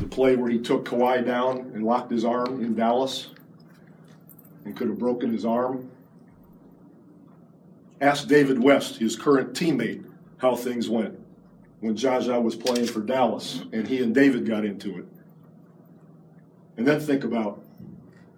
The 0.00 0.06
play 0.06 0.36
where 0.36 0.50
he 0.50 0.58
took 0.58 0.84
Kawhi 0.84 1.24
down 1.24 1.72
and 1.74 1.84
locked 1.84 2.10
his 2.10 2.24
arm 2.24 2.62
in 2.62 2.74
Dallas 2.74 3.28
and 4.64 4.76
could 4.76 4.88
have 4.88 4.98
broken 4.98 5.32
his 5.32 5.44
arm. 5.44 5.90
Ask 8.00 8.28
David 8.28 8.62
West, 8.62 8.96
his 8.96 9.16
current 9.16 9.54
teammate, 9.54 10.04
how 10.38 10.56
things 10.56 10.88
went 10.90 11.23
when 11.84 11.94
Jaja 11.94 12.42
was 12.42 12.56
playing 12.56 12.86
for 12.86 13.00
Dallas 13.00 13.62
and 13.70 13.86
he 13.86 14.02
and 14.02 14.14
David 14.14 14.46
got 14.46 14.64
into 14.64 14.96
it. 14.96 15.04
And 16.78 16.88
then 16.88 16.98
think 16.98 17.24
about 17.24 17.62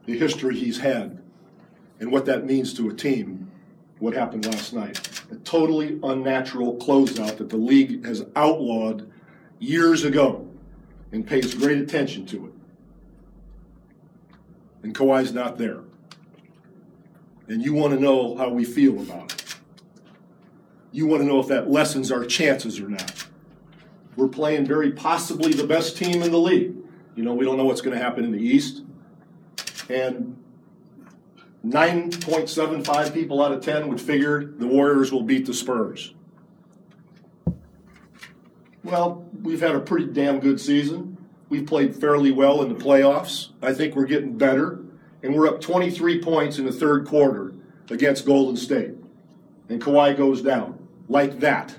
the 0.05 0.19
history 0.19 0.57
he's 0.57 0.79
had 0.79 1.23
and 2.01 2.11
what 2.11 2.25
that 2.25 2.45
means 2.45 2.75
to 2.75 2.91
a 2.91 2.93
team 2.93 3.53
what 4.01 4.15
happened 4.15 4.47
last 4.47 4.73
night. 4.73 5.09
A 5.31 5.37
totally 5.37 6.01
unnatural 6.03 6.77
closeout 6.79 7.37
that 7.37 7.49
the 7.49 7.57
league 7.57 8.05
has 8.05 8.27
outlawed 8.35 9.09
years 9.61 10.03
ago 10.03 10.49
and 11.13 11.25
pays 11.25 11.55
great 11.55 11.79
attention 11.79 12.27
to 12.27 12.47
it. 12.47 12.53
And 14.83 14.93
Kawhi's 14.93 15.33
not 15.33 15.57
there. 15.57 15.83
And 17.47 17.65
you 17.65 17.75
want 17.75 17.95
to 17.95 18.01
know 18.01 18.37
how 18.37 18.49
we 18.49 18.65
feel 18.65 19.01
about 19.01 19.33
it. 19.33 19.55
You 20.91 21.07
want 21.07 21.23
to 21.23 21.29
know 21.29 21.39
if 21.39 21.47
that 21.47 21.71
lessens 21.71 22.11
our 22.11 22.25
chances 22.25 22.81
or 22.81 22.89
not. 22.89 23.27
We're 24.17 24.29
playing 24.29 24.67
very 24.67 24.93
possibly 24.93 25.53
the 25.53 25.67
best 25.67 25.97
team 25.97 26.23
in 26.23 26.31
the 26.33 26.39
league. 26.39 26.75
You 27.15 27.23
know, 27.23 27.35
we 27.35 27.45
don't 27.45 27.57
know 27.57 27.65
what's 27.65 27.81
going 27.81 27.97
to 27.97 28.03
happen 28.03 28.25
in 28.25 28.33
the 28.33 28.41
East. 28.41 28.83
And 29.89 30.37
9.75 31.65 33.13
people 33.13 33.43
out 33.43 33.53
of 33.53 33.63
10 33.63 33.89
would 33.89 34.01
figure 34.01 34.45
the 34.45 34.67
Warriors 34.67 35.13
will 35.13 35.23
beat 35.23 35.47
the 35.47 35.55
Spurs. 35.55 36.15
Well, 38.85 39.29
we've 39.43 39.61
had 39.61 39.75
a 39.75 39.81
pretty 39.81 40.07
damn 40.07 40.39
good 40.39 40.61
season. 40.61 41.19
We've 41.49 41.67
played 41.67 41.97
fairly 41.97 42.31
well 42.31 42.63
in 42.63 42.69
the 42.69 42.75
playoffs. 42.75 43.49
I 43.63 43.73
think 43.75 43.97
we're 43.97 44.07
getting 44.07 44.37
better. 44.39 44.81
and 45.23 45.35
we're 45.35 45.49
up 45.49 45.61
23 45.61 46.23
points 46.23 46.59
in 46.59 46.67
the 46.67 46.73
third 46.73 47.07
quarter 47.07 47.53
against 47.91 48.27
Golden 48.27 48.57
State. 48.57 48.93
And 49.69 49.83
Kawhi 49.83 50.17
goes 50.17 50.41
down 50.43 50.79
like 51.09 51.41
that. 51.41 51.77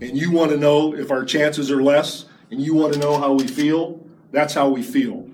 And 0.00 0.16
you 0.16 0.30
want 0.30 0.50
to 0.52 0.56
know 0.56 0.94
if 0.94 1.10
our 1.10 1.24
chances 1.24 1.70
are 1.70 1.82
less, 1.82 2.26
and 2.50 2.60
you 2.60 2.74
want 2.74 2.92
to 2.94 2.98
know 2.98 3.18
how 3.18 3.32
we 3.32 3.46
feel, 3.46 4.00
that's 4.32 4.54
how 4.54 4.68
we 4.68 4.82
feel. 4.82 5.28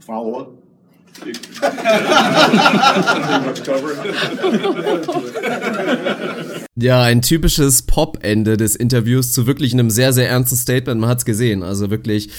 Follow 0.00 0.40
up? 0.40 0.50
Pretty 1.14 1.38
much 3.46 3.64
cover 3.64 3.94
it. 3.96 4.04
Ja, 6.76 7.04
ein 7.04 7.22
typisches 7.22 7.82
Pop-Ende 7.82 8.56
des 8.56 8.74
Interviews 8.74 9.30
zu 9.30 9.46
wirklich 9.46 9.72
einem 9.74 9.90
sehr, 9.90 10.12
sehr 10.12 10.28
ernsten 10.28 10.56
Statement. 10.56 11.00
Man 11.00 11.08
hat's 11.08 11.24
gesehen. 11.24 11.62
Also 11.62 11.88
wirklich, 11.88 12.30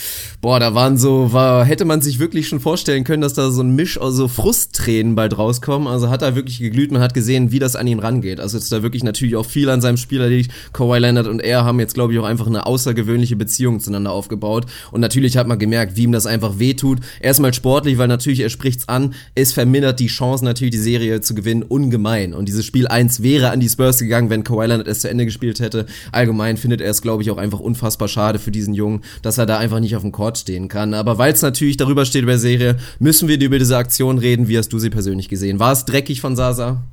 boah, 0.41 0.59
da 0.59 0.75
waren 0.75 0.97
so, 0.97 1.31
war, 1.31 1.63
hätte 1.63 1.85
man 1.85 2.01
sich 2.01 2.19
wirklich 2.19 2.49
schon 2.49 2.59
vorstellen 2.59 3.05
können, 3.05 3.21
dass 3.21 3.33
da 3.33 3.49
so 3.49 3.63
ein 3.63 3.77
Misch 3.77 3.97
aus 3.97 4.15
so 4.15 4.27
Frusttränen 4.27 5.15
bald 5.15 5.37
rauskommen. 5.37 5.87
Also 5.87 6.09
hat 6.09 6.21
er 6.21 6.35
wirklich 6.35 6.59
geglüht. 6.59 6.91
Man 6.91 7.01
hat 7.01 7.13
gesehen, 7.13 7.53
wie 7.53 7.59
das 7.59 7.77
an 7.77 7.87
ihn 7.87 7.99
rangeht. 7.99 8.41
Also 8.41 8.57
ist 8.57 8.69
da 8.73 8.83
wirklich 8.83 9.05
natürlich 9.05 9.37
auch 9.37 9.45
viel 9.45 9.69
an 9.69 9.79
seinem 9.79 9.95
Spieler 9.95 10.27
liegt. 10.27 10.51
Kawhi 10.73 10.99
Leonard 10.99 11.27
und 11.27 11.39
er 11.39 11.63
haben 11.63 11.79
jetzt, 11.79 11.93
glaube 11.93 12.11
ich, 12.11 12.19
auch 12.19 12.25
einfach 12.25 12.47
eine 12.47 12.65
außergewöhnliche 12.65 13.37
Beziehung 13.37 13.79
zueinander 13.79 14.11
aufgebaut. 14.11 14.65
Und 14.91 14.99
natürlich 14.99 15.37
hat 15.37 15.47
man 15.47 15.59
gemerkt, 15.59 15.95
wie 15.95 16.03
ihm 16.03 16.11
das 16.11 16.25
einfach 16.25 16.59
wehtut. 16.59 16.99
Erstmal 17.21 17.53
sportlich, 17.53 17.97
weil 17.97 18.09
natürlich 18.09 18.41
er 18.41 18.49
spricht's 18.49 18.89
an. 18.89 19.13
Es 19.33 19.53
vermindert 19.53 20.01
die 20.01 20.07
Chance 20.07 20.43
natürlich, 20.43 20.73
die 20.73 20.77
Serie 20.77 21.21
zu 21.21 21.35
gewinnen, 21.35 21.63
ungemein. 21.63 22.33
Und 22.33 22.49
dieses 22.49 22.65
Spiel 22.65 22.89
1 22.89 23.23
wäre 23.23 23.51
an 23.51 23.61
die 23.61 23.69
Spurs 23.69 23.99
gegangen, 23.99 24.24
wenn 24.29 24.43
Kawhi 24.43 24.67
Leonard 24.67 24.87
es 24.87 24.99
zu 24.99 25.09
Ende 25.09 25.25
gespielt 25.25 25.59
hätte. 25.59 25.85
Allgemein 26.11 26.57
findet 26.57 26.81
er 26.81 26.89
es, 26.89 27.01
glaube 27.01 27.23
ich, 27.23 27.31
auch 27.31 27.37
einfach 27.37 27.59
unfassbar 27.59 28.07
schade 28.07 28.39
für 28.39 28.51
diesen 28.51 28.73
Jungen, 28.73 29.01
dass 29.21 29.37
er 29.37 29.45
da 29.45 29.57
einfach 29.57 29.79
nicht 29.79 29.95
auf 29.95 30.01
dem 30.01 30.11
Court 30.11 30.37
stehen 30.37 30.67
kann. 30.67 30.93
Aber 30.93 31.17
weil 31.17 31.33
es 31.33 31.41
natürlich 31.41 31.77
darüber 31.77 32.05
steht 32.05 32.27
der 32.27 32.39
Serie, 32.39 32.77
müssen 32.99 33.27
wir 33.27 33.39
über 33.39 33.59
diese 33.59 33.77
Aktion 33.77 34.17
reden. 34.17 34.47
Wie 34.47 34.57
hast 34.57 34.69
du 34.69 34.79
sie 34.79 34.89
persönlich 34.89 35.29
gesehen? 35.29 35.59
War 35.59 35.71
es 35.71 35.85
dreckig 35.85 36.21
von 36.21 36.35
Sasa? 36.35 36.83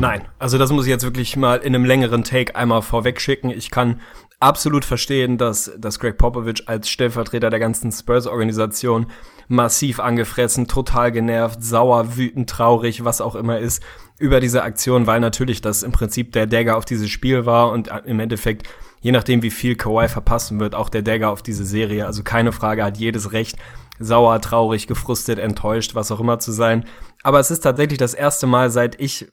Nein, 0.00 0.22
also 0.38 0.56
das 0.56 0.72
muss 0.72 0.86
ich 0.86 0.90
jetzt 0.90 1.04
wirklich 1.04 1.36
mal 1.36 1.58
in 1.58 1.74
einem 1.74 1.84
längeren 1.84 2.24
Take 2.24 2.56
einmal 2.56 2.80
vorweg 2.80 3.20
schicken. 3.20 3.50
Ich 3.50 3.70
kann 3.70 4.00
absolut 4.38 4.86
verstehen, 4.86 5.36
dass, 5.36 5.72
dass 5.76 5.98
Greg 5.98 6.16
Popovich 6.16 6.66
als 6.70 6.88
Stellvertreter 6.88 7.50
der 7.50 7.60
ganzen 7.60 7.92
Spurs-Organisation 7.92 9.08
massiv 9.48 10.00
angefressen, 10.00 10.66
total 10.68 11.12
genervt, 11.12 11.62
sauer, 11.62 12.16
wütend, 12.16 12.48
traurig, 12.48 13.04
was 13.04 13.20
auch 13.20 13.34
immer 13.34 13.58
ist, 13.58 13.82
über 14.18 14.40
diese 14.40 14.62
Aktion, 14.62 15.06
weil 15.06 15.20
natürlich 15.20 15.60
das 15.60 15.82
im 15.82 15.92
Prinzip 15.92 16.32
der 16.32 16.46
Dagger 16.46 16.78
auf 16.78 16.86
dieses 16.86 17.10
Spiel 17.10 17.44
war 17.44 17.70
und 17.70 17.90
im 18.06 18.20
Endeffekt, 18.20 18.66
je 19.02 19.12
nachdem 19.12 19.42
wie 19.42 19.50
viel 19.50 19.76
Kawhi 19.76 20.08
verpassen 20.08 20.60
wird, 20.60 20.74
auch 20.74 20.88
der 20.88 21.02
Dagger 21.02 21.28
auf 21.28 21.42
diese 21.42 21.66
Serie. 21.66 22.06
Also 22.06 22.22
keine 22.22 22.52
Frage, 22.52 22.84
hat 22.84 22.96
jedes 22.96 23.32
Recht, 23.32 23.58
sauer, 23.98 24.40
traurig, 24.40 24.86
gefrustet, 24.86 25.38
enttäuscht, 25.38 25.94
was 25.94 26.10
auch 26.10 26.20
immer 26.20 26.38
zu 26.38 26.52
sein. 26.52 26.86
Aber 27.22 27.38
es 27.38 27.50
ist 27.50 27.60
tatsächlich 27.60 27.98
das 27.98 28.14
erste 28.14 28.46
Mal, 28.46 28.70
seit 28.70 28.98
ich 28.98 29.30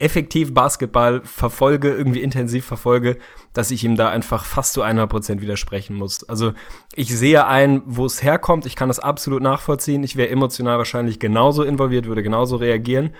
effektiv 0.00 0.54
Basketball 0.54 1.20
verfolge, 1.24 1.90
irgendwie 1.90 2.22
intensiv 2.22 2.64
verfolge, 2.64 3.18
dass 3.52 3.70
ich 3.70 3.84
ihm 3.84 3.96
da 3.96 4.08
einfach 4.08 4.44
fast 4.44 4.72
zu 4.72 4.82
100% 4.82 5.40
widersprechen 5.40 5.94
muss. 5.94 6.28
Also 6.28 6.52
ich 6.94 7.16
sehe 7.16 7.46
ein, 7.46 7.82
wo 7.84 8.06
es 8.06 8.22
herkommt, 8.22 8.66
ich 8.66 8.76
kann 8.76 8.88
das 8.88 8.98
absolut 8.98 9.42
nachvollziehen, 9.42 10.02
ich 10.02 10.16
wäre 10.16 10.30
emotional 10.30 10.78
wahrscheinlich 10.78 11.20
genauso 11.20 11.62
involviert, 11.62 12.06
würde 12.06 12.22
genauso 12.22 12.56
reagieren. 12.56 13.10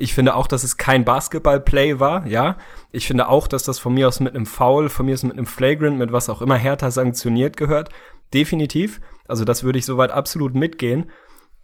Ich 0.00 0.14
finde 0.14 0.36
auch, 0.36 0.46
dass 0.46 0.62
es 0.62 0.76
kein 0.76 1.04
Basketball-Play 1.04 1.98
war, 1.98 2.24
ja. 2.28 2.56
Ich 2.92 3.08
finde 3.08 3.28
auch, 3.28 3.48
dass 3.48 3.64
das 3.64 3.80
von 3.80 3.94
mir 3.94 4.06
aus 4.06 4.20
mit 4.20 4.34
einem 4.34 4.46
Foul, 4.46 4.88
von 4.88 5.06
mir 5.06 5.14
aus 5.14 5.24
mit 5.24 5.32
einem 5.32 5.46
Flagrant, 5.46 5.98
mit 5.98 6.12
was 6.12 6.28
auch 6.28 6.40
immer 6.40 6.54
härter 6.54 6.92
sanktioniert 6.92 7.56
gehört. 7.56 7.88
Definitiv. 8.32 9.00
Also 9.26 9.44
das 9.44 9.64
würde 9.64 9.80
ich 9.80 9.86
soweit 9.86 10.12
absolut 10.12 10.54
mitgehen. 10.54 11.10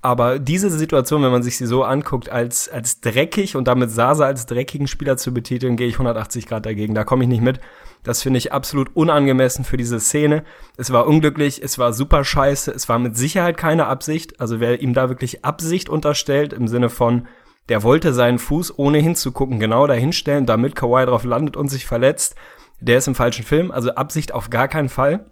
Aber 0.04 0.38
diese 0.38 0.68
Situation, 0.68 1.22
wenn 1.22 1.32
man 1.32 1.42
sich 1.42 1.56
sie 1.56 1.64
so 1.64 1.82
anguckt, 1.82 2.28
als, 2.28 2.68
als 2.68 3.00
dreckig 3.00 3.56
und 3.56 3.66
damit 3.66 3.90
Sasa 3.90 4.26
als 4.26 4.44
dreckigen 4.44 4.86
Spieler 4.86 5.16
zu 5.16 5.32
betiteln, 5.32 5.76
gehe 5.76 5.86
ich 5.88 5.94
180 5.94 6.46
Grad 6.46 6.66
dagegen. 6.66 6.94
Da 6.94 7.04
komme 7.04 7.24
ich 7.24 7.30
nicht 7.30 7.40
mit. 7.40 7.58
Das 8.02 8.20
finde 8.20 8.36
ich 8.36 8.52
absolut 8.52 8.94
unangemessen 8.94 9.64
für 9.64 9.78
diese 9.78 9.98
Szene. 9.98 10.44
Es 10.76 10.92
war 10.92 11.06
unglücklich, 11.06 11.62
es 11.62 11.78
war 11.78 11.94
super 11.94 12.22
scheiße, 12.22 12.70
es 12.70 12.86
war 12.90 12.98
mit 12.98 13.16
Sicherheit 13.16 13.56
keine 13.56 13.86
Absicht. 13.86 14.40
Also 14.42 14.60
wer 14.60 14.82
ihm 14.82 14.92
da 14.92 15.08
wirklich 15.08 15.42
Absicht 15.42 15.88
unterstellt, 15.88 16.52
im 16.52 16.68
Sinne 16.68 16.90
von, 16.90 17.26
der 17.70 17.82
wollte 17.82 18.12
seinen 18.12 18.38
Fuß 18.38 18.78
ohne 18.78 18.98
hinzugucken 18.98 19.58
genau 19.58 19.86
dahinstellen, 19.86 20.44
damit 20.44 20.76
Kawhi 20.76 21.06
drauf 21.06 21.24
landet 21.24 21.56
und 21.56 21.68
sich 21.68 21.86
verletzt, 21.86 22.34
der 22.78 22.98
ist 22.98 23.08
im 23.08 23.14
falschen 23.14 23.46
Film. 23.46 23.70
Also 23.70 23.94
Absicht 23.94 24.34
auf 24.34 24.50
gar 24.50 24.68
keinen 24.68 24.90
Fall. 24.90 25.30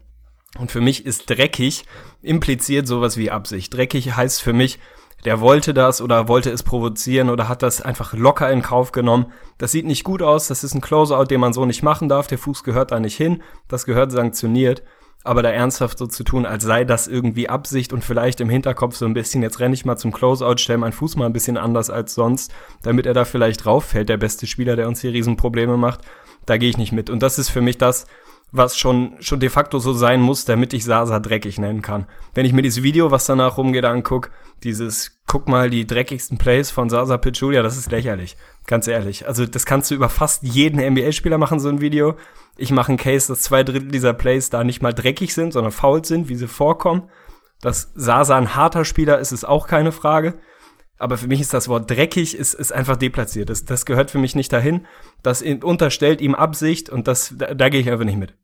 Und 0.59 0.71
für 0.71 0.81
mich 0.81 1.07
ist 1.07 1.31
dreckig 1.31 1.85
impliziert 2.21 2.87
sowas 2.87 3.17
wie 3.17 3.31
Absicht. 3.31 3.73
Dreckig 3.73 4.15
heißt 4.17 4.43
für 4.43 4.53
mich, 4.53 4.79
der 5.25 5.41
wollte 5.41 5.73
das 5.73 6.01
oder 6.03 6.29
wollte 6.29 6.51
es 6.51 6.63
provozieren 6.63 7.31
oder 7.31 7.49
hat 7.49 7.63
das 7.63 7.81
einfach 7.81 8.13
locker 8.13 8.51
in 8.51 8.63
Kauf 8.63 8.93
genommen. 8.93 9.27
Das 9.59 9.73
sieht 9.73 9.87
nicht 9.87 10.05
gut 10.05 10.21
aus, 10.21 10.49
das 10.49 10.65
ist 10.65 10.75
ein 10.75 10.81
Closeout, 10.81 11.27
den 11.27 11.41
man 11.41 11.53
so 11.53 11.65
nicht 11.65 11.83
machen 11.83 12.09
darf, 12.09 12.27
der 12.27 12.39
Fuß 12.39 12.65
gehört 12.65 12.91
da 12.91 12.99
nicht 12.99 13.17
hin, 13.17 13.43
das 13.69 13.85
gehört 13.85 14.11
sanktioniert. 14.13 14.83
Aber 15.25 15.45
da 15.45 15.51
ernsthaft 15.51 15.99
so 15.99 16.09
zu 16.09 16.25
tun, 16.25 16.45
als 16.47 16.65
sei 16.65 16.83
das 16.83 17.07
irgendwie 17.07 17.49
Absicht 17.49 17.93
und 17.93 18.03
vielleicht 18.03 18.41
im 18.41 18.51
Hinterkopf 18.51 18.97
so 18.97 19.05
ein 19.05 19.15
bisschen, 19.15 19.43
jetzt 19.43 19.61
renne 19.61 19.75
ich 19.75 19.85
mal 19.85 19.97
zum 19.97 20.11
Closeout, 20.11 20.57
stell 20.59 20.79
meinen 20.79 20.91
Fuß 20.91 21.15
mal 21.15 21.27
ein 21.27 21.33
bisschen 21.33 21.57
anders 21.57 21.91
als 21.91 22.15
sonst, 22.15 22.53
damit 22.83 23.07
er 23.07 23.15
da 23.15 23.25
vielleicht 23.25 23.65
rauffällt, 23.65 24.09
der 24.09 24.17
beste 24.17 24.49
Spieler, 24.49 24.75
der 24.75 24.89
uns 24.89 25.01
hier 25.01 25.13
Riesenprobleme 25.13 25.77
macht, 25.77 26.01
da 26.45 26.57
gehe 26.57 26.71
ich 26.71 26.77
nicht 26.77 26.91
mit. 26.91 27.09
Und 27.09 27.23
das 27.23 27.39
ist 27.39 27.51
für 27.51 27.61
mich 27.61 27.79
das, 27.79 28.07
was 28.53 28.77
schon, 28.77 29.17
schon 29.21 29.41
de 29.41 29.49
facto 29.49 29.79
so 29.79 29.95
sein 29.95 30.21
muss, 30.21 30.45
damit 30.45 30.75
ich 30.75 30.85
Sasa 30.85 31.19
dreckig 31.19 31.59
nennen 31.59 31.81
kann. 31.81 32.07
Wenn 32.35 32.45
ich 32.45 32.53
mir 32.53 32.61
dieses 32.61 32.83
Video, 32.83 33.11
was 33.11 33.25
danach 33.25 33.57
rumgeht, 33.57 33.87
anguck, 33.87 34.31
dieses, 34.63 35.23
guck 35.27 35.49
mal, 35.49 35.71
die 35.71 35.87
dreckigsten 35.87 36.37
Plays 36.37 36.71
von 36.71 36.91
Sasa 36.91 37.17
Pichulia, 37.17 37.63
das 37.63 37.79
ist 37.79 37.91
lächerlich. 37.91 38.37
Ganz 38.67 38.87
ehrlich. 38.87 39.27
Also, 39.27 39.47
das 39.47 39.65
kannst 39.65 39.91
du 39.91 39.95
über 39.95 40.11
fast 40.11 40.43
jeden 40.43 40.79
NBA-Spieler 40.79 41.39
machen, 41.39 41.61
so 41.61 41.71
ein 41.71 41.81
Video. 41.81 42.17
Ich 42.59 42.71
mache 42.71 42.91
einen 42.91 42.99
Case, 42.99 43.29
dass 43.29 43.41
zwei 43.41 43.65
Drittel 43.65 43.91
dieser 43.91 44.13
Plays 44.13 44.51
da 44.51 44.63
nicht 44.65 44.83
mal 44.83 44.93
dreckig 44.93 45.33
sind, 45.33 45.55
sondern 45.55 45.73
faul 45.73 46.05
sind, 46.05 46.29
wie 46.29 46.37
sie 46.37 46.47
vorkommen. 46.47 47.09
Dass 47.63 47.91
Sasa 47.95 48.37
ein 48.37 48.55
harter 48.55 48.85
Spieler 48.85 49.19
ist, 49.19 49.33
ist 49.33 49.49
auch 49.49 49.67
keine 49.67 49.93
Frage. 49.93 50.35
Aber 50.99 51.17
für 51.17 51.27
mich 51.27 51.41
ist 51.41 51.55
das 51.55 51.69
Wort 51.69 51.91
dreckig, 51.91 52.37
ist, 52.37 52.55
ist 52.55 52.73
einfach 52.73 52.97
deplatziert. 52.97 53.51
Das, 53.51 53.65
das 53.65 53.87
gehört 53.87 54.11
für 54.11 54.19
mich 54.19 54.37
nicht 54.37 54.53
dahin. 54.53 54.87
Das 55.23 55.43
unterstellt 55.43 56.21
ihm 56.21 56.35
Absicht 56.35 56.91
und 56.91 57.09
das, 57.09 57.35
da, 57.37 57.55
da 57.55 57.71
gehe 57.71 57.81
ich 57.81 57.91
einfach 57.91 58.05
nicht 58.05 58.19
mit. 58.19 58.35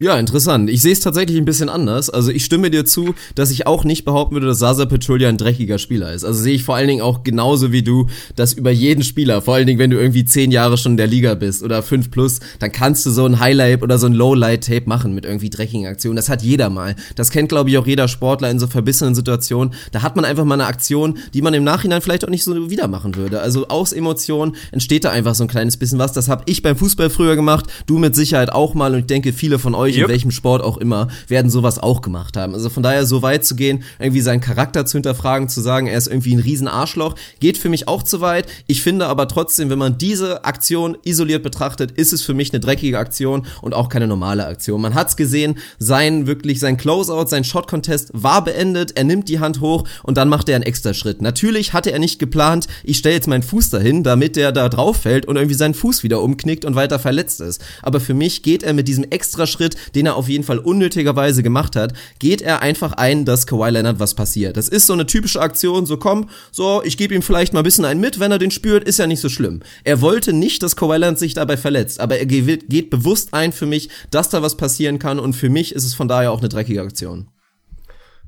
Ja, 0.00 0.18
interessant. 0.18 0.70
Ich 0.70 0.82
sehe 0.82 0.90
es 0.90 0.98
tatsächlich 0.98 1.38
ein 1.38 1.44
bisschen 1.44 1.68
anders. 1.68 2.10
Also 2.10 2.32
ich 2.32 2.44
stimme 2.44 2.68
dir 2.68 2.84
zu, 2.84 3.14
dass 3.36 3.52
ich 3.52 3.68
auch 3.68 3.84
nicht 3.84 4.04
behaupten 4.04 4.34
würde, 4.34 4.48
dass 4.48 4.58
Sasa 4.58 4.86
Petrolia 4.86 5.28
ein 5.28 5.38
dreckiger 5.38 5.78
Spieler 5.78 6.12
ist. 6.12 6.24
Also 6.24 6.42
sehe 6.42 6.56
ich 6.56 6.64
vor 6.64 6.74
allen 6.74 6.88
Dingen 6.88 7.00
auch 7.00 7.22
genauso 7.22 7.70
wie 7.70 7.84
du, 7.84 8.08
dass 8.34 8.54
über 8.54 8.72
jeden 8.72 9.04
Spieler, 9.04 9.40
vor 9.40 9.54
allen 9.54 9.68
Dingen 9.68 9.78
wenn 9.78 9.90
du 9.90 9.96
irgendwie 9.96 10.24
zehn 10.24 10.50
Jahre 10.50 10.78
schon 10.78 10.94
in 10.94 10.96
der 10.96 11.06
Liga 11.06 11.34
bist 11.34 11.62
oder 11.62 11.80
fünf 11.80 12.10
plus, 12.10 12.40
dann 12.58 12.72
kannst 12.72 13.06
du 13.06 13.10
so 13.10 13.24
ein 13.24 13.38
Highlight 13.38 13.84
oder 13.84 13.96
so 13.96 14.06
ein 14.06 14.14
Lowlight-Tape 14.14 14.88
machen 14.88 15.14
mit 15.14 15.26
irgendwie 15.26 15.48
dreckigen 15.48 15.86
Aktionen. 15.86 16.16
Das 16.16 16.28
hat 16.28 16.42
jeder 16.42 16.70
mal. 16.70 16.96
Das 17.14 17.30
kennt, 17.30 17.48
glaube 17.48 17.70
ich, 17.70 17.78
auch 17.78 17.86
jeder 17.86 18.08
Sportler 18.08 18.50
in 18.50 18.58
so 18.58 18.66
verbissenen 18.66 19.14
Situationen. 19.14 19.74
Da 19.92 20.02
hat 20.02 20.16
man 20.16 20.24
einfach 20.24 20.44
mal 20.44 20.54
eine 20.54 20.66
Aktion, 20.66 21.18
die 21.34 21.40
man 21.40 21.54
im 21.54 21.62
Nachhinein 21.62 22.02
vielleicht 22.02 22.24
auch 22.24 22.30
nicht 22.30 22.42
so 22.42 22.68
wieder 22.68 22.88
machen 22.88 23.14
würde. 23.14 23.40
Also 23.40 23.68
aus 23.68 23.92
Emotionen 23.92 24.56
entsteht 24.72 25.04
da 25.04 25.12
einfach 25.12 25.36
so 25.36 25.44
ein 25.44 25.48
kleines 25.48 25.76
bisschen 25.76 26.00
was. 26.00 26.12
Das 26.12 26.28
habe 26.28 26.42
ich 26.46 26.62
beim 26.62 26.76
Fußball 26.76 27.10
früher 27.10 27.36
gemacht, 27.36 27.66
du 27.86 27.98
mit 27.98 28.16
Sicherheit 28.16 28.50
auch 28.50 28.74
mal 28.74 28.92
und 28.92 28.98
ich 28.98 29.06
denke, 29.06 29.32
viele 29.32 29.60
von 29.60 29.76
euch 29.76 29.83
euch, 29.84 29.96
yep. 29.96 30.04
in 30.04 30.08
welchem 30.08 30.30
Sport 30.30 30.62
auch 30.62 30.76
immer, 30.76 31.08
werden 31.28 31.50
sowas 31.50 31.78
auch 31.78 32.02
gemacht 32.02 32.36
haben. 32.36 32.54
Also 32.54 32.70
von 32.70 32.82
daher 32.82 33.06
so 33.06 33.22
weit 33.22 33.44
zu 33.44 33.56
gehen, 33.56 33.84
irgendwie 33.98 34.20
seinen 34.20 34.40
Charakter 34.40 34.86
zu 34.86 34.96
hinterfragen, 34.96 35.48
zu 35.48 35.60
sagen, 35.60 35.86
er 35.86 35.98
ist 35.98 36.08
irgendwie 36.08 36.34
ein 36.34 36.40
Riesenarschloch, 36.40 37.14
geht 37.40 37.58
für 37.58 37.68
mich 37.68 37.88
auch 37.88 38.02
zu 38.02 38.20
weit. 38.20 38.46
Ich 38.66 38.82
finde 38.82 39.06
aber 39.06 39.28
trotzdem, 39.28 39.70
wenn 39.70 39.78
man 39.78 39.98
diese 39.98 40.44
Aktion 40.44 40.96
isoliert 41.04 41.42
betrachtet, 41.42 41.92
ist 41.92 42.12
es 42.12 42.22
für 42.22 42.34
mich 42.34 42.52
eine 42.52 42.60
dreckige 42.60 42.98
Aktion 42.98 43.46
und 43.60 43.74
auch 43.74 43.88
keine 43.88 44.06
normale 44.06 44.46
Aktion. 44.46 44.80
Man 44.80 44.94
hat's 44.94 45.16
gesehen, 45.16 45.58
sein 45.78 46.26
wirklich 46.26 46.60
sein 46.60 46.76
Closeout, 46.76 47.26
sein 47.26 47.44
Shot 47.44 47.68
Contest 47.68 48.10
war 48.12 48.44
beendet, 48.44 48.96
er 48.96 49.04
nimmt 49.04 49.28
die 49.28 49.40
Hand 49.40 49.60
hoch 49.60 49.84
und 50.02 50.16
dann 50.16 50.28
macht 50.28 50.48
er 50.48 50.56
einen 50.56 50.64
extra 50.64 50.94
Schritt. 50.94 51.22
Natürlich 51.22 51.72
hatte 51.72 51.92
er 51.92 51.98
nicht 51.98 52.18
geplant, 52.18 52.66
ich 52.82 52.98
stelle 52.98 53.14
jetzt 53.14 53.28
meinen 53.28 53.42
Fuß 53.42 53.70
dahin, 53.70 54.02
damit 54.02 54.36
der 54.36 54.52
da 54.52 54.68
drauf 54.68 54.98
fällt 54.98 55.26
und 55.26 55.36
irgendwie 55.36 55.54
seinen 55.54 55.74
Fuß 55.74 56.02
wieder 56.02 56.22
umknickt 56.22 56.64
und 56.64 56.74
weiter 56.74 56.98
verletzt 56.98 57.40
ist. 57.40 57.62
Aber 57.82 58.00
für 58.00 58.14
mich 58.14 58.42
geht 58.42 58.62
er 58.62 58.72
mit 58.72 58.88
diesem 58.88 59.04
extra 59.10 59.46
Schritt 59.46 59.73
den 59.94 60.06
er 60.06 60.16
auf 60.16 60.28
jeden 60.28 60.44
Fall 60.44 60.58
unnötigerweise 60.58 61.42
gemacht 61.42 61.76
hat, 61.76 61.92
geht 62.18 62.42
er 62.42 62.62
einfach 62.62 62.92
ein, 62.92 63.24
dass 63.24 63.46
Kawhi 63.46 63.70
Leonard 63.70 63.98
was 63.98 64.14
passiert. 64.14 64.56
Das 64.56 64.68
ist 64.68 64.86
so 64.86 64.92
eine 64.92 65.06
typische 65.06 65.40
Aktion, 65.40 65.86
so 65.86 65.96
komm, 65.96 66.28
so, 66.50 66.82
ich 66.84 66.96
gebe 66.96 67.14
ihm 67.14 67.22
vielleicht 67.22 67.52
mal 67.52 67.60
ein 67.60 67.64
bisschen 67.64 67.84
einen 67.84 68.00
mit, 68.00 68.20
wenn 68.20 68.32
er 68.32 68.38
den 68.38 68.50
spürt, 68.50 68.84
ist 68.84 68.98
ja 68.98 69.06
nicht 69.06 69.20
so 69.20 69.28
schlimm. 69.28 69.60
Er 69.84 70.00
wollte 70.00 70.32
nicht, 70.32 70.62
dass 70.62 70.76
Kawhi 70.76 70.96
Leonard 70.98 71.18
sich 71.18 71.34
dabei 71.34 71.56
verletzt, 71.56 72.00
aber 72.00 72.18
er 72.18 72.26
geht 72.26 72.90
bewusst 72.90 73.32
ein 73.32 73.52
für 73.52 73.66
mich, 73.66 73.88
dass 74.10 74.30
da 74.30 74.42
was 74.42 74.56
passieren 74.56 74.98
kann 74.98 75.18
und 75.18 75.34
für 75.34 75.50
mich 75.50 75.74
ist 75.74 75.84
es 75.84 75.94
von 75.94 76.08
daher 76.08 76.32
auch 76.32 76.40
eine 76.40 76.48
dreckige 76.48 76.82
Aktion. 76.82 77.28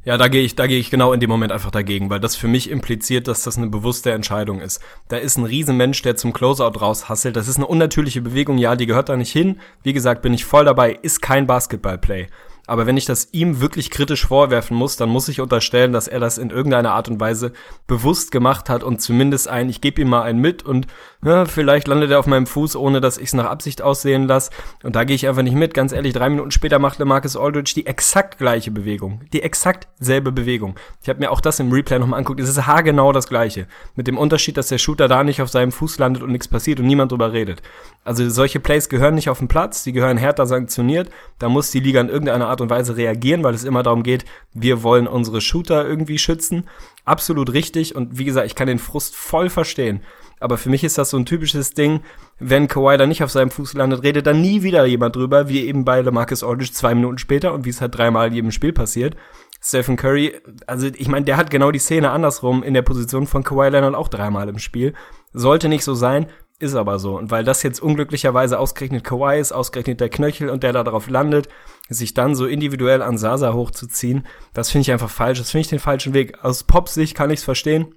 Ja, 0.07 0.16
da 0.16 0.28
gehe 0.28 0.42
ich, 0.42 0.54
da 0.54 0.68
gehe 0.68 0.78
ich 0.78 0.88
genau 0.88 1.12
in 1.12 1.18
dem 1.18 1.28
Moment 1.28 1.50
einfach 1.50 1.72
dagegen, 1.72 2.11
weil 2.11 2.20
das 2.20 2.36
für 2.36 2.46
mich 2.46 2.70
impliziert, 2.70 3.26
dass 3.26 3.42
das 3.42 3.57
eine 3.57 3.66
bewusste 3.66 4.12
Entscheidung 4.12 4.61
ist. 4.61 4.80
Da 5.09 5.16
ist 5.16 5.36
ein 5.36 5.44
Riesenmensch, 5.44 6.00
der 6.02 6.14
zum 6.14 6.32
Closeout 6.32 6.78
raushasselt. 6.80 7.34
Das 7.34 7.48
ist 7.48 7.57
eine 7.57 7.66
unnatürliche 7.66 8.20
Bewegung, 8.20 8.57
ja, 8.57 8.76
die 8.76 8.86
gehört 8.86 9.09
da 9.09 9.16
nicht 9.16 9.32
hin. 9.32 9.59
Wie 9.82 9.92
gesagt, 9.92 10.22
bin 10.22 10.32
ich 10.32 10.44
voll 10.44 10.64
dabei, 10.64 10.92
ist 10.92 11.22
kein 11.22 11.48
Basketballplay. 11.48 12.28
Aber 12.68 12.86
wenn 12.86 12.96
ich 12.96 13.04
das 13.04 13.28
ihm 13.32 13.61
wirklich 13.61 13.90
kritisch 13.90 14.26
vorwerfen 14.26 14.76
muss, 14.76 14.96
dann 14.96 15.09
muss 15.09 15.28
ich 15.28 15.40
unterstellen, 15.40 15.92
dass 15.92 16.07
er 16.07 16.20
das 16.20 16.38
in 16.38 16.50
irgendeiner 16.50 16.92
Art 16.92 17.09
und 17.09 17.18
Weise 17.18 17.52
bewusst 17.88 18.30
gemacht 18.30 18.68
hat 18.68 18.84
und 18.84 19.02
zumindest 19.02 19.48
ein, 19.48 19.68
ich 19.68 19.80
gebe 19.80 20.02
ihm 20.02 20.09
mal 20.09 20.22
einen 20.22 20.40
mit 20.40 20.64
und 20.64 20.86
ja, 21.27 21.45
vielleicht 21.45 21.89
landet 21.89 22.12
er 22.12 22.20
auf 22.20 22.29
meinem 22.29 22.47
Fuß, 22.47 22.77
ohne 22.77 23.01
dass 23.01 23.18
ich 23.18 23.24
es 23.24 23.35
nach 23.35 23.47
Absicht 23.47 23.83
aussehen 23.83 24.29
lasse. 24.29 24.53
Und 24.85 24.95
da 24.95 25.03
gehe 25.03 25.16
ich 25.16 25.27
einfach 25.27 25.43
nicht 25.43 25.57
mit. 25.57 25.74
Ganz 25.74 25.91
ehrlich, 25.93 26.12
drei 26.12 26.31
Minuten 26.31 26.53
später 26.53 26.79
macht 26.79 27.01
LeMarcus 27.01 27.37
Aldridge 27.37 27.72
die 27.74 27.85
exakt 27.85 28.39
gleiche 28.39 28.70
Bewegung. 28.70 29.22
Die 29.33 29.43
exakt 29.43 29.89
selbe 29.99 30.31
Bewegung. 30.31 30.77
Ich 31.03 31.09
habe 31.09 31.18
mir 31.18 31.33
auch 31.33 31.41
das 31.41 31.59
im 31.59 31.72
Replay 31.72 31.99
nochmal 31.99 32.20
anguckt. 32.20 32.39
Es 32.39 32.49
ist 32.49 32.64
haargenau 32.68 33.11
das 33.11 33.27
gleiche. 33.27 33.66
Mit 33.97 34.07
dem 34.07 34.18
Unterschied, 34.18 34.57
dass 34.57 34.68
der 34.68 34.79
Shooter 34.79 35.09
da 35.09 35.24
nicht 35.24 35.43
auf 35.43 35.49
seinem 35.49 35.72
Fuß 35.72 35.99
landet 35.99 36.22
und 36.22 36.31
nichts 36.31 36.47
passiert 36.47 36.79
und 36.79 36.87
niemand 36.87 37.11
drüber 37.11 37.33
redet. 37.33 37.61
Also 38.05 38.31
solche 38.31 38.61
Plays 38.61 38.89
gehören 38.89 39.16
nicht 39.16 39.29
auf 39.29 39.39
den 39.39 39.49
Platz, 39.49 39.83
die 39.83 39.93
gehören 39.93 40.18
härter 40.18 40.47
sanktioniert. 40.47 41.11
Da 41.41 41.49
muss 41.49 41.72
die 41.72 41.81
Liga 41.81 42.01
in 42.01 42.09
irgendeiner 42.09 42.47
Art 42.47 42.61
und 42.61 42.70
Weise 42.70 42.97
reagieren, 42.97 43.43
weil 43.43 43.55
es 43.55 43.64
immer 43.64 43.83
darum 43.83 44.05
geht, 44.05 44.24
wir 44.55 44.85
wollen 44.85 45.09
unsere 45.09 45.41
Shooter 45.41 45.85
irgendwie 45.85 46.18
schützen. 46.18 46.68
Absolut 47.05 47.53
richtig. 47.53 47.97
Und 47.97 48.16
wie 48.16 48.24
gesagt, 48.24 48.47
ich 48.47 48.55
kann 48.55 48.68
den 48.68 48.79
Frust 48.79 49.16
voll 49.16 49.51
verstehen. 49.51 50.03
Aber 50.39 50.59
für 50.59 50.68
mich 50.68 50.84
ist 50.84 50.99
das 50.99 51.11
so 51.11 51.16
ein 51.16 51.24
typisches 51.24 51.72
Ding, 51.72 52.01
wenn 52.39 52.68
Kawhi 52.68 52.99
da 52.99 53.07
nicht 53.07 53.22
auf 53.22 53.30
seinem 53.30 53.51
Fuß 53.51 53.74
landet, 53.74 54.03
redet 54.03 54.26
dann 54.26 54.41
nie 54.41 54.62
wieder 54.62 54.84
jemand 54.84 55.16
drüber, 55.16 55.49
wie 55.49 55.64
eben 55.64 55.84
bei 55.84 56.01
LeMarcus 56.03 56.45
Aldridge 56.45 56.72
zwei 56.72 56.95
Minuten 56.95 57.18
später 57.18 57.55
und 57.55 57.64
wie 57.64 57.70
es 57.70 57.80
halt 57.80 57.97
dreimal 57.97 58.32
jedem 58.32 58.51
Spiel 58.51 58.72
passiert. 58.72 59.16
Stephen 59.62 59.97
Curry, 59.97 60.34
also 60.66 60.87
ich 60.87 61.09
meine, 61.09 61.24
der 61.24 61.39
hat 61.39 61.51
genau 61.51 61.70
die 61.70 61.78
Szene 61.78 62.11
andersrum 62.11 62.62
in 62.62 62.74
der 62.74 62.82
Position 62.82 63.26
von 63.26 63.43
Kawhi 63.43 63.70
Leonard 63.70 63.95
auch 63.95 64.09
dreimal 64.09 64.49
im 64.49 64.59
Spiel. 64.59 64.93
Sollte 65.32 65.68
nicht 65.68 65.84
so 65.84 65.95
sein, 65.95 66.26
ist 66.59 66.74
aber 66.74 66.99
so. 66.99 67.16
Und 67.16 67.30
weil 67.30 67.43
das 67.43 67.62
jetzt 67.62 67.80
unglücklicherweise 67.80 68.59
ausgerechnet 68.59 69.05
Kawhi 69.05 69.41
ist, 69.41 69.53
ausgerechnet 69.53 70.01
der 70.01 70.11
Knöchel 70.11 70.51
und 70.51 70.62
der 70.62 70.74
da 70.74 70.84
drauf 70.84 71.09
landet, 71.09 71.49
sich 71.89 72.12
dann 72.12 72.34
so 72.34 72.47
individuell 72.47 73.01
an 73.01 73.16
Sasa 73.16 73.55
hochzuziehen, 73.55 74.26
das 74.53 74.70
finde 74.70 74.82
ich 74.82 74.93
einfach 74.93 75.11
falsch. 75.11 75.39
Das 75.39 75.51
finde 75.51 75.62
ich 75.62 75.68
den 75.68 75.78
falschen 75.78 76.12
Weg. 76.12 76.45
Aus 76.45 76.64
Pops-Sicht 76.64 77.14
kann 77.14 77.30
ich 77.30 77.41
es 77.41 77.45
verstehen 77.45 77.95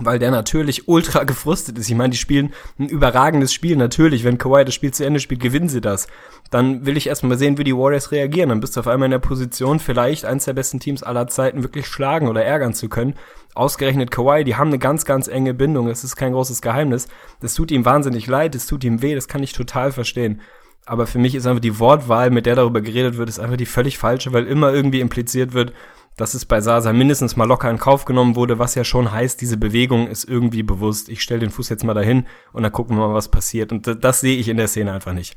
weil 0.00 0.18
der 0.18 0.30
natürlich 0.30 0.88
ultra 0.88 1.24
gefrustet 1.24 1.78
ist. 1.78 1.88
Ich 1.88 1.94
meine, 1.94 2.10
die 2.10 2.16
spielen 2.16 2.52
ein 2.78 2.88
überragendes 2.88 3.52
Spiel. 3.52 3.76
Natürlich, 3.76 4.24
wenn 4.24 4.38
Kawhi 4.38 4.64
das 4.64 4.74
Spiel 4.74 4.92
zu 4.92 5.04
Ende 5.04 5.20
spielt, 5.20 5.40
gewinnen 5.40 5.68
sie 5.68 5.80
das. 5.80 6.06
Dann 6.50 6.86
will 6.86 6.96
ich 6.96 7.06
erstmal 7.06 7.38
sehen, 7.38 7.58
wie 7.58 7.64
die 7.64 7.76
Warriors 7.76 8.12
reagieren. 8.12 8.50
Dann 8.50 8.60
bist 8.60 8.76
du 8.76 8.80
auf 8.80 8.86
einmal 8.86 9.06
in 9.06 9.12
der 9.12 9.18
Position, 9.18 9.80
vielleicht 9.80 10.24
eins 10.24 10.44
der 10.44 10.52
besten 10.52 10.80
Teams 10.80 11.02
aller 11.02 11.26
Zeiten 11.28 11.62
wirklich 11.62 11.86
schlagen 11.86 12.28
oder 12.28 12.44
ärgern 12.44 12.74
zu 12.74 12.88
können. 12.88 13.14
Ausgerechnet 13.54 14.10
Kawhi, 14.10 14.44
die 14.44 14.56
haben 14.56 14.68
eine 14.68 14.78
ganz, 14.78 15.04
ganz 15.04 15.28
enge 15.28 15.54
Bindung. 15.54 15.88
Das 15.88 16.04
ist 16.04 16.16
kein 16.16 16.32
großes 16.32 16.62
Geheimnis. 16.62 17.08
Das 17.40 17.54
tut 17.54 17.70
ihm 17.70 17.84
wahnsinnig 17.84 18.26
leid, 18.26 18.54
das 18.54 18.66
tut 18.66 18.84
ihm 18.84 19.02
weh, 19.02 19.14
das 19.14 19.28
kann 19.28 19.42
ich 19.42 19.52
total 19.52 19.92
verstehen. 19.92 20.40
Aber 20.86 21.08
für 21.08 21.18
mich 21.18 21.34
ist 21.34 21.46
einfach 21.46 21.60
die 21.60 21.80
Wortwahl, 21.80 22.30
mit 22.30 22.46
der 22.46 22.54
darüber 22.54 22.80
geredet 22.80 23.16
wird, 23.16 23.28
ist 23.28 23.40
einfach 23.40 23.56
die 23.56 23.66
völlig 23.66 23.98
falsche, 23.98 24.32
weil 24.32 24.46
immer 24.46 24.72
irgendwie 24.72 25.00
impliziert 25.00 25.52
wird, 25.52 25.72
dass 26.16 26.34
es 26.34 26.44
bei 26.44 26.60
Sasa 26.60 26.92
mindestens 26.92 27.36
mal 27.36 27.44
locker 27.44 27.70
in 27.70 27.78
Kauf 27.78 28.04
genommen 28.04 28.36
wurde, 28.36 28.58
was 28.58 28.74
ja 28.74 28.84
schon 28.84 29.12
heißt, 29.12 29.40
diese 29.40 29.56
Bewegung 29.56 30.08
ist 30.08 30.24
irgendwie 30.24 30.62
bewusst. 30.62 31.08
Ich 31.08 31.22
stelle 31.22 31.40
den 31.40 31.50
Fuß 31.50 31.68
jetzt 31.68 31.84
mal 31.84 31.94
dahin 31.94 32.26
und 32.52 32.62
dann 32.62 32.72
gucken 32.72 32.96
wir 32.96 33.08
mal, 33.08 33.14
was 33.14 33.30
passiert. 33.30 33.72
Und 33.72 33.86
das, 33.86 33.98
das 34.00 34.20
sehe 34.20 34.36
ich 34.36 34.48
in 34.48 34.56
der 34.56 34.68
Szene 34.68 34.92
einfach 34.92 35.12
nicht. 35.12 35.36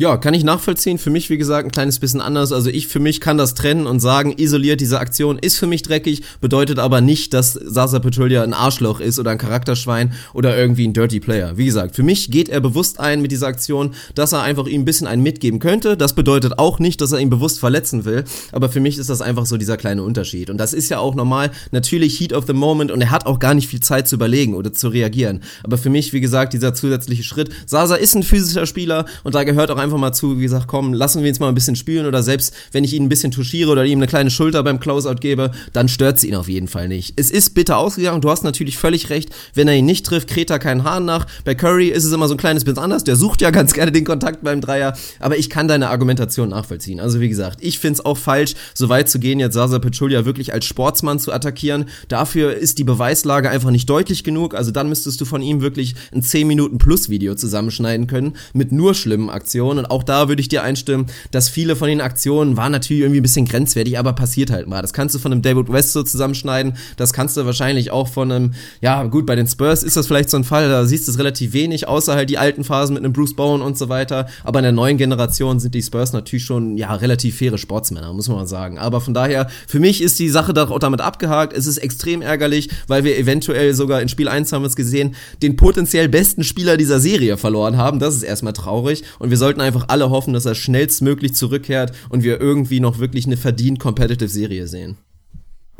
Ja, 0.00 0.16
kann 0.16 0.32
ich 0.32 0.44
nachvollziehen. 0.44 0.96
Für 0.96 1.10
mich, 1.10 1.28
wie 1.28 1.36
gesagt, 1.36 1.66
ein 1.66 1.72
kleines 1.72 1.98
bisschen 1.98 2.22
anders. 2.22 2.52
Also 2.52 2.70
ich 2.70 2.88
für 2.88 3.00
mich 3.00 3.20
kann 3.20 3.36
das 3.36 3.52
trennen 3.52 3.86
und 3.86 4.00
sagen, 4.00 4.32
isoliert 4.38 4.80
diese 4.80 4.98
Aktion 4.98 5.38
ist 5.38 5.58
für 5.58 5.66
mich 5.66 5.82
dreckig, 5.82 6.22
bedeutet 6.40 6.78
aber 6.78 7.02
nicht, 7.02 7.34
dass 7.34 7.52
Sasa 7.52 7.98
Petulia 7.98 8.42
ein 8.42 8.54
Arschloch 8.54 9.00
ist 9.00 9.18
oder 9.18 9.32
ein 9.32 9.36
Charakterschwein 9.36 10.14
oder 10.32 10.56
irgendwie 10.56 10.88
ein 10.88 10.94
Dirty 10.94 11.20
Player. 11.20 11.58
Wie 11.58 11.66
gesagt, 11.66 11.96
für 11.96 12.02
mich 12.02 12.30
geht 12.30 12.48
er 12.48 12.60
bewusst 12.60 12.98
ein 12.98 13.20
mit 13.20 13.30
dieser 13.30 13.48
Aktion, 13.48 13.90
dass 14.14 14.32
er 14.32 14.40
einfach 14.40 14.66
ihm 14.66 14.80
ein 14.80 14.84
bisschen 14.86 15.06
einen 15.06 15.22
mitgeben 15.22 15.58
könnte. 15.58 15.98
Das 15.98 16.14
bedeutet 16.14 16.58
auch 16.58 16.78
nicht, 16.78 17.02
dass 17.02 17.12
er 17.12 17.18
ihn 17.18 17.28
bewusst 17.28 17.60
verletzen 17.60 18.06
will. 18.06 18.24
Aber 18.52 18.70
für 18.70 18.80
mich 18.80 18.96
ist 18.96 19.10
das 19.10 19.20
einfach 19.20 19.44
so 19.44 19.58
dieser 19.58 19.76
kleine 19.76 20.02
Unterschied. 20.02 20.48
Und 20.48 20.56
das 20.56 20.72
ist 20.72 20.88
ja 20.88 20.98
auch 20.98 21.14
normal. 21.14 21.50
Natürlich 21.72 22.18
Heat 22.18 22.32
of 22.32 22.46
the 22.46 22.54
Moment 22.54 22.90
und 22.90 23.02
er 23.02 23.10
hat 23.10 23.26
auch 23.26 23.38
gar 23.38 23.52
nicht 23.52 23.68
viel 23.68 23.80
Zeit 23.80 24.08
zu 24.08 24.14
überlegen 24.14 24.54
oder 24.54 24.72
zu 24.72 24.88
reagieren. 24.88 25.42
Aber 25.62 25.76
für 25.76 25.90
mich, 25.90 26.14
wie 26.14 26.22
gesagt, 26.22 26.54
dieser 26.54 26.72
zusätzliche 26.72 27.22
Schritt. 27.22 27.50
Sasa 27.66 27.96
ist 27.96 28.14
ein 28.14 28.22
physischer 28.22 28.64
Spieler 28.64 29.04
und 29.24 29.34
da 29.34 29.44
gehört 29.44 29.70
auch 29.70 29.76
einfach 29.76 29.89
einfach 29.90 30.00
mal 30.00 30.12
zu, 30.12 30.38
wie 30.38 30.42
gesagt, 30.42 30.68
komm, 30.68 30.94
lassen 30.94 31.22
wir 31.22 31.28
uns 31.28 31.40
mal 31.40 31.48
ein 31.48 31.54
bisschen 31.54 31.74
spielen 31.74 32.06
oder 32.06 32.22
selbst 32.22 32.54
wenn 32.70 32.84
ich 32.84 32.94
ihn 32.94 33.04
ein 33.04 33.08
bisschen 33.08 33.32
touchiere 33.32 33.70
oder 33.70 33.84
ihm 33.84 33.98
eine 33.98 34.06
kleine 34.06 34.30
Schulter 34.30 34.62
beim 34.62 34.78
Closeout 34.78 35.16
gebe, 35.16 35.50
dann 35.72 35.88
stört 35.88 36.18
es 36.18 36.24
ihn 36.24 36.36
auf 36.36 36.48
jeden 36.48 36.68
Fall 36.68 36.86
nicht. 36.86 37.14
Es 37.16 37.30
ist 37.30 37.54
bitter 37.54 37.76
ausgegangen, 37.78 38.20
du 38.20 38.30
hast 38.30 38.44
natürlich 38.44 38.78
völlig 38.78 39.10
recht, 39.10 39.30
wenn 39.54 39.66
er 39.66 39.74
ihn 39.74 39.86
nicht 39.86 40.06
trifft, 40.06 40.28
kräht 40.28 40.50
er 40.50 40.60
keinen 40.60 40.84
Hahn 40.84 41.04
nach. 41.04 41.26
Bei 41.44 41.56
Curry 41.56 41.88
ist 41.88 42.04
es 42.04 42.12
immer 42.12 42.28
so 42.28 42.34
ein 42.34 42.38
kleines 42.38 42.64
bisschen 42.64 42.78
anders, 42.78 43.02
der 43.02 43.16
sucht 43.16 43.40
ja 43.40 43.50
ganz 43.50 43.72
gerne 43.72 43.90
den 43.90 44.04
Kontakt 44.04 44.44
beim 44.44 44.60
Dreier, 44.60 44.96
aber 45.18 45.36
ich 45.36 45.50
kann 45.50 45.66
deine 45.66 45.90
Argumentation 45.90 46.50
nachvollziehen. 46.50 47.00
Also 47.00 47.20
wie 47.20 47.28
gesagt, 47.28 47.58
ich 47.60 47.80
finde 47.80 47.94
es 47.94 48.04
auch 48.04 48.16
falsch, 48.16 48.54
so 48.74 48.88
weit 48.88 49.08
zu 49.08 49.18
gehen, 49.18 49.40
jetzt 49.40 49.54
Sasa 49.54 49.80
Pachulia 49.80 50.24
wirklich 50.24 50.52
als 50.52 50.66
Sportsmann 50.66 51.18
zu 51.18 51.32
attackieren. 51.32 51.86
Dafür 52.06 52.54
ist 52.54 52.78
die 52.78 52.84
Beweislage 52.84 53.50
einfach 53.50 53.70
nicht 53.70 53.90
deutlich 53.90 54.22
genug, 54.22 54.54
also 54.54 54.70
dann 54.70 54.88
müsstest 54.88 55.20
du 55.20 55.24
von 55.24 55.42
ihm 55.42 55.60
wirklich 55.60 55.96
ein 56.14 56.22
10 56.22 56.46
Minuten 56.46 56.78
Plus 56.78 57.08
Video 57.08 57.34
zusammenschneiden 57.34 58.06
können 58.06 58.34
mit 58.52 58.70
nur 58.72 58.94
schlimmen 58.94 59.30
Aktionen 59.30 59.79
und 59.80 59.90
auch 59.90 60.02
da 60.02 60.28
würde 60.28 60.40
ich 60.40 60.48
dir 60.48 60.62
einstimmen, 60.62 61.06
dass 61.30 61.48
viele 61.48 61.74
von 61.74 61.88
den 61.88 62.00
Aktionen 62.00 62.56
waren 62.56 62.72
natürlich 62.72 63.02
irgendwie 63.02 63.20
ein 63.20 63.22
bisschen 63.22 63.46
grenzwertig, 63.46 63.98
aber 63.98 64.12
passiert 64.12 64.50
halt 64.50 64.68
mal. 64.68 64.82
Das 64.82 64.92
kannst 64.92 65.14
du 65.14 65.18
von 65.18 65.32
einem 65.32 65.42
David 65.42 65.72
West 65.72 65.92
so 65.92 66.02
zusammenschneiden, 66.02 66.74
das 66.96 67.12
kannst 67.12 67.36
du 67.36 67.44
wahrscheinlich 67.44 67.90
auch 67.90 68.08
von 68.08 68.30
einem, 68.30 68.54
ja 68.80 69.02
gut, 69.04 69.26
bei 69.26 69.34
den 69.34 69.46
Spurs 69.46 69.82
ist 69.82 69.96
das 69.96 70.06
vielleicht 70.06 70.30
so 70.30 70.36
ein 70.36 70.44
Fall, 70.44 70.68
da 70.68 70.84
siehst 70.84 71.08
du 71.08 71.12
es 71.12 71.18
relativ 71.18 71.52
wenig, 71.52 71.88
außer 71.88 72.14
halt 72.14 72.30
die 72.30 72.38
alten 72.38 72.62
Phasen 72.62 72.94
mit 72.94 73.04
einem 73.04 73.12
Bruce 73.12 73.34
Bowen 73.34 73.62
und 73.62 73.76
so 73.76 73.88
weiter, 73.88 74.26
aber 74.44 74.60
in 74.60 74.64
der 74.64 74.72
neuen 74.72 74.98
Generation 74.98 75.58
sind 75.60 75.74
die 75.74 75.82
Spurs 75.82 76.12
natürlich 76.12 76.44
schon, 76.44 76.76
ja, 76.76 76.94
relativ 76.94 77.36
faire 77.38 77.58
Sportsmänner, 77.58 78.12
muss 78.12 78.28
man 78.28 78.38
mal 78.38 78.46
sagen. 78.46 78.78
Aber 78.78 79.00
von 79.00 79.14
daher, 79.14 79.48
für 79.66 79.80
mich 79.80 80.02
ist 80.02 80.18
die 80.18 80.28
Sache 80.28 80.52
auch 80.60 80.78
damit 80.78 81.00
abgehakt, 81.00 81.56
es 81.56 81.66
ist 81.66 81.78
extrem 81.78 82.22
ärgerlich, 82.22 82.68
weil 82.86 83.04
wir 83.04 83.18
eventuell 83.18 83.74
sogar 83.74 84.02
in 84.02 84.08
Spiel 84.08 84.28
1 84.28 84.52
haben 84.52 84.62
wir 84.62 84.68
es 84.68 84.76
gesehen, 84.76 85.14
den 85.42 85.56
potenziell 85.56 86.08
besten 86.08 86.44
Spieler 86.44 86.76
dieser 86.76 87.00
Serie 87.00 87.36
verloren 87.36 87.76
haben, 87.76 87.98
das 87.98 88.14
ist 88.14 88.22
erstmal 88.22 88.52
traurig. 88.52 89.04
Und 89.18 89.30
wir 89.30 89.36
sollten 89.36 89.59
einfach 89.60 89.70
einfach 89.70 89.88
alle 89.88 90.10
hoffen, 90.10 90.32
dass 90.34 90.46
er 90.46 90.54
schnellstmöglich 90.54 91.34
zurückkehrt 91.34 91.92
und 92.08 92.22
wir 92.22 92.40
irgendwie 92.40 92.80
noch 92.80 92.98
wirklich 92.98 93.26
eine 93.26 93.36
verdient 93.36 93.78
Competitive 93.78 94.28
Serie 94.28 94.66
sehen. 94.66 94.98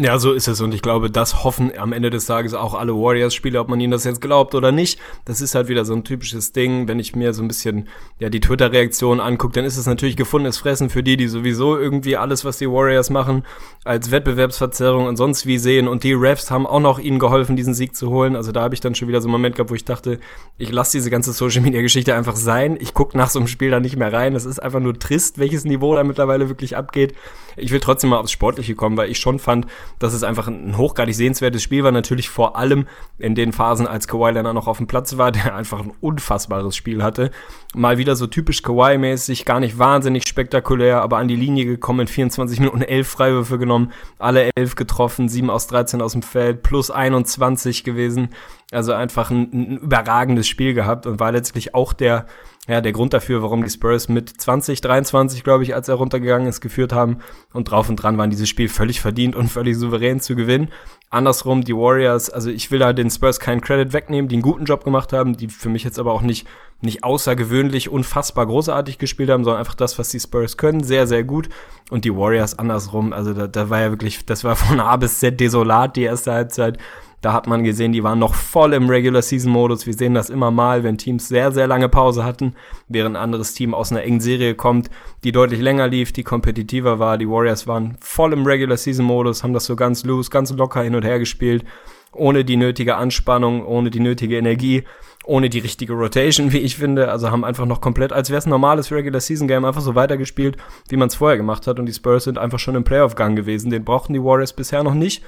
Ja, 0.02 0.18
so 0.18 0.32
ist 0.32 0.48
es 0.48 0.62
und 0.62 0.72
ich 0.72 0.80
glaube, 0.80 1.10
das 1.10 1.44
hoffen 1.44 1.72
am 1.76 1.92
Ende 1.92 2.08
des 2.08 2.24
Tages 2.24 2.54
auch 2.54 2.72
alle 2.72 2.94
Warriors-Spieler, 2.94 3.60
ob 3.60 3.68
man 3.68 3.78
ihnen 3.80 3.90
das 3.90 4.04
jetzt 4.04 4.22
glaubt 4.22 4.54
oder 4.54 4.72
nicht. 4.72 4.98
Das 5.26 5.42
ist 5.42 5.54
halt 5.54 5.68
wieder 5.68 5.84
so 5.84 5.92
ein 5.92 6.04
typisches 6.04 6.52
Ding, 6.52 6.88
wenn 6.88 6.98
ich 6.98 7.14
mir 7.14 7.34
so 7.34 7.42
ein 7.42 7.48
bisschen 7.48 7.86
ja 8.18 8.30
die 8.30 8.40
Twitter-Reaktion 8.40 9.20
angucke, 9.20 9.52
dann 9.52 9.66
ist 9.66 9.76
es 9.76 9.84
natürlich 9.84 10.16
gefundenes 10.16 10.56
Fressen 10.56 10.88
für 10.88 11.02
die, 11.02 11.18
die 11.18 11.28
sowieso 11.28 11.76
irgendwie 11.76 12.16
alles, 12.16 12.46
was 12.46 12.56
die 12.56 12.66
Warriors 12.66 13.10
machen, 13.10 13.44
als 13.84 14.10
Wettbewerbsverzerrung 14.10 15.04
und 15.04 15.18
sonst 15.18 15.44
wie 15.44 15.58
sehen 15.58 15.86
und 15.86 16.02
die 16.02 16.14
Refs 16.14 16.50
haben 16.50 16.66
auch 16.66 16.80
noch 16.80 16.98
ihnen 16.98 17.18
geholfen, 17.18 17.54
diesen 17.54 17.74
Sieg 17.74 17.94
zu 17.94 18.08
holen. 18.08 18.36
Also 18.36 18.52
da 18.52 18.62
habe 18.62 18.72
ich 18.72 18.80
dann 18.80 18.94
schon 18.94 19.06
wieder 19.06 19.20
so 19.20 19.28
einen 19.28 19.32
Moment 19.32 19.56
gehabt, 19.56 19.68
wo 19.70 19.74
ich 19.74 19.84
dachte, 19.84 20.18
ich 20.56 20.72
lasse 20.72 20.92
diese 20.96 21.10
ganze 21.10 21.34
Social-Media-Geschichte 21.34 22.14
einfach 22.14 22.36
sein. 22.36 22.78
Ich 22.80 22.94
gucke 22.94 23.18
nach 23.18 23.28
so 23.28 23.38
einem 23.38 23.48
Spiel 23.48 23.70
da 23.70 23.80
nicht 23.80 23.96
mehr 23.96 24.14
rein. 24.14 24.34
Es 24.34 24.46
ist 24.46 24.62
einfach 24.62 24.80
nur 24.80 24.98
trist, 24.98 25.38
welches 25.38 25.66
Niveau 25.66 25.94
da 25.94 26.04
mittlerweile 26.04 26.48
wirklich 26.48 26.74
abgeht. 26.74 27.12
Ich 27.60 27.70
will 27.72 27.80
trotzdem 27.80 28.10
mal 28.10 28.18
aufs 28.18 28.32
Sportliche 28.32 28.74
kommen, 28.74 28.96
weil 28.96 29.10
ich 29.10 29.18
schon 29.18 29.38
fand, 29.38 29.66
dass 29.98 30.12
es 30.12 30.22
einfach 30.22 30.48
ein 30.48 30.76
hochgradig 30.76 31.14
sehenswertes 31.14 31.62
Spiel 31.62 31.84
war. 31.84 31.92
Natürlich 31.92 32.28
vor 32.28 32.56
allem 32.56 32.86
in 33.18 33.34
den 33.34 33.52
Phasen, 33.52 33.86
als 33.86 34.08
Kawhi 34.08 34.32
Leonard 34.32 34.54
noch 34.54 34.66
auf 34.66 34.78
dem 34.78 34.86
Platz 34.86 35.16
war, 35.16 35.32
der 35.32 35.54
einfach 35.54 35.80
ein 35.80 35.92
unfassbares 36.00 36.76
Spiel 36.76 37.02
hatte. 37.02 37.30
Mal 37.74 37.98
wieder 37.98 38.16
so 38.16 38.26
typisch 38.26 38.62
Kawhi-mäßig, 38.62 39.44
gar 39.44 39.60
nicht 39.60 39.78
wahnsinnig 39.78 40.26
spektakulär, 40.26 41.02
aber 41.02 41.18
an 41.18 41.28
die 41.28 41.36
Linie 41.36 41.64
gekommen, 41.64 42.00
in 42.00 42.08
24 42.08 42.60
Minuten 42.60 42.82
11 42.82 43.08
Freiwürfe 43.08 43.58
genommen, 43.58 43.92
alle 44.18 44.50
11 44.56 44.74
getroffen, 44.74 45.28
7 45.28 45.50
aus 45.50 45.66
13 45.68 46.02
aus 46.02 46.12
dem 46.12 46.22
Feld, 46.22 46.62
plus 46.62 46.90
21 46.90 47.84
gewesen. 47.84 48.30
Also 48.72 48.92
einfach 48.92 49.30
ein, 49.30 49.50
ein 49.52 49.76
überragendes 49.78 50.48
Spiel 50.48 50.74
gehabt 50.74 51.06
und 51.06 51.20
war 51.20 51.32
letztlich 51.32 51.74
auch 51.74 51.92
der 51.92 52.26
ja, 52.68 52.80
der 52.82 52.92
Grund 52.92 53.14
dafür, 53.14 53.42
warum 53.42 53.64
die 53.64 53.70
Spurs 53.70 54.08
mit 54.08 54.28
20, 54.28 54.82
23, 54.82 55.42
glaube 55.42 55.64
ich, 55.64 55.74
als 55.74 55.88
er 55.88 55.94
runtergegangen 55.94 56.46
ist, 56.46 56.60
geführt 56.60 56.92
haben. 56.92 57.18
Und 57.54 57.70
drauf 57.70 57.88
und 57.88 57.96
dran 57.96 58.18
waren 58.18 58.30
dieses 58.30 58.50
Spiel 58.50 58.68
völlig 58.68 59.00
verdient 59.00 59.34
und 59.34 59.48
völlig 59.50 59.76
souverän 59.76 60.20
zu 60.20 60.36
gewinnen. 60.36 60.68
Andersrum, 61.08 61.64
die 61.64 61.74
Warriors, 61.74 62.28
also 62.28 62.50
ich 62.50 62.70
will 62.70 62.78
da 62.78 62.92
den 62.92 63.10
Spurs 63.10 63.40
keinen 63.40 63.62
Credit 63.62 63.92
wegnehmen, 63.92 64.28
die 64.28 64.36
einen 64.36 64.42
guten 64.42 64.66
Job 64.66 64.84
gemacht 64.84 65.12
haben, 65.12 65.36
die 65.36 65.48
für 65.48 65.70
mich 65.70 65.84
jetzt 65.84 65.98
aber 65.98 66.12
auch 66.12 66.22
nicht, 66.22 66.46
nicht 66.82 67.02
außergewöhnlich, 67.02 67.88
unfassbar 67.88 68.46
großartig 68.46 68.98
gespielt 68.98 69.30
haben, 69.30 69.42
sondern 69.42 69.60
einfach 69.60 69.74
das, 69.74 69.98
was 69.98 70.10
die 70.10 70.20
Spurs 70.20 70.56
können, 70.56 70.84
sehr, 70.84 71.06
sehr 71.06 71.24
gut. 71.24 71.48
Und 71.88 72.04
die 72.04 72.14
Warriors 72.14 72.58
andersrum, 72.58 73.12
also 73.12 73.32
da, 73.32 73.48
da 73.48 73.70
war 73.70 73.80
ja 73.80 73.90
wirklich, 73.90 74.24
das 74.26 74.44
war 74.44 74.54
von 74.54 74.78
A 74.80 74.96
bis 74.96 75.18
Z 75.18 75.40
desolat, 75.40 75.96
die 75.96 76.02
erste 76.02 76.32
Halbzeit. 76.32 76.78
Da 77.20 77.34
hat 77.34 77.46
man 77.46 77.64
gesehen, 77.64 77.92
die 77.92 78.02
waren 78.02 78.18
noch 78.18 78.34
voll 78.34 78.72
im 78.72 78.88
Regular 78.88 79.20
Season 79.20 79.52
Modus. 79.52 79.86
Wir 79.86 79.92
sehen 79.92 80.14
das 80.14 80.30
immer 80.30 80.50
mal, 80.50 80.84
wenn 80.84 80.96
Teams 80.96 81.28
sehr, 81.28 81.52
sehr 81.52 81.66
lange 81.66 81.88
Pause 81.88 82.24
hatten, 82.24 82.54
während 82.88 83.16
ein 83.16 83.22
anderes 83.22 83.52
Team 83.52 83.74
aus 83.74 83.92
einer 83.92 84.02
engen 84.02 84.20
Serie 84.20 84.54
kommt, 84.54 84.88
die 85.22 85.32
deutlich 85.32 85.60
länger 85.60 85.88
lief, 85.88 86.12
die 86.12 86.22
kompetitiver 86.22 86.98
war. 86.98 87.18
Die 87.18 87.28
Warriors 87.28 87.66
waren 87.66 87.98
voll 88.00 88.32
im 88.32 88.46
Regular 88.46 88.78
Season 88.78 89.04
Modus, 89.04 89.42
haben 89.42 89.52
das 89.52 89.66
so 89.66 89.76
ganz 89.76 90.04
loose, 90.04 90.30
ganz 90.30 90.50
locker 90.52 90.82
hin 90.82 90.94
und 90.94 91.04
her 91.04 91.18
gespielt, 91.18 91.64
ohne 92.12 92.44
die 92.44 92.56
nötige 92.56 92.96
Anspannung, 92.96 93.66
ohne 93.66 93.90
die 93.90 94.00
nötige 94.00 94.38
Energie 94.38 94.84
ohne 95.24 95.50
die 95.50 95.58
richtige 95.58 95.92
Rotation, 95.92 96.52
wie 96.52 96.58
ich 96.58 96.76
finde. 96.76 97.10
Also 97.10 97.30
haben 97.30 97.44
einfach 97.44 97.66
noch 97.66 97.80
komplett, 97.80 98.12
als 98.12 98.30
wäre 98.30 98.38
es 98.38 98.46
ein 98.46 98.50
normales 98.50 98.90
Regular 98.90 99.20
Season 99.20 99.46
Game, 99.46 99.64
einfach 99.64 99.80
so 99.82 99.94
weitergespielt, 99.94 100.56
wie 100.88 100.96
man 100.96 101.08
es 101.08 101.14
vorher 101.14 101.36
gemacht 101.36 101.66
hat. 101.66 101.78
Und 101.78 101.86
die 101.86 101.92
Spurs 101.92 102.24
sind 102.24 102.38
einfach 102.38 102.58
schon 102.58 102.74
im 102.74 102.84
Playoff-Gang 102.84 103.36
gewesen. 103.36 103.70
Den 103.70 103.84
brauchten 103.84 104.14
die 104.14 104.22
Warriors 104.22 104.52
bisher 104.52 104.82
noch 104.82 104.94
nicht. 104.94 105.22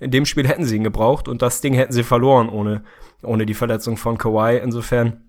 In 0.00 0.10
dem 0.10 0.26
Spiel 0.26 0.46
hätten 0.46 0.64
sie 0.64 0.76
ihn 0.76 0.84
gebraucht 0.84 1.28
und 1.28 1.42
das 1.42 1.60
Ding 1.60 1.74
hätten 1.74 1.92
sie 1.92 2.04
verloren 2.04 2.48
ohne, 2.48 2.84
ohne 3.22 3.46
die 3.46 3.54
Verletzung 3.54 3.96
von 3.96 4.18
Kawhi. 4.18 4.58
Insofern 4.58 5.24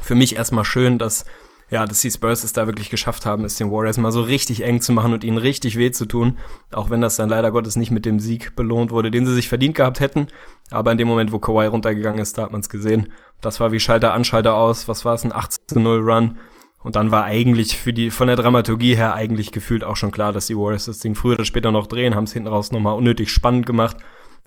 für 0.00 0.14
mich 0.14 0.36
erstmal 0.36 0.64
schön, 0.64 0.98
dass 0.98 1.24
ja, 1.70 1.86
dass 1.86 2.02
die 2.02 2.10
Spurs 2.10 2.44
es 2.44 2.52
da 2.52 2.66
wirklich 2.66 2.90
geschafft 2.90 3.24
haben, 3.26 3.44
es 3.44 3.56
den 3.56 3.70
Warriors 3.70 3.96
mal 3.96 4.12
so 4.12 4.22
richtig 4.22 4.62
eng 4.62 4.80
zu 4.80 4.92
machen 4.92 5.12
und 5.12 5.24
ihnen 5.24 5.38
richtig 5.38 5.78
weh 5.78 5.90
zu 5.90 6.06
tun. 6.06 6.38
Auch 6.72 6.90
wenn 6.90 7.00
das 7.00 7.16
dann 7.16 7.28
leider 7.28 7.50
Gottes 7.50 7.76
nicht 7.76 7.90
mit 7.90 8.04
dem 8.04 8.20
Sieg 8.20 8.54
belohnt 8.54 8.90
wurde, 8.90 9.10
den 9.10 9.26
sie 9.26 9.34
sich 9.34 9.48
verdient 9.48 9.74
gehabt 9.74 9.98
hätten. 10.00 10.28
Aber 10.70 10.92
in 10.92 10.98
dem 10.98 11.08
Moment, 11.08 11.32
wo 11.32 11.38
Kawhi 11.38 11.66
runtergegangen 11.66 12.20
ist, 12.20 12.36
da 12.36 12.42
hat 12.42 12.52
man 12.52 12.60
es 12.60 12.68
gesehen. 12.68 13.12
Das 13.40 13.60
war 13.60 13.72
wie 13.72 13.80
Schalter 13.80 14.12
an, 14.12 14.24
Schalter 14.24 14.54
aus. 14.54 14.88
Was 14.88 15.04
war 15.04 15.14
es? 15.14 15.24
Ein 15.24 15.32
18-0 15.32 15.98
Run. 16.00 16.38
Und 16.82 16.96
dann 16.96 17.10
war 17.10 17.24
eigentlich 17.24 17.78
für 17.78 17.94
die, 17.94 18.10
von 18.10 18.26
der 18.26 18.36
Dramaturgie 18.36 18.94
her 18.94 19.14
eigentlich 19.14 19.52
gefühlt 19.52 19.84
auch 19.84 19.96
schon 19.96 20.10
klar, 20.10 20.34
dass 20.34 20.46
die 20.46 20.56
Warriors 20.56 20.84
das 20.84 20.98
Ding 20.98 21.14
früher 21.14 21.34
oder 21.34 21.46
später 21.46 21.72
noch 21.72 21.86
drehen, 21.86 22.14
haben 22.14 22.24
es 22.24 22.34
hinten 22.34 22.48
raus 22.48 22.72
nochmal 22.72 22.94
unnötig 22.94 23.30
spannend 23.30 23.64
gemacht. 23.64 23.96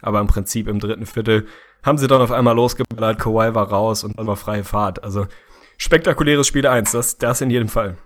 Aber 0.02 0.20
im 0.20 0.28
Prinzip 0.28 0.68
im 0.68 0.80
dritten 0.80 1.06
Viertel 1.06 1.48
haben 1.84 1.98
sie 1.98 2.08
dann 2.08 2.22
auf 2.22 2.32
einmal 2.32 2.56
losgeballert, 2.56 3.20
Kawhi 3.20 3.54
war 3.56 3.70
raus 3.70 4.04
und 4.04 4.18
dann 4.18 4.28
war 4.28 4.36
freie 4.36 4.64
Fahrt. 4.64 5.04
Also 5.04 5.28
spektakuläres 5.78 6.48
Spiel 6.48 6.68
1, 6.68 6.92
das, 6.92 7.18
das 7.18 7.42
in 7.42 7.50
jedem 7.50 7.70
Fall. 7.70 7.98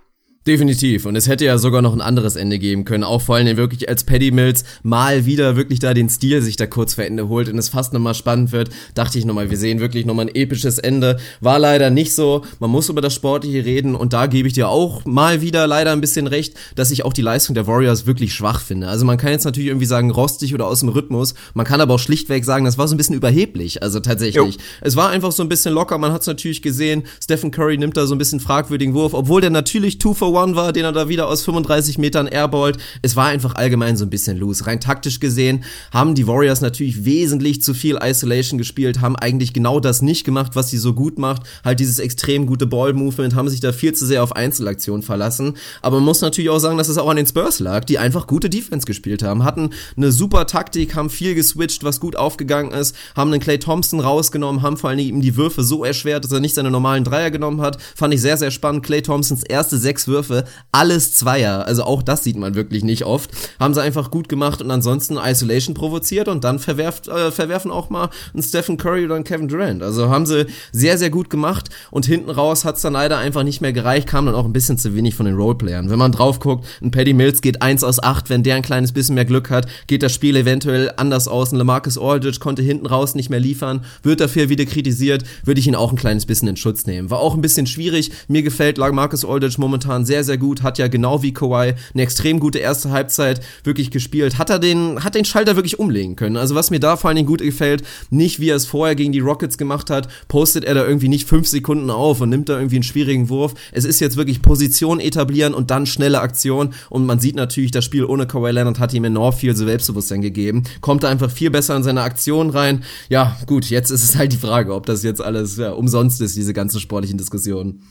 Definitiv. 0.44 1.06
Und 1.06 1.14
es 1.14 1.28
hätte 1.28 1.44
ja 1.44 1.56
sogar 1.56 1.82
noch 1.82 1.92
ein 1.92 2.00
anderes 2.00 2.34
Ende 2.34 2.58
geben 2.58 2.84
können. 2.84 3.04
Auch 3.04 3.22
vor 3.22 3.36
allem 3.36 3.56
wirklich 3.56 3.88
als 3.88 4.02
Paddy 4.02 4.32
Mills 4.32 4.64
mal 4.82 5.24
wieder 5.24 5.54
wirklich 5.54 5.78
da 5.78 5.94
den 5.94 6.08
Stil 6.08 6.42
sich 6.42 6.56
da 6.56 6.66
kurz 6.66 6.94
vor 6.94 7.04
Ende 7.04 7.28
holt 7.28 7.48
und 7.48 7.58
es 7.58 7.68
fast 7.68 7.92
nochmal 7.92 8.14
spannend 8.14 8.50
wird, 8.50 8.70
dachte 8.94 9.20
ich 9.20 9.24
nochmal, 9.24 9.50
wir 9.50 9.56
sehen 9.56 9.78
wirklich 9.78 10.04
nochmal 10.04 10.26
ein 10.26 10.34
episches 10.34 10.80
Ende. 10.80 11.18
War 11.40 11.60
leider 11.60 11.90
nicht 11.90 12.12
so. 12.12 12.42
Man 12.58 12.70
muss 12.70 12.88
über 12.88 13.00
das 13.00 13.14
Sportliche 13.14 13.64
reden 13.64 13.94
und 13.94 14.14
da 14.14 14.26
gebe 14.26 14.48
ich 14.48 14.54
dir 14.54 14.68
auch 14.68 15.04
mal 15.04 15.42
wieder 15.42 15.68
leider 15.68 15.92
ein 15.92 16.00
bisschen 16.00 16.26
recht, 16.26 16.54
dass 16.74 16.90
ich 16.90 17.04
auch 17.04 17.12
die 17.12 17.22
Leistung 17.22 17.54
der 17.54 17.68
Warriors 17.68 18.06
wirklich 18.06 18.34
schwach 18.34 18.60
finde. 18.62 18.88
Also 18.88 19.04
man 19.04 19.18
kann 19.18 19.30
jetzt 19.30 19.44
natürlich 19.44 19.68
irgendwie 19.68 19.86
sagen, 19.86 20.10
rostig 20.10 20.54
oder 20.54 20.66
aus 20.66 20.80
dem 20.80 20.88
Rhythmus. 20.88 21.34
Man 21.54 21.66
kann 21.66 21.80
aber 21.80 21.94
auch 21.94 22.00
schlichtweg 22.00 22.44
sagen, 22.44 22.64
das 22.64 22.78
war 22.78 22.88
so 22.88 22.96
ein 22.96 22.98
bisschen 22.98 23.14
überheblich. 23.14 23.84
Also 23.84 24.00
tatsächlich. 24.00 24.54
Jo. 24.56 24.60
Es 24.80 24.96
war 24.96 25.10
einfach 25.10 25.30
so 25.30 25.44
ein 25.44 25.48
bisschen 25.48 25.72
locker. 25.72 25.98
Man 25.98 26.10
hat 26.10 26.22
es 26.22 26.26
natürlich 26.26 26.62
gesehen. 26.62 27.04
Stephen 27.22 27.52
Curry 27.52 27.78
nimmt 27.78 27.96
da 27.96 28.06
so 28.06 28.14
ein 28.16 28.18
bisschen 28.18 28.40
fragwürdigen 28.40 28.92
Wurf, 28.94 29.14
obwohl 29.14 29.40
der 29.40 29.50
natürlich 29.50 29.98
two 29.98 30.14
for 30.14 30.31
One 30.32 30.56
war, 30.56 30.72
den 30.72 30.84
er 30.84 30.92
da 30.92 31.08
wieder 31.08 31.28
aus 31.28 31.42
35 31.42 31.98
Metern 31.98 32.26
airballt. 32.26 32.78
Es 33.02 33.16
war 33.16 33.26
einfach 33.26 33.54
allgemein 33.54 33.96
so 33.96 34.04
ein 34.04 34.10
bisschen 34.10 34.38
loose. 34.38 34.66
Rein 34.66 34.80
taktisch 34.80 35.20
gesehen 35.20 35.64
haben 35.92 36.14
die 36.14 36.26
Warriors 36.26 36.60
natürlich 36.60 37.04
wesentlich 37.04 37.62
zu 37.62 37.74
viel 37.74 37.98
Isolation 38.02 38.58
gespielt, 38.58 39.00
haben 39.00 39.16
eigentlich 39.16 39.52
genau 39.52 39.80
das 39.80 40.02
nicht 40.02 40.24
gemacht, 40.24 40.52
was 40.54 40.70
sie 40.70 40.78
so 40.78 40.94
gut 40.94 41.18
macht. 41.18 41.42
Halt 41.64 41.80
dieses 41.80 41.98
extrem 41.98 42.46
gute 42.46 42.66
Ball-Movement, 42.66 43.34
haben 43.34 43.48
sich 43.48 43.60
da 43.60 43.72
viel 43.72 43.92
zu 43.92 44.06
sehr 44.06 44.22
auf 44.22 44.34
Einzelaktionen 44.34 45.02
verlassen. 45.02 45.54
Aber 45.80 45.96
man 45.96 46.06
muss 46.06 46.20
natürlich 46.20 46.50
auch 46.50 46.58
sagen, 46.58 46.78
dass 46.78 46.88
es 46.88 46.98
auch 46.98 47.08
an 47.08 47.16
den 47.16 47.26
Spurs 47.26 47.60
lag, 47.60 47.84
die 47.84 47.98
einfach 47.98 48.26
gute 48.26 48.48
Defense 48.50 48.86
gespielt 48.86 49.22
haben, 49.22 49.44
hatten 49.44 49.70
eine 49.96 50.12
super 50.12 50.46
Taktik, 50.46 50.94
haben 50.94 51.10
viel 51.10 51.34
geswitcht, 51.34 51.84
was 51.84 52.00
gut 52.00 52.16
aufgegangen 52.16 52.72
ist, 52.72 52.96
haben 53.16 53.30
den 53.30 53.40
Clay 53.40 53.58
Thompson 53.58 54.00
rausgenommen, 54.00 54.62
haben 54.62 54.76
vor 54.76 54.90
allem 54.90 54.98
ihm 54.98 55.20
die 55.20 55.36
Würfe 55.36 55.62
so 55.62 55.84
erschwert, 55.84 56.24
dass 56.24 56.32
er 56.32 56.40
nicht 56.40 56.54
seine 56.54 56.70
normalen 56.70 57.04
Dreier 57.04 57.30
genommen 57.30 57.60
hat. 57.60 57.80
Fand 57.94 58.14
ich 58.14 58.20
sehr, 58.20 58.36
sehr 58.36 58.50
spannend. 58.50 58.84
Clay 58.84 59.02
Thompsons 59.02 59.42
erste 59.42 59.78
sechs 59.78 60.06
Würfe 60.08 60.21
alles 60.70 61.14
Zweier. 61.14 61.66
Also 61.66 61.84
auch 61.84 62.02
das 62.02 62.24
sieht 62.24 62.36
man 62.36 62.54
wirklich 62.54 62.84
nicht 62.84 63.04
oft. 63.04 63.30
Haben 63.58 63.74
sie 63.74 63.82
einfach 63.82 64.10
gut 64.10 64.28
gemacht 64.28 64.62
und 64.62 64.70
ansonsten 64.70 65.16
Isolation 65.16 65.74
provoziert 65.74 66.28
und 66.28 66.44
dann 66.44 66.58
verwerft, 66.58 67.08
äh, 67.08 67.30
verwerfen 67.30 67.70
auch 67.70 67.90
mal 67.90 68.10
einen 68.32 68.42
Stephen 68.42 68.76
Curry 68.76 69.04
oder 69.04 69.16
einen 69.16 69.24
Kevin 69.24 69.48
Durant. 69.48 69.82
Also 69.82 70.08
haben 70.08 70.26
sie 70.26 70.46
sehr, 70.72 70.98
sehr 70.98 71.10
gut 71.10 71.30
gemacht 71.30 71.70
und 71.90 72.06
hinten 72.06 72.30
raus 72.30 72.64
hat's 72.64 72.82
dann 72.82 72.92
leider 72.92 73.18
einfach 73.18 73.42
nicht 73.42 73.60
mehr 73.60 73.72
gereicht, 73.72 74.08
kam 74.08 74.26
dann 74.26 74.34
auch 74.34 74.44
ein 74.44 74.52
bisschen 74.52 74.78
zu 74.78 74.94
wenig 74.94 75.14
von 75.14 75.26
den 75.26 75.36
Roleplayern. 75.36 75.90
Wenn 75.90 75.98
man 75.98 76.12
drauf 76.12 76.40
guckt, 76.40 76.66
ein 76.82 76.90
Paddy 76.90 77.12
Mills 77.12 77.40
geht 77.40 77.62
eins 77.62 77.84
aus 77.84 78.02
acht, 78.02 78.30
wenn 78.30 78.42
der 78.42 78.56
ein 78.56 78.62
kleines 78.62 78.92
bisschen 78.92 79.14
mehr 79.14 79.24
Glück 79.24 79.50
hat, 79.50 79.66
geht 79.86 80.02
das 80.02 80.12
Spiel 80.12 80.36
eventuell 80.36 80.92
anders 80.96 81.28
aus. 81.28 81.52
Ein 81.52 81.58
LaMarcus 81.58 81.98
Aldridge 81.98 82.38
konnte 82.40 82.62
hinten 82.62 82.86
raus 82.86 83.14
nicht 83.14 83.30
mehr 83.30 83.40
liefern, 83.40 83.84
wird 84.02 84.20
dafür 84.20 84.48
wieder 84.48 84.64
kritisiert, 84.64 85.24
würde 85.44 85.60
ich 85.60 85.66
ihn 85.66 85.74
auch 85.74 85.90
ein 85.90 85.96
kleines 85.96 86.26
bisschen 86.26 86.48
in 86.48 86.56
Schutz 86.56 86.86
nehmen. 86.86 87.10
War 87.10 87.18
auch 87.18 87.34
ein 87.34 87.40
bisschen 87.40 87.66
schwierig. 87.66 88.10
Mir 88.28 88.42
gefällt 88.42 88.78
LaMarcus 88.78 89.24
Aldridge 89.24 89.56
momentan 89.58 90.04
sehr, 90.04 90.11
sehr 90.20 90.38
gut, 90.38 90.62
hat 90.62 90.78
ja 90.78 90.88
genau 90.88 91.22
wie 91.22 91.32
Kawhi 91.32 91.74
eine 91.94 92.02
extrem 92.02 92.40
gute 92.40 92.58
erste 92.58 92.90
Halbzeit 92.90 93.40
wirklich 93.64 93.90
gespielt. 93.90 94.38
Hat 94.38 94.50
er 94.50 94.58
den, 94.58 95.02
hat 95.02 95.14
den 95.14 95.24
Schalter 95.24 95.56
wirklich 95.56 95.78
umlegen 95.78 96.16
können. 96.16 96.36
Also 96.36 96.54
was 96.54 96.70
mir 96.70 96.80
da 96.80 96.96
vor 96.96 97.08
allen 97.08 97.16
Dingen 97.16 97.28
gut 97.28 97.40
gefällt, 97.40 97.82
nicht 98.10 98.40
wie 98.40 98.50
er 98.50 98.56
es 98.56 98.66
vorher 98.66 98.94
gegen 98.94 99.12
die 99.12 99.20
Rockets 99.20 99.58
gemacht 99.58 99.90
hat, 99.90 100.08
postet 100.28 100.64
er 100.64 100.74
da 100.74 100.84
irgendwie 100.86 101.08
nicht 101.08 101.28
fünf 101.28 101.46
Sekunden 101.46 101.90
auf 101.90 102.20
und 102.20 102.28
nimmt 102.28 102.48
da 102.48 102.56
irgendwie 102.56 102.76
einen 102.76 102.82
schwierigen 102.82 103.28
Wurf. 103.28 103.54
Es 103.72 103.84
ist 103.84 104.00
jetzt 104.00 104.16
wirklich 104.16 104.42
Position 104.42 105.00
etablieren 105.00 105.54
und 105.54 105.70
dann 105.70 105.86
schnelle 105.86 106.20
Aktion. 106.20 106.74
Und 106.90 107.06
man 107.06 107.20
sieht 107.20 107.36
natürlich, 107.36 107.70
das 107.70 107.84
Spiel 107.84 108.04
ohne 108.04 108.26
Kawhi 108.26 108.50
Leonard 108.50 108.78
hat 108.78 108.92
ihm 108.92 109.04
enorm 109.04 109.32
viel 109.32 109.56
Selbstbewusstsein 109.56 110.22
gegeben. 110.22 110.64
Kommt 110.80 111.02
da 111.02 111.08
einfach 111.08 111.30
viel 111.30 111.50
besser 111.50 111.76
in 111.76 111.82
seine 111.82 112.02
Aktion 112.02 112.50
rein. 112.50 112.84
Ja, 113.08 113.36
gut, 113.46 113.66
jetzt 113.66 113.90
ist 113.90 114.04
es 114.04 114.16
halt 114.16 114.32
die 114.32 114.36
Frage, 114.36 114.74
ob 114.74 114.86
das 114.86 115.02
jetzt 115.02 115.20
alles 115.20 115.56
ja, 115.56 115.72
umsonst 115.72 116.20
ist, 116.20 116.36
diese 116.36 116.52
ganzen 116.52 116.80
sportlichen 116.80 117.18
Diskussionen. 117.18 117.82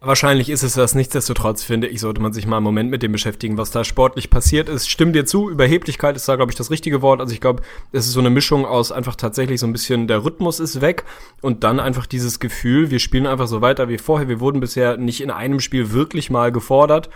Wahrscheinlich 0.00 0.50
ist 0.50 0.62
es 0.62 0.74
das. 0.74 0.94
Nichtsdestotrotz 0.94 1.62
finde 1.62 1.86
ich, 1.86 2.00
sollte 2.00 2.20
man 2.20 2.34
sich 2.34 2.46
mal 2.46 2.58
einen 2.58 2.64
Moment 2.64 2.90
mit 2.90 3.02
dem 3.02 3.12
beschäftigen, 3.12 3.56
was 3.56 3.70
da 3.70 3.82
sportlich 3.82 4.28
passiert 4.28 4.68
ist. 4.68 4.90
Stimmt 4.90 5.16
dir 5.16 5.24
zu, 5.24 5.48
Überheblichkeit 5.48 6.16
ist 6.16 6.28
da, 6.28 6.36
glaube 6.36 6.52
ich, 6.52 6.56
das 6.56 6.70
richtige 6.70 7.00
Wort. 7.00 7.20
Also 7.20 7.32
ich 7.32 7.40
glaube, 7.40 7.62
es 7.92 8.06
ist 8.06 8.12
so 8.12 8.20
eine 8.20 8.28
Mischung 8.28 8.66
aus 8.66 8.92
einfach 8.92 9.16
tatsächlich 9.16 9.58
so 9.58 9.66
ein 9.66 9.72
bisschen 9.72 10.06
der 10.06 10.22
Rhythmus 10.22 10.60
ist 10.60 10.82
weg 10.82 11.04
und 11.40 11.64
dann 11.64 11.80
einfach 11.80 12.04
dieses 12.04 12.40
Gefühl, 12.40 12.90
wir 12.90 12.98
spielen 12.98 13.26
einfach 13.26 13.46
so 13.46 13.62
weiter 13.62 13.88
wie 13.88 13.96
vorher. 13.96 14.28
Wir 14.28 14.38
wurden 14.38 14.60
bisher 14.60 14.98
nicht 14.98 15.22
in 15.22 15.30
einem 15.30 15.60
Spiel 15.60 15.92
wirklich 15.92 16.28
mal 16.28 16.52
gefordert 16.52 17.08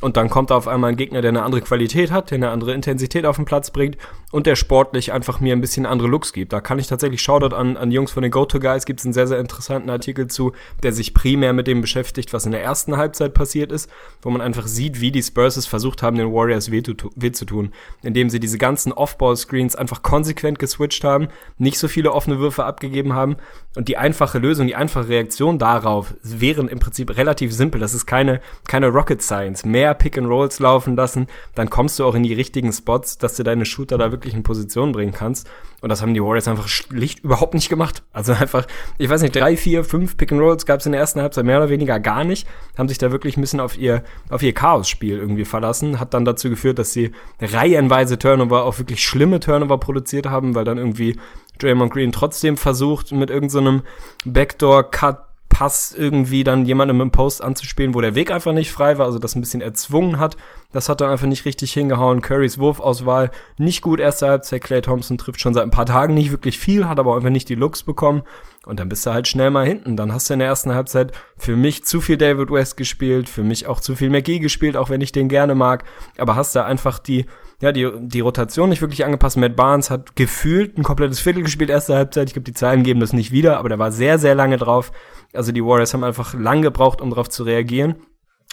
und 0.00 0.16
dann 0.16 0.30
kommt 0.30 0.50
da 0.50 0.56
auf 0.56 0.68
einmal 0.68 0.90
ein 0.90 0.96
Gegner, 0.96 1.22
der 1.22 1.30
eine 1.30 1.42
andere 1.42 1.60
Qualität 1.60 2.12
hat, 2.12 2.30
der 2.30 2.36
eine 2.36 2.50
andere 2.50 2.72
Intensität 2.72 3.26
auf 3.26 3.34
den 3.34 3.44
Platz 3.44 3.72
bringt 3.72 3.98
und 4.30 4.46
der 4.46 4.54
sportlich 4.54 5.12
einfach 5.12 5.40
mir 5.40 5.52
ein 5.52 5.60
bisschen 5.60 5.86
andere 5.86 6.06
Looks 6.06 6.32
gibt. 6.32 6.52
Da 6.52 6.60
kann 6.60 6.78
ich 6.78 6.86
tatsächlich 6.86 7.20
Shoutout 7.20 7.56
an, 7.56 7.76
an 7.76 7.90
Jungs 7.90 8.12
von 8.12 8.22
den 8.22 8.30
Go-To-Guys, 8.30 8.84
gibt 8.84 9.00
es 9.00 9.06
einen 9.06 9.12
sehr, 9.12 9.26
sehr 9.26 9.40
interessanten 9.40 9.90
Artikel 9.90 10.28
zu, 10.28 10.52
der 10.84 10.92
sich 10.92 11.14
primär 11.14 11.52
mit 11.52 11.66
dem 11.66 11.80
beschäftigt, 11.80 12.32
was 12.32 12.46
in 12.46 12.52
der 12.52 12.62
ersten 12.62 12.96
Halbzeit 12.96 13.34
passiert 13.34 13.72
ist, 13.72 13.90
wo 14.22 14.30
man 14.30 14.40
einfach 14.40 14.68
sieht, 14.68 15.00
wie 15.00 15.10
die 15.10 15.22
Spurs 15.22 15.56
es 15.56 15.66
versucht 15.66 16.02
haben, 16.02 16.16
den 16.16 16.32
Warriors 16.32 16.70
weh, 16.70 16.82
weh 17.16 17.32
zu 17.32 17.44
tun, 17.44 17.72
indem 18.02 18.30
sie 18.30 18.38
diese 18.38 18.58
ganzen 18.58 18.92
Off-Ball-Screens 18.92 19.74
einfach 19.74 20.04
konsequent 20.04 20.60
geswitcht 20.60 21.02
haben, 21.02 21.28
nicht 21.56 21.78
so 21.78 21.88
viele 21.88 22.12
offene 22.12 22.38
Würfe 22.38 22.64
abgegeben 22.64 23.14
haben 23.14 23.36
und 23.78 23.86
die 23.86 23.96
einfache 23.96 24.40
Lösung, 24.40 24.66
die 24.66 24.74
einfache 24.74 25.08
Reaktion 25.08 25.56
darauf 25.56 26.12
wären 26.24 26.66
im 26.66 26.80
Prinzip 26.80 27.16
relativ 27.16 27.52
simpel. 27.52 27.80
Das 27.80 27.94
ist 27.94 28.06
keine, 28.06 28.40
keine 28.66 28.88
Rocket 28.88 29.22
Science. 29.22 29.64
Mehr 29.64 29.94
Pick 29.94 30.18
and 30.18 30.26
Rolls 30.26 30.58
laufen 30.58 30.96
lassen, 30.96 31.28
dann 31.54 31.70
kommst 31.70 31.96
du 32.00 32.04
auch 32.04 32.16
in 32.16 32.24
die 32.24 32.34
richtigen 32.34 32.72
Spots, 32.72 33.18
dass 33.18 33.36
du 33.36 33.44
deine 33.44 33.64
Shooter 33.64 33.96
da 33.96 34.10
wirklich 34.10 34.34
in 34.34 34.42
Position 34.42 34.90
bringen 34.90 35.12
kannst. 35.12 35.48
Und 35.80 35.90
das 35.90 36.02
haben 36.02 36.12
die 36.12 36.20
Warriors 36.20 36.48
einfach 36.48 36.66
schlicht 36.66 37.20
überhaupt 37.20 37.54
nicht 37.54 37.68
gemacht. 37.68 38.02
Also 38.12 38.32
einfach, 38.32 38.66
ich 38.98 39.08
weiß 39.08 39.22
nicht, 39.22 39.36
drei, 39.36 39.56
vier, 39.56 39.84
fünf 39.84 40.16
Pick 40.16 40.32
and 40.32 40.40
Rolls 40.40 40.66
gab 40.66 40.80
es 40.80 40.86
in 40.86 40.90
der 40.90 41.00
ersten 41.00 41.20
Halbzeit 41.20 41.44
mehr 41.44 41.58
oder 41.58 41.70
weniger 41.70 42.00
gar 42.00 42.24
nicht. 42.24 42.48
Haben 42.76 42.88
sich 42.88 42.98
da 42.98 43.12
wirklich 43.12 43.36
ein 43.36 43.42
bisschen 43.42 43.60
auf 43.60 43.78
ihr, 43.78 44.02
auf 44.28 44.42
ihr 44.42 44.54
Chaos-Spiel 44.54 45.18
irgendwie 45.18 45.44
verlassen. 45.44 46.00
Hat 46.00 46.14
dann 46.14 46.24
dazu 46.24 46.50
geführt, 46.50 46.80
dass 46.80 46.92
sie 46.92 47.12
reihenweise 47.40 48.18
Turnover, 48.18 48.64
auch 48.64 48.78
wirklich 48.78 49.04
schlimme 49.04 49.38
Turnover 49.38 49.78
produziert 49.78 50.26
haben, 50.26 50.56
weil 50.56 50.64
dann 50.64 50.78
irgendwie 50.78 51.16
Draymond 51.58 51.92
Green 51.92 52.12
trotzdem 52.12 52.56
versucht, 52.56 53.12
mit 53.12 53.30
irgendeinem 53.30 53.82
so 54.24 54.30
Backdoor-Cut 54.30 55.28
Pass 55.48 55.92
irgendwie 55.92 56.44
dann 56.44 56.66
jemandem 56.66 57.00
im 57.00 57.10
Post 57.10 57.42
anzuspielen, 57.42 57.94
wo 57.94 58.00
der 58.00 58.14
Weg 58.14 58.30
einfach 58.30 58.52
nicht 58.52 58.70
frei 58.70 58.98
war, 58.98 59.06
also 59.06 59.18
das 59.18 59.34
ein 59.34 59.40
bisschen 59.40 59.60
erzwungen 59.60 60.20
hat. 60.20 60.36
Das 60.72 60.88
hat 60.88 61.00
dann 61.00 61.10
einfach 61.10 61.26
nicht 61.26 61.46
richtig 61.46 61.72
hingehauen. 61.72 62.20
Currys 62.20 62.58
Wurfauswahl 62.58 63.32
nicht 63.56 63.82
gut 63.82 63.98
erste 63.98 64.28
Halbzeit. 64.28 64.62
Clay 64.62 64.82
Thompson 64.82 65.18
trifft 65.18 65.40
schon 65.40 65.54
seit 65.54 65.64
ein 65.64 65.72
paar 65.72 65.86
Tagen 65.86 66.14
nicht 66.14 66.30
wirklich 66.30 66.58
viel, 66.58 66.86
hat 66.86 67.00
aber 67.00 67.16
einfach 67.16 67.30
nicht 67.30 67.48
die 67.48 67.54
Looks 67.54 67.82
bekommen. 67.82 68.22
Und 68.66 68.78
dann 68.78 68.88
bist 68.88 69.04
du 69.04 69.12
halt 69.12 69.26
schnell 69.26 69.50
mal 69.50 69.66
hinten. 69.66 69.96
Dann 69.96 70.12
hast 70.12 70.28
du 70.28 70.34
in 70.34 70.38
der 70.38 70.48
ersten 70.48 70.74
Halbzeit 70.74 71.12
für 71.36 71.56
mich 71.56 71.84
zu 71.84 72.00
viel 72.00 72.18
David 72.18 72.50
West 72.50 72.76
gespielt, 72.76 73.28
für 73.28 73.42
mich 73.42 73.66
auch 73.66 73.80
zu 73.80 73.96
viel 73.96 74.10
McGee 74.10 74.38
gespielt, 74.38 74.76
auch 74.76 74.90
wenn 74.90 75.00
ich 75.00 75.10
den 75.10 75.28
gerne 75.28 75.56
mag. 75.56 75.82
Aber 76.18 76.36
hast 76.36 76.54
da 76.54 76.66
einfach 76.66 77.00
die, 77.00 77.26
ja, 77.60 77.72
die, 77.72 77.90
die 78.00 78.20
Rotation 78.20 78.68
nicht 78.68 78.80
wirklich 78.82 79.04
angepasst. 79.04 79.36
Matt 79.36 79.56
Barnes 79.56 79.90
hat 79.90 80.14
gefühlt 80.16 80.78
ein 80.78 80.84
komplettes 80.84 81.20
Viertel 81.20 81.42
gespielt, 81.42 81.70
erste 81.70 81.96
Halbzeit. 81.96 82.28
Ich 82.28 82.34
glaube, 82.34 82.44
die 82.44 82.52
Zahlen 82.52 82.84
geben 82.84 83.00
das 83.00 83.12
nicht 83.12 83.32
wieder, 83.32 83.58
aber 83.58 83.68
der 83.68 83.78
war 83.78 83.90
sehr, 83.90 84.18
sehr 84.18 84.34
lange 84.34 84.56
drauf. 84.56 84.92
Also 85.32 85.52
die 85.52 85.64
Warriors 85.64 85.92
haben 85.92 86.04
einfach 86.04 86.34
lang 86.34 86.62
gebraucht, 86.62 87.00
um 87.00 87.10
darauf 87.10 87.28
zu 87.28 87.42
reagieren 87.42 87.96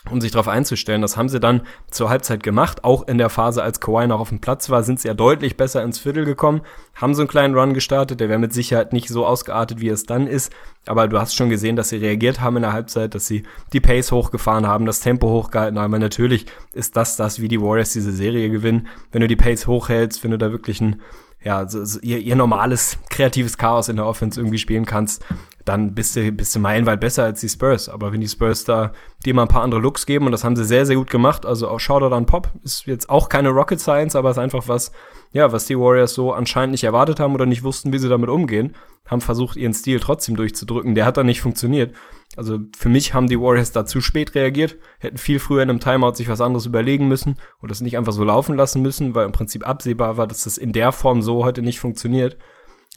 um 0.10 0.22
sich 0.22 0.32
darauf 0.32 0.48
einzustellen. 0.48 1.02
Das 1.02 1.18
haben 1.18 1.30
sie 1.30 1.40
dann 1.40 1.62
zur 1.90 2.10
Halbzeit 2.10 2.44
gemacht. 2.44 2.84
Auch 2.84 3.08
in 3.08 3.18
der 3.18 3.30
Phase, 3.30 3.64
als 3.64 3.80
Kawhi 3.80 4.08
noch 4.08 4.20
auf 4.20 4.30
dem 4.30 4.40
Platz 4.40 4.70
war, 4.70 4.84
sind 4.84 5.00
sie 5.00 5.08
ja 5.08 5.14
deutlich 5.14 5.58
besser 5.58 5.84
ins 5.84 6.00
Viertel 6.00 6.26
gekommen, 6.26 6.62
haben 6.96 7.14
so 7.14 7.22
einen 7.22 7.28
kleinen 7.28 7.56
Run 7.56 7.74
gestartet. 7.74 8.20
Der 8.20 8.30
wäre 8.30 8.40
mit 8.40 8.54
Sicherheit 8.54 8.94
nicht 8.94 9.10
so 9.10 9.26
ausgeartet, 9.26 9.82
wie 9.82 9.90
es 9.90 10.06
dann 10.06 10.28
ist. 10.28 10.54
Aber 10.86 11.08
du 11.08 11.20
hast 11.20 11.36
schon 11.36 11.50
gesehen, 11.50 11.76
dass 11.76 11.90
sie 11.90 11.98
reagiert 11.98 12.42
haben 12.42 12.58
in 12.58 12.62
der 12.62 12.74
Halbzeit, 12.74 13.16
dass 13.16 13.28
sie 13.28 13.44
die 13.74 13.82
Pace 13.82 14.12
hochgefahren 14.12 14.68
haben, 14.68 14.86
das 14.86 15.00
Tempo 15.00 15.28
hochgehalten 15.28 15.80
haben. 15.80 15.92
Weil 15.92 16.00
natürlich 16.00 16.46
ist 16.74 16.96
das 16.96 17.18
das, 17.18 17.42
wie 17.42 17.48
die 17.48 17.62
Warriors 17.62 17.94
diese 17.94 18.12
Serie 18.12 18.50
gewinnen. 18.50 18.88
Wenn 19.12 19.22
du 19.22 19.28
die 19.28 19.36
Pace 19.36 19.68
hochhältst, 19.68 20.24
wenn 20.24 20.32
du 20.32 20.38
da 20.38 20.52
wirklich 20.52 20.82
ein 20.82 21.02
ja, 21.46 21.70
so, 21.70 21.86
so 21.86 22.00
ihr, 22.02 22.18
ihr 22.18 22.36
normales 22.36 22.98
kreatives 23.10 23.58
Chaos 23.58 23.88
in 23.88 23.98
der 23.98 24.08
Offense 24.08 24.40
irgendwie 24.40 24.58
spielen 24.58 24.86
kannst, 24.86 25.24
dann 25.64 25.94
bist 25.94 26.16
du, 26.16 26.32
bist 26.32 26.56
du 26.56 26.60
meilenweit 26.60 27.00
besser 27.00 27.24
als 27.24 27.40
die 27.40 27.50
Spurs. 27.50 27.88
Aber 27.88 28.12
wenn 28.12 28.20
die 28.20 28.28
Spurs 28.28 28.66
da 28.66 28.94
dir 29.26 29.36
mal 29.36 29.44
ein 29.44 29.48
paar 29.48 29.62
andere 29.62 29.80
Looks 29.80 30.08
geben, 30.08 30.26
und 30.26 30.32
das 30.32 30.44
haben 30.44 30.56
sie 30.56 30.66
sehr, 30.66 30.88
sehr 30.88 30.96
gut 30.96 31.10
gemacht, 31.10 31.46
also 31.46 31.70
auch 31.70 31.80
Shoutout 31.80 32.14
an 32.14 32.26
Pop, 32.26 32.50
ist 32.64 32.88
jetzt 32.88 33.10
auch 33.10 33.30
keine 33.30 33.50
Rocket 33.50 33.80
Science, 33.80 34.16
aber 34.16 34.32
ist 34.32 34.40
einfach 34.40 34.68
was, 34.68 34.92
ja, 35.36 35.52
was 35.52 35.66
die 35.66 35.78
Warriors 35.78 36.14
so 36.14 36.32
anscheinend 36.32 36.72
nicht 36.72 36.86
erwartet 36.86 37.20
haben 37.20 37.34
oder 37.34 37.46
nicht 37.46 37.62
wussten, 37.62 37.92
wie 37.92 37.98
sie 37.98 38.08
damit 38.08 38.30
umgehen, 38.30 38.74
haben 39.06 39.20
versucht, 39.20 39.58
ihren 39.58 39.74
Stil 39.74 40.00
trotzdem 40.00 40.38
durchzudrücken. 40.38 40.96
Der 40.96 41.06
hat 41.06 41.18
dann 41.18 41.26
nicht 41.26 41.42
funktioniert. 41.42 41.94
Also 42.38 42.60
für 42.78 42.88
mich 42.88 43.14
haben 43.14 43.28
die 43.28 43.38
Warriors 43.38 43.74
da 43.74 43.86
zu 43.86 44.00
spät 44.00 44.34
reagiert, 44.34 44.78
hätten 44.98 45.18
viel 45.18 45.40
früher 45.40 45.62
in 45.62 45.70
einem 45.70 45.82
Timeout 45.82 46.14
sich 46.14 46.30
was 46.30 46.40
anderes 46.40 46.66
überlegen 46.66 47.10
müssen 47.10 47.36
und 47.60 47.70
das 47.70 47.82
nicht 47.82 47.98
einfach 47.98 48.14
so 48.14 48.24
laufen 48.24 48.56
lassen 48.56 48.82
müssen, 48.82 49.14
weil 49.14 49.26
im 49.26 49.34
Prinzip 49.34 49.68
absehbar 49.68 50.16
war, 50.16 50.26
dass 50.26 50.46
das 50.46 50.58
in 50.58 50.72
der 50.72 50.94
Form 50.94 51.22
so 51.22 51.44
heute 51.44 51.62
nicht 51.62 51.82
funktioniert. 51.82 52.38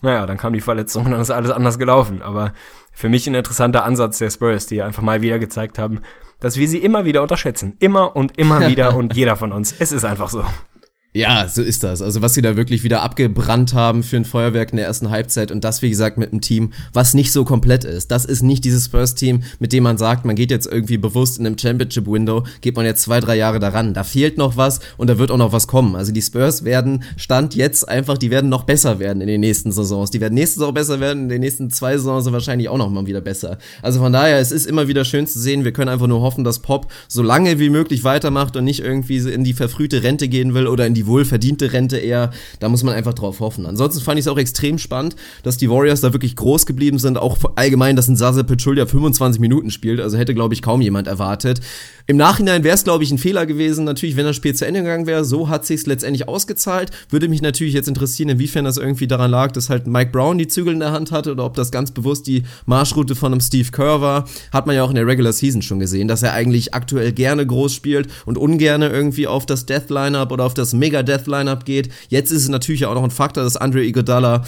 Naja, 0.01 0.25
dann 0.25 0.37
kam 0.37 0.53
die 0.53 0.61
Verletzung 0.61 1.07
und 1.07 1.11
dann 1.11 1.21
ist 1.21 1.33
alles 1.33 1.51
anders 1.51 1.77
gelaufen. 1.77 2.23
Aber 2.23 2.53
für 2.93 3.09
mich 3.09 3.27
ein 3.27 3.35
interessanter 3.35 3.83
Ansatz 3.83 4.19
der 4.19 4.31
Spurs, 4.31 4.67
die 4.67 4.81
einfach 4.81 5.03
mal 5.03 5.23
wieder 5.23 5.41
gezeigt 5.41 5.77
haben, 5.77 6.03
dass 6.39 6.57
wir 6.57 6.69
sie 6.69 6.79
immer 6.79 7.05
wieder 7.05 7.21
unterschätzen. 7.21 7.75
Immer 7.81 8.15
und 8.15 8.39
immer 8.39 8.65
wieder 8.69 8.95
und 8.95 9.17
jeder 9.17 9.35
von 9.35 9.51
uns. 9.51 9.75
Es 9.77 9.91
ist 9.91 10.05
einfach 10.05 10.29
so. 10.29 10.45
Ja, 11.19 11.49
so 11.49 11.63
ist 11.63 11.83
das. 11.83 12.01
Also 12.01 12.23
was 12.23 12.35
sie 12.35 12.43
da 12.43 12.57
wirklich 12.57 12.85
wieder 12.85 13.03
abgebrannt 13.03 13.75
haben 13.75 14.05
für 14.05 14.17
ein 14.17 14.25
Feuerwerk 14.25 14.71
in 14.71 14.77
der 14.77 14.87
ersten 14.87 15.11
Halbzeit 15.11 15.51
und 15.51 15.65
das, 15.65 15.83
wie 15.83 15.91
gesagt, 15.91 16.17
mit 16.17 16.31
einem 16.31 16.41
Team, 16.41 16.73
was 16.93 17.13
nicht 17.13 17.33
so 17.33 17.45
komplett 17.45 17.83
ist. 17.83 18.13
Das 18.13 18.25
ist 18.25 18.43
nicht 18.43 18.65
dieses 18.65 18.87
First-Team, 18.87 19.43
mit 19.59 19.73
dem 19.73 19.83
man 19.83 19.99
sagt, 19.99 20.25
man 20.25 20.37
geht 20.37 20.53
jetzt 20.53 20.69
irgendwie 20.71 20.97
bewusst 20.97 21.41
in 21.41 21.45
einem 21.45 21.59
Championship-Window, 21.59 22.45
geht 22.61 22.77
man 22.77 22.87
jetzt 22.87 23.03
zwei, 23.03 23.19
drei 23.19 23.35
Jahre 23.35 23.59
daran. 23.59 23.95
Da 23.95 24.05
fehlt 24.05 24.39
noch 24.39 24.57
was 24.57 24.79
und 24.97 25.11
da 25.11 25.19
wird 25.19 25.33
auch 25.33 25.39
noch 25.39 25.53
was 25.53 25.67
kommen. 25.67 25.97
Also 25.97 26.13
die 26.13 26.23
Spurs 26.23 26.63
werden, 26.63 27.03
Stand 27.17 27.57
jetzt 27.57 27.89
einfach, 27.89 28.17
die 28.17 28.31
werden 28.31 28.49
noch 28.49 28.63
besser 28.63 29.01
werden 29.01 29.21
in 29.21 29.27
den 29.27 29.41
nächsten 29.41 29.73
Saisons. 29.73 30.13
Die 30.13 30.21
werden 30.21 30.35
nächste 30.35 30.61
Saison 30.61 30.73
besser 30.73 31.01
werden, 31.01 31.25
in 31.25 31.29
den 31.31 31.41
nächsten 31.41 31.69
zwei 31.71 31.99
Saisons 31.99 32.31
wahrscheinlich 32.31 32.69
auch 32.69 32.79
noch 32.79 32.91
mal 32.91 33.07
wieder 33.07 33.23
besser. 33.23 33.59
Also 33.83 33.99
von 33.99 34.13
daher, 34.13 34.39
es 34.39 34.53
ist 34.53 34.69
immer 34.69 34.87
wieder 34.87 35.05
schön 35.05 35.27
zu 35.27 35.41
sehen. 35.41 35.65
Wir 35.65 35.73
können 35.73 35.89
einfach 35.89 36.07
nur 36.07 36.21
hoffen, 36.21 36.45
dass 36.45 36.61
Pop 36.61 36.93
so 37.09 37.25
lange 37.25 37.59
wie 37.59 37.71
möglich 37.71 38.05
weitermacht 38.05 38.55
und 38.55 38.63
nicht 38.63 38.79
irgendwie 38.79 39.17
in 39.17 39.43
die 39.43 39.53
verfrühte 39.53 40.05
Rente 40.05 40.29
gehen 40.29 40.55
will 40.55 40.69
oder 40.69 40.87
in 40.87 40.95
die 40.95 41.08
wohlverdiente 41.09 41.73
Rente 41.73 41.99
eher. 41.99 42.31
Da 42.61 42.69
muss 42.69 42.85
man 42.85 42.95
einfach 42.95 43.15
drauf 43.15 43.41
hoffen. 43.41 43.67
Ansonsten 43.67 44.01
fand 44.01 44.19
ich 44.19 44.27
es 44.27 44.29
auch 44.29 44.39
extrem 44.39 44.79
spannend, 44.79 45.17
dass 45.43 45.57
die 45.57 45.69
Warriors 45.69 46.01
da 46.01 46.13
wirklich 46.13 46.37
groß 46.37 46.67
geblieben 46.67 46.99
sind. 46.99 47.19
Auch 47.19 47.39
allgemein, 47.57 47.97
dass 47.97 48.09
ein 48.09 48.17
Sasa 48.17 48.43
Pachulia 48.43 48.87
25 48.87 49.41
Minuten 49.41 49.71
spielt. 49.71 50.01
Also 50.01 50.17
hätte, 50.17 50.35
glaube 50.35 50.55
ich, 50.55 50.63
kaum 50.63 50.81
jemand 50.81 51.09
erwartet. 51.09 51.61
Im 52.07 52.17
Nachhinein 52.17 52.65
wäre 52.65 52.75
es, 52.75 52.85
glaube 52.85 53.05
ich, 53.05 53.11
ein 53.11 53.19
Fehler 53.19 53.45
gewesen, 53.45 53.85
natürlich, 53.85 54.17
wenn 54.17 54.25
das 54.25 54.35
Spiel 54.35 54.55
zu 54.55 54.67
Ende 54.67 54.81
gegangen 54.81 55.07
wäre. 55.07 55.27
So 55.27 55.51
hat 55.51 55.67
sich's 55.67 55.85
letztendlich 55.85 56.27
ausgezahlt. 56.27 56.91
Würde 57.11 57.29
mich 57.29 57.43
natürlich 57.43 57.75
jetzt 57.75 57.87
interessieren, 57.87 58.31
inwiefern 58.31 58.65
das 58.65 58.79
irgendwie 58.79 59.07
daran 59.07 59.31
lag, 59.31 59.53
dass 59.53 59.69
halt 59.69 59.87
Mike 59.87 60.11
Brown 60.11 60.39
die 60.39 60.49
Zügel 60.49 60.73
in 60.73 60.81
der 60.81 60.93
Hand 60.93 61.13
hatte 61.13 61.33
oder 61.33 61.45
ob 61.45 61.53
das 61.53 61.71
ganz 61.71 61.91
bewusst 61.91 62.27
die 62.27 62.45
Marschroute 62.65 63.15
von 63.15 63.33
einem 63.33 63.43
Steve 63.43 63.71
Kerr 63.71 64.01
war. 64.01 64.27
Hat 64.55 64.67
man 64.67 64.75
ja 64.75 64.85
auch 64.85 64.89
in 64.89 64.95
der 64.95 65.07
Regular 65.07 65.35
Season 65.35 65.61
schon 65.61 65.81
gesehen, 65.81 66.09
dass 66.09 66.23
er 66.23 66.33
eigentlich 66.33 66.73
aktuell 66.73 67.13
gerne 67.13 67.47
groß 67.47 67.75
spielt 67.75 68.09
und 68.25 68.39
ungerne 68.39 68.89
irgendwie 68.89 69.27
auf 69.27 69.45
das 69.45 69.67
Death 69.67 69.91
Lineup 69.91 70.33
oder 70.33 70.45
auf 70.45 70.55
das 70.55 70.73
Mega 70.73 70.88
Death 70.91 71.27
Lineup 71.27 71.65
geht. 71.65 71.91
Jetzt 72.09 72.31
ist 72.31 72.43
es 72.43 72.49
natürlich 72.49 72.87
auch 72.87 72.95
noch 72.95 73.05
ein 73.05 73.11
Faktor, 73.11 73.45
dass 73.45 73.57
Andre 73.57 73.85
Iguodala 73.85 74.45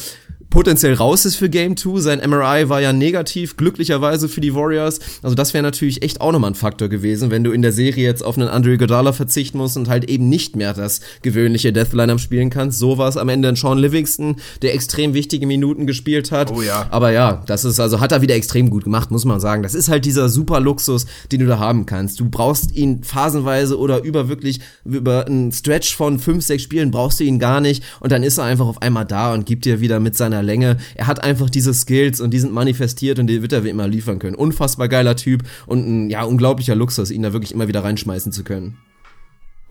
potenziell 0.50 0.94
raus 0.94 1.24
ist 1.24 1.36
für 1.36 1.48
Game 1.48 1.76
2. 1.76 2.00
Sein 2.00 2.18
MRI 2.18 2.68
war 2.68 2.80
ja 2.80 2.92
negativ, 2.92 3.56
glücklicherweise 3.56 4.28
für 4.28 4.40
die 4.40 4.54
Warriors. 4.54 4.98
Also 5.22 5.34
das 5.34 5.54
wäre 5.54 5.62
natürlich 5.62 6.02
echt 6.02 6.20
auch 6.20 6.32
nochmal 6.32 6.50
ein 6.50 6.56
Faktor 6.56 6.88
gewesen, 6.88 7.30
wenn 7.30 7.44
du 7.44 7.52
in 7.52 7.62
der 7.62 7.72
Serie 7.72 8.04
jetzt 8.04 8.22
auf 8.22 8.36
einen 8.36 8.48
Andre 8.48 8.76
Godala 8.76 9.12
verzichten 9.12 9.58
musst 9.58 9.76
und 9.76 9.88
halt 9.88 10.10
eben 10.10 10.28
nicht 10.28 10.56
mehr 10.56 10.74
das 10.74 11.00
gewöhnliche 11.22 11.72
Death 11.72 11.92
Lineup 11.92 12.20
spielen 12.20 12.50
kannst. 12.50 12.78
So 12.78 12.98
war 12.98 13.08
es 13.08 13.16
am 13.16 13.28
Ende 13.28 13.48
ein 13.48 13.56
Sean 13.56 13.78
Livingston, 13.78 14.36
der 14.62 14.74
extrem 14.74 15.14
wichtige 15.14 15.46
Minuten 15.46 15.86
gespielt 15.86 16.32
hat. 16.32 16.52
Oh 16.52 16.62
ja. 16.62 16.86
Aber 16.90 17.12
ja, 17.12 17.42
das 17.46 17.64
ist 17.64 17.78
also 17.78 18.00
hat 18.00 18.12
er 18.12 18.20
wieder 18.20 18.34
extrem 18.34 18.70
gut 18.70 18.84
gemacht, 18.84 19.10
muss 19.10 19.24
man 19.24 19.38
sagen. 19.38 19.62
Das 19.62 19.74
ist 19.74 19.88
halt 19.88 20.04
dieser 20.04 20.28
super 20.28 20.60
Luxus, 20.60 21.06
den 21.30 21.40
du 21.40 21.46
da 21.46 21.58
haben 21.58 21.86
kannst. 21.86 22.18
Du 22.18 22.28
brauchst 22.28 22.74
ihn 22.74 23.04
phasenweise 23.04 23.78
oder 23.78 24.02
über 24.02 24.28
wirklich 24.28 24.60
über 24.84 25.26
einen 25.26 25.52
Stretch 25.52 25.94
von 25.94 26.18
fünf, 26.18 26.44
sechs 26.44 26.64
Spielen 26.64 26.90
brauchst 26.90 27.20
du 27.20 27.24
ihn 27.24 27.38
gar 27.38 27.60
nicht 27.60 27.84
und 28.00 28.10
dann 28.10 28.24
ist 28.24 28.38
er 28.38 28.44
einfach 28.44 28.66
auf 28.66 28.82
einmal 28.82 29.04
da 29.04 29.32
und 29.32 29.46
gibt 29.46 29.64
dir 29.64 29.80
wieder 29.80 30.00
mit 30.00 30.16
seiner 30.16 30.39
Länge. 30.42 30.76
Er 30.94 31.06
hat 31.06 31.22
einfach 31.22 31.50
diese 31.50 31.74
Skills 31.74 32.20
und 32.20 32.32
die 32.32 32.38
sind 32.38 32.52
manifestiert 32.52 33.18
und 33.18 33.26
die 33.26 33.42
wird 33.42 33.52
er 33.52 33.64
immer 33.64 33.88
liefern 33.88 34.18
können. 34.18 34.36
Unfassbar 34.36 34.88
geiler 34.88 35.16
Typ 35.16 35.42
und 35.66 35.86
ein 35.86 36.10
ja 36.10 36.24
unglaublicher 36.24 36.74
Luxus, 36.74 37.10
ihn 37.10 37.22
da 37.22 37.32
wirklich 37.32 37.52
immer 37.52 37.68
wieder 37.68 37.84
reinschmeißen 37.84 38.32
zu 38.32 38.44
können. 38.44 38.78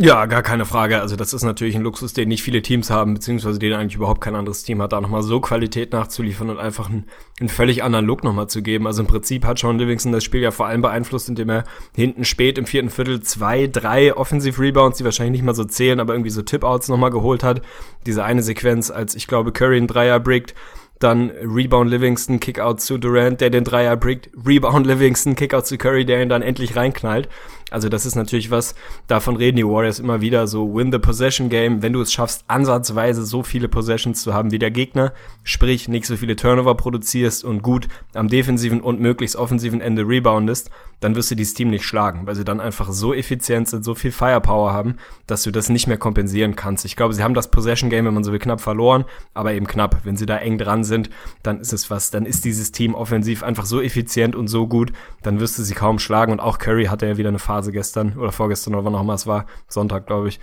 Ja, 0.01 0.27
gar 0.27 0.43
keine 0.43 0.63
Frage. 0.63 1.01
Also 1.01 1.17
das 1.17 1.33
ist 1.33 1.43
natürlich 1.43 1.75
ein 1.75 1.81
Luxus, 1.81 2.13
den 2.13 2.29
nicht 2.29 2.41
viele 2.41 2.61
Teams 2.61 2.89
haben, 2.89 3.15
beziehungsweise 3.15 3.59
den 3.59 3.73
eigentlich 3.73 3.95
überhaupt 3.95 4.21
kein 4.21 4.33
anderes 4.33 4.63
Team 4.63 4.81
hat, 4.81 4.93
da 4.93 5.01
nochmal 5.01 5.23
so 5.23 5.41
Qualität 5.41 5.91
nachzuliefern 5.91 6.49
und 6.49 6.57
einfach 6.57 6.89
einen, 6.89 7.03
einen 7.41 7.49
völlig 7.49 7.83
anderen 7.83 8.05
Look 8.05 8.23
nochmal 8.23 8.47
zu 8.47 8.61
geben. 8.61 8.87
Also 8.87 9.01
im 9.01 9.07
Prinzip 9.07 9.43
hat 9.43 9.59
Sean 9.59 9.77
Livingston 9.77 10.13
das 10.13 10.23
Spiel 10.23 10.39
ja 10.39 10.51
vor 10.51 10.67
allem 10.67 10.81
beeinflusst, 10.81 11.27
indem 11.27 11.49
er 11.49 11.65
hinten 11.93 12.23
spät 12.23 12.57
im 12.57 12.65
vierten 12.65 12.89
Viertel 12.89 13.19
zwei, 13.23 13.67
drei 13.67 14.15
Offensive 14.15 14.61
Rebounds, 14.61 14.99
die 14.99 15.03
wahrscheinlich 15.03 15.33
nicht 15.33 15.45
mal 15.45 15.53
so 15.53 15.65
zählen, 15.65 15.99
aber 15.99 16.13
irgendwie 16.13 16.29
so 16.29 16.43
Tip-Outs 16.43 16.87
nochmal 16.87 17.11
geholt 17.11 17.43
hat. 17.43 17.61
Diese 18.05 18.23
eine 18.23 18.41
Sequenz, 18.41 18.91
als 18.91 19.15
ich 19.15 19.27
glaube 19.27 19.51
Curry 19.51 19.75
einen 19.75 19.87
Dreier 19.87 20.21
brickt, 20.21 20.55
dann 20.99 21.31
Rebound 21.41 21.89
Livingston, 21.89 22.39
Kickout 22.39 22.81
zu 22.81 22.97
Durant, 22.97 23.39
der 23.41 23.49
den 23.49 23.63
Dreier 23.63 23.95
brickt, 23.95 24.29
Rebound 24.45 24.85
Livingston, 24.85 25.35
Kickout 25.35 25.65
zu 25.65 25.77
Curry, 25.77 26.05
der 26.05 26.21
ihn 26.21 26.29
dann 26.29 26.41
endlich 26.41 26.75
reinknallt. 26.75 27.29
Also 27.71 27.89
das 27.89 28.05
ist 28.05 28.15
natürlich 28.15 28.51
was, 28.51 28.75
davon 29.07 29.35
reden 29.35 29.57
die 29.57 29.65
Warriors 29.65 29.99
immer 29.99 30.21
wieder, 30.21 30.47
so 30.47 30.73
win 30.73 30.91
the 30.91 30.99
possession 30.99 31.49
game, 31.49 31.81
wenn 31.81 31.93
du 31.93 32.01
es 32.01 32.11
schaffst, 32.11 32.43
ansatzweise 32.47 33.25
so 33.25 33.43
viele 33.43 33.67
Possessions 33.67 34.21
zu 34.21 34.33
haben 34.33 34.51
wie 34.51 34.59
der 34.59 34.71
Gegner, 34.71 35.13
sprich 35.43 35.87
nicht 35.87 36.05
so 36.05 36.17
viele 36.17 36.35
Turnover 36.35 36.75
produzierst 36.75 37.43
und 37.43 37.61
gut 37.61 37.87
am 38.13 38.27
defensiven 38.27 38.81
und 38.81 38.99
möglichst 38.99 39.35
offensiven 39.35 39.81
Ende 39.81 40.07
reboundest, 40.07 40.69
dann 40.99 41.15
wirst 41.15 41.31
du 41.31 41.35
dieses 41.35 41.53
Team 41.53 41.69
nicht 41.69 41.85
schlagen, 41.85 42.27
weil 42.27 42.35
sie 42.35 42.43
dann 42.43 42.59
einfach 42.59 42.91
so 42.91 43.13
effizient 43.13 43.69
sind, 43.69 43.85
so 43.85 43.95
viel 43.95 44.11
Firepower 44.11 44.73
haben, 44.73 44.97
dass 45.27 45.43
du 45.43 45.51
das 45.51 45.69
nicht 45.69 45.87
mehr 45.87 45.97
kompensieren 45.97 46.55
kannst. 46.55 46.85
Ich 46.85 46.95
glaube, 46.95 47.13
sie 47.13 47.23
haben 47.23 47.33
das 47.33 47.51
Possession 47.51 47.89
Game, 47.89 48.05
wenn 48.05 48.13
man 48.13 48.23
so 48.23 48.31
will, 48.31 48.39
knapp 48.39 48.61
verloren, 48.61 49.05
aber 49.33 49.53
eben 49.53 49.67
knapp. 49.67 50.01
Wenn 50.03 50.17
sie 50.17 50.25
da 50.25 50.37
eng 50.37 50.57
dran 50.57 50.83
sind, 50.83 51.09
dann 51.43 51.59
ist 51.59 51.73
es 51.73 51.89
was, 51.89 52.11
dann 52.11 52.25
ist 52.25 52.45
dieses 52.45 52.71
Team 52.71 52.95
offensiv 52.95 53.43
einfach 53.43 53.65
so 53.65 53.81
effizient 53.81 54.35
und 54.35 54.47
so 54.47 54.67
gut, 54.67 54.91
dann 55.23 55.39
wirst 55.39 55.57
du 55.57 55.63
sie 55.63 55.73
kaum 55.73 55.99
schlagen 55.99 56.31
und 56.31 56.39
auch 56.39 56.57
Curry 56.57 56.85
hatte 56.85 57.07
ja 57.07 57.17
wieder 57.17 57.29
eine 57.29 57.39
Phase 57.39 57.58
gestern 57.67 58.17
oder 58.17 58.31
vorgestern 58.31 58.75
oder 58.75 58.85
wann 58.85 58.95
auch 58.95 59.01
immer 59.01 59.13
es 59.13 59.27
war, 59.27 59.45
Sonntag, 59.67 60.07
glaube 60.07 60.29
ich, 60.29 60.39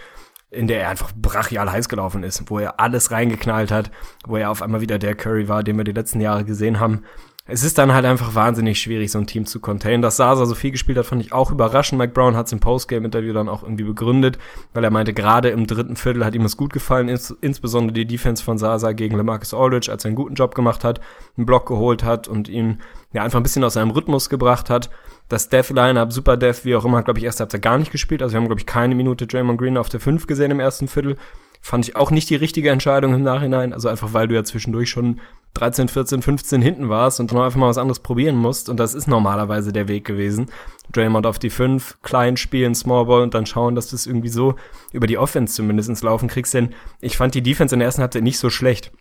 in 0.50 0.68
der 0.68 0.80
er 0.80 0.90
einfach 0.90 1.12
brachial 1.14 1.70
heiß 1.70 1.88
gelaufen 1.88 2.22
ist, 2.22 2.48
wo 2.50 2.58
er 2.58 2.78
alles 2.78 3.10
reingeknallt 3.10 3.70
hat, 3.70 3.90
wo 4.26 4.36
er 4.36 4.50
auf 4.50 4.62
einmal 4.62 4.80
wieder 4.80 4.98
der 4.98 5.14
Curry 5.14 5.48
war, 5.48 5.62
den 5.62 5.76
wir 5.76 5.84
die 5.84 5.92
letzten 5.92 6.20
Jahre 6.20 6.44
gesehen 6.44 6.80
haben 6.80 7.02
es 7.48 7.62
ist 7.62 7.78
dann 7.78 7.94
halt 7.94 8.04
einfach 8.04 8.34
wahnsinnig 8.34 8.80
schwierig, 8.80 9.12
so 9.12 9.18
ein 9.18 9.28
Team 9.28 9.46
zu 9.46 9.60
containen. 9.60 10.02
Dass 10.02 10.16
Sasa 10.16 10.46
so 10.46 10.56
viel 10.56 10.72
gespielt 10.72 10.98
hat, 10.98 11.06
fand 11.06 11.24
ich 11.24 11.32
auch 11.32 11.52
überraschend. 11.52 11.98
Mike 11.98 12.12
Brown 12.12 12.34
hat 12.34 12.46
es 12.46 12.52
im 12.52 12.58
Postgame-Interview 12.58 13.32
dann 13.32 13.48
auch 13.48 13.62
irgendwie 13.62 13.84
begründet, 13.84 14.38
weil 14.74 14.82
er 14.82 14.90
meinte, 14.90 15.14
gerade 15.14 15.50
im 15.50 15.68
dritten 15.68 15.94
Viertel 15.94 16.24
hat 16.24 16.34
ihm 16.34 16.44
es 16.44 16.56
gut 16.56 16.72
gefallen, 16.72 17.08
ins, 17.08 17.30
insbesondere 17.40 17.92
die 17.92 18.06
Defense 18.06 18.42
von 18.42 18.58
Sasa 18.58 18.92
gegen 18.92 19.16
LeMarcus 19.16 19.54
Aldridge, 19.54 19.92
als 19.92 20.04
er 20.04 20.08
einen 20.08 20.16
guten 20.16 20.34
Job 20.34 20.56
gemacht 20.56 20.82
hat, 20.82 21.00
einen 21.36 21.46
Block 21.46 21.66
geholt 21.66 22.02
hat 22.02 22.26
und 22.26 22.48
ihn 22.48 22.80
ja 23.12 23.22
einfach 23.22 23.38
ein 23.38 23.44
bisschen 23.44 23.62
aus 23.62 23.74
seinem 23.74 23.90
Rhythmus 23.90 24.28
gebracht 24.28 24.68
hat. 24.68 24.90
Das 25.28 25.48
Death-Lineup, 25.48 26.12
Super 26.12 26.36
Death, 26.36 26.64
wie 26.64 26.76
auch 26.76 26.84
immer, 26.84 27.02
glaube 27.02 27.18
ich, 27.18 27.24
erst 27.24 27.40
hat 27.40 27.52
er 27.52 27.58
gar 27.58 27.78
nicht 27.78 27.90
gespielt. 27.90 28.22
Also 28.22 28.34
wir 28.34 28.40
haben, 28.40 28.46
glaube 28.46 28.60
ich, 28.60 28.66
keine 28.66 28.94
Minute 28.94 29.26
Draymond 29.26 29.58
Green 29.58 29.76
auf 29.76 29.88
der 29.88 30.00
5 30.00 30.26
gesehen 30.26 30.50
im 30.50 30.60
ersten 30.60 30.88
Viertel. 30.88 31.16
Fand 31.60 31.88
ich 31.88 31.96
auch 31.96 32.12
nicht 32.12 32.30
die 32.30 32.36
richtige 32.36 32.70
Entscheidung 32.70 33.12
im 33.12 33.22
Nachhinein. 33.22 33.72
Also 33.72 33.88
einfach, 33.88 34.12
weil 34.12 34.28
du 34.28 34.36
ja 34.36 34.44
zwischendurch 34.44 34.88
schon 34.88 35.20
13, 35.54 35.88
14, 35.88 36.22
15 36.22 36.62
hinten 36.62 36.88
warst 36.88 37.18
und 37.18 37.32
dann 37.32 37.40
einfach 37.40 37.58
mal 37.58 37.68
was 37.68 37.78
anderes 37.78 37.98
probieren 37.98 38.36
musst. 38.36 38.68
Und 38.68 38.78
das 38.78 38.94
ist 38.94 39.08
normalerweise 39.08 39.72
der 39.72 39.88
Weg 39.88 40.04
gewesen. 40.04 40.46
Draymond 40.92 41.26
auf 41.26 41.40
die 41.40 41.50
5, 41.50 42.02
klein 42.02 42.36
spielen, 42.36 42.76
Smallball 42.76 43.22
und 43.22 43.34
dann 43.34 43.46
schauen, 43.46 43.74
dass 43.74 43.88
du 43.88 43.96
es 43.96 44.06
irgendwie 44.06 44.28
so 44.28 44.54
über 44.92 45.08
die 45.08 45.18
Offense 45.18 45.54
zumindest 45.54 45.88
ins 45.88 46.02
Laufen 46.02 46.28
kriegst. 46.28 46.54
Denn 46.54 46.74
ich 47.00 47.16
fand 47.16 47.34
die 47.34 47.42
Defense 47.42 47.74
in 47.74 47.80
der 47.80 47.86
ersten 47.86 48.02
Halbzeit 48.02 48.22
nicht 48.22 48.38
so 48.38 48.48
schlecht. 48.48 48.92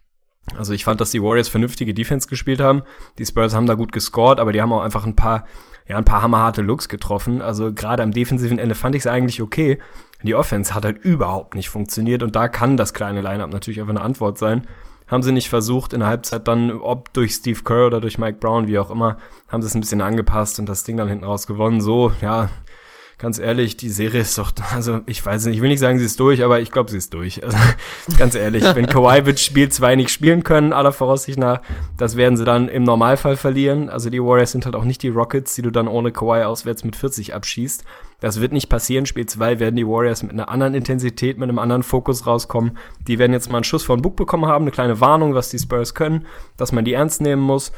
Also 0.58 0.74
ich 0.74 0.86
fand, 0.86 1.02
dass 1.02 1.12
die 1.12 1.22
Warriors 1.22 1.50
vernünftige 1.50 1.94
Defense 1.94 2.28
gespielt 2.28 2.60
haben. 2.60 2.84
Die 3.18 3.26
Spurs 3.26 3.54
haben 3.54 3.66
da 3.66 3.74
gut 3.74 3.92
gescored, 3.92 4.40
aber 4.40 4.54
die 4.54 4.62
haben 4.62 4.74
auch 4.74 4.82
einfach 4.82 5.06
ein 5.06 5.16
paar, 5.16 5.46
ja, 5.88 5.98
ein 5.98 6.06
paar 6.06 6.22
hammerharte 6.22 6.62
Looks 6.62 6.90
getroffen. 6.90 7.42
Also 7.42 7.74
gerade 7.74 8.04
am 8.04 8.12
defensiven 8.12 8.60
Ende 8.60 8.76
fand 8.76 8.96
ich 8.96 9.02
es 9.02 9.08
eigentlich 9.08 9.42
okay. 9.42 9.80
Die 10.24 10.36
Offense 10.36 10.74
hat 10.74 10.86
halt 10.86 10.98
überhaupt 10.98 11.56
nicht 11.56 11.70
funktioniert 11.70 12.24
und 12.24 12.36
da 12.36 12.48
kann 12.48 12.78
das 12.78 12.94
kleine 12.94 13.22
Lineup 13.22 13.52
natürlich 13.52 13.80
einfach 13.80 13.94
eine 13.94 14.02
Antwort 14.02 14.38
sein 14.38 14.68
haben 15.08 15.24
sie 15.24 15.32
nicht 15.32 15.50
versucht, 15.50 15.94
in 15.94 16.00
der 16.00 16.10
Halbzeit 16.10 16.48
dann, 16.48 16.72
ob 16.72 17.14
durch 17.14 17.34
Steve 17.34 17.62
Kerr 17.64 17.88
oder 17.88 18.02
durch 18.02 18.18
Mike 18.18 18.40
Brown, 18.40 18.68
wie 18.68 18.80
auch 18.80 18.90
immer, 18.90 19.18
haben 19.48 19.62
sie 19.62 19.68
es 19.68 19.76
ein 19.76 19.82
bisschen 19.82 20.02
angepasst 20.02 20.60
und 20.60 20.68
das 20.68 20.84
Ding 20.84 20.98
dann 20.98 21.08
hinten 21.08 21.26
raus 21.26 21.46
gewonnen. 21.46 21.80
So, 21.80 22.12
ja, 22.22 22.50
ganz 23.18 23.40
ehrlich, 23.40 23.78
die 23.78 23.90
Serie 23.90 24.22
ist 24.22 24.38
doch, 24.38 24.52
also 24.74 25.02
ich 25.06 25.26
weiß 25.26 25.46
nicht, 25.46 25.56
ich 25.56 25.62
will 25.62 25.70
nicht 25.70 25.80
sagen, 25.80 26.00
sie 26.00 26.06
ist 26.06 26.20
durch, 26.20 26.44
aber 26.44 26.60
ich 26.60 26.72
glaube, 26.72 26.92
sie 26.92 26.98
ist 26.98 27.14
durch. 27.14 27.44
Also 27.44 27.58
ganz 28.18 28.36
ehrlich, 28.36 28.64
wenn 28.76 28.88
Kawhi 28.88 29.26
wird 29.26 29.40
Spiel 29.40 29.70
2 29.70 29.96
nicht 29.96 30.10
spielen 30.10 30.44
können, 30.44 30.74
aller 30.74 30.92
Voraussicht 30.92 31.40
nach, 31.40 31.62
das 31.98 32.18
werden 32.18 32.38
sie 32.38 32.46
dann 32.46 32.68
im 32.68 32.84
Normalfall 32.84 33.38
verlieren. 33.38 33.90
Also 33.90 34.10
die 34.10 34.22
Warriors 34.22 34.52
sind 34.52 34.66
halt 34.66 34.76
auch 34.76 34.84
nicht 34.84 35.04
die 35.04 35.10
Rockets, 35.10 35.56
die 35.56 35.62
du 35.62 35.72
dann 35.72 35.88
ohne 35.88 36.12
Kawhi 36.12 36.44
auswärts 36.44 36.84
mit 36.84 36.96
40 36.96 37.34
abschießt. 37.34 37.84
Das 38.20 38.40
wird 38.40 38.54
nicht 38.54 38.70
passieren. 38.70 39.06
Spiel 39.06 39.26
2 39.26 39.60
werden 39.60 39.76
die 39.76 39.88
Warriors 39.88 40.24
mit 40.24 40.32
einer 40.32 40.50
anderen 40.50 40.74
Intensität, 40.74 41.38
mit 41.38 41.50
einem 41.50 41.60
anderen 41.60 41.84
Fokus 41.84 42.26
rauskommen. 42.26 42.78
Die 43.08 43.20
werden 43.20 43.34
jetzt 43.34 43.52
mal 43.52 43.58
einen 43.58 43.66
Schuss 43.66 43.84
von 43.84 44.02
Bug 44.02 44.16
bekommen 44.16 44.46
haben, 44.46 44.64
eine 44.64 44.72
kleine 44.72 45.00
Warnung, 45.02 45.36
was 45.36 45.50
die 45.50 45.60
Spurs 45.60 45.94
können, 45.94 46.26
dass 46.58 46.72
man 46.72 46.86
die 46.86 46.94
ernst 46.94 47.22
nehmen 47.22 47.42
muss. 47.42 47.72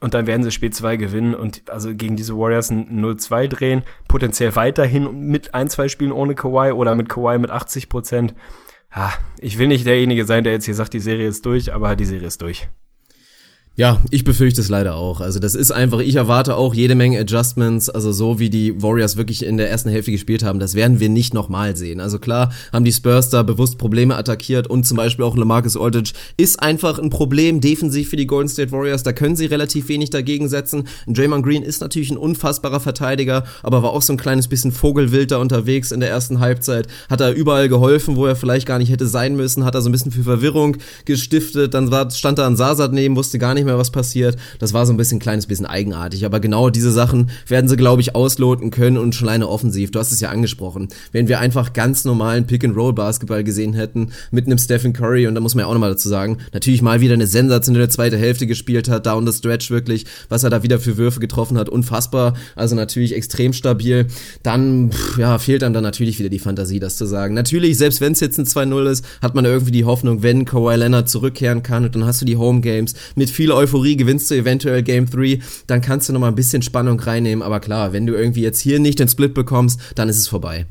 Und 0.00 0.14
dann 0.14 0.26
werden 0.26 0.42
sie 0.42 0.50
Spiel 0.50 0.70
2 0.70 0.96
gewinnen 0.96 1.34
und 1.34 1.68
also 1.68 1.94
gegen 1.94 2.16
diese 2.16 2.36
Warriors 2.36 2.70
ein 2.70 2.88
0-2 3.04 3.48
drehen, 3.48 3.82
potenziell 4.08 4.56
weiterhin 4.56 5.28
mit 5.28 5.54
ein, 5.54 5.68
zwei 5.68 5.88
Spielen 5.88 6.12
ohne 6.12 6.34
Kawhi 6.34 6.72
oder 6.72 6.94
mit 6.94 7.08
Kawhi 7.10 7.38
mit 7.38 7.50
80 7.50 7.90
Prozent. 7.90 8.34
Ich 9.38 9.58
will 9.58 9.68
nicht 9.68 9.86
derjenige 9.86 10.24
sein, 10.24 10.42
der 10.42 10.54
jetzt 10.54 10.64
hier 10.64 10.74
sagt, 10.74 10.94
die 10.94 11.00
Serie 11.00 11.28
ist 11.28 11.44
durch, 11.44 11.72
aber 11.72 11.96
die 11.96 12.06
Serie 12.06 12.26
ist 12.28 12.40
durch. 12.40 12.68
Ja, 13.76 14.02
ich 14.10 14.24
befürchte 14.24 14.60
es 14.60 14.68
leider 14.68 14.96
auch. 14.96 15.22
Also 15.22 15.38
das 15.38 15.54
ist 15.54 15.70
einfach, 15.70 16.00
ich 16.00 16.16
erwarte 16.16 16.56
auch 16.56 16.74
jede 16.74 16.94
Menge 16.94 17.18
Adjustments, 17.18 17.88
also 17.88 18.12
so 18.12 18.38
wie 18.38 18.50
die 18.50 18.82
Warriors 18.82 19.16
wirklich 19.16 19.42
in 19.42 19.56
der 19.56 19.70
ersten 19.70 19.88
Hälfte 19.88 20.10
gespielt 20.10 20.42
haben, 20.42 20.58
das 20.58 20.74
werden 20.74 21.00
wir 21.00 21.08
nicht 21.08 21.32
nochmal 21.32 21.76
sehen. 21.76 21.98
Also 21.98 22.18
klar 22.18 22.52
haben 22.74 22.84
die 22.84 22.92
Spurs 22.92 23.30
da 23.30 23.42
bewusst 23.42 23.78
Probleme 23.78 24.16
attackiert 24.16 24.66
und 24.66 24.86
zum 24.86 24.98
Beispiel 24.98 25.24
auch 25.24 25.34
LaMarcus 25.34 25.78
Aldridge 25.78 26.12
ist 26.36 26.60
einfach 26.60 26.98
ein 26.98 27.08
Problem 27.08 27.62
defensiv 27.62 28.10
für 28.10 28.16
die 28.16 28.26
Golden 28.26 28.50
State 28.50 28.70
Warriors, 28.70 29.02
da 29.02 29.14
können 29.14 29.36
sie 29.36 29.46
relativ 29.46 29.88
wenig 29.88 30.10
dagegen 30.10 30.50
setzen. 30.50 30.86
Draymond 31.06 31.46
Green 31.46 31.62
ist 31.62 31.80
natürlich 31.80 32.10
ein 32.10 32.18
unfassbarer 32.18 32.80
Verteidiger, 32.80 33.44
aber 33.62 33.82
war 33.82 33.92
auch 33.92 34.02
so 34.02 34.12
ein 34.12 34.18
kleines 34.18 34.48
bisschen 34.48 34.72
Vogelwild 34.72 35.30
da 35.30 35.38
unterwegs 35.38 35.90
in 35.90 36.00
der 36.00 36.10
ersten 36.10 36.40
Halbzeit, 36.40 36.86
hat 37.08 37.22
er 37.22 37.32
überall 37.32 37.70
geholfen, 37.70 38.16
wo 38.16 38.26
er 38.26 38.36
vielleicht 38.36 38.66
gar 38.66 38.78
nicht 38.78 38.90
hätte 38.90 39.06
sein 39.06 39.36
müssen, 39.36 39.64
hat 39.64 39.74
er 39.74 39.80
so 39.80 39.88
ein 39.88 39.92
bisschen 39.92 40.12
für 40.12 40.24
Verwirrung 40.24 40.76
gestiftet, 41.06 41.72
dann 41.72 41.90
stand 42.10 42.38
da 42.38 42.46
ein 42.46 42.56
Sasad 42.56 42.92
neben, 42.92 43.16
wusste 43.16 43.38
gar 43.38 43.54
nicht 43.54 43.59
mehr, 43.64 43.74
mehr, 43.74 43.78
was 43.78 43.90
passiert. 43.90 44.36
Das 44.58 44.72
war 44.72 44.86
so 44.86 44.92
ein 44.92 44.96
bisschen 44.96 45.16
ein 45.16 45.20
kleines 45.20 45.46
bisschen 45.46 45.66
eigenartig. 45.66 46.24
Aber 46.24 46.40
genau 46.40 46.70
diese 46.70 46.92
Sachen 46.92 47.30
werden 47.46 47.68
sie, 47.68 47.76
glaube 47.76 48.02
ich, 48.02 48.14
ausloten 48.14 48.70
können 48.70 48.98
und 48.98 49.14
schon 49.14 49.28
alleine 49.28 49.48
offensiv. 49.48 49.90
Du 49.90 49.98
hast 49.98 50.12
es 50.12 50.20
ja 50.20 50.30
angesprochen. 50.30 50.88
Wenn 51.12 51.28
wir 51.28 51.40
einfach 51.40 51.72
ganz 51.72 52.04
normalen 52.04 52.46
Pick-and-Roll-Basketball 52.46 53.44
gesehen 53.44 53.74
hätten 53.74 54.10
mit 54.30 54.46
einem 54.46 54.58
Stephen 54.58 54.92
Curry, 54.92 55.26
und 55.26 55.34
da 55.34 55.40
muss 55.40 55.54
man 55.54 55.62
ja 55.62 55.66
auch 55.68 55.72
nochmal 55.72 55.90
dazu 55.90 56.08
sagen, 56.08 56.38
natürlich 56.52 56.82
mal 56.82 57.00
wieder 57.00 57.14
eine 57.14 57.26
sensationelle 57.26 57.88
zweite 57.88 58.16
Hälfte 58.16 58.46
gespielt 58.46 58.88
hat, 58.88 59.06
down 59.06 59.26
the 59.26 59.32
stretch 59.32 59.70
wirklich, 59.70 60.06
was 60.28 60.44
er 60.44 60.50
da 60.50 60.62
wieder 60.62 60.80
für 60.80 60.96
Würfe 60.96 61.20
getroffen 61.20 61.58
hat, 61.58 61.68
unfassbar. 61.68 62.34
Also 62.56 62.74
natürlich 62.74 63.14
extrem 63.14 63.52
stabil. 63.52 64.06
Dann, 64.42 64.90
pff, 64.90 65.18
ja, 65.18 65.38
fehlt 65.38 65.62
einem 65.62 65.74
dann 65.74 65.84
natürlich 65.84 66.18
wieder 66.18 66.28
die 66.28 66.38
Fantasie, 66.38 66.80
das 66.80 66.96
zu 66.96 67.06
sagen. 67.06 67.34
Natürlich, 67.34 67.78
selbst 67.78 68.00
wenn 68.00 68.12
es 68.12 68.20
jetzt 68.20 68.38
ein 68.38 68.46
2-0 68.46 68.90
ist, 68.90 69.04
hat 69.22 69.34
man 69.34 69.44
irgendwie 69.44 69.70
die 69.70 69.84
Hoffnung, 69.84 70.22
wenn 70.22 70.44
Kawhi 70.44 70.76
Leonard 70.76 71.08
zurückkehren 71.08 71.62
kann 71.62 71.84
und 71.84 71.94
dann 71.94 72.04
hast 72.04 72.20
du 72.20 72.24
die 72.24 72.36
Home 72.36 72.60
Games 72.60 72.94
mit 73.14 73.30
viel 73.30 73.49
Euphorie 73.54 73.96
gewinnst 73.96 74.30
du 74.30 74.34
eventuell 74.34 74.82
Game 74.82 75.08
3, 75.08 75.40
dann 75.66 75.80
kannst 75.80 76.08
du 76.08 76.12
nochmal 76.12 76.30
ein 76.30 76.36
bisschen 76.36 76.62
Spannung 76.62 77.00
reinnehmen. 77.00 77.42
Aber 77.42 77.60
klar, 77.60 77.92
wenn 77.92 78.06
du 78.06 78.14
irgendwie 78.14 78.42
jetzt 78.42 78.60
hier 78.60 78.80
nicht 78.80 78.98
den 78.98 79.08
Split 79.08 79.34
bekommst, 79.34 79.80
dann 79.94 80.08
ist 80.08 80.18
es 80.18 80.28
vorbei. 80.28 80.66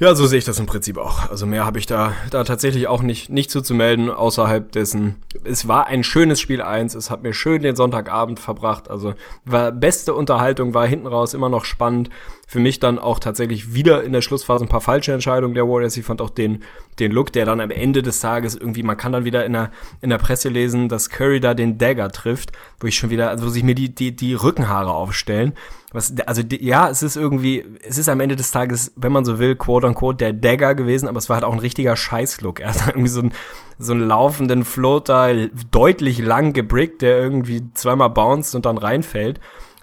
Ja, 0.00 0.14
so 0.14 0.26
sehe 0.28 0.38
ich 0.38 0.44
das 0.44 0.60
im 0.60 0.66
Prinzip 0.66 0.96
auch. 0.96 1.28
Also 1.28 1.44
mehr 1.44 1.66
habe 1.66 1.80
ich 1.80 1.86
da, 1.86 2.12
da 2.30 2.44
tatsächlich 2.44 2.86
auch 2.86 3.02
nicht, 3.02 3.30
nicht 3.30 3.50
zuzumelden, 3.50 4.10
außerhalb 4.10 4.70
dessen. 4.70 5.16
Es 5.42 5.66
war 5.66 5.88
ein 5.88 6.04
schönes 6.04 6.38
Spiel 6.40 6.62
1, 6.62 6.94
es 6.94 7.10
hat 7.10 7.24
mir 7.24 7.34
schön 7.34 7.62
den 7.62 7.74
Sonntagabend 7.74 8.38
verbracht. 8.38 8.88
Also 8.88 9.14
war 9.44 9.72
beste 9.72 10.14
Unterhaltung, 10.14 10.72
war 10.72 10.86
hinten 10.86 11.08
raus 11.08 11.34
immer 11.34 11.48
noch 11.48 11.64
spannend 11.64 12.10
für 12.50 12.60
mich 12.60 12.80
dann 12.80 12.98
auch 12.98 13.18
tatsächlich 13.18 13.74
wieder 13.74 14.02
in 14.02 14.14
der 14.14 14.22
Schlussphase 14.22 14.64
ein 14.64 14.70
paar 14.70 14.80
falsche 14.80 15.12
Entscheidungen 15.12 15.52
der 15.52 15.68
Warriors. 15.68 15.98
Ich 15.98 16.06
fand 16.06 16.22
auch 16.22 16.30
den, 16.30 16.64
den 16.98 17.12
Look, 17.12 17.30
der 17.30 17.44
dann 17.44 17.60
am 17.60 17.70
Ende 17.70 18.02
des 18.02 18.20
Tages 18.20 18.56
irgendwie, 18.56 18.82
man 18.82 18.96
kann 18.96 19.12
dann 19.12 19.26
wieder 19.26 19.44
in 19.44 19.52
der, 19.52 19.70
in 20.00 20.08
der 20.08 20.16
Presse 20.16 20.48
lesen, 20.48 20.88
dass 20.88 21.10
Curry 21.10 21.40
da 21.40 21.52
den 21.52 21.76
Dagger 21.76 22.10
trifft, 22.10 22.52
wo 22.80 22.86
ich 22.86 22.96
schon 22.96 23.10
wieder, 23.10 23.28
also 23.28 23.44
wo 23.44 23.50
sich 23.50 23.62
mir 23.64 23.74
die, 23.74 23.94
die, 23.94 24.16
die 24.16 24.32
Rückenhaare 24.32 24.90
aufstellen. 24.90 25.52
Was, 25.92 26.14
also 26.24 26.40
ja, 26.48 26.88
es 26.88 27.02
ist 27.02 27.16
irgendwie, 27.16 27.66
es 27.86 27.98
ist 27.98 28.08
am 28.08 28.20
Ende 28.20 28.34
des 28.34 28.50
Tages, 28.50 28.92
wenn 28.96 29.12
man 29.12 29.26
so 29.26 29.38
will, 29.38 29.54
quote 29.54 29.86
unquote, 29.86 30.16
der 30.16 30.32
Dagger 30.32 30.74
gewesen, 30.74 31.06
aber 31.06 31.18
es 31.18 31.28
war 31.28 31.36
halt 31.36 31.44
auch 31.44 31.52
ein 31.52 31.58
richtiger 31.58 31.96
Scheißlook. 31.96 32.60
Er 32.60 32.70
hat 32.70 32.86
irgendwie 32.86 33.08
so 33.08 33.20
einen, 33.20 33.32
so 33.78 33.92
einen 33.92 34.08
laufenden 34.08 34.64
Floater, 34.64 35.48
deutlich 35.70 36.18
lang 36.18 36.54
gebrickt, 36.54 37.02
der 37.02 37.18
irgendwie 37.18 37.62
zweimal 37.74 38.08
bounced 38.08 38.54
und 38.54 38.64
dann 38.64 38.78
reinfällt 38.78 39.38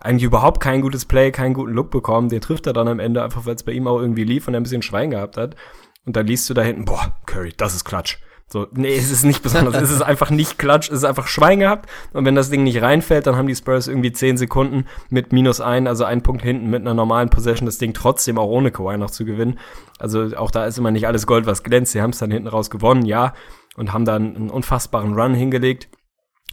eigentlich 0.06 0.24
überhaupt 0.24 0.62
kein 0.62 0.82
gutes 0.82 1.06
Play, 1.06 1.32
keinen 1.32 1.54
guten 1.54 1.74
Look 1.74 1.92
bekommen. 1.92 2.30
Den 2.30 2.42
trifft 2.42 2.68
er 2.68 2.74
dann 2.74 2.88
am 2.88 3.00
Ende 3.00 3.24
einfach, 3.24 3.46
weil 3.46 3.56
es 3.56 3.64
bei 3.64 3.72
ihm 3.74 3.88
auch 3.88 4.00
irgendwie 4.00 4.24
lief 4.24 4.48
und 4.48 4.54
er 4.54 4.60
ein 4.60 4.64
bisschen 4.64 4.82
Schwein 4.82 5.12
gehabt 5.12 5.38
hat. 5.38 5.56
Und 6.06 6.16
dann 6.16 6.28
liest 6.28 6.50
du 6.50 6.54
da 6.54 6.62
hinten, 6.62 6.86
boah, 6.86 7.16
Curry, 7.26 7.54
das 7.58 7.76
ist 7.76 7.84
Klatsch. 7.84 8.18
So, 8.48 8.68
nee, 8.74 8.96
es 8.96 9.10
ist 9.10 9.24
nicht 9.24 9.42
besonders, 9.42 9.76
es 9.82 9.90
ist 9.90 10.04
einfach 10.04 10.30
nicht 10.30 10.60
Klatsch, 10.60 10.90
es 10.90 10.98
ist 10.98 11.04
einfach 11.04 11.28
Schwein 11.28 11.60
gehabt. 11.60 11.90
Und 12.14 12.26
wenn 12.26 12.36
das 12.36 12.52
Ding 12.52 12.64
nicht 12.64 12.80
reinfällt, 12.80 13.26
dann 13.26 13.36
haben 13.36 13.48
die 13.48 13.56
Spurs 13.56 13.88
irgendwie 13.88 14.12
10 14.12 14.38
Sekunden 14.38 14.86
mit 15.10 15.34
minus 15.34 15.62
ein, 15.62 15.88
also 15.88 16.04
ein 16.04 16.22
Punkt 16.22 16.44
hinten 16.44 16.70
mit 16.70 16.82
einer 16.82 16.94
normalen 16.94 17.30
Possession 17.30 17.66
das 17.66 17.80
Ding 17.80 17.94
trotzdem 17.94 18.38
auch 18.38 18.48
ohne 18.48 18.70
Kawhi 18.70 18.98
noch 18.98 19.10
zu 19.10 19.26
gewinnen. 19.26 19.58
Also 19.98 20.38
auch 20.38 20.52
da 20.52 20.66
ist 20.66 20.78
immer 20.78 20.92
nicht 20.92 21.08
alles 21.08 21.26
Gold, 21.26 21.48
was 21.48 21.64
glänzt. 21.64 21.94
Sie 21.94 22.02
haben 22.04 22.12
es 22.12 22.20
dann 22.20 22.30
hinten 22.30 22.48
raus 22.48 22.70
gewonnen, 22.70 23.06
ja, 23.06 23.34
und 23.78 23.94
haben 23.94 24.06
dann 24.06 24.36
einen 24.36 24.50
unfassbaren 24.52 25.16
Run 25.16 25.34
hingelegt. 25.34 25.90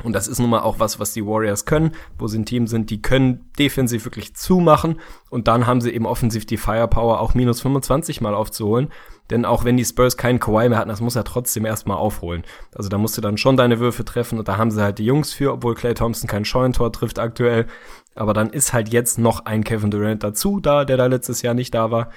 Und 0.02 0.14
das 0.14 0.28
ist 0.28 0.38
nun 0.38 0.50
mal 0.50 0.60
auch 0.60 0.78
was, 0.78 0.98
was 0.98 1.12
die 1.12 1.24
Warriors 1.24 1.64
können, 1.64 1.92
wo 2.18 2.26
sie 2.26 2.38
ein 2.38 2.46
Team 2.46 2.66
sind, 2.66 2.90
die 2.90 3.00
können 3.02 3.50
defensiv 3.58 4.04
wirklich 4.04 4.34
zumachen 4.34 5.00
und 5.30 5.48
dann 5.48 5.66
haben 5.66 5.80
sie 5.80 5.90
eben 5.90 6.06
offensiv 6.06 6.46
die 6.46 6.56
Firepower 6.56 7.20
auch 7.20 7.34
minus 7.34 7.60
25 7.60 8.20
mal 8.20 8.34
aufzuholen. 8.34 8.88
Denn 9.30 9.44
auch 9.44 9.64
wenn 9.64 9.76
die 9.76 9.84
Spurs 9.84 10.16
keinen 10.16 10.40
Kawhi 10.40 10.68
mehr 10.68 10.78
hatten, 10.78 10.88
das 10.88 11.00
muss 11.00 11.16
er 11.16 11.24
trotzdem 11.24 11.64
erstmal 11.64 11.96
aufholen. 11.96 12.42
Also 12.74 12.88
da 12.88 12.98
musst 12.98 13.16
du 13.16 13.22
dann 13.22 13.38
schon 13.38 13.56
deine 13.56 13.78
Würfe 13.78 14.04
treffen 14.04 14.38
und 14.38 14.48
da 14.48 14.56
haben 14.56 14.70
sie 14.70 14.82
halt 14.82 14.98
die 14.98 15.06
Jungs 15.06 15.32
für, 15.32 15.52
obwohl 15.52 15.74
Clay 15.74 15.94
Thompson 15.94 16.28
kein 16.28 16.44
Scheunentor 16.44 16.92
trifft 16.92 17.18
aktuell. 17.18 17.66
Aber 18.14 18.34
dann 18.34 18.50
ist 18.50 18.72
halt 18.72 18.92
jetzt 18.92 19.18
noch 19.18 19.46
ein 19.46 19.64
Kevin 19.64 19.90
Durant 19.90 20.22
dazu 20.22 20.60
da, 20.60 20.84
der 20.84 20.96
da 20.96 21.06
letztes 21.06 21.42
Jahr 21.42 21.54
nicht 21.54 21.72
da 21.74 21.90
war. 21.90 22.10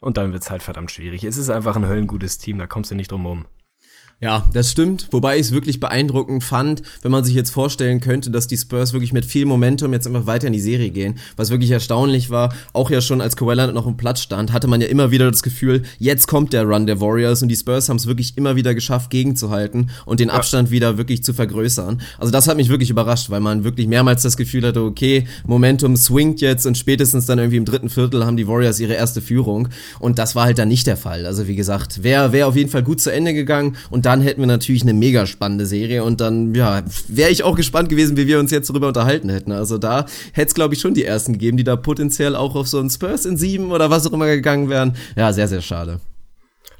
Und 0.00 0.16
dann 0.16 0.32
wird's 0.32 0.50
halt 0.50 0.62
verdammt 0.62 0.90
schwierig. 0.90 1.24
Es 1.24 1.36
ist 1.36 1.50
einfach 1.50 1.76
ein 1.76 1.86
höllengutes 1.86 2.38
Team, 2.38 2.58
da 2.58 2.66
kommst 2.66 2.90
du 2.90 2.94
nicht 2.94 3.10
drum 3.10 3.26
rum. 3.26 3.46
Ja, 4.22 4.44
das 4.52 4.70
stimmt. 4.70 5.08
Wobei 5.12 5.36
ich 5.36 5.46
es 5.46 5.52
wirklich 5.52 5.80
beeindruckend 5.80 6.44
fand, 6.44 6.82
wenn 7.00 7.10
man 7.10 7.24
sich 7.24 7.34
jetzt 7.34 7.48
vorstellen 7.48 8.00
könnte, 8.00 8.30
dass 8.30 8.46
die 8.46 8.58
Spurs 8.58 8.92
wirklich 8.92 9.14
mit 9.14 9.24
viel 9.24 9.46
Momentum 9.46 9.94
jetzt 9.94 10.06
einfach 10.06 10.26
weiter 10.26 10.46
in 10.46 10.52
die 10.52 10.60
Serie 10.60 10.90
gehen. 10.90 11.14
Was 11.36 11.48
wirklich 11.48 11.70
erstaunlich 11.70 12.28
war, 12.28 12.52
auch 12.74 12.90
ja 12.90 13.00
schon 13.00 13.22
als 13.22 13.34
Kawhi 13.34 13.56
noch 13.56 13.86
im 13.86 13.96
Platz 13.96 14.20
stand, 14.20 14.52
hatte 14.52 14.68
man 14.68 14.82
ja 14.82 14.88
immer 14.88 15.10
wieder 15.10 15.30
das 15.30 15.42
Gefühl, 15.42 15.84
jetzt 15.98 16.28
kommt 16.28 16.52
der 16.52 16.64
Run 16.64 16.86
der 16.86 17.00
Warriors 17.00 17.40
und 17.40 17.48
die 17.48 17.56
Spurs 17.56 17.88
haben 17.88 17.96
es 17.96 18.06
wirklich 18.06 18.36
immer 18.36 18.56
wieder 18.56 18.74
geschafft, 18.74 19.08
gegenzuhalten 19.08 19.88
und 20.04 20.20
den 20.20 20.28
ja. 20.28 20.34
Abstand 20.34 20.70
wieder 20.70 20.98
wirklich 20.98 21.24
zu 21.24 21.32
vergrößern. 21.32 22.02
Also 22.18 22.30
das 22.30 22.46
hat 22.46 22.58
mich 22.58 22.68
wirklich 22.68 22.90
überrascht, 22.90 23.30
weil 23.30 23.40
man 23.40 23.64
wirklich 23.64 23.86
mehrmals 23.86 24.20
das 24.20 24.36
Gefühl 24.36 24.66
hatte, 24.66 24.82
okay, 24.82 25.26
Momentum 25.46 25.96
swingt 25.96 26.42
jetzt 26.42 26.66
und 26.66 26.76
spätestens 26.76 27.24
dann 27.24 27.38
irgendwie 27.38 27.56
im 27.56 27.64
dritten 27.64 27.88
Viertel 27.88 28.26
haben 28.26 28.36
die 28.36 28.46
Warriors 28.46 28.80
ihre 28.80 28.92
erste 28.92 29.22
Führung. 29.22 29.68
Und 29.98 30.18
das 30.18 30.34
war 30.34 30.44
halt 30.44 30.58
dann 30.58 30.68
nicht 30.68 30.86
der 30.86 30.98
Fall. 30.98 31.24
Also 31.24 31.48
wie 31.48 31.56
gesagt, 31.56 32.02
wäre 32.02 32.32
wär 32.32 32.48
auf 32.48 32.56
jeden 32.56 32.68
Fall 32.68 32.82
gut 32.82 33.00
zu 33.00 33.10
Ende 33.10 33.32
gegangen 33.32 33.78
und 33.88 34.09
dann 34.10 34.22
hätten 34.22 34.40
wir 34.40 34.48
natürlich 34.48 34.82
eine 34.82 34.92
mega 34.92 35.24
spannende 35.24 35.66
Serie 35.66 36.02
und 36.02 36.20
dann, 36.20 36.52
ja, 36.52 36.82
wäre 37.06 37.30
ich 37.30 37.44
auch 37.44 37.54
gespannt 37.54 37.88
gewesen, 37.90 38.16
wie 38.16 38.26
wir 38.26 38.40
uns 38.40 38.50
jetzt 38.50 38.68
darüber 38.68 38.88
unterhalten 38.88 39.28
hätten. 39.28 39.52
Also 39.52 39.78
da 39.78 40.04
hätte 40.32 40.48
es, 40.48 40.54
glaube 40.54 40.74
ich, 40.74 40.80
schon 40.80 40.94
die 40.94 41.04
ersten 41.04 41.34
gegeben, 41.34 41.56
die 41.56 41.62
da 41.62 41.76
potenziell 41.76 42.34
auch 42.34 42.56
auf 42.56 42.66
so 42.66 42.80
einen 42.80 42.90
Spurs 42.90 43.24
in 43.24 43.36
sieben 43.36 43.70
oder 43.70 43.88
was 43.88 44.08
auch 44.08 44.12
immer 44.12 44.26
gegangen 44.26 44.68
wären. 44.68 44.96
Ja, 45.14 45.32
sehr, 45.32 45.46
sehr 45.46 45.60
schade. 45.60 46.00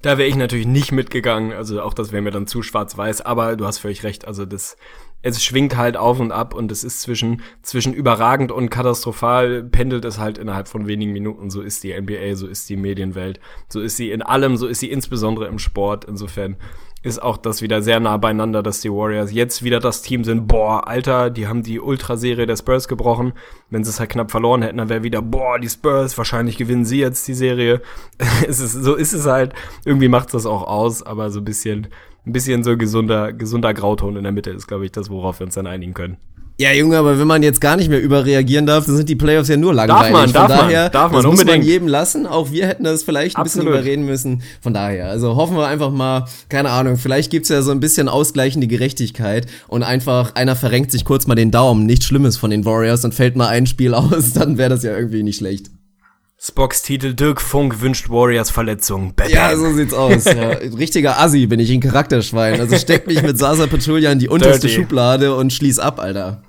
Da 0.03 0.19
wäre 0.19 0.29
ich 0.29 0.35
natürlich 0.35 0.67
nicht 0.67 0.91
mitgegangen, 0.91 1.53
also 1.53 1.81
auch 1.83 1.95
das 1.95 2.11
wäre 2.11 2.23
mir 2.23 2.31
dann 2.33 2.49
zu 2.49 2.63
schwarz-weiß, 2.63 3.21
aber 3.21 3.55
du 3.57 3.67
hast 3.67 3.79
völlig 3.79 4.03
recht, 4.03 4.27
also 4.27 4.47
das, 4.47 4.77
es 5.23 5.43
schwingt 5.45 5.77
halt 5.77 5.97
auf 5.99 6.19
und 6.19 6.33
ab 6.33 6.55
und 6.55 6.73
es 6.73 6.83
ist 6.83 7.03
zwischen, 7.03 7.43
zwischen 7.63 7.93
überragend 7.93 8.51
und 8.51 8.71
katastrophal 8.71 9.63
pendelt 9.63 10.05
es 10.07 10.19
halt 10.19 10.39
innerhalb 10.39 10.69
von 10.69 10.87
wenigen 10.87 11.13
Minuten. 11.13 11.51
So 11.51 11.61
ist 11.61 11.85
die 11.85 11.93
NBA, 11.93 12.35
so 12.35 12.47
ist 12.47 12.69
die 12.71 12.77
Medienwelt, 12.77 13.41
so 13.69 13.81
ist 13.81 13.99
sie 13.99 14.11
in 14.11 14.23
allem, 14.23 14.57
so 14.57 14.67
ist 14.67 14.81
sie 14.81 14.91
insbesondere 14.91 15.47
im 15.47 15.59
Sport. 15.59 16.07
Insofern 16.07 16.57
ist 17.03 17.23
auch 17.23 17.39
das 17.39 17.63
wieder 17.63 17.81
sehr 17.81 17.99
nah 17.99 18.19
beieinander, 18.19 18.63
dass 18.63 18.81
die 18.81 18.91
Warriors 18.91 19.33
jetzt 19.33 19.63
wieder 19.63 19.81
das 19.81 20.03
Team 20.03 20.23
sind. 20.23 20.47
Boah, 20.47 20.87
Alter, 20.87 21.31
die 21.31 21.47
haben 21.47 21.63
die 21.63 21.81
Ultraserie 21.81 22.47
der 22.47 22.57
Spurs 22.57 22.89
gebrochen. 22.89 23.33
Wenn 23.71 23.85
sie 23.85 23.91
es 23.91 24.01
halt 24.01 24.11
knapp 24.11 24.31
verloren 24.31 24.63
hätten, 24.63 24.77
dann 24.77 24.91
wäre 24.91 25.03
wieder, 25.03 25.23
boah, 25.23 25.59
die 25.59 25.69
Spurs, 25.69 26.19
wahrscheinlich 26.19 26.59
gewinnen 26.59 26.85
sie 26.85 27.01
jetzt 27.01 27.27
die 27.27 27.35
Serie. 27.35 27.81
es 28.47 28.61
ist, 28.61 28.73
so 28.73 28.95
ist 28.95 29.15
es 29.15 29.27
halt. 29.27 29.55
Irgendwie 29.85 30.09
macht 30.09 30.35
das 30.35 30.45
auch 30.45 30.65
aus, 30.65 31.03
aber 31.03 31.31
so 31.31 31.41
ein 31.41 31.45
bisschen, 31.45 31.89
ein 32.27 32.33
bisschen 32.33 32.65
so 32.65 32.77
gesunder, 32.77 33.33
gesunder 33.33 33.73
Grauton 33.73 34.17
in 34.17 34.25
der 34.25 34.33
Mitte 34.33 34.51
ist, 34.51 34.67
glaube 34.67 34.85
ich, 34.85 34.93
das, 34.93 35.09
worauf 35.09 35.41
wir 35.41 35.47
uns 35.47 35.55
dann 35.55 35.67
einigen 35.67 35.95
können. 35.95 36.19
Ja, 36.61 36.73
Junge, 36.73 36.99
aber 36.99 37.19
wenn 37.19 37.27
man 37.27 37.43
jetzt 37.43 37.63
gar 37.63 37.77
nicht 37.77 37.89
mehr 37.89 38.03
überreagieren 38.03 38.67
darf, 38.67 38.85
dann 38.85 38.95
sind 38.95 39.09
die 39.09 39.17
Playoffs 39.17 39.49
ja 39.49 39.57
nur 39.57 39.73
langweilig. 39.73 40.03
Darf 40.03 40.13
man, 40.13 40.25
Von 40.25 40.33
darf 40.35 40.49
daher, 40.49 40.83
man, 40.83 40.93
darf 40.93 41.11
man, 41.11 41.23
das 41.23 41.25
unbedingt. 41.25 41.47
muss 41.49 41.57
man 41.57 41.67
jedem 41.67 41.89
lassen. 41.89 42.27
Auch 42.27 42.53
wir 42.53 42.67
hätten 42.67 42.85
das 42.85 43.03
vielleicht 43.03 43.39
ein 43.39 43.41
Absolut. 43.41 43.69
bisschen 43.69 43.81
überreden 43.81 44.05
müssen. 44.05 44.43
Von 44.61 44.75
daher, 44.75 45.09
also 45.09 45.37
hoffen 45.37 45.57
wir 45.57 45.67
einfach 45.67 45.91
mal, 45.91 46.27
keine 46.51 46.69
Ahnung, 46.69 46.99
vielleicht 46.99 47.31
gibt's 47.31 47.49
ja 47.49 47.63
so 47.63 47.71
ein 47.71 47.81
bisschen 47.81 48.11
ausgleichende 48.11 48.67
Gerechtigkeit 48.67 49.47
und 49.69 49.83
einfach 49.83 50.35
einer 50.35 50.55
verrenkt 50.55 50.93
sich 50.93 51.07
kurz 51.07 51.27
mal 51.27 51.35
den 51.35 51.51
Daumen, 51.51 51.87
nichts 51.87 52.05
Schlimmes 52.05 52.37
von 52.37 52.51
den 52.51 52.67
Warriors 52.67 53.07
und 53.07 53.15
fällt 53.15 53.37
mal 53.37 53.49
ein 53.49 53.67
Spiel 53.67 53.95
aus, 53.95 54.35
dann 54.35 54.59
wäre 54.59 54.69
das 54.69 54.83
ja 54.83 54.95
irgendwie 54.95 55.23
nicht 55.23 55.39
schlecht. 55.39 55.71
Spocks 56.43 56.83
Titel 56.83 57.15
Dirk 57.15 57.41
Funk 57.41 57.81
wünscht 57.81 58.11
Warriors 58.11 58.51
Verletzung. 58.51 59.15
Bam, 59.15 59.31
Ja, 59.31 59.57
so 59.57 59.73
sieht's 59.73 59.95
aus. 59.95 60.27
Ja. 60.27 60.49
Richtiger 60.79 61.19
Assi 61.21 61.47
bin 61.47 61.59
ich, 61.59 61.71
ein 61.71 61.81
Charakterschwein. 61.81 62.61
Also 62.61 62.77
steck 62.77 63.07
mich 63.07 63.23
mit 63.23 63.39
Sasa 63.39 63.67
Pachulia 63.67 64.13
in 64.13 64.19
die 64.19 64.29
unterste 64.31 64.67
Dirty. 64.67 64.75
Schublade 64.83 65.35
und 65.35 65.55
schließ 65.55 65.79
ab, 65.79 66.01
Alter. 66.01 66.43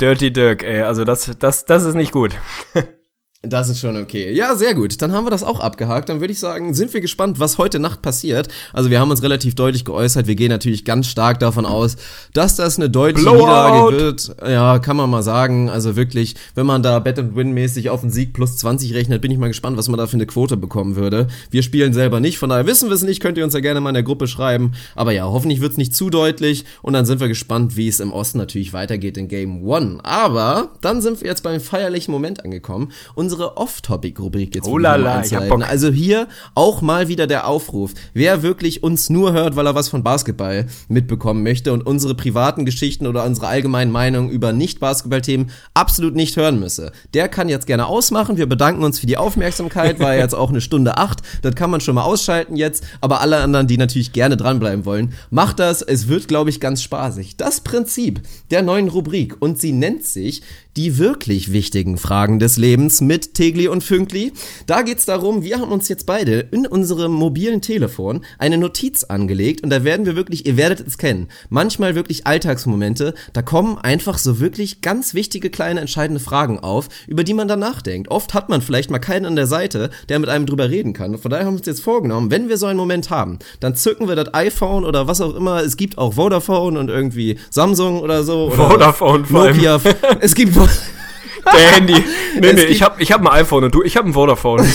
Dirty 0.00 0.32
Dirk, 0.32 0.62
ey, 0.62 0.82
also 0.82 1.04
das, 1.04 1.30
das, 1.38 1.64
das 1.66 1.84
ist 1.84 1.94
nicht 1.94 2.12
gut. 2.12 2.34
Das 3.42 3.70
ist 3.70 3.80
schon 3.80 3.96
okay. 3.96 4.34
Ja, 4.34 4.54
sehr 4.54 4.74
gut. 4.74 5.00
Dann 5.00 5.12
haben 5.12 5.24
wir 5.24 5.30
das 5.30 5.42
auch 5.42 5.60
abgehakt. 5.60 6.10
Dann 6.10 6.20
würde 6.20 6.30
ich 6.30 6.38
sagen, 6.38 6.74
sind 6.74 6.92
wir 6.92 7.00
gespannt, 7.00 7.40
was 7.40 7.56
heute 7.56 7.78
Nacht 7.78 8.02
passiert. 8.02 8.48
Also 8.74 8.90
wir 8.90 9.00
haben 9.00 9.10
uns 9.10 9.22
relativ 9.22 9.54
deutlich 9.54 9.86
geäußert. 9.86 10.26
Wir 10.26 10.34
gehen 10.34 10.50
natürlich 10.50 10.84
ganz 10.84 11.06
stark 11.06 11.40
davon 11.40 11.64
aus, 11.64 11.96
dass 12.34 12.56
das 12.56 12.76
eine 12.76 12.90
deutsche 12.90 13.22
Blowout. 13.22 13.38
Niederlage 13.38 13.96
wird. 13.96 14.36
Ja, 14.46 14.78
kann 14.78 14.98
man 14.98 15.08
mal 15.08 15.22
sagen. 15.22 15.70
Also 15.70 15.96
wirklich, 15.96 16.34
wenn 16.54 16.66
man 16.66 16.82
da 16.82 16.98
Bet 16.98 17.18
and 17.18 17.34
Win 17.34 17.52
mäßig 17.52 17.88
auf 17.88 18.02
einen 18.02 18.12
Sieg 18.12 18.34
plus 18.34 18.58
20 18.58 18.92
rechnet, 18.92 19.22
bin 19.22 19.30
ich 19.30 19.38
mal 19.38 19.48
gespannt, 19.48 19.78
was 19.78 19.88
man 19.88 19.96
da 19.96 20.06
für 20.06 20.18
eine 20.18 20.26
Quote 20.26 20.58
bekommen 20.58 20.96
würde. 20.96 21.26
Wir 21.50 21.62
spielen 21.62 21.94
selber 21.94 22.20
nicht, 22.20 22.36
von 22.36 22.50
daher 22.50 22.66
wissen 22.66 22.90
wir 22.90 22.94
es 22.94 23.02
nicht. 23.02 23.20
Könnt 23.22 23.38
ihr 23.38 23.44
uns 23.44 23.54
ja 23.54 23.60
gerne 23.60 23.80
mal 23.80 23.88
in 23.88 23.94
der 23.94 24.02
Gruppe 24.02 24.28
schreiben. 24.28 24.72
Aber 24.94 25.12
ja, 25.12 25.24
hoffentlich 25.24 25.62
wird 25.62 25.72
es 25.72 25.78
nicht 25.78 25.96
zu 25.96 26.10
deutlich. 26.10 26.66
Und 26.82 26.92
dann 26.92 27.06
sind 27.06 27.20
wir 27.20 27.28
gespannt, 27.28 27.74
wie 27.74 27.88
es 27.88 28.00
im 28.00 28.12
Osten 28.12 28.36
natürlich 28.36 28.74
weitergeht 28.74 29.16
in 29.16 29.28
Game 29.28 29.66
One. 29.66 29.98
Aber 30.02 30.72
dann 30.82 31.00
sind 31.00 31.22
wir 31.22 31.28
jetzt 31.28 31.42
beim 31.42 31.58
feierlichen 31.58 32.12
Moment 32.12 32.44
angekommen. 32.44 32.92
Unsere 33.30 33.56
Off-Topic-Rubrik 33.58 34.56
jetzt 34.56 34.66
Oh 34.66 34.76
lala, 34.76 35.24
ich 35.24 35.32
hab. 35.32 35.48
Bock. 35.48 35.62
Also 35.62 35.92
hier 35.92 36.26
auch 36.56 36.82
mal 36.82 37.06
wieder 37.06 37.28
der 37.28 37.46
Aufruf. 37.46 37.92
Wer 38.12 38.42
wirklich 38.42 38.82
uns 38.82 39.08
nur 39.08 39.32
hört, 39.32 39.54
weil 39.54 39.66
er 39.66 39.76
was 39.76 39.88
von 39.88 40.02
Basketball 40.02 40.66
mitbekommen 40.88 41.44
möchte 41.44 41.72
und 41.72 41.86
unsere 41.86 42.16
privaten 42.16 42.64
Geschichten 42.64 43.06
oder 43.06 43.24
unsere 43.24 43.46
allgemeinen 43.46 43.92
Meinungen 43.92 44.30
über 44.30 44.52
Nicht-Basketball-Themen 44.52 45.52
absolut 45.74 46.16
nicht 46.16 46.36
hören 46.36 46.58
müsse, 46.58 46.90
der 47.14 47.28
kann 47.28 47.48
jetzt 47.48 47.68
gerne 47.68 47.86
ausmachen. 47.86 48.36
Wir 48.36 48.48
bedanken 48.48 48.82
uns 48.82 48.98
für 48.98 49.06
die 49.06 49.16
Aufmerksamkeit, 49.16 50.00
war 50.00 50.16
jetzt 50.16 50.34
auch 50.34 50.50
eine 50.50 50.60
Stunde 50.60 50.98
acht. 50.98 51.20
Das 51.42 51.54
kann 51.54 51.70
man 51.70 51.80
schon 51.80 51.94
mal 51.94 52.02
ausschalten 52.02 52.56
jetzt. 52.56 52.82
Aber 53.00 53.20
alle 53.20 53.36
anderen, 53.36 53.68
die 53.68 53.76
natürlich 53.76 54.10
gerne 54.10 54.36
dranbleiben 54.36 54.84
wollen, 54.84 55.12
macht 55.30 55.60
das. 55.60 55.82
Es 55.82 56.08
wird, 56.08 56.26
glaube 56.26 56.50
ich, 56.50 56.58
ganz 56.58 56.82
spaßig. 56.82 57.36
Das 57.36 57.60
Prinzip 57.60 58.22
der 58.50 58.62
neuen 58.62 58.88
Rubrik 58.88 59.36
und 59.38 59.60
sie 59.60 59.70
nennt 59.70 60.02
sich 60.02 60.42
die 60.76 60.98
wirklich 60.98 61.52
wichtigen 61.52 61.98
Fragen 61.98 62.38
des 62.38 62.56
Lebens 62.56 63.00
mit 63.00 63.34
Tegli 63.34 63.68
und 63.68 63.82
Fünkli. 63.82 64.32
Da 64.66 64.82
geht's 64.82 65.04
darum, 65.04 65.42
wir 65.42 65.58
haben 65.58 65.72
uns 65.72 65.88
jetzt 65.88 66.06
beide 66.06 66.40
in 66.50 66.66
unserem 66.66 67.12
mobilen 67.12 67.60
Telefon 67.60 68.24
eine 68.38 68.58
Notiz 68.58 69.04
angelegt 69.04 69.62
und 69.62 69.70
da 69.70 69.84
werden 69.84 70.06
wir 70.06 70.16
wirklich, 70.16 70.46
ihr 70.46 70.56
werdet 70.56 70.86
es 70.86 70.98
kennen, 70.98 71.28
manchmal 71.48 71.94
wirklich 71.94 72.26
Alltagsmomente, 72.26 73.14
da 73.32 73.42
kommen 73.42 73.78
einfach 73.78 74.18
so 74.18 74.40
wirklich 74.40 74.80
ganz 74.80 75.14
wichtige 75.14 75.50
kleine 75.50 75.80
entscheidende 75.80 76.20
Fragen 76.20 76.58
auf, 76.60 76.88
über 77.06 77.24
die 77.24 77.34
man 77.34 77.48
dann 77.48 77.60
nachdenkt. 77.60 78.10
Oft 78.10 78.34
hat 78.34 78.48
man 78.48 78.62
vielleicht 78.62 78.90
mal 78.90 78.98
keinen 78.98 79.26
an 79.26 79.36
der 79.36 79.46
Seite, 79.46 79.90
der 80.08 80.18
mit 80.18 80.28
einem 80.28 80.46
drüber 80.46 80.70
reden 80.70 80.92
kann. 80.92 81.18
Von 81.18 81.30
daher 81.30 81.46
haben 81.46 81.54
wir 81.54 81.58
uns 81.58 81.66
jetzt 81.66 81.82
vorgenommen, 81.82 82.30
wenn 82.30 82.48
wir 82.48 82.56
so 82.56 82.66
einen 82.66 82.78
Moment 82.78 83.10
haben, 83.10 83.38
dann 83.60 83.74
zücken 83.74 84.08
wir 84.08 84.16
das 84.16 84.32
iPhone 84.34 84.84
oder 84.84 85.06
was 85.06 85.20
auch 85.20 85.34
immer. 85.34 85.62
Es 85.62 85.76
gibt 85.76 85.98
auch 85.98 86.14
Vodafone 86.14 86.78
und 86.78 86.88
irgendwie 86.88 87.38
Samsung 87.50 88.00
oder 88.00 88.24
so. 88.24 88.46
Oder 88.46 88.70
Vodafone 88.70 89.24
vor 89.24 89.42
allem. 89.42 89.56
Nokia. 89.56 89.80
Es 90.20 90.34
gibt 90.34 90.54
Der 91.44 91.72
Handy. 91.72 91.94
Nee, 92.40 92.52
nee, 92.52 92.62
ich 92.62 92.80
hab, 92.80 93.00
ich 93.00 93.10
hab 93.12 93.20
ein 93.20 93.26
iPhone 93.26 93.64
und 93.64 93.74
du, 93.74 93.82
ich 93.82 93.96
hab 93.96 94.06
ein 94.06 94.12
Vodafone. 94.12 94.66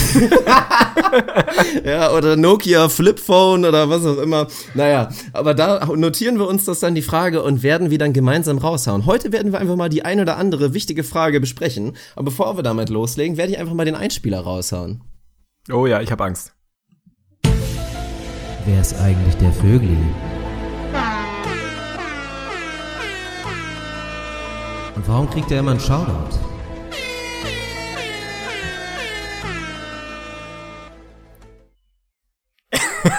Ja, 1.84 2.12
oder 2.12 2.36
Nokia 2.36 2.88
Flipphone 2.88 3.64
oder 3.64 3.88
was 3.88 4.04
auch 4.04 4.18
immer. 4.18 4.46
Naja, 4.74 5.08
aber 5.32 5.54
da 5.54 5.86
notieren 5.86 6.38
wir 6.38 6.46
uns 6.46 6.64
das 6.64 6.80
dann 6.80 6.94
die 6.94 7.02
Frage 7.02 7.42
und 7.42 7.62
werden 7.62 7.90
wir 7.90 7.98
dann 7.98 8.12
gemeinsam 8.12 8.58
raushauen. 8.58 9.06
Heute 9.06 9.32
werden 9.32 9.52
wir 9.52 9.58
einfach 9.58 9.76
mal 9.76 9.88
die 9.88 10.04
ein 10.04 10.20
oder 10.20 10.36
andere 10.36 10.74
wichtige 10.74 11.02
Frage 11.02 11.40
besprechen. 11.40 11.96
Aber 12.14 12.26
bevor 12.26 12.56
wir 12.56 12.62
damit 12.62 12.90
loslegen, 12.90 13.36
werde 13.36 13.52
ich 13.52 13.58
einfach 13.58 13.74
mal 13.74 13.86
den 13.86 13.94
Einspieler 13.94 14.40
raushauen. 14.40 15.02
Oh 15.72 15.86
ja, 15.86 16.00
ich 16.00 16.12
hab 16.12 16.20
Angst. 16.20 16.52
Wer 18.66 18.80
ist 18.80 19.00
eigentlich 19.00 19.36
der 19.36 19.52
Vögli? 19.52 19.96
Und 24.96 25.06
warum 25.08 25.28
kriegt 25.30 25.50
er 25.50 25.60
immer 25.60 25.72
einen 25.72 25.80
Shoutout? 25.80 26.38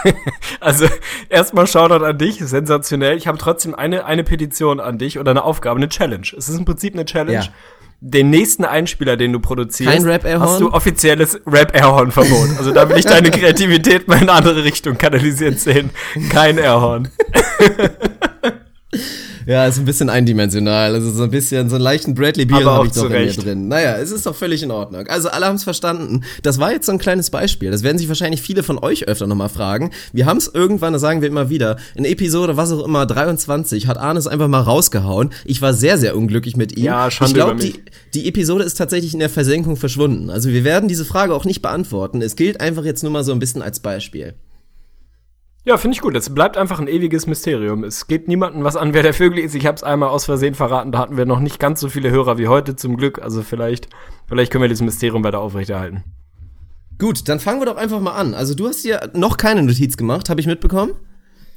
Also, 0.60 0.88
erstmal 1.30 1.68
Shoutout 1.68 2.04
an 2.04 2.18
dich, 2.18 2.40
sensationell. 2.40 3.16
Ich 3.16 3.28
habe 3.28 3.38
trotzdem 3.38 3.76
eine, 3.76 4.06
eine 4.06 4.24
Petition 4.24 4.80
an 4.80 4.98
dich 4.98 5.20
oder 5.20 5.32
eine 5.32 5.44
Aufgabe, 5.44 5.78
eine 5.78 5.88
Challenge. 5.88 6.28
Es 6.36 6.50
ist 6.50 6.58
im 6.58 6.66
Prinzip 6.66 6.94
eine 6.94 7.06
Challenge. 7.06 7.46
Ja. 7.46 7.54
Den 8.00 8.30
nächsten 8.30 8.66
Einspieler, 8.66 9.18
den 9.18 9.34
du 9.34 9.40
produzierst, 9.40 10.06
hast 10.06 10.60
du 10.60 10.72
offizielles 10.72 11.40
Rap-Airhorn-Verbot. 11.46 12.58
Also 12.58 12.72
da 12.74 12.90
will 12.90 12.98
ich 12.98 13.06
deine 13.06 13.32
Kreativität 13.32 14.08
mal 14.08 14.16
in 14.16 14.24
eine 14.24 14.34
andere 14.34 14.64
Richtung 14.64 14.98
kanalisiert 14.98 15.60
sehen. 15.60 15.92
Kein 16.30 16.58
Airhorn. 16.58 17.10
Ja, 19.48 19.66
ist 19.66 19.80
ein 19.80 19.86
bisschen 19.86 20.10
eindimensional. 20.10 20.94
Also 20.94 21.10
so 21.10 21.24
ein 21.24 21.32
bisschen, 21.32 21.70
so 21.70 21.76
einen 21.76 21.84
leichten 21.84 22.14
Bradley 22.14 22.44
Beal 22.44 22.66
habe 22.66 22.88
ich 22.88 22.92
doch 22.92 23.06
in 23.06 23.12
mir 23.12 23.32
drin. 23.32 23.68
Naja, 23.70 23.96
es 23.96 24.12
ist 24.12 24.26
doch 24.26 24.36
völlig 24.36 24.62
in 24.62 24.72
Ordnung. 24.72 25.08
Also 25.08 25.30
alle 25.30 25.46
haben 25.46 25.56
es 25.56 25.64
verstanden. 25.64 26.26
Das 26.44 26.60
war 26.60 26.74
jetzt 26.74 26.86
so 26.86 26.92
ein 26.92 26.98
kleines 26.98 27.30
Beispiel. 27.30 27.72
Das 27.72 27.82
werden 27.82 27.98
sich 27.98 28.10
wahrscheinlich 28.10 28.42
viele 28.42 28.62
von 28.62 28.78
euch 28.78 29.08
öfter 29.08 29.26
nochmal 29.26 29.48
fragen. 29.48 29.92
Wir 30.12 30.26
haben 30.26 30.36
es 30.36 30.52
irgendwann, 30.54 30.92
das 30.92 31.02
sagen 31.02 31.22
wir 31.22 31.30
immer 31.30 31.50
wieder, 31.50 31.78
in 31.96 32.04
Episode, 32.04 32.58
was 32.58 32.74
auch 32.74 32.84
immer, 32.84 33.06
23, 33.06 33.88
hat 33.88 33.98
Arne 33.98 34.20
es 34.20 34.28
einfach 34.28 34.50
mal 34.50 34.60
rausgehauen. 34.60 35.30
Ich 35.46 35.62
war 35.62 35.74
sehr, 35.74 35.98
sehr 35.98 36.18
unglücklich 36.18 36.58
mit 36.58 36.78
ihm. 36.78 36.84
Ja, 36.84 37.10
Schande 37.10 37.30
ich 37.30 37.36
glaube, 37.36 37.56
die, 37.56 37.82
die 38.14 38.28
Episode 38.28 38.66
ist 38.66 38.78
tatsächlich 38.78 39.14
in 39.14 39.22
der 39.22 39.30
Versenkung 39.30 39.78
verschwunden. 39.78 40.30
Also 40.30 40.50
wir 40.50 40.66
werden 40.66 40.90
diese 40.90 41.06
Frage 41.06 41.34
auch 41.34 41.46
nicht 41.46 41.62
beantworten. 41.62 42.22
Es 42.22 42.36
gilt 42.36 42.60
einfach 42.60 42.84
jetzt 42.84 43.02
nur 43.02 43.14
mal 43.14 43.24
so 43.24 43.32
ein 43.32 43.40
bisschen 43.40 43.62
als 43.62 43.80
Beispiel. 43.80 44.34
Ja, 45.68 45.76
finde 45.76 45.96
ich 45.96 46.02
gut. 46.02 46.16
Es 46.16 46.34
bleibt 46.34 46.56
einfach 46.56 46.80
ein 46.80 46.88
ewiges 46.88 47.28
Mysterium. 47.28 47.84
Es 47.84 48.08
geht 48.08 48.30
niemandem 48.30 48.64
was 48.64 48.78
an, 48.78 48.94
wer 48.94 49.04
der 49.04 49.14
Vögel 49.14 49.40
ist. 49.40 49.54
Ich 49.54 49.66
habe 49.66 49.76
es 49.76 49.84
einmal 49.84 50.08
aus 50.08 50.24
Versehen 50.24 50.56
verraten. 50.56 50.94
Da 50.94 51.00
hatten 51.00 51.18
wir 51.18 51.26
noch 51.26 51.42
nicht 51.42 51.60
ganz 51.60 51.82
so 51.82 51.90
viele 51.90 52.10
Hörer 52.10 52.38
wie 52.38 52.48
heute, 52.48 52.78
zum 52.78 52.96
Glück. 52.96 53.22
Also 53.22 53.42
vielleicht, 53.42 53.90
vielleicht 54.30 54.50
können 54.50 54.62
wir 54.62 54.70
dieses 54.70 54.86
Mysterium 54.86 55.26
weiter 55.26 55.42
aufrechterhalten. 55.42 56.06
Gut, 56.98 57.28
dann 57.28 57.42
fangen 57.42 57.60
wir 57.60 57.66
doch 57.66 57.76
einfach 57.76 58.00
mal 58.00 58.14
an. 58.14 58.34
Also 58.34 58.56
du 58.56 58.66
hast 58.66 58.86
dir 58.86 59.12
noch 59.14 59.36
keine 59.36 59.62
Notiz 59.62 59.98
gemacht, 59.98 60.30
habe 60.30 60.40
ich 60.40 60.48
mitbekommen? 60.48 60.94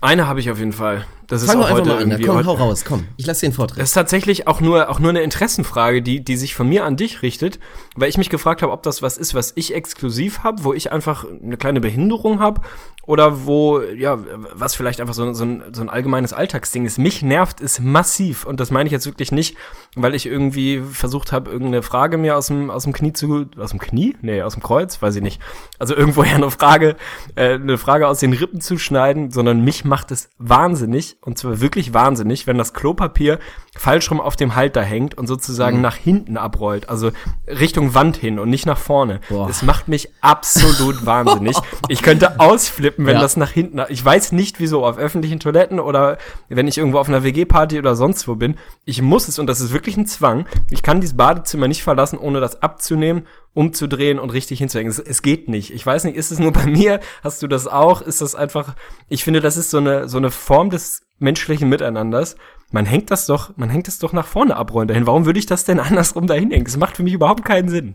Eine 0.01 0.27
habe 0.27 0.41
ich 0.41 0.51
auf 0.51 0.59
jeden 0.59 0.73
Fall. 0.73 1.05
Das 1.31 1.43
ist 1.43 1.49
Fangen 1.49 1.61
wir 1.61 1.67
auch 1.67 1.71
heute 1.71 1.89
mal 1.91 2.03
an. 2.03 2.23
Komm, 2.27 2.45
hau 2.45 2.55
raus, 2.55 2.85
komm. 2.85 3.07
Ich 3.17 3.25
lass 3.25 3.39
den 3.39 3.53
Vortritt. 3.53 3.79
Das 3.79 3.91
ist 3.91 3.95
tatsächlich 3.95 4.49
auch 4.49 4.61
nur, 4.61 4.91
auch 4.91 4.99
nur 4.99 5.11
eine 5.11 5.23
Interessenfrage, 5.23 6.03
die, 6.03 6.25
die 6.25 6.37
sich 6.37 6.57
von 6.57 6.69
mir 6.69 6.85
an 6.85 6.97
dich 6.97 7.23
richtet, 7.23 7.61
weil 7.95 8.09
ich 8.09 8.19
mich 8.19 8.31
gefragt 8.31 8.63
habe, 8.63 8.73
ob 8.73 8.83
das 8.83 9.01
was 9.01 9.17
ist, 9.17 9.33
was 9.33 9.53
ich 9.55 9.73
exklusiv 9.73 10.41
habe, 10.41 10.65
wo 10.65 10.75
ich 10.75 10.91
einfach 10.91 11.25
eine 11.25 11.57
kleine 11.57 11.81
Behinderung 11.81 12.41
habe 12.41 12.63
oder 13.07 13.47
wo, 13.47 13.81
ja, 13.81 14.19
was 14.55 14.75
vielleicht 14.75 15.01
einfach 15.01 15.15
so, 15.15 15.33
so, 15.33 15.45
ein, 15.45 15.63
so 15.73 15.83
ein 15.83 15.89
allgemeines 15.89 16.33
Alltagsding 16.33 16.85
ist. 16.85 16.99
Mich 16.99 17.23
nervt 17.23 17.61
es 17.61 17.79
massiv 17.79 18.45
und 18.45 18.59
das 18.61 18.73
meine 18.73 18.89
ich 18.89 18.93
jetzt 18.93 19.07
wirklich 19.07 19.31
nicht, 19.31 19.57
weil 19.95 20.15
ich 20.17 20.27
irgendwie 20.27 20.81
versucht 20.81 21.31
habe, 21.31 21.51
irgendeine 21.51 21.83
Frage 21.83 22.19
mir 22.19 22.37
aus 22.37 22.49
dem, 22.49 22.71
aus 22.71 22.85
dem 22.85 22.93
Knie 22.93 23.13
zu, 23.13 23.47
aus 23.57 23.71
dem 23.71 23.79
Knie? 23.79 24.17
Nee, 24.21 24.43
aus 24.43 24.55
dem 24.55 24.63
Kreuz, 24.63 25.01
weiß 25.01 25.15
ich 25.17 25.23
nicht. 25.23 25.41
Also 25.79 25.95
irgendwoher 25.95 26.35
eine 26.35 26.51
Frage, 26.51 26.97
äh, 27.37 27.55
eine 27.55 27.79
Frage 27.79 28.09
aus 28.09 28.19
den 28.19 28.33
Rippen 28.33 28.61
zu 28.61 28.79
schneiden, 28.79 29.31
sondern 29.31 29.65
mich 29.65 29.85
macht 29.85 30.11
es 30.11 30.29
wahnsinnig 30.39 31.17
und 31.23 31.37
zwar 31.39 31.61
wirklich 31.61 31.93
wahnsinnig, 31.93 32.47
wenn 32.47 32.57
das 32.57 32.73
Klopapier 32.73 33.39
falsch 33.77 34.11
rum 34.11 34.21
auf 34.21 34.37
dem 34.37 34.55
Halter 34.57 34.83
hängt 34.83 35.17
und 35.19 35.27
sozusagen 35.27 35.77
Mhm. 35.77 35.83
nach 35.83 35.97
hinten 35.97 36.37
abrollt, 36.37 36.89
also 36.89 37.11
Richtung 37.47 37.95
Wand 37.95 38.17
hin 38.17 38.39
und 38.39 38.49
nicht 38.51 38.65
nach 38.67 38.79
vorne. 38.79 39.21
Boah. 39.29 39.47
Das 39.47 39.63
macht 39.63 39.87
mich 39.89 40.09
absolut 40.23 41.05
wahnsinnig. 41.07 41.57
Ich 41.89 42.03
könnte 42.03 42.41
ausflippen, 42.41 43.05
wenn 43.07 43.17
Ja. 43.17 43.21
das 43.21 43.37
nach 43.37 43.51
hinten, 43.51 43.81
ich 43.91 44.03
weiß 44.05 44.33
nicht 44.33 44.61
wieso, 44.61 44.85
auf 44.87 44.97
öffentlichen 44.99 45.41
Toiletten 45.41 45.79
oder 45.79 46.17
wenn 46.49 46.67
ich 46.67 46.79
irgendwo 46.79 46.99
auf 46.99 47.09
einer 47.09 47.23
WG-Party 47.23 47.79
oder 47.79 47.95
sonst 47.97 48.27
wo 48.27 48.35
bin. 48.37 48.57
Ich 48.87 49.03
muss 49.03 49.29
es 49.29 49.39
und 49.39 49.47
das 49.47 49.61
ist 49.61 49.73
wirklich 49.73 49.97
ein 49.99 50.07
Zwang. 50.07 50.47
Ich 50.71 50.83
kann 50.83 51.01
dieses 51.01 51.17
Badezimmer 51.17 51.69
nicht 51.69 51.83
verlassen, 51.83 52.19
ohne 52.19 52.41
das 52.41 52.63
abzunehmen, 52.63 53.27
umzudrehen 53.53 54.19
und 54.19 54.31
richtig 54.31 54.59
hinzuhängen. 54.59 54.91
Es, 54.91 54.99
es 54.99 55.23
geht 55.23 55.49
nicht. 55.49 55.73
Ich 55.75 55.85
weiß 55.85 56.05
nicht, 56.05 56.17
ist 56.17 56.31
es 56.31 56.39
nur 56.39 56.53
bei 56.53 56.67
mir? 56.67 57.01
Hast 57.23 57.43
du 57.43 57.47
das 57.47 57.67
auch? 57.67 58.01
Ist 58.01 58.21
das 58.21 58.35
einfach, 58.35 58.75
ich 59.09 59.23
finde, 59.25 59.41
das 59.41 59.57
ist 59.57 59.71
so 59.71 59.79
eine, 59.79 60.09
so 60.09 60.17
eine 60.19 60.31
Form 60.31 60.71
des 60.71 61.03
menschlichen 61.21 61.69
Miteinanders. 61.69 62.37
Man 62.73 62.87
hängt 62.87 63.11
das 63.11 63.27
doch, 63.27 63.51
man 63.57 63.69
hängt 63.69 63.89
das 63.89 63.99
doch 63.99 64.13
nach 64.13 64.27
vorne 64.29 64.55
abrollen 64.55 64.87
dahin. 64.87 65.05
Warum 65.07 65.27
würde 65.27 65.41
ich 65.41 65.47
das 65.47 65.65
denn 65.65 65.81
andersrum 65.81 66.27
dahin 66.29 66.51
hängen? 66.53 66.65
Das 66.65 66.77
macht 66.77 66.97
für 66.97 67.03
mich 67.03 67.13
überhaupt 67.15 67.45
keinen 67.45 67.69
Sinn. 67.69 67.95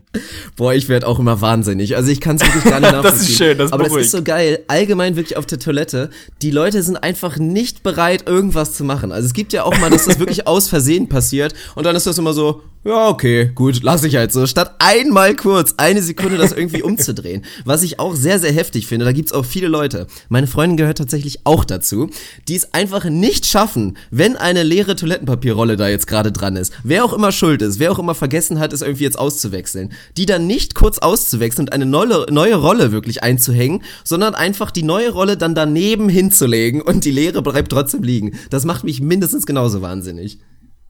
Boah, 0.56 0.74
ich 0.74 0.88
werde 0.90 1.06
auch 1.06 1.18
immer 1.18 1.40
wahnsinnig. 1.40 1.96
Also 1.96 2.10
ich 2.10 2.20
kann 2.20 2.36
es 2.36 2.42
wirklich 2.42 2.64
gar 2.64 2.80
nicht 2.80 2.92
Das 2.92 2.96
ist 2.96 3.04
nachvollziehen. 3.04 3.36
schön, 3.36 3.58
das 3.58 3.72
Aber 3.72 3.84
das 3.84 3.88
beruhigt. 3.92 4.06
ist 4.06 4.12
so 4.12 4.22
geil. 4.22 4.60
Allgemein 4.68 5.16
wirklich 5.16 5.36
auf 5.38 5.46
der 5.46 5.58
Toilette. 5.58 6.10
Die 6.42 6.50
Leute 6.50 6.82
sind 6.82 6.96
einfach 6.96 7.38
nicht 7.38 7.82
bereit, 7.82 8.28
irgendwas 8.28 8.74
zu 8.74 8.84
machen. 8.84 9.12
Also 9.12 9.26
es 9.26 9.32
gibt 9.32 9.52
ja 9.54 9.64
auch 9.64 9.76
mal, 9.78 9.88
dass 9.90 10.04
das 10.04 10.18
wirklich 10.18 10.46
aus 10.46 10.68
Versehen 10.68 11.08
passiert. 11.08 11.54
Und 11.74 11.84
dann 11.84 11.96
ist 11.96 12.06
das 12.06 12.18
immer 12.18 12.34
so, 12.34 12.62
Ja, 12.86 13.08
okay, 13.08 13.50
gut, 13.52 13.80
lass 13.82 14.04
ich 14.04 14.14
halt 14.14 14.32
so. 14.32 14.46
Statt 14.46 14.76
einmal 14.78 15.34
kurz 15.34 15.74
eine 15.76 16.00
Sekunde 16.02 16.36
das 16.36 16.52
irgendwie 16.52 16.84
umzudrehen. 16.84 17.44
Was 17.64 17.82
ich 17.82 17.98
auch 17.98 18.14
sehr, 18.14 18.38
sehr 18.38 18.52
heftig 18.52 18.86
finde, 18.86 19.04
da 19.04 19.10
gibt's 19.10 19.32
auch 19.32 19.44
viele 19.44 19.66
Leute. 19.66 20.06
Meine 20.28 20.46
Freundin 20.46 20.76
gehört 20.76 20.98
tatsächlich 20.98 21.40
auch 21.42 21.64
dazu, 21.64 22.10
die 22.46 22.54
es 22.54 22.74
einfach 22.74 23.04
nicht 23.06 23.44
schaffen, 23.44 23.98
wenn 24.12 24.36
eine 24.36 24.62
leere 24.62 24.94
Toilettenpapierrolle 24.94 25.76
da 25.76 25.88
jetzt 25.88 26.06
gerade 26.06 26.30
dran 26.30 26.54
ist. 26.54 26.74
Wer 26.84 27.04
auch 27.04 27.12
immer 27.12 27.32
schuld 27.32 27.60
ist, 27.60 27.80
wer 27.80 27.90
auch 27.90 27.98
immer 27.98 28.14
vergessen 28.14 28.60
hat, 28.60 28.72
es 28.72 28.82
irgendwie 28.82 29.02
jetzt 29.02 29.18
auszuwechseln. 29.18 29.92
Die 30.16 30.26
dann 30.26 30.46
nicht 30.46 30.76
kurz 30.76 30.98
auszuwechseln 30.98 31.66
und 31.66 31.72
eine 31.72 31.86
neue, 31.86 32.26
neue 32.30 32.54
Rolle 32.54 32.92
wirklich 32.92 33.20
einzuhängen, 33.20 33.82
sondern 34.04 34.36
einfach 34.36 34.70
die 34.70 34.84
neue 34.84 35.10
Rolle 35.10 35.36
dann 35.36 35.56
daneben 35.56 36.08
hinzulegen 36.08 36.82
und 36.82 37.04
die 37.04 37.10
leere 37.10 37.42
bleibt 37.42 37.72
trotzdem 37.72 38.04
liegen. 38.04 38.38
Das 38.50 38.64
macht 38.64 38.84
mich 38.84 39.00
mindestens 39.00 39.44
genauso 39.44 39.82
wahnsinnig. 39.82 40.38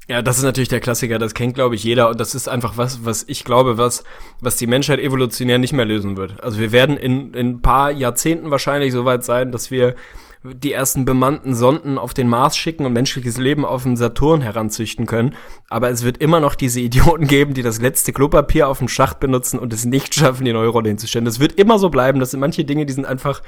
Ja, 0.08 0.22
das 0.22 0.38
ist 0.38 0.44
natürlich 0.44 0.68
der 0.68 0.78
Klassiker, 0.78 1.18
das 1.18 1.34
kennt, 1.34 1.54
glaube 1.54 1.74
ich, 1.74 1.82
jeder 1.82 2.08
und 2.08 2.20
das 2.20 2.36
ist 2.36 2.48
einfach 2.48 2.76
was, 2.76 3.04
was 3.04 3.24
ich 3.26 3.42
glaube, 3.42 3.76
was, 3.76 4.04
was 4.40 4.54
die 4.54 4.68
Menschheit 4.68 5.00
evolutionär 5.00 5.58
nicht 5.58 5.72
mehr 5.72 5.84
lösen 5.84 6.16
wird. 6.16 6.40
Also 6.44 6.60
wir 6.60 6.70
werden 6.70 6.96
in, 6.96 7.34
in 7.34 7.48
ein 7.48 7.60
paar 7.60 7.90
Jahrzehnten 7.90 8.52
wahrscheinlich 8.52 8.92
so 8.92 9.04
weit 9.04 9.24
sein, 9.24 9.50
dass 9.50 9.72
wir 9.72 9.96
die 10.42 10.72
ersten 10.72 11.04
bemannten 11.04 11.54
Sonden 11.54 11.98
auf 11.98 12.14
den 12.14 12.28
Mars 12.28 12.56
schicken 12.56 12.86
und 12.86 12.92
menschliches 12.92 13.38
Leben 13.38 13.64
auf 13.64 13.82
den 13.82 13.96
Saturn 13.96 14.40
heranzüchten 14.40 15.06
können. 15.06 15.34
Aber 15.68 15.90
es 15.90 16.04
wird 16.04 16.18
immer 16.18 16.40
noch 16.40 16.54
diese 16.54 16.80
Idioten 16.80 17.26
geben, 17.26 17.54
die 17.54 17.62
das 17.62 17.80
letzte 17.80 18.12
Klopapier 18.12 18.68
auf 18.68 18.78
dem 18.78 18.88
Schacht 18.88 19.20
benutzen 19.20 19.58
und 19.58 19.72
es 19.72 19.84
nicht 19.84 20.14
schaffen, 20.14 20.44
die 20.44 20.52
neue 20.52 20.72
hinzustellen. 20.82 21.24
Das 21.24 21.40
wird 21.40 21.58
immer 21.58 21.78
so 21.78 21.88
bleiben. 21.88 22.20
Das 22.20 22.30
sind 22.32 22.40
manche 22.40 22.64
Dinge, 22.64 22.86
die 22.86 22.92
sind 22.92 23.06
einfach 23.06 23.42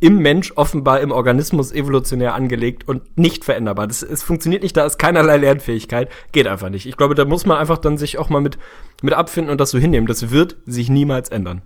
im 0.00 0.18
Mensch 0.18 0.52
offenbar 0.54 1.00
im 1.00 1.10
Organismus 1.10 1.72
evolutionär 1.72 2.34
angelegt 2.34 2.86
und 2.86 3.18
nicht 3.18 3.44
veränderbar. 3.44 3.88
Das, 3.88 4.02
es 4.02 4.22
funktioniert 4.22 4.62
nicht, 4.62 4.76
da 4.76 4.86
ist 4.86 4.98
keinerlei 4.98 5.38
Lernfähigkeit. 5.38 6.08
Geht 6.32 6.46
einfach 6.46 6.70
nicht. 6.70 6.86
Ich 6.86 6.96
glaube, 6.96 7.14
da 7.14 7.24
muss 7.24 7.46
man 7.46 7.58
einfach 7.58 7.78
dann 7.78 7.98
sich 7.98 8.18
auch 8.18 8.28
mal 8.28 8.40
mit, 8.40 8.58
mit 9.02 9.14
abfinden 9.14 9.50
und 9.50 9.60
das 9.60 9.70
so 9.70 9.78
hinnehmen. 9.78 10.06
Das 10.06 10.30
wird 10.30 10.56
sich 10.66 10.88
niemals 10.88 11.30
ändern. 11.30 11.62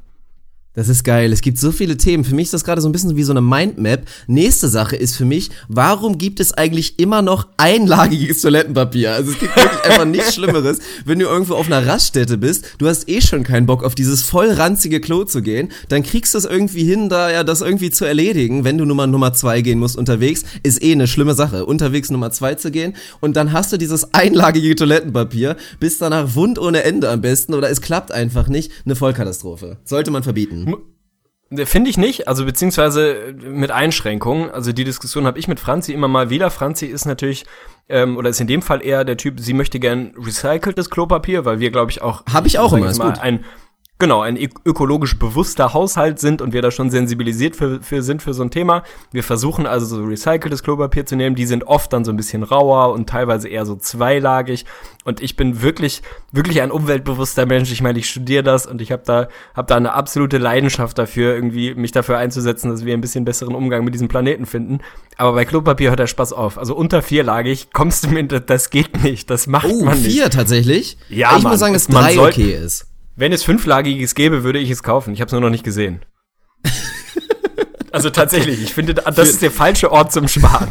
Das 0.74 0.88
ist 0.88 1.04
geil. 1.04 1.34
Es 1.34 1.42
gibt 1.42 1.58
so 1.58 1.70
viele 1.70 1.98
Themen. 1.98 2.24
Für 2.24 2.34
mich 2.34 2.44
ist 2.44 2.54
das 2.54 2.64
gerade 2.64 2.80
so 2.80 2.88
ein 2.88 2.92
bisschen 2.92 3.14
wie 3.14 3.22
so 3.24 3.32
eine 3.32 3.42
Mindmap. 3.42 4.06
Nächste 4.26 4.68
Sache 4.68 4.96
ist 4.96 5.14
für 5.16 5.26
mich, 5.26 5.50
warum 5.68 6.16
gibt 6.16 6.40
es 6.40 6.52
eigentlich 6.54 6.98
immer 6.98 7.20
noch 7.20 7.46
einlagiges 7.58 8.40
Toilettenpapier? 8.40 9.12
Also 9.12 9.32
es 9.32 9.38
gibt 9.38 9.54
wirklich 9.54 9.84
einfach 9.84 10.06
nichts 10.06 10.34
Schlimmeres, 10.42 10.78
wenn 11.04 11.18
du 11.18 11.26
irgendwo 11.26 11.56
auf 11.56 11.66
einer 11.66 11.86
Raststätte 11.86 12.38
bist, 12.38 12.64
du 12.78 12.88
hast 12.88 13.06
eh 13.10 13.20
schon 13.20 13.42
keinen 13.42 13.66
Bock 13.66 13.84
auf 13.84 13.94
dieses 13.94 14.22
voll 14.22 14.50
ranzige 14.50 15.02
Klo 15.02 15.24
zu 15.24 15.42
gehen, 15.42 15.68
dann 15.90 16.02
kriegst 16.02 16.32
du 16.32 16.38
es 16.38 16.46
irgendwie 16.46 16.84
hin, 16.84 17.10
da 17.10 17.30
ja 17.30 17.44
das 17.44 17.60
irgendwie 17.60 17.90
zu 17.90 18.06
erledigen, 18.06 18.64
wenn 18.64 18.78
du 18.78 18.86
Nummer 18.86 19.06
Nummer 19.06 19.34
zwei 19.34 19.60
gehen 19.60 19.78
musst 19.78 19.98
unterwegs, 19.98 20.44
ist 20.62 20.82
eh 20.82 20.92
eine 20.92 21.06
schlimme 21.06 21.34
Sache, 21.34 21.66
unterwegs 21.66 22.10
Nummer 22.10 22.30
zwei 22.30 22.54
zu 22.54 22.70
gehen 22.70 22.94
und 23.20 23.36
dann 23.36 23.52
hast 23.52 23.72
du 23.72 23.76
dieses 23.76 24.14
einlagige 24.14 24.74
Toilettenpapier, 24.74 25.56
bist 25.80 26.00
danach 26.00 26.34
wund 26.34 26.58
ohne 26.58 26.84
Ende 26.84 27.10
am 27.10 27.20
besten 27.20 27.52
oder 27.52 27.68
es 27.68 27.82
klappt 27.82 28.10
einfach 28.10 28.48
nicht, 28.48 28.72
eine 28.86 28.96
Vollkatastrophe. 28.96 29.76
Sollte 29.84 30.10
man 30.10 30.22
verbieten. 30.22 30.61
Finde 31.64 31.90
ich 31.90 31.98
nicht, 31.98 32.28
also 32.28 32.46
beziehungsweise 32.46 33.34
mit 33.44 33.70
Einschränkungen. 33.70 34.50
Also 34.50 34.72
die 34.72 34.84
Diskussion 34.84 35.26
habe 35.26 35.38
ich 35.38 35.48
mit 35.48 35.60
Franzi 35.60 35.92
immer 35.92 36.08
mal 36.08 36.30
wieder. 36.30 36.50
Franzi 36.50 36.86
ist 36.86 37.04
natürlich, 37.04 37.44
ähm, 37.90 38.16
oder 38.16 38.30
ist 38.30 38.40
in 38.40 38.46
dem 38.46 38.62
Fall 38.62 38.82
eher 38.82 39.04
der 39.04 39.18
Typ, 39.18 39.38
sie 39.38 39.52
möchte 39.52 39.78
gern 39.78 40.14
recyceltes 40.16 40.88
Klopapier, 40.88 41.44
weil 41.44 41.60
wir, 41.60 41.70
glaube 41.70 41.90
ich, 41.90 42.00
auch. 42.00 42.24
Hab 42.32 42.46
ich 42.46 42.58
auch 42.58 42.72
immer, 42.72 42.88
ist 42.88 42.98
mal, 42.98 43.10
gut. 43.10 43.20
ein 43.20 43.44
genau, 44.02 44.20
ein 44.20 44.36
ök- 44.36 44.60
ökologisch 44.66 45.16
bewusster 45.18 45.72
Haushalt 45.72 46.18
sind 46.18 46.42
und 46.42 46.52
wir 46.52 46.60
da 46.60 46.70
schon 46.70 46.90
sensibilisiert 46.90 47.56
für, 47.56 47.80
für 47.80 48.02
sind 48.02 48.20
für 48.20 48.34
so 48.34 48.42
ein 48.42 48.50
Thema. 48.50 48.82
Wir 49.12 49.22
versuchen 49.22 49.64
also 49.66 49.86
so 49.86 50.02
recyceltes 50.04 50.62
Klopapier 50.62 51.06
zu 51.06 51.16
nehmen. 51.16 51.36
Die 51.36 51.46
sind 51.46 51.64
oft 51.64 51.92
dann 51.92 52.04
so 52.04 52.10
ein 52.10 52.16
bisschen 52.16 52.42
rauer 52.42 52.92
und 52.92 53.08
teilweise 53.08 53.48
eher 53.48 53.64
so 53.64 53.76
zweilagig. 53.76 54.66
Und 55.04 55.20
ich 55.22 55.36
bin 55.36 55.62
wirklich, 55.62 56.02
wirklich 56.32 56.60
ein 56.60 56.70
umweltbewusster 56.70 57.46
Mensch. 57.46 57.70
Ich 57.72 57.80
meine, 57.80 57.98
ich 57.98 58.08
studiere 58.10 58.42
das 58.42 58.66
und 58.66 58.80
ich 58.80 58.92
habe 58.92 59.02
da, 59.06 59.28
hab 59.54 59.68
da 59.68 59.76
eine 59.76 59.92
absolute 59.94 60.38
Leidenschaft 60.38 60.98
dafür, 60.98 61.34
irgendwie 61.34 61.74
mich 61.74 61.92
dafür 61.92 62.18
einzusetzen, 62.18 62.70
dass 62.70 62.84
wir 62.84 62.94
ein 62.94 63.00
bisschen 63.00 63.24
besseren 63.24 63.54
Umgang 63.54 63.84
mit 63.84 63.94
diesem 63.94 64.08
Planeten 64.08 64.44
finden. 64.46 64.80
Aber 65.16 65.32
bei 65.32 65.44
Klopapier 65.44 65.90
hört 65.90 66.00
der 66.00 66.06
Spaß 66.08 66.32
auf. 66.32 66.58
Also 66.58 66.74
unter 66.74 67.02
vierlagig 67.02 67.72
kommst 67.72 68.04
du 68.04 68.08
mir, 68.08 68.24
das, 68.24 68.70
geht 68.70 69.02
nicht. 69.02 69.30
Das 69.30 69.46
macht 69.46 69.66
Oh, 69.70 69.84
man 69.84 69.96
nicht. 70.00 70.12
vier 70.12 70.28
tatsächlich? 70.30 70.98
Ja, 71.08 71.36
Ich 71.36 71.42
Mann, 71.42 71.52
muss 71.52 71.60
sagen, 71.60 71.72
dass 71.74 71.86
drei 71.86 72.18
okay 72.18 72.52
ist. 72.52 72.86
Wenn 73.16 73.32
es 73.32 73.42
fünflagiges 73.44 74.14
gäbe, 74.14 74.42
würde 74.44 74.58
ich 74.58 74.70
es 74.70 74.82
kaufen. 74.82 75.12
Ich 75.14 75.20
habe 75.20 75.26
es 75.26 75.32
nur 75.32 75.40
noch 75.40 75.50
nicht 75.50 75.64
gesehen. 75.64 76.00
also 77.92 78.10
tatsächlich, 78.10 78.62
ich 78.62 78.72
finde, 78.72 78.94
das 78.94 79.18
ist 79.28 79.42
der 79.42 79.50
falsche 79.50 79.92
Ort 79.92 80.12
zum 80.12 80.28
Sparen. 80.28 80.68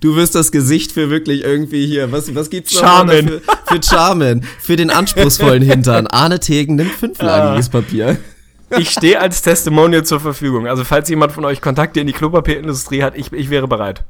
Du 0.00 0.16
wirst 0.16 0.34
das 0.34 0.52
Gesicht 0.52 0.92
für 0.92 1.08
wirklich 1.08 1.44
irgendwie 1.44 1.86
hier, 1.86 2.12
was, 2.12 2.34
was 2.34 2.50
gibt's 2.50 2.74
noch 2.74 2.80
Charmin. 2.82 3.28
Für, 3.28 3.40
für 3.74 3.80
Charmin, 3.82 4.44
für 4.60 4.76
den 4.76 4.90
anspruchsvollen 4.90 5.62
Hintern. 5.62 6.06
Arne 6.08 6.40
Tegen 6.40 6.74
nimmt 6.76 6.92
Ah. 6.92 6.98
fünflagiges 6.98 7.68
Papier. 7.70 8.18
Ich 8.76 8.90
stehe 8.90 9.18
als 9.18 9.40
Testimonial 9.40 10.04
zur 10.04 10.20
Verfügung. 10.20 10.66
Also 10.66 10.84
falls 10.84 11.08
jemand 11.08 11.32
von 11.32 11.44
euch 11.46 11.62
Kontakte 11.62 12.00
in 12.00 12.06
die 12.06 12.12
Klopapierindustrie 12.12 13.02
hat, 13.02 13.16
ich, 13.16 13.32
ich 13.32 13.48
wäre 13.48 13.66
bereit. 13.66 14.04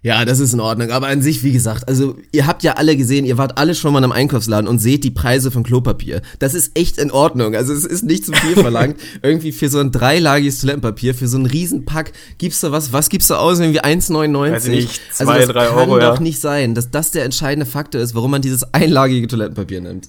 Ja, 0.00 0.24
das 0.24 0.38
ist 0.38 0.52
in 0.52 0.60
Ordnung. 0.60 0.92
Aber 0.92 1.08
an 1.08 1.22
sich, 1.22 1.42
wie 1.42 1.50
gesagt, 1.50 1.88
also 1.88 2.16
ihr 2.30 2.46
habt 2.46 2.62
ja 2.62 2.74
alle 2.74 2.96
gesehen, 2.96 3.24
ihr 3.24 3.36
wart 3.36 3.58
alle 3.58 3.74
schon 3.74 3.92
mal 3.92 4.04
im 4.04 4.12
Einkaufsladen 4.12 4.68
und 4.68 4.78
seht 4.78 5.02
die 5.02 5.10
Preise 5.10 5.50
von 5.50 5.64
Klopapier. 5.64 6.22
Das 6.38 6.54
ist 6.54 6.78
echt 6.78 6.98
in 6.98 7.10
Ordnung. 7.10 7.56
Also 7.56 7.72
es 7.72 7.84
ist 7.84 8.04
nicht 8.04 8.24
zu 8.24 8.32
viel 8.32 8.54
verlangt. 8.54 8.96
Irgendwie 9.22 9.50
für 9.50 9.68
so 9.68 9.80
ein 9.80 9.90
dreilagiges 9.90 10.60
Toilettenpapier, 10.60 11.16
für 11.16 11.26
so 11.26 11.36
einen 11.36 11.46
Riesenpack, 11.46 12.12
gibst 12.38 12.62
du 12.62 12.70
was, 12.70 12.92
was 12.92 13.08
gibst 13.08 13.28
du 13.28 13.34
aus? 13.34 13.58
Irgendwie 13.58 13.82
1,99? 13.82 14.52
Weiß 14.52 14.64
ich 14.66 14.70
nicht, 14.70 15.00
also 15.18 15.24
zwei, 15.24 15.38
das 15.38 15.48
drei 15.48 15.66
kann 15.66 15.76
Euro, 15.76 15.98
doch 15.98 16.14
ja. 16.16 16.20
nicht 16.20 16.40
sein, 16.40 16.76
dass 16.76 16.90
das 16.90 17.10
der 17.10 17.24
entscheidende 17.24 17.66
Faktor 17.66 18.00
ist, 18.00 18.14
warum 18.14 18.30
man 18.30 18.42
dieses 18.42 18.72
einlagige 18.72 19.26
Toilettenpapier 19.26 19.80
nimmt. 19.80 20.08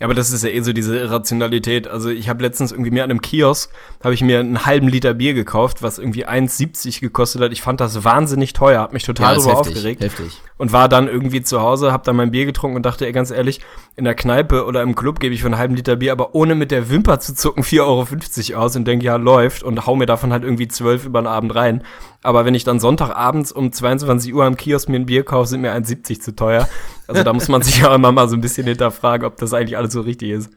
Ja, 0.00 0.08
aber 0.08 0.14
das 0.14 0.32
ist 0.32 0.42
ja 0.42 0.50
eh 0.50 0.60
so 0.60 0.72
diese 0.72 0.98
Irrationalität. 0.98 1.86
Also 1.86 2.08
ich 2.08 2.28
habe 2.28 2.42
letztens 2.42 2.72
irgendwie 2.72 2.90
mir 2.90 3.04
an 3.04 3.10
einem 3.10 3.20
Kiosk, 3.20 3.70
habe 4.02 4.12
ich 4.12 4.22
mir 4.22 4.40
einen 4.40 4.66
halben 4.66 4.88
Liter 4.88 5.14
Bier 5.14 5.34
gekauft, 5.34 5.82
was 5.82 5.98
irgendwie 5.98 6.26
1,70 6.26 7.00
gekostet 7.00 7.40
hat. 7.40 7.52
Ich 7.52 7.62
fand 7.62 7.80
das 7.80 8.02
wahnsinnig 8.02 8.54
teuer, 8.54 8.80
habe 8.80 8.92
mich 8.92 9.04
total 9.04 9.36
ist 9.36 9.44
darüber 9.44 9.60
heftig, 9.60 9.76
aufgeregt. 9.76 10.02
heftig. 10.02 10.40
Und 10.56 10.72
war 10.72 10.88
dann 10.88 11.06
irgendwie 11.06 11.42
zu 11.42 11.60
Hause, 11.60 11.92
habe 11.92 12.02
dann 12.04 12.16
mein 12.16 12.32
Bier 12.32 12.44
getrunken 12.44 12.76
und 12.76 12.84
dachte, 12.84 13.06
ey, 13.06 13.12
ganz 13.12 13.30
ehrlich, 13.30 13.60
in 13.94 14.04
der 14.04 14.14
Kneipe 14.14 14.64
oder 14.64 14.82
im 14.82 14.96
Club 14.96 15.20
gebe 15.20 15.32
ich 15.32 15.42
für 15.42 15.46
einen 15.46 15.58
halben 15.58 15.76
Liter 15.76 15.94
Bier, 15.94 16.10
aber 16.10 16.34
ohne 16.34 16.56
mit 16.56 16.72
der 16.72 16.90
Wimper 16.90 17.20
zu 17.20 17.34
zucken 17.34 17.62
4,50 17.62 18.52
Euro 18.52 18.62
aus 18.64 18.74
und 18.74 18.86
denke, 18.86 19.06
ja, 19.06 19.14
läuft 19.14 19.62
und 19.62 19.86
hau 19.86 19.94
mir 19.94 20.06
davon 20.06 20.32
halt 20.32 20.42
irgendwie 20.42 20.66
12 20.66 21.06
über 21.06 21.22
den 21.22 21.28
Abend 21.28 21.54
rein. 21.54 21.84
Aber 22.22 22.44
wenn 22.44 22.54
ich 22.54 22.64
dann 22.64 22.80
Sonntagabends 22.80 23.52
um 23.52 23.70
22 23.70 24.34
Uhr 24.34 24.44
am 24.44 24.56
Kiosk 24.56 24.88
mir 24.88 24.96
ein 24.96 25.06
Bier 25.06 25.24
kaufe, 25.24 25.48
sind 25.48 25.60
mir 25.60 25.72
1,70 25.72 26.20
zu 26.20 26.34
teuer. 26.34 26.68
Also 27.06 27.22
da 27.22 27.32
muss 27.32 27.48
man 27.48 27.62
sich 27.62 27.78
ja 27.80 27.94
immer 27.94 28.12
mal 28.12 28.28
so 28.28 28.34
ein 28.36 28.40
bisschen 28.40 28.66
hinterfragen, 28.66 29.26
ob 29.26 29.36
das 29.36 29.52
eigentlich 29.52 29.76
alles 29.76 29.92
so 29.92 30.00
richtig 30.00 30.30
ist. 30.30 30.50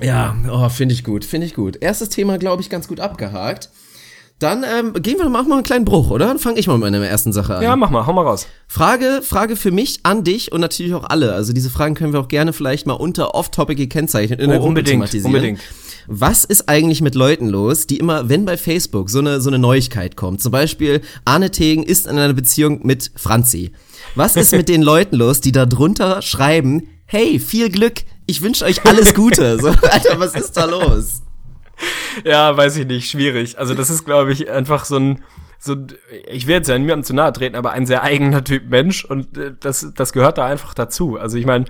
Ja, 0.00 0.36
oh, 0.50 0.68
finde 0.68 0.94
ich 0.94 1.04
gut, 1.04 1.24
finde 1.24 1.46
ich 1.46 1.54
gut. 1.54 1.76
Erstes 1.80 2.08
Thema, 2.08 2.38
glaube 2.38 2.62
ich, 2.62 2.70
ganz 2.70 2.86
gut 2.88 3.00
abgehakt. 3.00 3.70
Dann 4.38 4.62
ähm, 4.64 4.92
gehen 5.02 5.18
wir, 5.18 5.28
machen 5.28 5.48
wir 5.48 5.54
einen 5.54 5.64
kleinen 5.64 5.84
Bruch, 5.84 6.10
oder? 6.10 6.26
Dann 6.26 6.38
fange 6.38 6.60
ich 6.60 6.68
mal 6.68 6.74
mit 6.78 6.82
meiner 6.92 7.04
ersten 7.04 7.32
Sache 7.32 7.56
an. 7.56 7.62
Ja, 7.62 7.74
mach 7.74 7.90
mal, 7.90 8.06
hau 8.06 8.12
mal 8.12 8.22
raus. 8.22 8.46
Frage, 8.68 9.20
Frage 9.24 9.56
für 9.56 9.72
mich 9.72 10.00
an 10.04 10.22
dich 10.22 10.52
und 10.52 10.60
natürlich 10.60 10.94
auch 10.94 11.02
alle. 11.02 11.32
Also 11.32 11.52
diese 11.52 11.70
Fragen 11.70 11.96
können 11.96 12.12
wir 12.12 12.20
auch 12.20 12.28
gerne 12.28 12.52
vielleicht 12.52 12.86
mal 12.86 12.92
unter 12.92 13.34
Off-Topic 13.34 13.74
gekennzeichnet 13.74 14.38
in 14.38 14.50
der 14.50 14.58
Oh, 14.58 14.62
Gruppe 14.62 14.68
unbedingt, 14.68 14.94
thematisieren. 14.94 15.26
unbedingt. 15.26 15.60
Was 16.06 16.44
ist 16.44 16.68
eigentlich 16.68 17.00
mit 17.02 17.16
Leuten 17.16 17.48
los, 17.48 17.88
die 17.88 17.96
immer, 17.96 18.28
wenn 18.28 18.44
bei 18.44 18.56
Facebook 18.56 19.10
so 19.10 19.18
eine, 19.18 19.40
so 19.40 19.50
eine 19.50 19.58
Neuigkeit 19.58 20.14
kommt, 20.16 20.40
zum 20.40 20.52
Beispiel 20.52 21.00
Arne 21.24 21.50
Tegen 21.50 21.82
ist 21.82 22.06
in 22.06 22.16
einer 22.16 22.32
Beziehung 22.32 22.86
mit 22.86 23.10
Franzi. 23.16 23.72
Was 24.14 24.36
ist 24.36 24.52
mit 24.52 24.68
den 24.68 24.82
Leuten 24.82 25.16
los, 25.16 25.40
die 25.40 25.52
da 25.52 25.66
drunter 25.66 26.22
schreiben, 26.22 26.88
hey, 27.06 27.38
viel 27.38 27.70
Glück, 27.70 28.02
ich 28.26 28.42
wünsche 28.42 28.64
euch 28.64 28.84
alles 28.84 29.14
Gute. 29.14 29.58
So, 29.60 29.68
Alter, 29.68 30.20
was 30.20 30.34
ist 30.34 30.56
da 30.56 30.66
los? 30.66 31.22
Ja, 32.24 32.56
weiß 32.56 32.76
ich 32.76 32.86
nicht, 32.86 33.10
schwierig. 33.10 33.58
Also 33.58 33.74
das 33.74 33.90
ist, 33.90 34.04
glaube 34.04 34.32
ich, 34.32 34.50
einfach 34.50 34.84
so 34.84 34.96
ein, 34.96 35.24
so, 35.58 35.76
ich 36.28 36.46
will 36.46 36.56
jetzt 36.56 36.68
ja 36.68 36.78
niemandem 36.78 37.04
zu 37.04 37.14
nahe 37.14 37.32
treten, 37.32 37.56
aber 37.56 37.72
ein 37.72 37.86
sehr 37.86 38.02
eigener 38.02 38.44
Typ 38.44 38.68
Mensch 38.68 39.04
und 39.04 39.36
äh, 39.38 39.54
das, 39.58 39.92
das 39.94 40.12
gehört 40.12 40.38
da 40.38 40.46
einfach 40.46 40.74
dazu. 40.74 41.18
Also 41.18 41.38
ich 41.38 41.46
meine, 41.46 41.64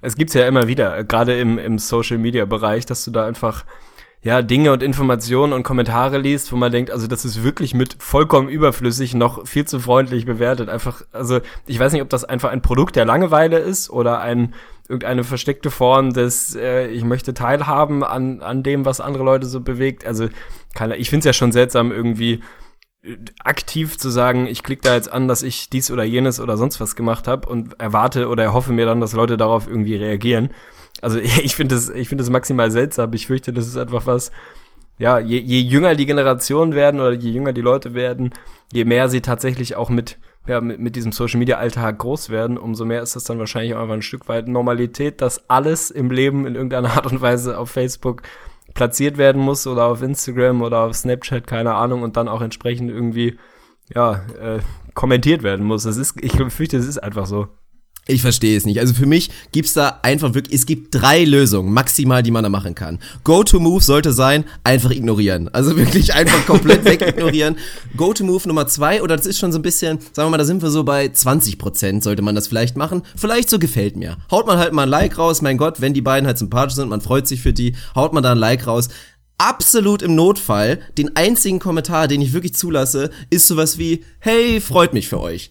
es 0.00 0.16
gibt's 0.16 0.34
ja 0.34 0.46
immer 0.46 0.68
wieder, 0.68 0.98
äh, 0.98 1.04
gerade 1.04 1.38
im, 1.38 1.58
im 1.58 1.78
Social 1.78 2.18
Media 2.18 2.44
Bereich, 2.44 2.86
dass 2.86 3.04
du 3.04 3.10
da 3.10 3.26
einfach 3.26 3.64
ja, 4.24 4.40
Dinge 4.40 4.72
und 4.72 4.82
Informationen 4.82 5.52
und 5.52 5.64
Kommentare 5.64 6.16
liest, 6.16 6.50
wo 6.50 6.56
man 6.56 6.72
denkt, 6.72 6.90
also 6.90 7.06
das 7.06 7.26
ist 7.26 7.44
wirklich 7.44 7.74
mit 7.74 7.96
vollkommen 7.98 8.48
überflüssig 8.48 9.12
noch 9.12 9.46
viel 9.46 9.66
zu 9.66 9.80
freundlich 9.80 10.24
bewertet. 10.24 10.70
Einfach, 10.70 11.02
also 11.12 11.40
ich 11.66 11.78
weiß 11.78 11.92
nicht, 11.92 12.00
ob 12.00 12.08
das 12.08 12.24
einfach 12.24 12.50
ein 12.50 12.62
Produkt 12.62 12.96
der 12.96 13.04
Langeweile 13.04 13.58
ist 13.58 13.90
oder 13.90 14.20
ein 14.20 14.54
irgendeine 14.88 15.24
versteckte 15.24 15.70
Form 15.70 16.14
des, 16.14 16.56
äh, 16.56 16.86
ich 16.86 17.04
möchte 17.04 17.34
teilhaben 17.34 18.02
an, 18.02 18.40
an 18.40 18.62
dem, 18.62 18.86
was 18.86 19.02
andere 19.02 19.24
Leute 19.24 19.46
so 19.46 19.60
bewegt. 19.60 20.06
Also, 20.06 20.28
keine, 20.74 20.96
ich 20.96 21.10
finde 21.10 21.20
es 21.20 21.26
ja 21.26 21.32
schon 21.34 21.52
seltsam, 21.52 21.92
irgendwie 21.92 22.40
äh, 23.02 23.16
aktiv 23.40 23.98
zu 23.98 24.08
sagen, 24.08 24.46
ich 24.46 24.62
klicke 24.62 24.82
da 24.82 24.94
jetzt 24.94 25.12
an, 25.12 25.28
dass 25.28 25.42
ich 25.42 25.68
dies 25.68 25.90
oder 25.90 26.04
jenes 26.04 26.40
oder 26.40 26.56
sonst 26.56 26.80
was 26.80 26.96
gemacht 26.96 27.28
habe 27.28 27.46
und 27.46 27.78
erwarte 27.78 28.28
oder 28.28 28.42
erhoffe 28.42 28.72
mir 28.72 28.86
dann, 28.86 29.00
dass 29.00 29.12
Leute 29.12 29.36
darauf 29.36 29.68
irgendwie 29.68 29.96
reagieren. 29.96 30.50
Also 31.00 31.18
ich 31.42 31.56
finde 31.56 31.74
es, 31.74 31.88
ich 31.88 32.10
es 32.10 32.30
maximal 32.30 32.70
seltsam. 32.70 33.12
Ich 33.12 33.26
fürchte, 33.26 33.52
das 33.52 33.66
ist 33.66 33.76
einfach 33.76 34.06
was, 34.06 34.30
ja, 34.98 35.18
je, 35.18 35.38
je 35.38 35.60
jünger 35.60 35.94
die 35.94 36.06
Generationen 36.06 36.74
werden 36.74 37.00
oder 37.00 37.12
je 37.12 37.30
jünger 37.30 37.52
die 37.52 37.60
Leute 37.60 37.94
werden, 37.94 38.30
je 38.72 38.84
mehr 38.84 39.08
sie 39.08 39.20
tatsächlich 39.20 39.76
auch 39.76 39.90
mit, 39.90 40.18
ja, 40.46 40.60
mit, 40.60 40.78
mit 40.78 40.96
diesem 40.96 41.12
Social 41.12 41.38
Media 41.38 41.58
Alltag 41.58 41.98
groß 41.98 42.30
werden, 42.30 42.58
umso 42.58 42.84
mehr 42.84 43.02
ist 43.02 43.16
das 43.16 43.24
dann 43.24 43.38
wahrscheinlich 43.38 43.74
auch 43.74 43.80
einfach 43.80 43.94
ein 43.94 44.02
Stück 44.02 44.28
weit 44.28 44.46
Normalität, 44.46 45.20
dass 45.20 45.50
alles 45.50 45.90
im 45.90 46.10
Leben 46.10 46.46
in 46.46 46.54
irgendeiner 46.54 46.92
Art 46.92 47.06
und 47.10 47.20
Weise 47.20 47.58
auf 47.58 47.70
Facebook 47.70 48.22
platziert 48.74 49.18
werden 49.18 49.40
muss 49.42 49.66
oder 49.66 49.86
auf 49.86 50.02
Instagram 50.02 50.62
oder 50.62 50.80
auf 50.80 50.94
Snapchat, 50.94 51.46
keine 51.46 51.74
Ahnung, 51.74 52.02
und 52.02 52.16
dann 52.16 52.28
auch 52.28 52.40
entsprechend 52.40 52.90
irgendwie, 52.90 53.38
ja, 53.94 54.24
äh, 54.40 54.60
kommentiert 54.94 55.42
werden 55.42 55.64
muss. 55.64 55.82
Das 55.84 55.96
ist, 55.96 56.22
ich 56.22 56.32
fürchte, 56.32 56.76
es 56.76 56.86
ist 56.86 56.98
einfach 56.98 57.26
so. 57.26 57.48
Ich 58.06 58.20
verstehe 58.20 58.56
es 58.56 58.66
nicht. 58.66 58.80
Also 58.80 58.92
für 58.92 59.06
mich 59.06 59.30
gibt's 59.52 59.72
da 59.72 60.00
einfach 60.02 60.34
wirklich, 60.34 60.54
es 60.54 60.66
gibt 60.66 60.94
drei 60.94 61.24
Lösungen 61.24 61.72
maximal, 61.72 62.22
die 62.22 62.30
man 62.30 62.42
da 62.42 62.50
machen 62.50 62.74
kann. 62.74 62.98
Go-to-Move 63.24 63.82
sollte 63.82 64.12
sein, 64.12 64.44
einfach 64.62 64.90
ignorieren. 64.90 65.48
Also 65.48 65.76
wirklich 65.76 66.12
einfach 66.12 66.44
komplett 66.44 66.84
wegignorieren. 66.84 67.56
Go-to-Move 67.96 68.46
Nummer 68.46 68.66
zwei, 68.66 69.02
oder 69.02 69.16
das 69.16 69.24
ist 69.24 69.38
schon 69.38 69.52
so 69.52 69.58
ein 69.58 69.62
bisschen, 69.62 70.00
sagen 70.12 70.26
wir 70.26 70.30
mal, 70.32 70.38
da 70.38 70.44
sind 70.44 70.60
wir 70.60 70.70
so 70.70 70.84
bei 70.84 71.08
20 71.08 71.58
Prozent, 71.58 72.04
sollte 72.04 72.20
man 72.20 72.34
das 72.34 72.46
vielleicht 72.46 72.76
machen. 72.76 73.02
Vielleicht 73.16 73.48
so 73.48 73.58
gefällt 73.58 73.96
mir. 73.96 74.18
Haut 74.30 74.46
man 74.46 74.58
halt 74.58 74.74
mal 74.74 74.82
ein 74.82 74.90
Like 74.90 75.16
raus, 75.16 75.40
mein 75.40 75.56
Gott, 75.56 75.80
wenn 75.80 75.94
die 75.94 76.02
beiden 76.02 76.26
halt 76.26 76.36
sympathisch 76.36 76.74
sind, 76.74 76.90
man 76.90 77.00
freut 77.00 77.26
sich 77.26 77.40
für 77.40 77.54
die, 77.54 77.74
haut 77.94 78.12
man 78.12 78.22
da 78.22 78.32
ein 78.32 78.38
Like 78.38 78.66
raus 78.66 78.88
absolut 79.36 80.00
im 80.00 80.14
Notfall, 80.14 80.80
den 80.96 81.16
einzigen 81.16 81.58
Kommentar, 81.58 82.06
den 82.06 82.20
ich 82.20 82.32
wirklich 82.32 82.54
zulasse, 82.54 83.10
ist 83.30 83.48
sowas 83.48 83.78
wie, 83.78 84.04
hey, 84.20 84.60
freut 84.60 84.94
mich 84.94 85.08
für 85.08 85.20
euch. 85.20 85.50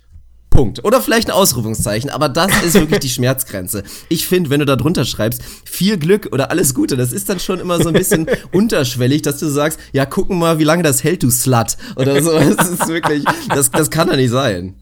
Punkt. 0.53 0.85
Oder 0.85 1.01
vielleicht 1.01 1.29
ein 1.29 1.33
Ausrufungszeichen, 1.33 2.11
aber 2.11 2.29
das 2.29 2.51
ist 2.63 2.75
wirklich 2.75 2.99
die 2.99 3.09
Schmerzgrenze. 3.09 3.83
Ich 4.07 4.27
finde, 4.27 4.51
wenn 4.51 4.59
du 4.59 4.65
da 4.65 4.75
drunter 4.75 5.03
schreibst, 5.03 5.41
viel 5.65 5.97
Glück 5.97 6.29
oder 6.31 6.51
alles 6.51 6.75
Gute, 6.75 6.95
das 6.95 7.11
ist 7.11 7.27
dann 7.27 7.39
schon 7.39 7.59
immer 7.59 7.81
so 7.81 7.89
ein 7.89 7.95
bisschen 7.95 8.27
unterschwellig, 8.51 9.23
dass 9.23 9.39
du 9.39 9.47
sagst, 9.47 9.79
ja, 9.93 10.05
gucken 10.05 10.37
mal, 10.37 10.59
wie 10.59 10.63
lange 10.63 10.83
das 10.83 11.03
hält, 11.03 11.23
du 11.23 11.31
Slut. 11.31 11.75
Oder 11.95 12.21
so. 12.21 12.37
Das 12.37 12.69
ist 12.69 12.87
wirklich, 12.87 13.23
das, 13.49 13.71
das 13.71 13.89
kann 13.89 14.07
doch 14.07 14.15
nicht 14.15 14.29
sein. 14.29 14.75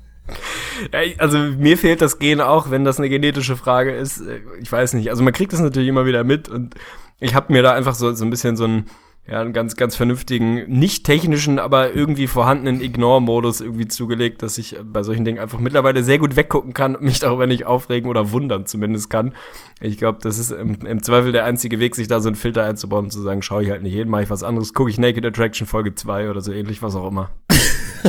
Also 1.17 1.37
mir 1.37 1.77
fehlt 1.77 2.01
das 2.01 2.19
Gen 2.19 2.41
auch, 2.41 2.69
wenn 2.69 2.83
das 2.83 2.97
eine 2.97 3.09
genetische 3.09 3.55
Frage 3.55 3.95
ist. 3.95 4.21
Ich 4.61 4.71
weiß 4.71 4.93
nicht. 4.93 5.09
Also 5.09 5.23
man 5.23 5.33
kriegt 5.33 5.53
das 5.53 5.61
natürlich 5.61 5.89
immer 5.89 6.05
wieder 6.05 6.23
mit 6.23 6.49
und 6.49 6.75
ich 7.19 7.33
habe 7.33 7.53
mir 7.53 7.63
da 7.63 7.73
einfach 7.73 7.95
so, 7.95 8.13
so 8.13 8.25
ein 8.25 8.29
bisschen 8.29 8.57
so 8.57 8.65
ein 8.65 8.85
ja, 9.27 9.39
einen 9.39 9.53
ganz, 9.53 9.75
ganz 9.75 9.95
vernünftigen, 9.95 10.67
nicht 10.67 11.05
technischen, 11.05 11.59
aber 11.59 11.93
irgendwie 11.93 12.27
vorhandenen 12.27 12.81
Ignore-Modus 12.81 13.61
irgendwie 13.61 13.87
zugelegt, 13.87 14.41
dass 14.41 14.57
ich 14.57 14.77
bei 14.83 15.03
solchen 15.03 15.23
Dingen 15.25 15.39
einfach 15.39 15.59
mittlerweile 15.59 16.03
sehr 16.03 16.17
gut 16.17 16.35
weggucken 16.35 16.73
kann 16.73 16.95
und 16.95 17.03
mich 17.03 17.19
darüber 17.19 17.45
nicht 17.45 17.65
aufregen 17.65 18.09
oder 18.09 18.31
wundern 18.31 18.65
zumindest 18.65 19.09
kann. 19.09 19.33
Ich 19.79 19.97
glaube, 19.97 20.19
das 20.21 20.39
ist 20.39 20.51
im, 20.51 20.85
im, 20.85 21.03
Zweifel 21.03 21.31
der 21.31 21.45
einzige 21.45 21.79
Weg, 21.79 21.95
sich 21.95 22.07
da 22.07 22.19
so 22.19 22.29
einen 22.29 22.35
Filter 22.35 22.65
einzubauen 22.65 23.05
und 23.05 23.11
zu 23.11 23.21
sagen, 23.21 23.41
schaue 23.41 23.63
ich 23.63 23.69
halt 23.69 23.83
nicht 23.83 23.93
jeden, 23.93 24.09
mache 24.09 24.23
ich 24.23 24.29
was 24.29 24.43
anderes, 24.43 24.73
gucke 24.73 24.89
ich 24.89 24.97
Naked 24.97 25.25
Attraction 25.25 25.67
Folge 25.67 25.93
2 25.93 26.29
oder 26.29 26.41
so 26.41 26.51
ähnlich, 26.51 26.81
was 26.81 26.95
auch 26.95 27.07
immer. 27.07 27.29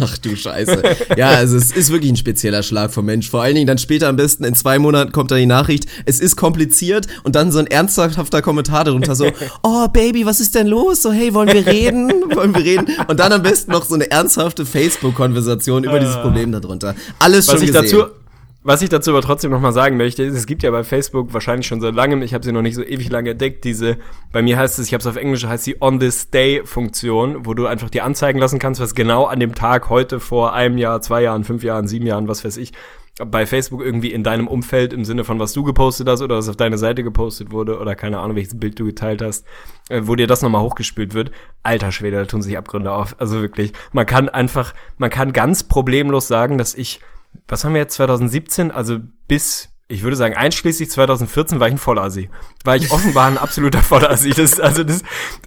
Ach 0.01 0.19
du 0.19 0.37
Scheiße. 0.37 0.83
Ja, 1.17 1.31
also 1.31 1.57
es 1.57 1.71
ist 1.73 1.91
wirklich 1.91 2.11
ein 2.13 2.17
spezieller 2.17 2.63
Schlag 2.63 2.93
vom 2.93 3.07
Mensch. 3.07 3.29
Vor 3.31 3.43
allen 3.43 3.55
Dingen 3.55 3.67
dann 3.67 3.79
später 3.79 4.09
am 4.09 4.17
besten 4.17 4.45
in 4.45 4.55
zwei 4.55 4.79
Monaten 4.79 5.13
kommt 5.13 5.31
dann 5.31 5.39
die 5.39 5.47
Nachricht, 5.47 5.87
es 6.07 6.21
ist 6.21 6.37
kompliziert 6.37 7.07
und 7.25 7.37
dann 7.37 7.53
so 7.53 7.59
ein 7.59 7.67
ernsthafter 7.67 8.43
Kommentar 8.43 8.85
darunter 8.85 9.15
so, 9.15 9.27
oh 9.63 9.89
Baby, 9.89 10.27
was 10.27 10.41
ist 10.41 10.55
denn 10.55 10.67
los? 10.67 11.03
So, 11.03 11.13
hey, 11.13 11.35
wollen 11.35 11.53
wir 11.53 11.67
reden? 11.67 12.11
Wollen 12.35 12.55
wir 12.55 12.65
reden? 12.65 12.87
Und 13.09 13.21
dann 13.21 13.33
am 13.33 13.43
besten 13.43 13.73
noch 13.73 13.85
so 13.85 13.95
eine 13.95 14.11
ernsthafte 14.11 14.65
Facebook-Konversation 14.67 15.85
über 15.85 15.99
dieses 15.99 16.17
Problem 16.17 16.53
darunter. 16.53 16.95
Alles 17.19 17.49
was 17.49 17.55
schon 17.55 17.65
ich 17.65 17.73
gesehen. 17.73 17.83
dazu 17.83 18.22
was 18.65 18.83
ich 18.83 18.89
dazu 18.89 19.11
aber 19.11 19.23
trotzdem 19.23 19.51
nochmal 19.51 19.73
sagen 19.73 19.97
möchte, 19.97 20.23
ist, 20.23 20.35
es 20.35 20.47
gibt 20.47 20.63
ja 20.63 20.71
bei 20.71 20.85
Facebook 20.85 21.33
wahrscheinlich 21.35 21.67
schon 21.67 21.81
seit 21.81 21.95
langem, 21.95 22.23
ich 22.23 22.33
habe 22.33 22.45
sie 22.45 22.53
noch 22.53 22.63
nicht 22.63 22.77
so 22.77 22.83
ewig 22.83 23.11
lange 23.11 23.31
entdeckt, 23.31 23.65
diese, 23.65 23.99
bei 24.31 24.43
mir 24.43 24.57
heißt 24.57 24.79
es, 24.79 24.87
ich 24.87 24.95
habe 24.95 25.01
es 25.01 25.07
auf 25.07 25.17
Englisch, 25.17 25.45
heißt 25.45 25.67
die 25.67 25.83
On 25.83 25.99
This 25.99 26.31
Day 26.31 26.63
Funktion, 26.65 27.45
wo 27.45 27.55
du 27.55 27.67
einfach 27.67 27.91
dir 27.91 28.05
anzeigen 28.05 28.39
lassen 28.39 28.59
kannst, 28.59 28.81
was 28.81 28.95
genau 28.95 29.25
an 29.25 29.41
dem 29.41 29.55
Tag 29.55 29.91
heute 29.91 30.21
vor 30.21 30.53
einem 30.53 30.79
Jahr, 30.79 31.01
zwei 31.01 31.23
Jahren, 31.23 31.45
fünf 31.45 31.65
Jahren, 31.65 31.89
sieben 31.89 32.07
Jahren, 32.07 32.29
was 32.29 32.45
weiß 32.45 32.57
ich, 32.57 32.73
bei 33.19 33.45
Facebook 33.45 33.83
irgendwie 33.83 34.13
in 34.13 34.25
deinem 34.25 34.49
Umfeld 34.49 34.93
im 34.93 35.05
Sinne 35.05 35.25
von 35.25 35.39
was 35.39 35.53
du 35.53 35.63
gepostet 35.65 36.09
hast 36.09 36.23
oder 36.23 36.37
was 36.37 36.49
auf 36.49 36.57
deine 36.57 36.79
Seite 36.79 37.05
gepostet 37.05 37.51
wurde 37.51 37.79
oder 37.79 37.95
keine 37.95 38.19
Ahnung, 38.21 38.37
welches 38.37 38.59
Bild 38.59 38.79
du 38.79 38.87
geteilt 38.87 39.21
hast, 39.21 39.47
äh, 39.91 40.01
wo 40.05 40.17
dir 40.17 40.27
das 40.27 40.41
nochmal 40.41 40.63
hochgespült 40.63 41.13
wird. 41.13 41.31
Alter 41.63 41.93
Schwede, 41.93 42.17
da 42.17 42.25
tun 42.25 42.41
sich 42.41 42.57
Abgründe 42.57 42.91
auf. 42.91 43.17
Also 43.19 43.43
wirklich, 43.43 43.73
man 43.93 44.07
kann 44.07 44.29
einfach, 44.29 44.73
man 44.97 45.11
kann 45.11 45.33
ganz 45.33 45.63
problemlos 45.63 46.27
sagen, 46.27 46.57
dass 46.57 46.75
ich 46.75 47.01
was 47.49 47.65
haben 47.65 47.75
wir 47.75 47.81
jetzt 47.81 47.95
2017, 47.95 48.71
also 48.71 48.99
bis 49.29 49.73
ich 49.93 50.03
würde 50.03 50.17
sagen, 50.17 50.35
einschließlich 50.35 50.91
2014 50.91 51.61
war 51.61 51.67
ich 51.67 51.75
ein 51.75 51.79
Vollassi. 51.79 52.31
War 52.65 52.77
ich 52.77 52.91
offenbar 52.91 53.27
ein 53.27 53.37
absoluter 53.37 53.83
Vollassi. 53.83 54.31
Das, 54.31 54.59
also 54.59 54.85
das, 54.85 55.03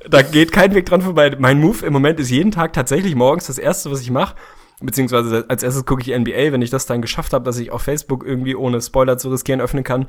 da 0.07 0.21
geht 0.21 0.51
kein 0.51 0.75
Weg 0.75 0.85
dran 0.85 1.01
vorbei. 1.01 1.35
Mein 1.39 1.59
Move 1.59 1.83
im 1.83 1.93
Moment 1.93 2.19
ist 2.19 2.29
jeden 2.29 2.51
Tag 2.51 2.73
tatsächlich 2.73 3.15
morgens 3.15 3.47
das 3.47 3.57
erste, 3.57 3.89
was 3.89 4.01
ich 4.01 4.11
mache. 4.11 4.35
Beziehungsweise 4.81 5.45
als 5.47 5.63
erstes 5.63 5.85
gucke 5.85 6.03
ich 6.03 6.15
NBA, 6.15 6.51
wenn 6.51 6.61
ich 6.61 6.69
das 6.69 6.85
dann 6.85 7.01
geschafft 7.01 7.33
habe, 7.33 7.43
dass 7.43 7.57
ich 7.57 7.71
auf 7.71 7.81
Facebook 7.81 8.23
irgendwie 8.23 8.55
ohne 8.55 8.81
Spoiler 8.81 9.17
zu 9.17 9.31
riskieren 9.31 9.61
öffnen 9.61 9.83
kann. 9.83 10.07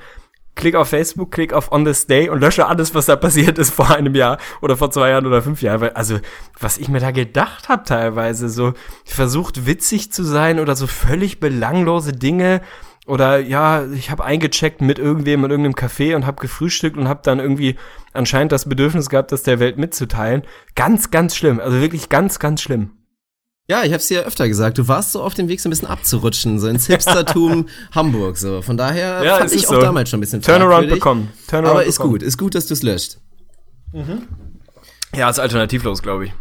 Klick 0.56 0.74
auf 0.74 0.88
Facebook, 0.88 1.30
klick 1.30 1.52
auf 1.52 1.70
On 1.70 1.84
This 1.84 2.06
Day 2.06 2.28
und 2.28 2.40
lösche 2.40 2.66
alles, 2.66 2.94
was 2.94 3.06
da 3.06 3.14
passiert 3.14 3.58
ist 3.58 3.72
vor 3.72 3.90
einem 3.90 4.14
Jahr 4.14 4.38
oder 4.60 4.76
vor 4.76 4.90
zwei 4.90 5.10
Jahren 5.10 5.26
oder 5.26 5.42
fünf 5.42 5.62
Jahren. 5.62 5.94
Also, 5.94 6.18
was 6.58 6.78
ich 6.78 6.88
mir 6.88 6.98
da 6.98 7.12
gedacht 7.12 7.68
habe 7.68 7.84
teilweise, 7.84 8.48
so 8.48 8.72
versucht 9.04 9.66
witzig 9.66 10.12
zu 10.12 10.24
sein 10.24 10.58
oder 10.58 10.74
so 10.74 10.88
völlig 10.88 11.38
belanglose 11.38 12.12
Dinge 12.12 12.62
oder 13.06 13.38
ja, 13.38 13.86
ich 13.92 14.10
habe 14.10 14.24
eingecheckt 14.24 14.80
mit 14.80 14.98
irgendwem 14.98 15.44
in 15.44 15.50
irgendeinem 15.50 15.74
Café 15.74 16.16
und 16.16 16.26
habe 16.26 16.40
gefrühstückt 16.40 16.96
und 16.96 17.06
habe 17.06 17.20
dann 17.22 17.38
irgendwie 17.38 17.76
anscheinend 18.12 18.50
das 18.50 18.68
Bedürfnis 18.68 19.08
gehabt, 19.08 19.30
das 19.30 19.44
der 19.44 19.60
Welt 19.60 19.78
mitzuteilen. 19.78 20.42
Ganz, 20.74 21.12
ganz 21.12 21.36
schlimm. 21.36 21.60
Also 21.60 21.80
wirklich 21.80 22.08
ganz, 22.08 22.40
ganz 22.40 22.62
schlimm. 22.62 22.95
Ja, 23.68 23.82
ich 23.82 23.92
hab's 23.92 24.06
dir 24.06 24.20
ja 24.20 24.22
öfter 24.26 24.46
gesagt, 24.46 24.78
du 24.78 24.86
warst 24.86 25.10
so 25.12 25.20
auf 25.22 25.34
dem 25.34 25.48
Weg, 25.48 25.60
so 25.60 25.68
ein 25.68 25.70
bisschen 25.70 25.88
abzurutschen, 25.88 26.60
so 26.60 26.68
ins 26.68 26.86
Hipstertum 26.86 27.66
Hamburg, 27.92 28.36
so. 28.38 28.62
Von 28.62 28.76
daher 28.76 29.24
Ja, 29.24 29.38
fand 29.38 29.52
ich 29.52 29.66
auch 29.66 29.74
so. 29.74 29.80
damals 29.80 30.08
schon 30.08 30.18
ein 30.18 30.20
bisschen 30.20 30.40
Turnaround 30.40 30.88
bekommen. 30.88 31.32
Turnaround 31.48 31.80
Aber 31.80 31.84
ist 31.84 31.96
bekommen. 31.96 32.12
gut, 32.12 32.22
ist 32.22 32.38
gut, 32.38 32.54
dass 32.54 32.66
du's 32.66 32.82
löscht. 32.84 33.18
Ja, 35.16 35.30
ist 35.30 35.38
alternativlos, 35.40 36.02
glaube 36.02 36.26
ich. 36.26 36.32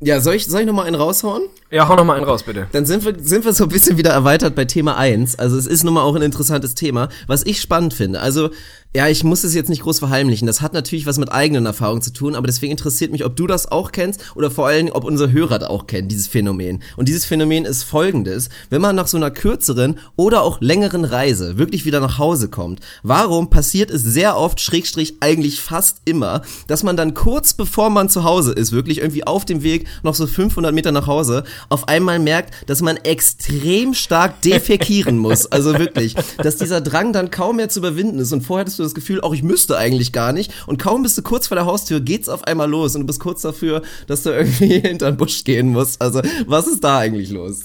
Ja, 0.00 0.20
soll 0.20 0.34
ich, 0.34 0.46
soll 0.46 0.60
ich 0.60 0.66
noch 0.66 0.74
mal 0.74 0.82
einen 0.84 0.94
raushauen? 0.96 1.42
Ja, 1.70 1.88
hau 1.88 1.96
noch 1.96 2.04
mal 2.04 2.16
einen 2.16 2.24
raus, 2.26 2.42
bitte. 2.42 2.68
Dann 2.72 2.84
sind 2.84 3.04
wir, 3.04 3.14
sind 3.18 3.44
wir 3.46 3.52
so 3.54 3.64
ein 3.64 3.70
bisschen 3.70 3.96
wieder 3.96 4.10
erweitert 4.10 4.54
bei 4.54 4.66
Thema 4.66 4.96
1. 4.96 5.38
Also 5.38 5.56
es 5.56 5.66
ist 5.66 5.84
nun 5.84 5.94
mal 5.94 6.02
auch 6.02 6.14
ein 6.14 6.20
interessantes 6.22 6.74
Thema, 6.74 7.08
was 7.26 7.44
ich 7.46 7.60
spannend 7.62 7.94
finde. 7.94 8.20
Also, 8.20 8.50
ja, 8.96 9.08
ich 9.08 9.24
muss 9.24 9.44
es 9.44 9.52
jetzt 9.52 9.68
nicht 9.68 9.82
groß 9.82 9.98
verheimlichen. 9.98 10.46
Das 10.46 10.62
hat 10.62 10.72
natürlich 10.72 11.04
was 11.04 11.18
mit 11.18 11.30
eigenen 11.30 11.66
Erfahrungen 11.66 12.00
zu 12.00 12.14
tun, 12.14 12.34
aber 12.34 12.46
deswegen 12.46 12.70
interessiert 12.70 13.12
mich, 13.12 13.26
ob 13.26 13.36
du 13.36 13.46
das 13.46 13.70
auch 13.70 13.92
kennst 13.92 14.22
oder 14.34 14.50
vor 14.50 14.68
allem, 14.68 14.88
ob 14.90 15.04
unsere 15.04 15.32
Hörer 15.32 15.58
das 15.58 15.68
auch 15.68 15.86
kennen, 15.86 16.08
dieses 16.08 16.28
Phänomen. 16.28 16.82
Und 16.96 17.06
dieses 17.06 17.26
Phänomen 17.26 17.66
ist 17.66 17.82
folgendes. 17.82 18.48
Wenn 18.70 18.80
man 18.80 18.96
nach 18.96 19.06
so 19.06 19.18
einer 19.18 19.30
kürzeren 19.30 19.98
oder 20.16 20.40
auch 20.40 20.62
längeren 20.62 21.04
Reise 21.04 21.58
wirklich 21.58 21.84
wieder 21.84 22.00
nach 22.00 22.16
Hause 22.16 22.48
kommt, 22.48 22.80
warum 23.02 23.50
passiert 23.50 23.90
es 23.90 24.02
sehr 24.02 24.38
oft, 24.38 24.62
schrägstrich 24.62 25.18
eigentlich 25.20 25.60
fast 25.60 25.98
immer, 26.06 26.40
dass 26.66 26.82
man 26.82 26.96
dann 26.96 27.12
kurz 27.12 27.52
bevor 27.52 27.90
man 27.90 28.08
zu 28.08 28.24
Hause 28.24 28.52
ist, 28.52 28.72
wirklich 28.72 29.00
irgendwie 29.02 29.26
auf 29.26 29.44
dem 29.44 29.62
Weg 29.62 29.86
noch 30.04 30.14
so 30.14 30.26
500 30.26 30.74
Meter 30.74 30.90
nach 30.90 31.06
Hause, 31.06 31.44
auf 31.68 31.86
einmal 31.88 32.18
merkt, 32.18 32.54
dass 32.66 32.80
man 32.80 32.96
extrem 32.96 33.92
stark 33.92 34.40
defekieren 34.40 35.18
muss. 35.18 35.44
Also 35.52 35.78
wirklich, 35.78 36.14
dass 36.38 36.56
dieser 36.56 36.80
Drang 36.80 37.12
dann 37.12 37.30
kaum 37.30 37.56
mehr 37.56 37.68
zu 37.68 37.80
überwinden 37.80 38.20
ist. 38.20 38.32
Und 38.32 38.40
vorher 38.40 38.62
hattest 38.62 38.78
du 38.78 38.85
das 38.86 38.94
Gefühl, 38.94 39.20
auch 39.20 39.34
ich 39.34 39.42
müsste 39.42 39.76
eigentlich 39.76 40.12
gar 40.12 40.32
nicht. 40.32 40.52
Und 40.66 40.78
kaum 40.80 41.02
bist 41.02 41.18
du 41.18 41.22
kurz 41.22 41.48
vor 41.48 41.56
der 41.56 41.66
Haustür, 41.66 42.00
geht's 42.00 42.28
auf 42.28 42.44
einmal 42.44 42.68
los 42.70 42.94
und 42.94 43.02
du 43.02 43.06
bist 43.06 43.20
kurz 43.20 43.42
dafür, 43.42 43.82
dass 44.06 44.22
du 44.22 44.30
irgendwie 44.30 44.80
hinter 44.80 45.12
den 45.12 45.16
Busch 45.16 45.44
gehen 45.44 45.68
musst. 45.68 46.00
Also, 46.00 46.22
was 46.46 46.66
ist 46.66 46.82
da 46.82 46.98
eigentlich 46.98 47.30
los? 47.30 47.64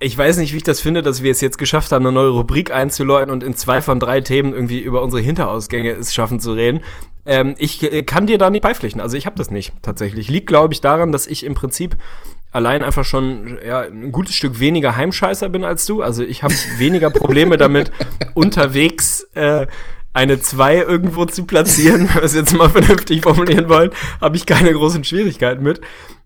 Ich 0.00 0.18
weiß 0.18 0.36
nicht, 0.38 0.52
wie 0.52 0.58
ich 0.58 0.64
das 0.64 0.80
finde, 0.80 1.02
dass 1.02 1.22
wir 1.22 1.30
es 1.30 1.40
jetzt 1.40 1.56
geschafft 1.56 1.92
haben, 1.92 2.04
eine 2.04 2.12
neue 2.12 2.30
Rubrik 2.30 2.72
einzuläuten 2.72 3.32
und 3.32 3.42
in 3.42 3.56
zwei 3.56 3.80
von 3.80 4.00
drei 4.00 4.20
Themen 4.20 4.52
irgendwie 4.52 4.80
über 4.80 5.02
unsere 5.02 5.22
Hinterausgänge 5.22 5.92
es 5.92 6.12
schaffen 6.12 6.40
zu 6.40 6.52
reden. 6.52 6.80
Ähm, 7.26 7.54
ich 7.58 7.82
äh, 7.82 8.02
kann 8.02 8.26
dir 8.26 8.36
da 8.36 8.50
nicht 8.50 8.62
beipflichten. 8.62 9.00
Also 9.00 9.16
ich 9.16 9.24
habe 9.24 9.36
das 9.36 9.50
nicht 9.50 9.72
tatsächlich. 9.82 10.28
Liegt, 10.28 10.46
glaube 10.46 10.74
ich, 10.74 10.80
daran, 10.80 11.12
dass 11.12 11.26
ich 11.26 11.44
im 11.44 11.54
Prinzip 11.54 11.96
allein 12.54 12.82
einfach 12.84 13.04
schon 13.04 13.58
ja, 13.66 13.80
ein 13.80 14.12
gutes 14.12 14.34
Stück 14.34 14.60
weniger 14.60 14.96
Heimscheißer 14.96 15.48
bin 15.48 15.64
als 15.64 15.86
du. 15.86 16.02
Also 16.02 16.22
ich 16.22 16.42
habe 16.42 16.54
weniger 16.78 17.10
Probleme 17.10 17.56
damit, 17.56 17.90
unterwegs 18.34 19.26
äh, 19.34 19.66
eine 20.14 20.40
2 20.40 20.76
irgendwo 20.76 21.26
zu 21.26 21.44
platzieren, 21.44 22.08
wenn 22.08 22.14
wir 22.14 22.22
es 22.22 22.34
jetzt 22.34 22.56
mal 22.56 22.70
vernünftig 22.70 23.22
formulieren 23.22 23.68
wollen, 23.68 23.90
habe 24.20 24.36
ich 24.36 24.46
keine 24.46 24.72
großen 24.72 25.04
Schwierigkeiten 25.04 25.62
mit. 25.62 25.80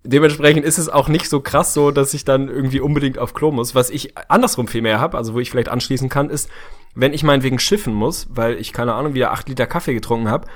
Dementsprechend 0.05 0.65
ist 0.65 0.78
es 0.78 0.89
auch 0.89 1.09
nicht 1.09 1.28
so 1.28 1.40
krass 1.40 1.74
so, 1.74 1.90
dass 1.90 2.15
ich 2.15 2.24
dann 2.24 2.48
irgendwie 2.48 2.81
unbedingt 2.81 3.19
auf 3.19 3.35
Klo 3.35 3.51
muss. 3.51 3.74
Was 3.74 3.90
ich 3.90 4.16
andersrum 4.28 4.69
viel 4.69 4.82
mehr 4.82 5.01
habe, 5.01 5.16
also 5.16 5.35
wo 5.35 5.40
ich 5.40 5.51
vielleicht 5.51 5.69
anschließen 5.69 6.09
kann, 6.09 6.31
ist, 6.31 6.48
wenn 6.94 7.12
ich 7.12 7.24
meinetwegen 7.24 7.59
schiffen 7.59 7.94
muss, 7.94 8.28
weil 8.31 8.55
ich 8.59 8.73
keine 8.73 8.94
Ahnung, 8.94 9.15
wieder 9.15 9.32
8 9.32 9.48
Liter 9.48 9.66
Kaffee 9.66 9.94
getrunken 9.94 10.31
habe, 10.31 10.47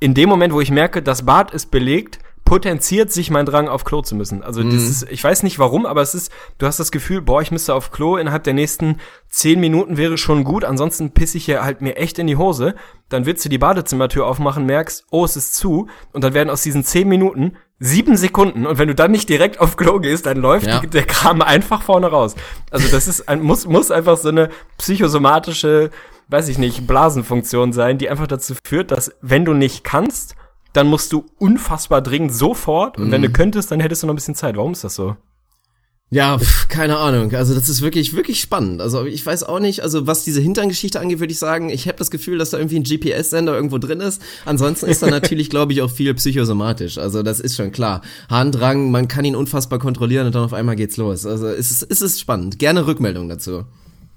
in 0.00 0.12
dem 0.12 0.28
Moment, 0.28 0.52
wo 0.52 0.60
ich 0.60 0.70
merke, 0.70 1.02
das 1.02 1.24
Bad 1.24 1.52
ist 1.52 1.70
belegt, 1.70 2.18
potenziert 2.44 3.10
sich 3.10 3.30
mein 3.30 3.46
Drang 3.46 3.68
auf 3.68 3.84
Klo 3.84 4.02
zu 4.02 4.14
müssen. 4.14 4.42
Also 4.42 4.62
das 4.62 4.82
ist, 4.82 5.10
ich 5.10 5.24
weiß 5.24 5.42
nicht 5.44 5.58
warum, 5.58 5.86
aber 5.86 6.02
es 6.02 6.14
ist, 6.14 6.30
du 6.58 6.66
hast 6.66 6.78
das 6.78 6.90
Gefühl, 6.92 7.22
boah, 7.22 7.40
ich 7.40 7.50
müsste 7.50 7.74
auf 7.74 7.90
Klo, 7.90 8.16
innerhalb 8.16 8.44
der 8.44 8.52
nächsten 8.52 8.98
zehn 9.30 9.60
Minuten 9.60 9.96
wäre 9.96 10.18
schon 10.18 10.44
gut, 10.44 10.62
ansonsten 10.64 11.12
pisse 11.12 11.38
ich 11.38 11.46
hier 11.46 11.64
halt 11.64 11.80
mir 11.80 11.96
echt 11.96 12.18
in 12.18 12.26
die 12.26 12.36
Hose. 12.36 12.74
Dann 13.08 13.24
willst 13.24 13.44
du 13.44 13.48
die 13.48 13.58
Badezimmertür 13.58 14.26
aufmachen, 14.26 14.66
merkst, 14.66 15.06
oh, 15.10 15.24
es 15.24 15.36
ist 15.36 15.54
zu, 15.54 15.88
und 16.12 16.22
dann 16.22 16.34
werden 16.34 16.50
aus 16.50 16.62
diesen 16.62 16.84
zehn 16.84 17.08
Minuten 17.08 17.56
sieben 17.80 18.16
Sekunden 18.16 18.66
und 18.66 18.78
wenn 18.78 18.88
du 18.88 18.94
dann 18.94 19.10
nicht 19.10 19.28
direkt 19.28 19.60
auf 19.60 19.76
Klo 19.76 19.98
gehst, 19.98 20.26
dann 20.26 20.36
läuft 20.38 20.66
Ja. 20.66 20.80
der 20.80 21.04
Kram 21.04 21.42
einfach 21.42 21.82
vorne 21.82 22.06
raus. 22.06 22.34
Also 22.70 22.88
das 22.88 23.08
ist 23.08 23.28
ein, 23.28 23.42
muss, 23.42 23.66
muss 23.66 23.90
einfach 23.90 24.16
so 24.16 24.28
eine 24.28 24.48
psychosomatische, 24.78 25.90
weiß 26.28 26.48
ich 26.48 26.58
nicht, 26.58 26.86
Blasenfunktion 26.86 27.72
sein, 27.72 27.98
die 27.98 28.08
einfach 28.08 28.26
dazu 28.26 28.54
führt, 28.64 28.90
dass 28.90 29.12
wenn 29.20 29.44
du 29.44 29.54
nicht 29.54 29.82
kannst, 29.84 30.36
dann 30.74 30.86
musst 30.88 31.12
du 31.12 31.24
unfassbar 31.38 32.02
dringend 32.02 32.34
sofort 32.34 32.98
und 32.98 33.10
wenn 33.10 33.22
Mhm. 33.22 33.26
du 33.26 33.32
könntest, 33.32 33.70
dann 33.70 33.80
hättest 33.80 34.02
du 34.02 34.06
noch 34.06 34.12
ein 34.12 34.16
bisschen 34.16 34.34
Zeit. 34.34 34.56
Warum 34.56 34.72
ist 34.72 34.84
das 34.84 34.94
so? 34.94 35.16
Ja, 36.10 36.38
pf, 36.38 36.68
keine 36.68 36.98
Ahnung. 36.98 37.34
Also 37.34 37.54
das 37.54 37.68
ist 37.68 37.80
wirklich, 37.82 38.14
wirklich 38.14 38.40
spannend. 38.40 38.80
Also 38.80 39.04
ich 39.04 39.24
weiß 39.24 39.42
auch 39.44 39.58
nicht, 39.58 39.80
also 39.82 40.06
was 40.06 40.22
diese 40.22 40.40
Hinterngeschichte 40.40 41.00
angeht, 41.00 41.18
würde 41.18 41.32
ich 41.32 41.38
sagen, 41.38 41.70
ich 41.70 41.88
habe 41.88 41.98
das 41.98 42.10
Gefühl, 42.10 42.38
dass 42.38 42.50
da 42.50 42.58
irgendwie 42.58 42.78
ein 42.78 42.84
GPS-Sender 42.84 43.54
irgendwo 43.54 43.78
drin 43.78 44.00
ist. 44.00 44.22
Ansonsten 44.44 44.86
ist 44.86 45.02
da 45.02 45.06
natürlich, 45.10 45.50
glaube 45.50 45.72
ich, 45.72 45.82
auch 45.82 45.90
viel 45.90 46.14
psychosomatisch. 46.14 46.98
Also 46.98 47.22
das 47.22 47.40
ist 47.40 47.56
schon 47.56 47.72
klar. 47.72 48.02
Harndrang, 48.28 48.90
man 48.92 49.08
kann 49.08 49.24
ihn 49.24 49.34
unfassbar 49.34 49.78
kontrollieren 49.80 50.26
und 50.26 50.34
dann 50.36 50.44
auf 50.44 50.52
einmal 50.52 50.76
geht's 50.76 50.98
los. 50.98 51.26
Also 51.26 51.48
es 51.48 51.70
ist, 51.72 51.86
es 51.90 52.00
ist 52.02 52.20
spannend. 52.20 52.58
Gerne 52.60 52.86
Rückmeldung 52.86 53.28
dazu. 53.28 53.64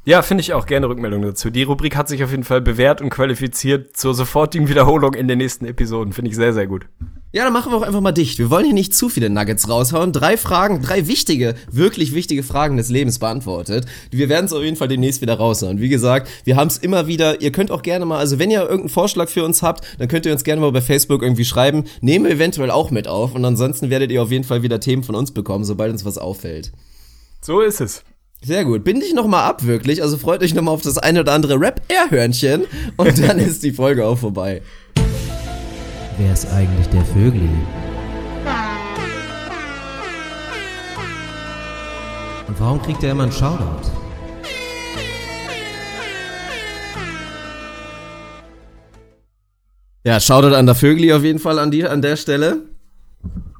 Ja, 0.08 0.22
finde 0.22 0.40
ich 0.40 0.54
auch 0.54 0.68
gerne 0.68 0.88
Rückmeldung 0.88 1.22
dazu. 1.22 1.50
Die 1.50 1.64
Rubrik 1.64 1.98
hat 1.98 2.08
sich 2.08 2.24
auf 2.24 2.32
jeden 2.32 2.46
Fall 2.46 2.62
bewährt 2.62 3.02
und 3.02 3.10
qualifiziert 3.10 3.98
zur 3.98 4.14
sofortigen 4.14 4.70
Wiederholung 4.70 5.14
in 5.16 5.28
den 5.28 5.38
nächsten 5.38 5.66
Episoden. 5.66 6.14
Finde 6.14 6.32
ich 6.32 6.38
sehr, 6.38 6.54
sehr 6.54 6.66
gut. 6.66 6.86
Ja, 7.34 7.44
dann 7.44 7.52
machen 7.52 7.74
wir 7.74 7.78
auch 7.78 7.82
einfach 7.82 8.00
mal 8.00 8.14
dicht. 8.14 8.40
Wir 8.40 8.50
wollen 8.50 8.64
hier 8.64 8.74
nicht 8.74 8.96
zu 8.96 9.10
viele 9.10 9.30
Nuggets 9.30 9.68
raushauen. 9.68 10.14
Drei 10.14 10.38
Fragen, 10.38 10.82
drei 10.82 11.08
wichtige, 11.08 11.56
wirklich 11.70 12.14
wichtige 12.16 12.42
Fragen 12.44 12.78
des 12.78 12.88
Lebens 12.88 13.20
beantwortet. 13.20 13.86
Wir 14.10 14.30
werden 14.30 14.46
es 14.46 14.54
auf 14.54 14.64
jeden 14.64 14.78
Fall 14.78 14.88
demnächst 14.88 15.22
wieder 15.22 15.34
raushauen. 15.34 15.82
Wie 15.82 15.90
gesagt, 15.90 16.30
wir 16.46 16.56
haben 16.56 16.70
es 16.70 16.78
immer 16.78 17.08
wieder. 17.08 17.42
Ihr 17.42 17.52
könnt 17.52 17.70
auch 17.70 17.82
gerne 17.82 18.06
mal, 18.06 18.20
also 18.20 18.40
wenn 18.40 18.50
ihr 18.50 18.62
irgendeinen 18.62 18.88
Vorschlag 18.88 19.28
für 19.28 19.44
uns 19.44 19.62
habt, 19.62 19.86
dann 20.00 20.08
könnt 20.08 20.26
ihr 20.26 20.32
uns 20.32 20.46
gerne 20.46 20.62
mal 20.62 20.72
bei 20.72 20.80
Facebook 20.80 21.22
irgendwie 21.22 21.44
schreiben. 21.44 21.84
Nehmen 22.00 22.24
wir 22.24 22.32
eventuell 22.32 22.72
auch 22.72 22.92
mit 22.92 23.10
auf. 23.10 23.36
Und 23.36 23.44
ansonsten 23.44 23.90
werdet 23.90 24.10
ihr 24.12 24.24
auf 24.24 24.32
jeden 24.32 24.46
Fall 24.46 24.64
wieder 24.64 24.80
Themen 24.80 25.04
von 25.04 25.16
uns 25.16 25.34
bekommen, 25.34 25.66
sobald 25.66 25.92
uns 25.92 26.06
was 26.06 26.18
auffällt. 26.18 26.72
So 27.42 27.60
ist 27.60 27.82
es. 27.82 28.06
Sehr 28.44 28.66
gut. 28.66 28.84
Bind 28.84 29.02
dich 29.02 29.14
noch 29.14 29.28
mal 29.28 29.44
ab, 29.46 29.66
wirklich. 29.66 30.02
Also 30.02 30.18
freut 30.18 30.44
euch 30.44 30.54
noch 30.54 30.62
mal 30.62 30.72
auf 30.72 30.82
das 30.82 30.98
eine 30.98 31.22
oder 31.22 31.34
andere 31.34 31.60
Rap-Air-Hörnchen. 31.60 32.66
Und 32.96 33.20
dann 33.28 33.40
ist 33.40 33.64
die 33.64 33.72
Folge 33.72 34.06
auch 34.06 34.18
vorbei. 34.18 34.62
Wer 36.18 36.34
ist 36.34 36.52
eigentlich 36.52 36.88
der 36.88 37.04
Vögli? 37.06 37.50
Und 42.48 42.60
warum 42.60 42.82
kriegt 42.82 43.04
er 43.04 43.12
immer 43.12 43.24
einen 43.24 43.32
Shoutout? 43.32 43.92
Ja, 50.04 50.20
Shoutout 50.20 50.56
an 50.56 50.66
der 50.66 50.76
Vögli 50.76 51.12
auf 51.12 51.24
jeden 51.24 51.40
Fall 51.40 51.60
an, 51.60 51.70
die, 51.70 51.86
an 51.86 52.02
der 52.02 52.16
Stelle. 52.16 52.62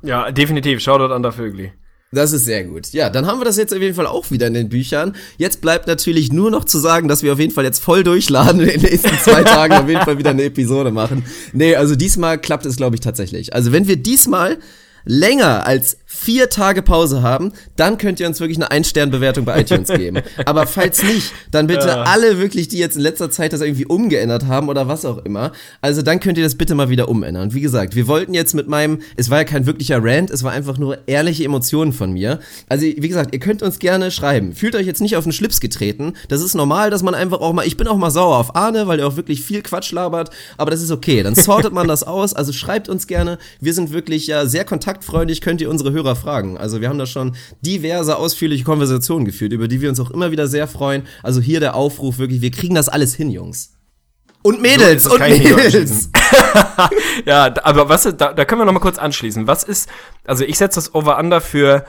Ja, 0.02 0.32
definitiv. 0.32 0.80
Shoutout 0.80 1.14
an 1.14 1.22
der 1.22 1.34
Vögli. 1.34 1.74
Das 2.12 2.32
ist 2.32 2.46
sehr 2.46 2.64
gut. 2.64 2.94
Ja, 2.94 3.10
dann 3.10 3.28
haben 3.28 3.40
wir 3.40 3.46
das 3.46 3.58
jetzt 3.58 3.74
auf 3.74 3.82
jeden 3.82 3.96
Fall 3.96 4.08
auch 4.08 4.32
wieder 4.32 4.48
in 4.48 4.54
den 4.54 4.70
Büchern. 4.70 5.14
Jetzt 5.38 5.60
bleibt 5.60 5.88
natürlich 5.88 6.32
nur 6.32 6.50
noch 6.50 6.64
zu 6.64 6.80
sagen, 6.80 7.10
dass 7.10 7.22
wir 7.22 7.34
auf 7.34 7.40
jeden 7.40 7.54
Fall 7.54 7.66
jetzt 7.66 7.84
voll 7.84 8.04
durchladen 8.04 8.62
und 8.62 8.68
in 8.68 8.80
den 8.80 8.90
nächsten 8.90 9.18
zwei 9.20 9.44
Tagen 9.44 9.74
auf 9.74 9.90
jeden 9.90 10.02
Fall 10.02 10.18
wieder 10.18 10.30
eine 10.30 10.44
Episode 10.44 10.92
machen. 10.92 11.26
Nee, 11.52 11.76
also 11.76 11.96
diesmal 11.96 12.40
klappt 12.40 12.66
es, 12.66 12.78
glaube 12.78 12.96
ich, 12.96 13.02
tatsächlich. 13.02 13.54
Also 13.54 13.74
wenn 13.74 13.88
wir 13.88 13.98
diesmal 13.98 14.58
länger 15.04 15.66
als 15.66 15.98
vier 16.18 16.50
Tage 16.50 16.82
Pause 16.82 17.22
haben, 17.22 17.54
dann 17.76 17.98
könnt 17.98 18.20
ihr 18.20 18.28
uns 18.28 18.40
wirklich 18.40 18.58
eine 18.58 18.72
Ein-Stern-Bewertung 18.72 19.46
bei 19.46 19.62
iTunes 19.62 19.88
geben. 19.90 20.22
Aber 20.46 20.66
falls 20.66 21.04
nicht, 21.04 21.32
dann 21.52 21.68
bitte 21.68 22.00
alle 22.00 22.40
wirklich, 22.40 22.68
die 22.68 22.80
jetzt 22.80 22.96
in 22.96 23.04
letzter 23.04 23.30
Zeit 23.30 23.54
das 23.54 23.62
irgendwie 23.62 23.86
umgeändert 23.86 24.48
haben 24.48 24.68
oder 24.68 24.88
was 24.88 25.06
auch 25.06 25.20
immer, 25.20 25.52
also 25.80 26.02
dann 26.02 26.20
könnt 26.20 26.38
ihr 26.38 26.44
das 26.44 26.56
bitte 26.56 26.76
mal 26.76 26.90
wieder 26.90 27.08
umändern. 27.08 27.44
Und 27.44 27.54
wie 27.54 27.62
gesagt, 27.62 27.96
wir 27.96 28.08
wollten 28.08 28.34
jetzt 28.34 28.56
mit 28.56 28.68
meinem, 28.68 29.00
es 29.16 29.30
war 29.30 29.38
ja 29.38 29.44
kein 29.44 29.66
wirklicher 29.68 30.00
Rant, 30.02 30.32
es 30.32 30.44
war 30.44 30.52
einfach 30.52 30.78
nur 30.78 30.98
ehrliche 31.08 31.46
Emotionen 31.46 31.94
von 31.94 32.12
mir. 32.12 32.40
Also 32.68 32.86
wie 32.86 33.08
gesagt, 33.08 33.34
ihr 33.34 33.40
könnt 33.40 33.62
uns 33.62 33.80
gerne 33.80 34.10
schreiben. 34.10 34.54
Fühlt 34.54 34.76
euch 34.76 34.88
jetzt 34.88 35.02
nicht 35.02 35.16
auf 35.18 35.24
den 35.24 35.34
Schlips 35.34 35.60
getreten. 35.62 36.14
Das 36.30 36.42
ist 36.42 36.56
normal, 36.56 36.90
dass 36.90 37.04
man 37.04 37.14
einfach 37.14 37.40
auch 37.40 37.54
mal, 37.54 37.66
ich 37.66 37.78
bin 37.78 37.88
auch 37.88 37.98
mal 37.98 38.12
sauer 38.12 38.38
auf 38.38 38.56
Arne, 38.56 38.88
weil 38.88 39.00
er 39.00 39.08
auch 39.08 39.18
wirklich 39.18 39.44
viel 39.44 39.62
Quatsch 39.62 39.92
labert, 39.92 40.32
aber 40.58 40.72
das 40.72 40.82
ist 40.82 40.92
okay. 40.92 41.22
Dann 41.22 41.36
sortet 41.36 41.74
man 41.74 41.88
das 41.88 42.04
aus. 42.04 42.34
Also 42.34 42.54
schreibt 42.54 42.90
uns 42.90 43.06
gerne. 43.06 43.38
Wir 43.62 43.74
sind 43.74 43.92
wirklich 43.92 44.28
ja 44.28 44.48
sehr 44.48 44.66
kontaktfreundlich, 44.66 45.42
könnt 45.42 45.62
ihr 45.62 45.70
unsere 45.70 45.92
Hörer 45.92 46.07
fragen. 46.16 46.58
Also 46.58 46.82
wir 46.82 46.90
haben 46.90 46.98
da 46.98 47.06
schon 47.06 47.36
diverse 47.62 48.18
ausführliche 48.18 48.64
Konversationen 48.64 49.26
geführt, 49.26 49.54
über 49.54 49.68
die 49.68 49.82
wir 49.82 49.90
uns 49.90 50.00
auch 50.00 50.12
immer 50.12 50.32
wieder 50.32 50.48
sehr 50.48 50.68
freuen. 50.68 51.04
Also 51.24 51.42
hier 51.42 51.60
der 51.60 51.76
Aufruf 51.76 52.18
wirklich, 52.18 52.42
wir 52.42 52.52
kriegen 52.52 52.76
das 52.76 52.90
alles 52.90 53.16
hin, 53.16 53.30
Jungs. 53.30 53.78
Und 54.44 54.62
Mädels, 54.62 55.04
So, 55.04 55.16
und 55.16 55.20
Mädels. 55.20 56.10
ja, 57.26 57.54
aber 57.64 57.90
was 57.90 58.04
da, 58.04 58.34
da 58.34 58.46
können 58.46 58.62
wir 58.62 58.66
noch 58.66 58.74
mal 58.74 58.80
kurz 58.80 58.98
anschließen. 58.98 59.46
Was 59.48 59.64
ist, 59.64 59.90
also 60.26 60.46
ich 60.46 60.58
setze 60.58 60.78
das 60.78 60.96
Over-Under 60.96 61.42
für, 61.42 61.86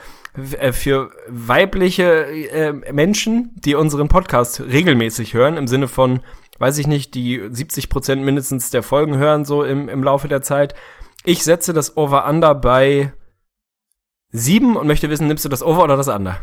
äh, 0.59 0.73
für 0.73 1.11
weibliche 1.29 2.25
äh, 2.25 2.73
Menschen, 2.91 3.51
die 3.55 3.75
unseren 3.75 4.09
Podcast 4.09 4.59
regelmäßig 4.59 5.33
hören, 5.33 5.55
im 5.55 5.67
Sinne 5.67 5.87
von, 5.87 6.19
weiß 6.57 6.77
ich 6.79 6.87
nicht, 6.87 7.13
die 7.13 7.41
70 7.49 7.87
Prozent 7.87 8.23
mindestens 8.23 8.71
der 8.71 8.83
Folgen 8.83 9.15
hören, 9.15 9.45
so 9.45 9.63
im, 9.63 9.87
im 9.87 10.03
Laufe 10.03 10.27
der 10.27 10.41
Zeit. 10.41 10.75
Ich 11.23 11.43
setze 11.43 11.71
das 11.71 11.95
Over-Under 11.95 12.55
bei 12.55 13.13
sieben 14.31 14.75
und 14.75 14.87
möchte 14.87 15.09
wissen, 15.09 15.27
nimmst 15.27 15.45
du 15.45 15.49
das 15.49 15.63
Over 15.63 15.83
oder 15.83 15.97
das 15.97 16.07
Under? 16.07 16.37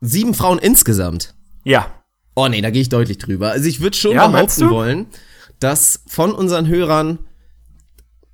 Sieben 0.00 0.34
Frauen 0.34 0.58
insgesamt. 0.58 1.34
Ja. 1.64 1.90
Oh 2.34 2.48
nee, 2.48 2.60
da 2.60 2.70
gehe 2.70 2.82
ich 2.82 2.88
deutlich 2.90 3.18
drüber. 3.18 3.50
Also 3.50 3.66
ich 3.68 3.80
würde 3.80 3.96
schon 3.96 4.12
Ja, 4.12 4.26
behaupten 4.26 4.68
wollen, 4.70 5.06
dass 5.58 6.02
von 6.06 6.32
unseren 6.32 6.68
Hörern 6.68 7.18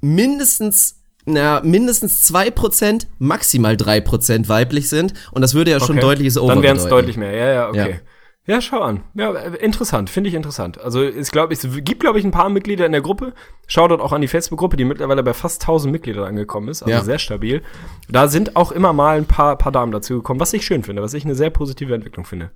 mindestens 0.00 0.96
na, 1.24 1.60
mindestens 1.62 2.22
zwei 2.22 2.50
Prozent, 2.50 3.06
maximal 3.18 3.76
drei 3.76 4.00
Prozent 4.00 4.48
weiblich 4.48 4.88
sind. 4.88 5.14
Und 5.30 5.42
das 5.42 5.54
würde 5.54 5.70
ja 5.70 5.78
schon 5.78 5.90
Okay. 5.96 6.00
deutliches 6.00 6.36
Over 6.36 6.54
Dann 6.54 6.62
wären 6.64 6.76
es 6.76 6.88
deutlich 6.88 7.16
mehr. 7.16 7.30
Ja, 7.32 7.52
ja, 7.52 7.68
okay. 7.68 7.90
Ja. 7.90 7.96
Schau 8.60 8.80
an. 8.80 9.02
Ja, 9.14 9.32
äh, 9.32 9.56
interessant, 9.64 10.10
finde 10.10 10.28
ich 10.28 10.34
interessant. 10.34 10.80
Also 10.80 11.02
ich 11.02 11.30
glaube, 11.30 11.52
es 11.52 11.66
gibt, 11.84 12.00
glaube 12.00 12.18
ich, 12.18 12.24
ein 12.24 12.32
paar 12.32 12.48
Mitglieder 12.48 12.84
in 12.86 12.92
der 12.92 13.00
Gruppe. 13.00 13.34
Shoutout 13.68 14.02
auch 14.02 14.12
an 14.12 14.20
die 14.20 14.28
Facebook-Gruppe, 14.28 14.76
die 14.76 14.84
mittlerweile 14.84 15.22
bei 15.22 15.32
fast 15.32 15.62
1000 15.62 15.92
Mitgliedern 15.92 16.24
angekommen 16.24 16.68
ist. 16.68 16.82
Also 16.82 16.92
Ja. 16.92 17.04
sehr 17.04 17.18
stabil. 17.20 17.62
Da 18.08 18.26
sind 18.26 18.56
auch 18.56 18.72
immer 18.72 18.92
mal 18.92 19.16
ein 19.18 19.26
paar, 19.26 19.56
paar 19.56 19.70
Damen 19.72 19.92
dazugekommen, 19.92 20.40
was 20.40 20.52
ich 20.52 20.66
schön 20.66 20.82
finde, 20.82 21.02
was 21.02 21.14
ich 21.14 21.24
eine 21.24 21.36
sehr 21.36 21.50
positive 21.50 21.94
Entwicklung 21.94 22.24
finde. 22.24 22.50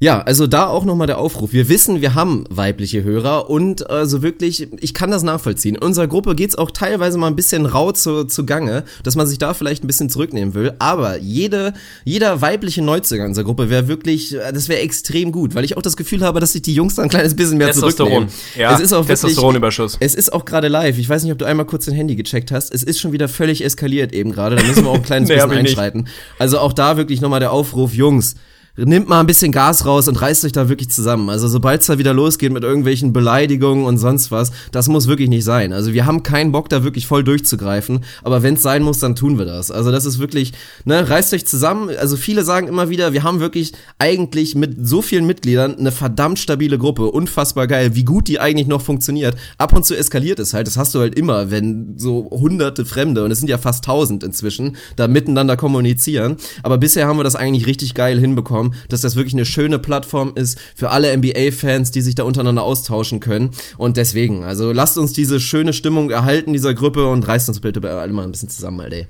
Ja, 0.00 0.20
also 0.20 0.46
da 0.46 0.68
auch 0.68 0.84
nochmal 0.84 1.08
der 1.08 1.18
Aufruf. 1.18 1.52
Wir 1.52 1.68
wissen, 1.68 2.00
wir 2.00 2.14
haben 2.14 2.44
weibliche 2.50 3.02
Hörer 3.02 3.50
und 3.50 3.90
also 3.90 4.22
wirklich, 4.22 4.68
ich 4.80 4.94
kann 4.94 5.10
das 5.10 5.24
nachvollziehen. 5.24 5.74
In 5.74 5.82
unserer 5.82 6.06
Gruppe 6.06 6.36
geht's 6.36 6.54
auch 6.54 6.70
teilweise 6.70 7.18
mal 7.18 7.26
ein 7.26 7.34
bisschen 7.34 7.66
rau 7.66 7.90
zu, 7.90 8.22
zu 8.22 8.46
Gange, 8.46 8.84
dass 9.02 9.16
man 9.16 9.26
sich 9.26 9.38
da 9.38 9.54
vielleicht 9.54 9.82
ein 9.82 9.88
bisschen 9.88 10.08
zurücknehmen 10.08 10.54
will. 10.54 10.72
Aber 10.78 11.16
jede, 11.18 11.72
jeder 12.04 12.40
weibliche 12.40 12.80
Neuzugang 12.80 13.24
in 13.24 13.30
unserer 13.30 13.44
Gruppe 13.46 13.70
wäre 13.70 13.88
wirklich, 13.88 14.36
äh, 14.36 14.52
das 14.52 14.68
wäre 14.68 14.80
extrem 14.82 15.32
gut, 15.32 15.56
weil 15.56 15.64
ich 15.64 15.76
auch 15.76 15.82
das 15.82 15.96
Gefühl 15.96 16.20
habe, 16.20 16.38
dass 16.38 16.52
sich 16.52 16.62
die 16.62 16.74
Jungs 16.74 16.94
da 16.94 17.02
ein 17.02 17.08
kleines 17.08 17.34
bisschen 17.34 17.58
mehr 17.58 17.66
Testosteron. 17.66 18.28
zurücknehmen. 18.28 18.34
Ja, 18.56 18.74
es 18.76 18.80
ist 18.80 18.92
auch 18.92 19.04
Testosteronüberschuss. 19.04 19.96
es 19.98 20.14
ist 20.14 20.32
auch 20.32 20.44
gerade 20.44 20.68
live. 20.68 20.96
Ich 20.98 21.08
weiß 21.08 21.24
nicht, 21.24 21.32
ob 21.32 21.38
du 21.38 21.44
einmal 21.44 21.66
kurz 21.66 21.86
dein 21.86 21.96
Handy 21.96 22.14
gecheckt 22.14 22.52
hast. 22.52 22.72
Es 22.72 22.84
ist 22.84 23.00
schon 23.00 23.10
wieder 23.10 23.26
völlig 23.26 23.64
eskaliert 23.64 24.12
eben 24.12 24.30
gerade. 24.30 24.54
Da 24.54 24.62
müssen 24.62 24.84
wir 24.84 24.90
auch 24.90 24.94
ein 24.94 25.02
kleines 25.02 25.28
Nee, 25.28 25.34
bisschen 25.34 25.50
ich 25.50 25.58
nicht. 25.62 25.70
einschreiten. 25.70 26.06
Also 26.38 26.60
auch 26.60 26.72
da 26.72 26.96
wirklich 26.96 27.20
nochmal 27.20 27.40
der 27.40 27.50
Aufruf, 27.50 27.94
Jungs. 27.94 28.36
Nimmt 28.78 29.08
mal 29.08 29.18
ein 29.18 29.26
bisschen 29.26 29.50
Gas 29.50 29.84
raus 29.86 30.06
und 30.06 30.20
reißt 30.20 30.44
euch 30.44 30.52
da 30.52 30.68
wirklich 30.68 30.88
zusammen. 30.88 31.30
Also 31.30 31.48
sobald 31.48 31.80
es 31.80 31.88
da 31.88 31.98
wieder 31.98 32.14
losgeht 32.14 32.52
mit 32.52 32.62
irgendwelchen 32.62 33.12
Beleidigungen 33.12 33.84
und 33.84 33.98
sonst 33.98 34.30
was, 34.30 34.52
das 34.70 34.86
muss 34.86 35.08
wirklich 35.08 35.28
nicht 35.28 35.44
sein. 35.44 35.72
Also 35.72 35.92
wir 35.92 36.06
haben 36.06 36.22
keinen 36.22 36.52
Bock 36.52 36.68
da 36.68 36.84
wirklich 36.84 37.06
voll 37.08 37.24
durchzugreifen, 37.24 38.04
aber 38.22 38.44
wenn 38.44 38.54
es 38.54 38.62
sein 38.62 38.84
muss, 38.84 39.00
dann 39.00 39.16
tun 39.16 39.36
wir 39.36 39.46
das. 39.46 39.72
Also 39.72 39.90
das 39.90 40.04
ist 40.04 40.20
wirklich, 40.20 40.52
ne, 40.84 41.08
reißt 41.08 41.34
euch 41.34 41.44
zusammen. 41.44 41.90
Also 41.98 42.16
viele 42.16 42.44
sagen 42.44 42.68
immer 42.68 42.88
wieder, 42.88 43.12
wir 43.12 43.24
haben 43.24 43.40
wirklich 43.40 43.72
eigentlich 43.98 44.54
mit 44.54 44.86
so 44.86 45.02
vielen 45.02 45.26
Mitgliedern 45.26 45.76
eine 45.76 45.90
verdammt 45.90 46.38
stabile 46.38 46.78
Gruppe, 46.78 47.10
unfassbar 47.10 47.66
geil, 47.66 47.96
wie 47.96 48.04
gut 48.04 48.28
die 48.28 48.38
eigentlich 48.38 48.68
noch 48.68 48.82
funktioniert. 48.82 49.36
Ab 49.58 49.72
und 49.72 49.86
zu 49.86 49.96
eskaliert 49.96 50.38
es 50.38 50.54
halt, 50.54 50.68
das 50.68 50.76
hast 50.76 50.94
du 50.94 51.00
halt 51.00 51.16
immer, 51.16 51.50
wenn 51.50 51.94
so 51.96 52.28
hunderte 52.30 52.84
Fremde, 52.84 53.24
und 53.24 53.32
es 53.32 53.38
sind 53.38 53.48
ja 53.48 53.58
fast 53.58 53.84
tausend 53.84 54.22
inzwischen, 54.22 54.76
da 54.94 55.08
miteinander 55.08 55.56
kommunizieren. 55.56 56.36
Aber 56.62 56.78
bisher 56.78 57.08
haben 57.08 57.18
wir 57.18 57.24
das 57.24 57.34
eigentlich 57.34 57.66
richtig 57.66 57.94
geil 57.94 58.20
hinbekommen, 58.20 58.67
dass 58.88 59.00
das 59.00 59.16
wirklich 59.16 59.34
eine 59.34 59.44
schöne 59.44 59.78
Plattform 59.78 60.32
ist 60.34 60.58
für 60.74 60.90
alle 60.90 61.16
NBA-Fans, 61.16 61.90
die 61.90 62.00
sich 62.00 62.14
da 62.14 62.24
untereinander 62.24 62.62
austauschen 62.62 63.20
können. 63.20 63.50
Und 63.76 63.96
deswegen, 63.96 64.44
also 64.44 64.72
lasst 64.72 64.98
uns 64.98 65.12
diese 65.12 65.40
schöne 65.40 65.72
Stimmung 65.72 66.10
erhalten 66.10 66.52
dieser 66.52 66.74
Gruppe 66.74 67.08
und 67.08 67.26
reißt 67.26 67.48
uns 67.48 67.60
bitte 67.60 67.80
alle 67.88 68.12
mal 68.12 68.24
ein 68.24 68.32
bisschen 68.32 68.48
zusammen, 68.48 68.80
Alter. 68.80 69.06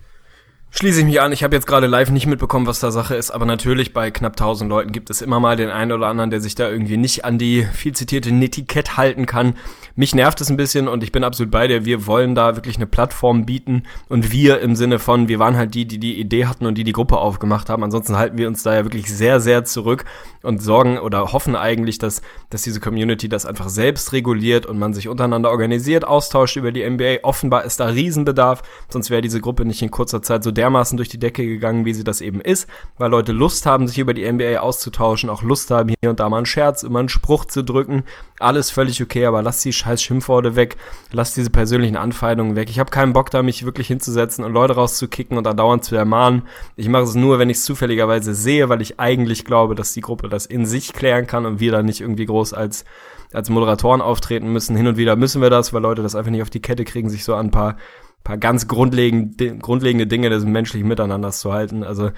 Schließe 0.71 1.01
ich 1.01 1.07
mich 1.07 1.21
an. 1.21 1.33
Ich 1.33 1.43
habe 1.43 1.57
jetzt 1.57 1.67
gerade 1.67 1.87
live 1.87 2.11
nicht 2.11 2.27
mitbekommen, 2.27 2.67
was 2.67 2.79
da 2.79 2.91
Sache 2.91 3.15
ist, 3.15 3.31
aber 3.31 3.47
natürlich 3.47 3.95
bei 3.95 4.11
knapp 4.11 4.33
1000 4.33 4.69
Leuten 4.69 4.93
gibt 4.93 5.09
es 5.09 5.23
immer 5.23 5.41
mal 5.41 5.57
den 5.57 5.71
einen 5.71 5.93
oder 5.93 6.09
anderen, 6.09 6.29
der 6.29 6.43
sich 6.43 6.55
da 6.55 6.69
irgendwie 6.69 6.99
nicht 6.99 7.25
an 7.25 7.39
die 7.39 7.67
viel 7.73 7.95
zitierte 7.95 8.33
Netiquette 8.33 8.99
halten 8.99 9.25
kann. 9.25 9.55
Mich 9.97 10.15
nervt 10.15 10.43
es 10.43 10.51
ein 10.51 10.59
bisschen 10.59 10.87
und 10.87 11.03
ich 11.03 11.11
bin 11.11 11.25
absolut 11.25 11.51
bei 11.51 11.67
dir. 11.69 11.87
Wir 11.87 12.07
wollen 12.07 12.35
da 12.35 12.55
wirklich 12.55 12.77
eine 12.77 12.87
Plattform 12.87 13.47
bieten 13.47 13.85
und 14.11 14.31
wir 14.31 14.61
im 14.61 14.77
Sinne 14.77 14.99
von, 14.99 15.27
wir 15.27 15.39
waren 15.39 15.57
halt 15.57 15.75
die, 15.75 15.87
die 15.87 15.99
die 15.99 16.21
Idee 16.21 16.45
hatten 16.45 16.67
und 16.67 16.77
die 16.77 16.85
die 16.85 16.93
Gruppe 16.93 17.17
aufgemacht 17.17 17.71
haben. 17.71 17.83
Ansonsten 17.83 18.19
halten 18.19 18.37
wir 18.37 18.47
uns 18.47 18.63
da 18.63 18.75
ja 18.75 18.85
wirklich 18.85 19.13
sehr, 19.13 19.41
sehr 19.41 19.65
zurück 19.65 20.05
und 20.43 20.63
sorgen 20.63 20.99
oder 20.99 21.33
hoffen 21.33 21.57
eigentlich, 21.57 21.97
dass, 21.97 22.21
dass 22.51 22.63
diese 22.63 22.79
Community 22.79 23.29
das 23.31 23.47
einfach 23.47 23.71
selbst 23.71 24.13
reguliert 24.13 24.67
und 24.67 24.79
man 24.79 24.93
sich 24.93 25.09
untereinander 25.09 25.51
organisiert, 25.51 26.07
austauscht 26.07 26.57
über 26.57 26.73
die 26.73 26.89
NBA. 26.89 27.21
Offenbar 27.23 27.65
ist 27.65 27.81
da 27.81 27.87
Riesenbedarf, 27.87 28.63
sonst 28.91 29.09
wäre 29.09 29.23
diese 29.23 29.41
Gruppe 29.41 29.65
nicht 29.65 29.83
in 29.83 29.91
kurzer 29.91 30.21
Zeit 30.21 30.45
so 30.45 30.53
dermaßen 30.59 30.97
durch 30.97 31.09
die 31.09 31.19
Decke 31.19 31.47
gegangen, 31.47 31.85
wie 31.85 31.95
sie 31.95 32.05
das 32.05 32.21
eben 32.21 32.41
ist, 32.41 32.69
weil 32.99 33.11
Leute 33.11 33.33
Lust 33.33 33.65
haben, 33.65 33.89
sich 33.89 33.99
über 33.99 34.13
die 34.13 34.31
NBA 34.31 34.59
auszutauschen, 34.59 35.31
auch 35.31 35.43
Lust 35.43 35.71
haben, 35.71 35.95
hier 36.01 36.11
und 36.11 36.21
da 36.21 36.29
mal 36.29 36.39
einen 36.39 36.47
Scherz, 36.47 36.83
immer 36.83 36.99
einen 36.99 37.09
Spruch 37.09 37.47
zu 37.47 37.63
drücken. 37.63 38.05
Alles 38.41 38.71
völlig 38.71 39.03
okay, 39.03 39.25
aber 39.25 39.43
lass 39.43 39.63
die 39.63 39.73
scheiß 39.73 40.03
Schimpfworte 40.03 40.57
weg, 40.57 40.77
lass 41.13 41.35
diese 41.35 41.51
persönlichen 41.51 41.97
Anfeindungen 41.97 42.57
weg. 42.57 42.69
Ich 42.69 42.79
habe 42.79 42.91
keinen 42.91 43.13
Bock 43.13 43.31
da, 43.31 43.43
mich 43.43 43.65
wirklich 43.65 43.87
hinzusetzen 43.87 44.45
und 44.45 44.53
Leute 44.53 44.75
rauszukicken 44.75 45.39
und 45.39 45.47
andauernd 45.47 45.85
zu 45.85 45.97
ermahnen. 45.97 46.43
Ich 46.77 46.89
mache 46.89 47.05
es 47.05 47.15
nur, 47.15 47.39
wenn 47.39 47.51
ich 47.51 47.59
es 47.59 47.65
zufälligerweise 47.65 48.35
sehe, 48.35 48.69
weil 48.69 48.83
ich 48.83 49.01
eigentlich 49.01 49.45
glaube, 49.45 49.75
dass 49.75 49.93
die 49.93 50.03
Gruppe 50.03 50.29
das 50.29 50.45
in 50.45 50.67
sich 50.67 50.93
klären 50.93 51.27
kann 51.27 51.47
und 51.47 51.61
wir 51.61 51.73
da 51.73 51.83
nicht 51.83 52.01
irgendwie 52.01 52.27
groß 52.27 52.53
als 52.53 52.85
als 53.33 53.51
Moderatoren 53.51 54.01
auftreten 54.01 54.53
müssen. 54.53 54.77
Hin 54.77 54.87
und 54.87 54.97
wieder 54.97 55.17
müssen 55.17 55.43
wir 55.43 55.51
das, 55.51 55.73
weil 55.73 55.83
Leute 55.83 56.03
das 56.03 56.15
einfach 56.15 56.31
nicht 56.31 56.43
auf 56.43 56.51
die 56.51 56.63
Kette 56.63 56.85
kriegen, 56.85 57.11
sich 57.11 57.25
so 57.25 57.35
an 57.35 57.47
ein 57.47 57.51
paar 57.51 57.77
paar 58.25 58.37
ganz 58.39 58.69
grundlegende, 58.69 59.57
grundlegende 59.59 60.07
Dinge 60.07 60.31
des 60.31 60.45
menschlichen 60.45 60.89
Miteinanders 60.89 61.41
zu 61.41 61.53
halten. 61.53 61.83
Also 61.83 62.11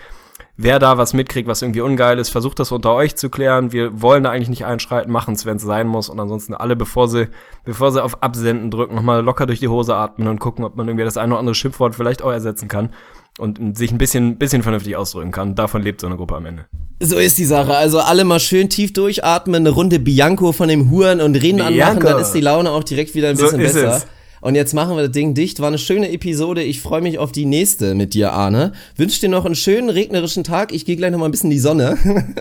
wer 0.56 0.78
da 0.78 0.98
was 0.98 1.14
mitkriegt, 1.14 1.48
was 1.48 1.62
irgendwie 1.62 1.81
ungeil 1.81 2.18
ist, 2.18 2.31
versucht 2.31 2.59
das 2.59 2.72
unter 2.72 2.93
euch 2.94 3.16
zu 3.16 3.31
klären. 3.31 3.72
Wir 3.72 4.02
wollen 4.02 4.24
da 4.24 4.31
eigentlich 4.31 4.48
nicht 4.48 4.64
einschreiten, 4.66 5.12
machen 5.12 5.35
es, 5.35 5.47
wenn 5.47 5.56
es 5.56 5.62
sein 5.62 5.86
muss. 5.86 6.09
Und 6.09 6.18
ansonsten 6.20 6.55
alle, 6.55 6.77
bevor 6.77 7.09
sie, 7.09 7.28
bevor 7.64 7.93
sie 7.93 8.02
auf 8.02 8.22
Absenden 8.22 8.70
drücken, 8.70 8.94
nochmal 8.94 9.22
locker 9.22 9.47
durch 9.47 9.60
die 9.60 9.68
Hose 9.68 9.94
atmen 9.94 10.28
und 10.28 10.39
gucken, 10.40 10.64
ob 10.64 10.77
man 10.77 10.89
irgendwie 10.89 11.05
das 11.05 11.16
eine 11.16 11.32
oder 11.32 11.40
andere 11.40 11.55
Schimpfwort 11.55 11.94
vielleicht 11.94 12.22
auch 12.22 12.32
ersetzen 12.32 12.68
kann 12.68 12.90
und 13.39 13.77
sich 13.77 13.90
ein 13.93 13.98
bisschen, 13.98 14.36
bisschen 14.36 14.62
vernünftig 14.62 14.97
ausdrücken 14.97 15.31
kann. 15.31 15.55
Davon 15.55 15.82
lebt 15.82 16.01
so 16.01 16.06
eine 16.09 16.16
Gruppe 16.16 16.36
am 16.36 16.44
Ende. 16.47 16.66
So 17.01 17.16
ist 17.16 17.39
die 17.39 17.47
Sache. 17.47 17.74
Also 17.74 18.01
alle 18.01 18.24
mal 18.24 18.40
schön 18.40 18.68
tief 18.68 18.93
durchatmen, 18.93 19.62
eine 19.62 19.70
Runde 19.70 19.98
Bianco 19.98 20.52
von 20.52 20.68
dem 20.68 20.90
Huren 20.90 21.20
und 21.22 21.36
Reden 21.36 21.59
Bianco. 21.59 21.82
anmachen, 21.82 22.01
dann 22.01 22.18
ist 22.20 22.32
die 22.32 22.40
Laune 22.43 22.70
auch 22.70 22.85
direkt 22.85 23.14
wieder 23.14 23.28
ein 23.31 23.36
So 23.36 23.44
bisschen 23.44 23.60
ist 23.60 23.72
besser. 23.74 23.97
es. 23.97 24.06
Und 24.41 24.55
jetzt 24.55 24.73
machen 24.75 24.97
wir 24.97 25.03
das 25.03 25.12
Ding 25.12 25.35
dicht. 25.35 25.61
War 25.61 25.69
eine 25.69 25.79
schöne 25.79 26.11
Episode. 26.12 26.62
Ich 26.62 26.81
freue 26.81 27.03
mich 27.03 27.19
auf 27.19 27.31
die 27.33 27.45
nächste 27.45 27.95
mit 27.95 28.15
dir, 28.15 28.33
Arne. 28.33 28.73
Wünsche 28.97 29.21
dir 29.21 29.29
noch 29.29 29.45
einen 29.45 29.55
schönen 29.55 29.91
regnerischen 29.91 30.45
Tag. 30.45 30.73
Ich 30.73 30.85
gehe 30.87 30.97
gleich 30.97 31.11
noch 31.11 31.19
mal 31.19 31.27
ein 31.27 31.31
bisschen 31.31 31.51
in 31.51 31.57
die 31.57 31.61
Sonne. 31.61 31.99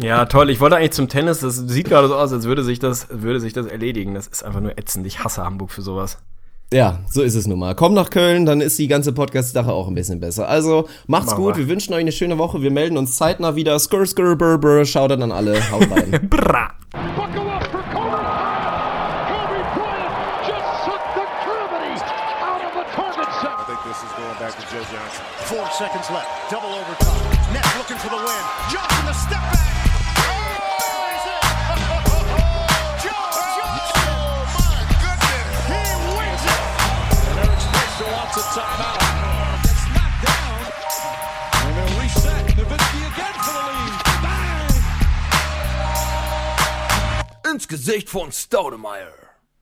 Ja, 0.00 0.24
toll. 0.24 0.48
Ich 0.48 0.58
wollte 0.58 0.76
eigentlich 0.76 0.92
zum 0.92 1.08
Tennis. 1.10 1.40
Das 1.40 1.54
sieht 1.56 1.86
gerade 1.86 2.08
so 2.08 2.16
aus, 2.16 2.32
als 2.32 2.44
würde 2.46 2.64
sich 2.64 2.78
das, 2.78 3.08
würde 3.10 3.40
sich 3.40 3.52
das 3.52 3.66
erledigen. 3.66 4.14
Das 4.14 4.26
ist 4.26 4.42
einfach 4.42 4.60
nur 4.60 4.76
ätzend. 4.78 5.06
Ich 5.06 5.22
hasse 5.22 5.44
Hamburg 5.44 5.70
für 5.70 5.82
sowas. 5.82 6.16
ja, 6.72 7.00
so 7.10 7.20
ist 7.20 7.34
es 7.34 7.46
nun 7.46 7.58
mal. 7.58 7.74
Komm 7.74 7.92
nach 7.92 8.08
Köln, 8.08 8.46
dann 8.46 8.62
ist 8.62 8.78
die 8.78 8.88
ganze 8.88 9.12
Podcast-Sache 9.12 9.70
auch 9.70 9.88
ein 9.88 9.94
bisschen 9.94 10.18
besser. 10.18 10.48
Also 10.48 10.88
macht's 11.06 11.32
Machen 11.32 11.44
gut. 11.44 11.56
wir. 11.56 11.66
Wir 11.66 11.68
wünschen 11.68 11.92
euch 11.92 12.00
eine 12.00 12.10
schöne 12.10 12.38
Woche. 12.38 12.62
Wir 12.62 12.70
melden 12.70 12.96
uns 12.96 13.16
zeitnah 13.18 13.54
wieder. 13.54 13.78
Skur, 13.78 14.06
skur, 14.06 14.34
brr, 14.34 14.56
brr. 14.56 14.86
Schaut 14.86 15.10
dann 15.10 15.22
an 15.24 15.30
alle. 15.30 15.60
Haut 15.70 15.86
rein. 15.90 16.26
Bra. 16.30 16.70
Joe 24.72 24.80
Johnson. 24.84 25.24
Four 25.52 25.68
seconds 25.72 26.08
left. 26.08 26.50
Double 26.50 26.70
overtime. 26.70 27.52
Nets 27.52 27.76
looking 27.76 27.98
for 27.98 28.08
the 28.08 28.16
win. 28.16 28.42
Johnson 28.72 29.04
the 29.04 29.12
step 29.12 29.42
back. 29.52 29.68
Oh, 30.16 30.48
Spencer 37.60 38.08
wants 38.16 38.36
a 38.38 38.40
timeout. 38.56 38.96
Gets 39.62 39.84
knocked 39.92 40.24
down. 40.24 40.56
And 41.66 41.92
reset. 42.00 42.56
Nowitzki 42.56 43.00
again 43.12 43.36
for 43.44 43.52
the 43.52 43.64
lead. 43.76 44.00
Bang! 47.44 47.52
Ins 47.52 47.68
Gesicht 47.68 48.08
von 48.08 48.32
Staudemeyer. 48.32 49.21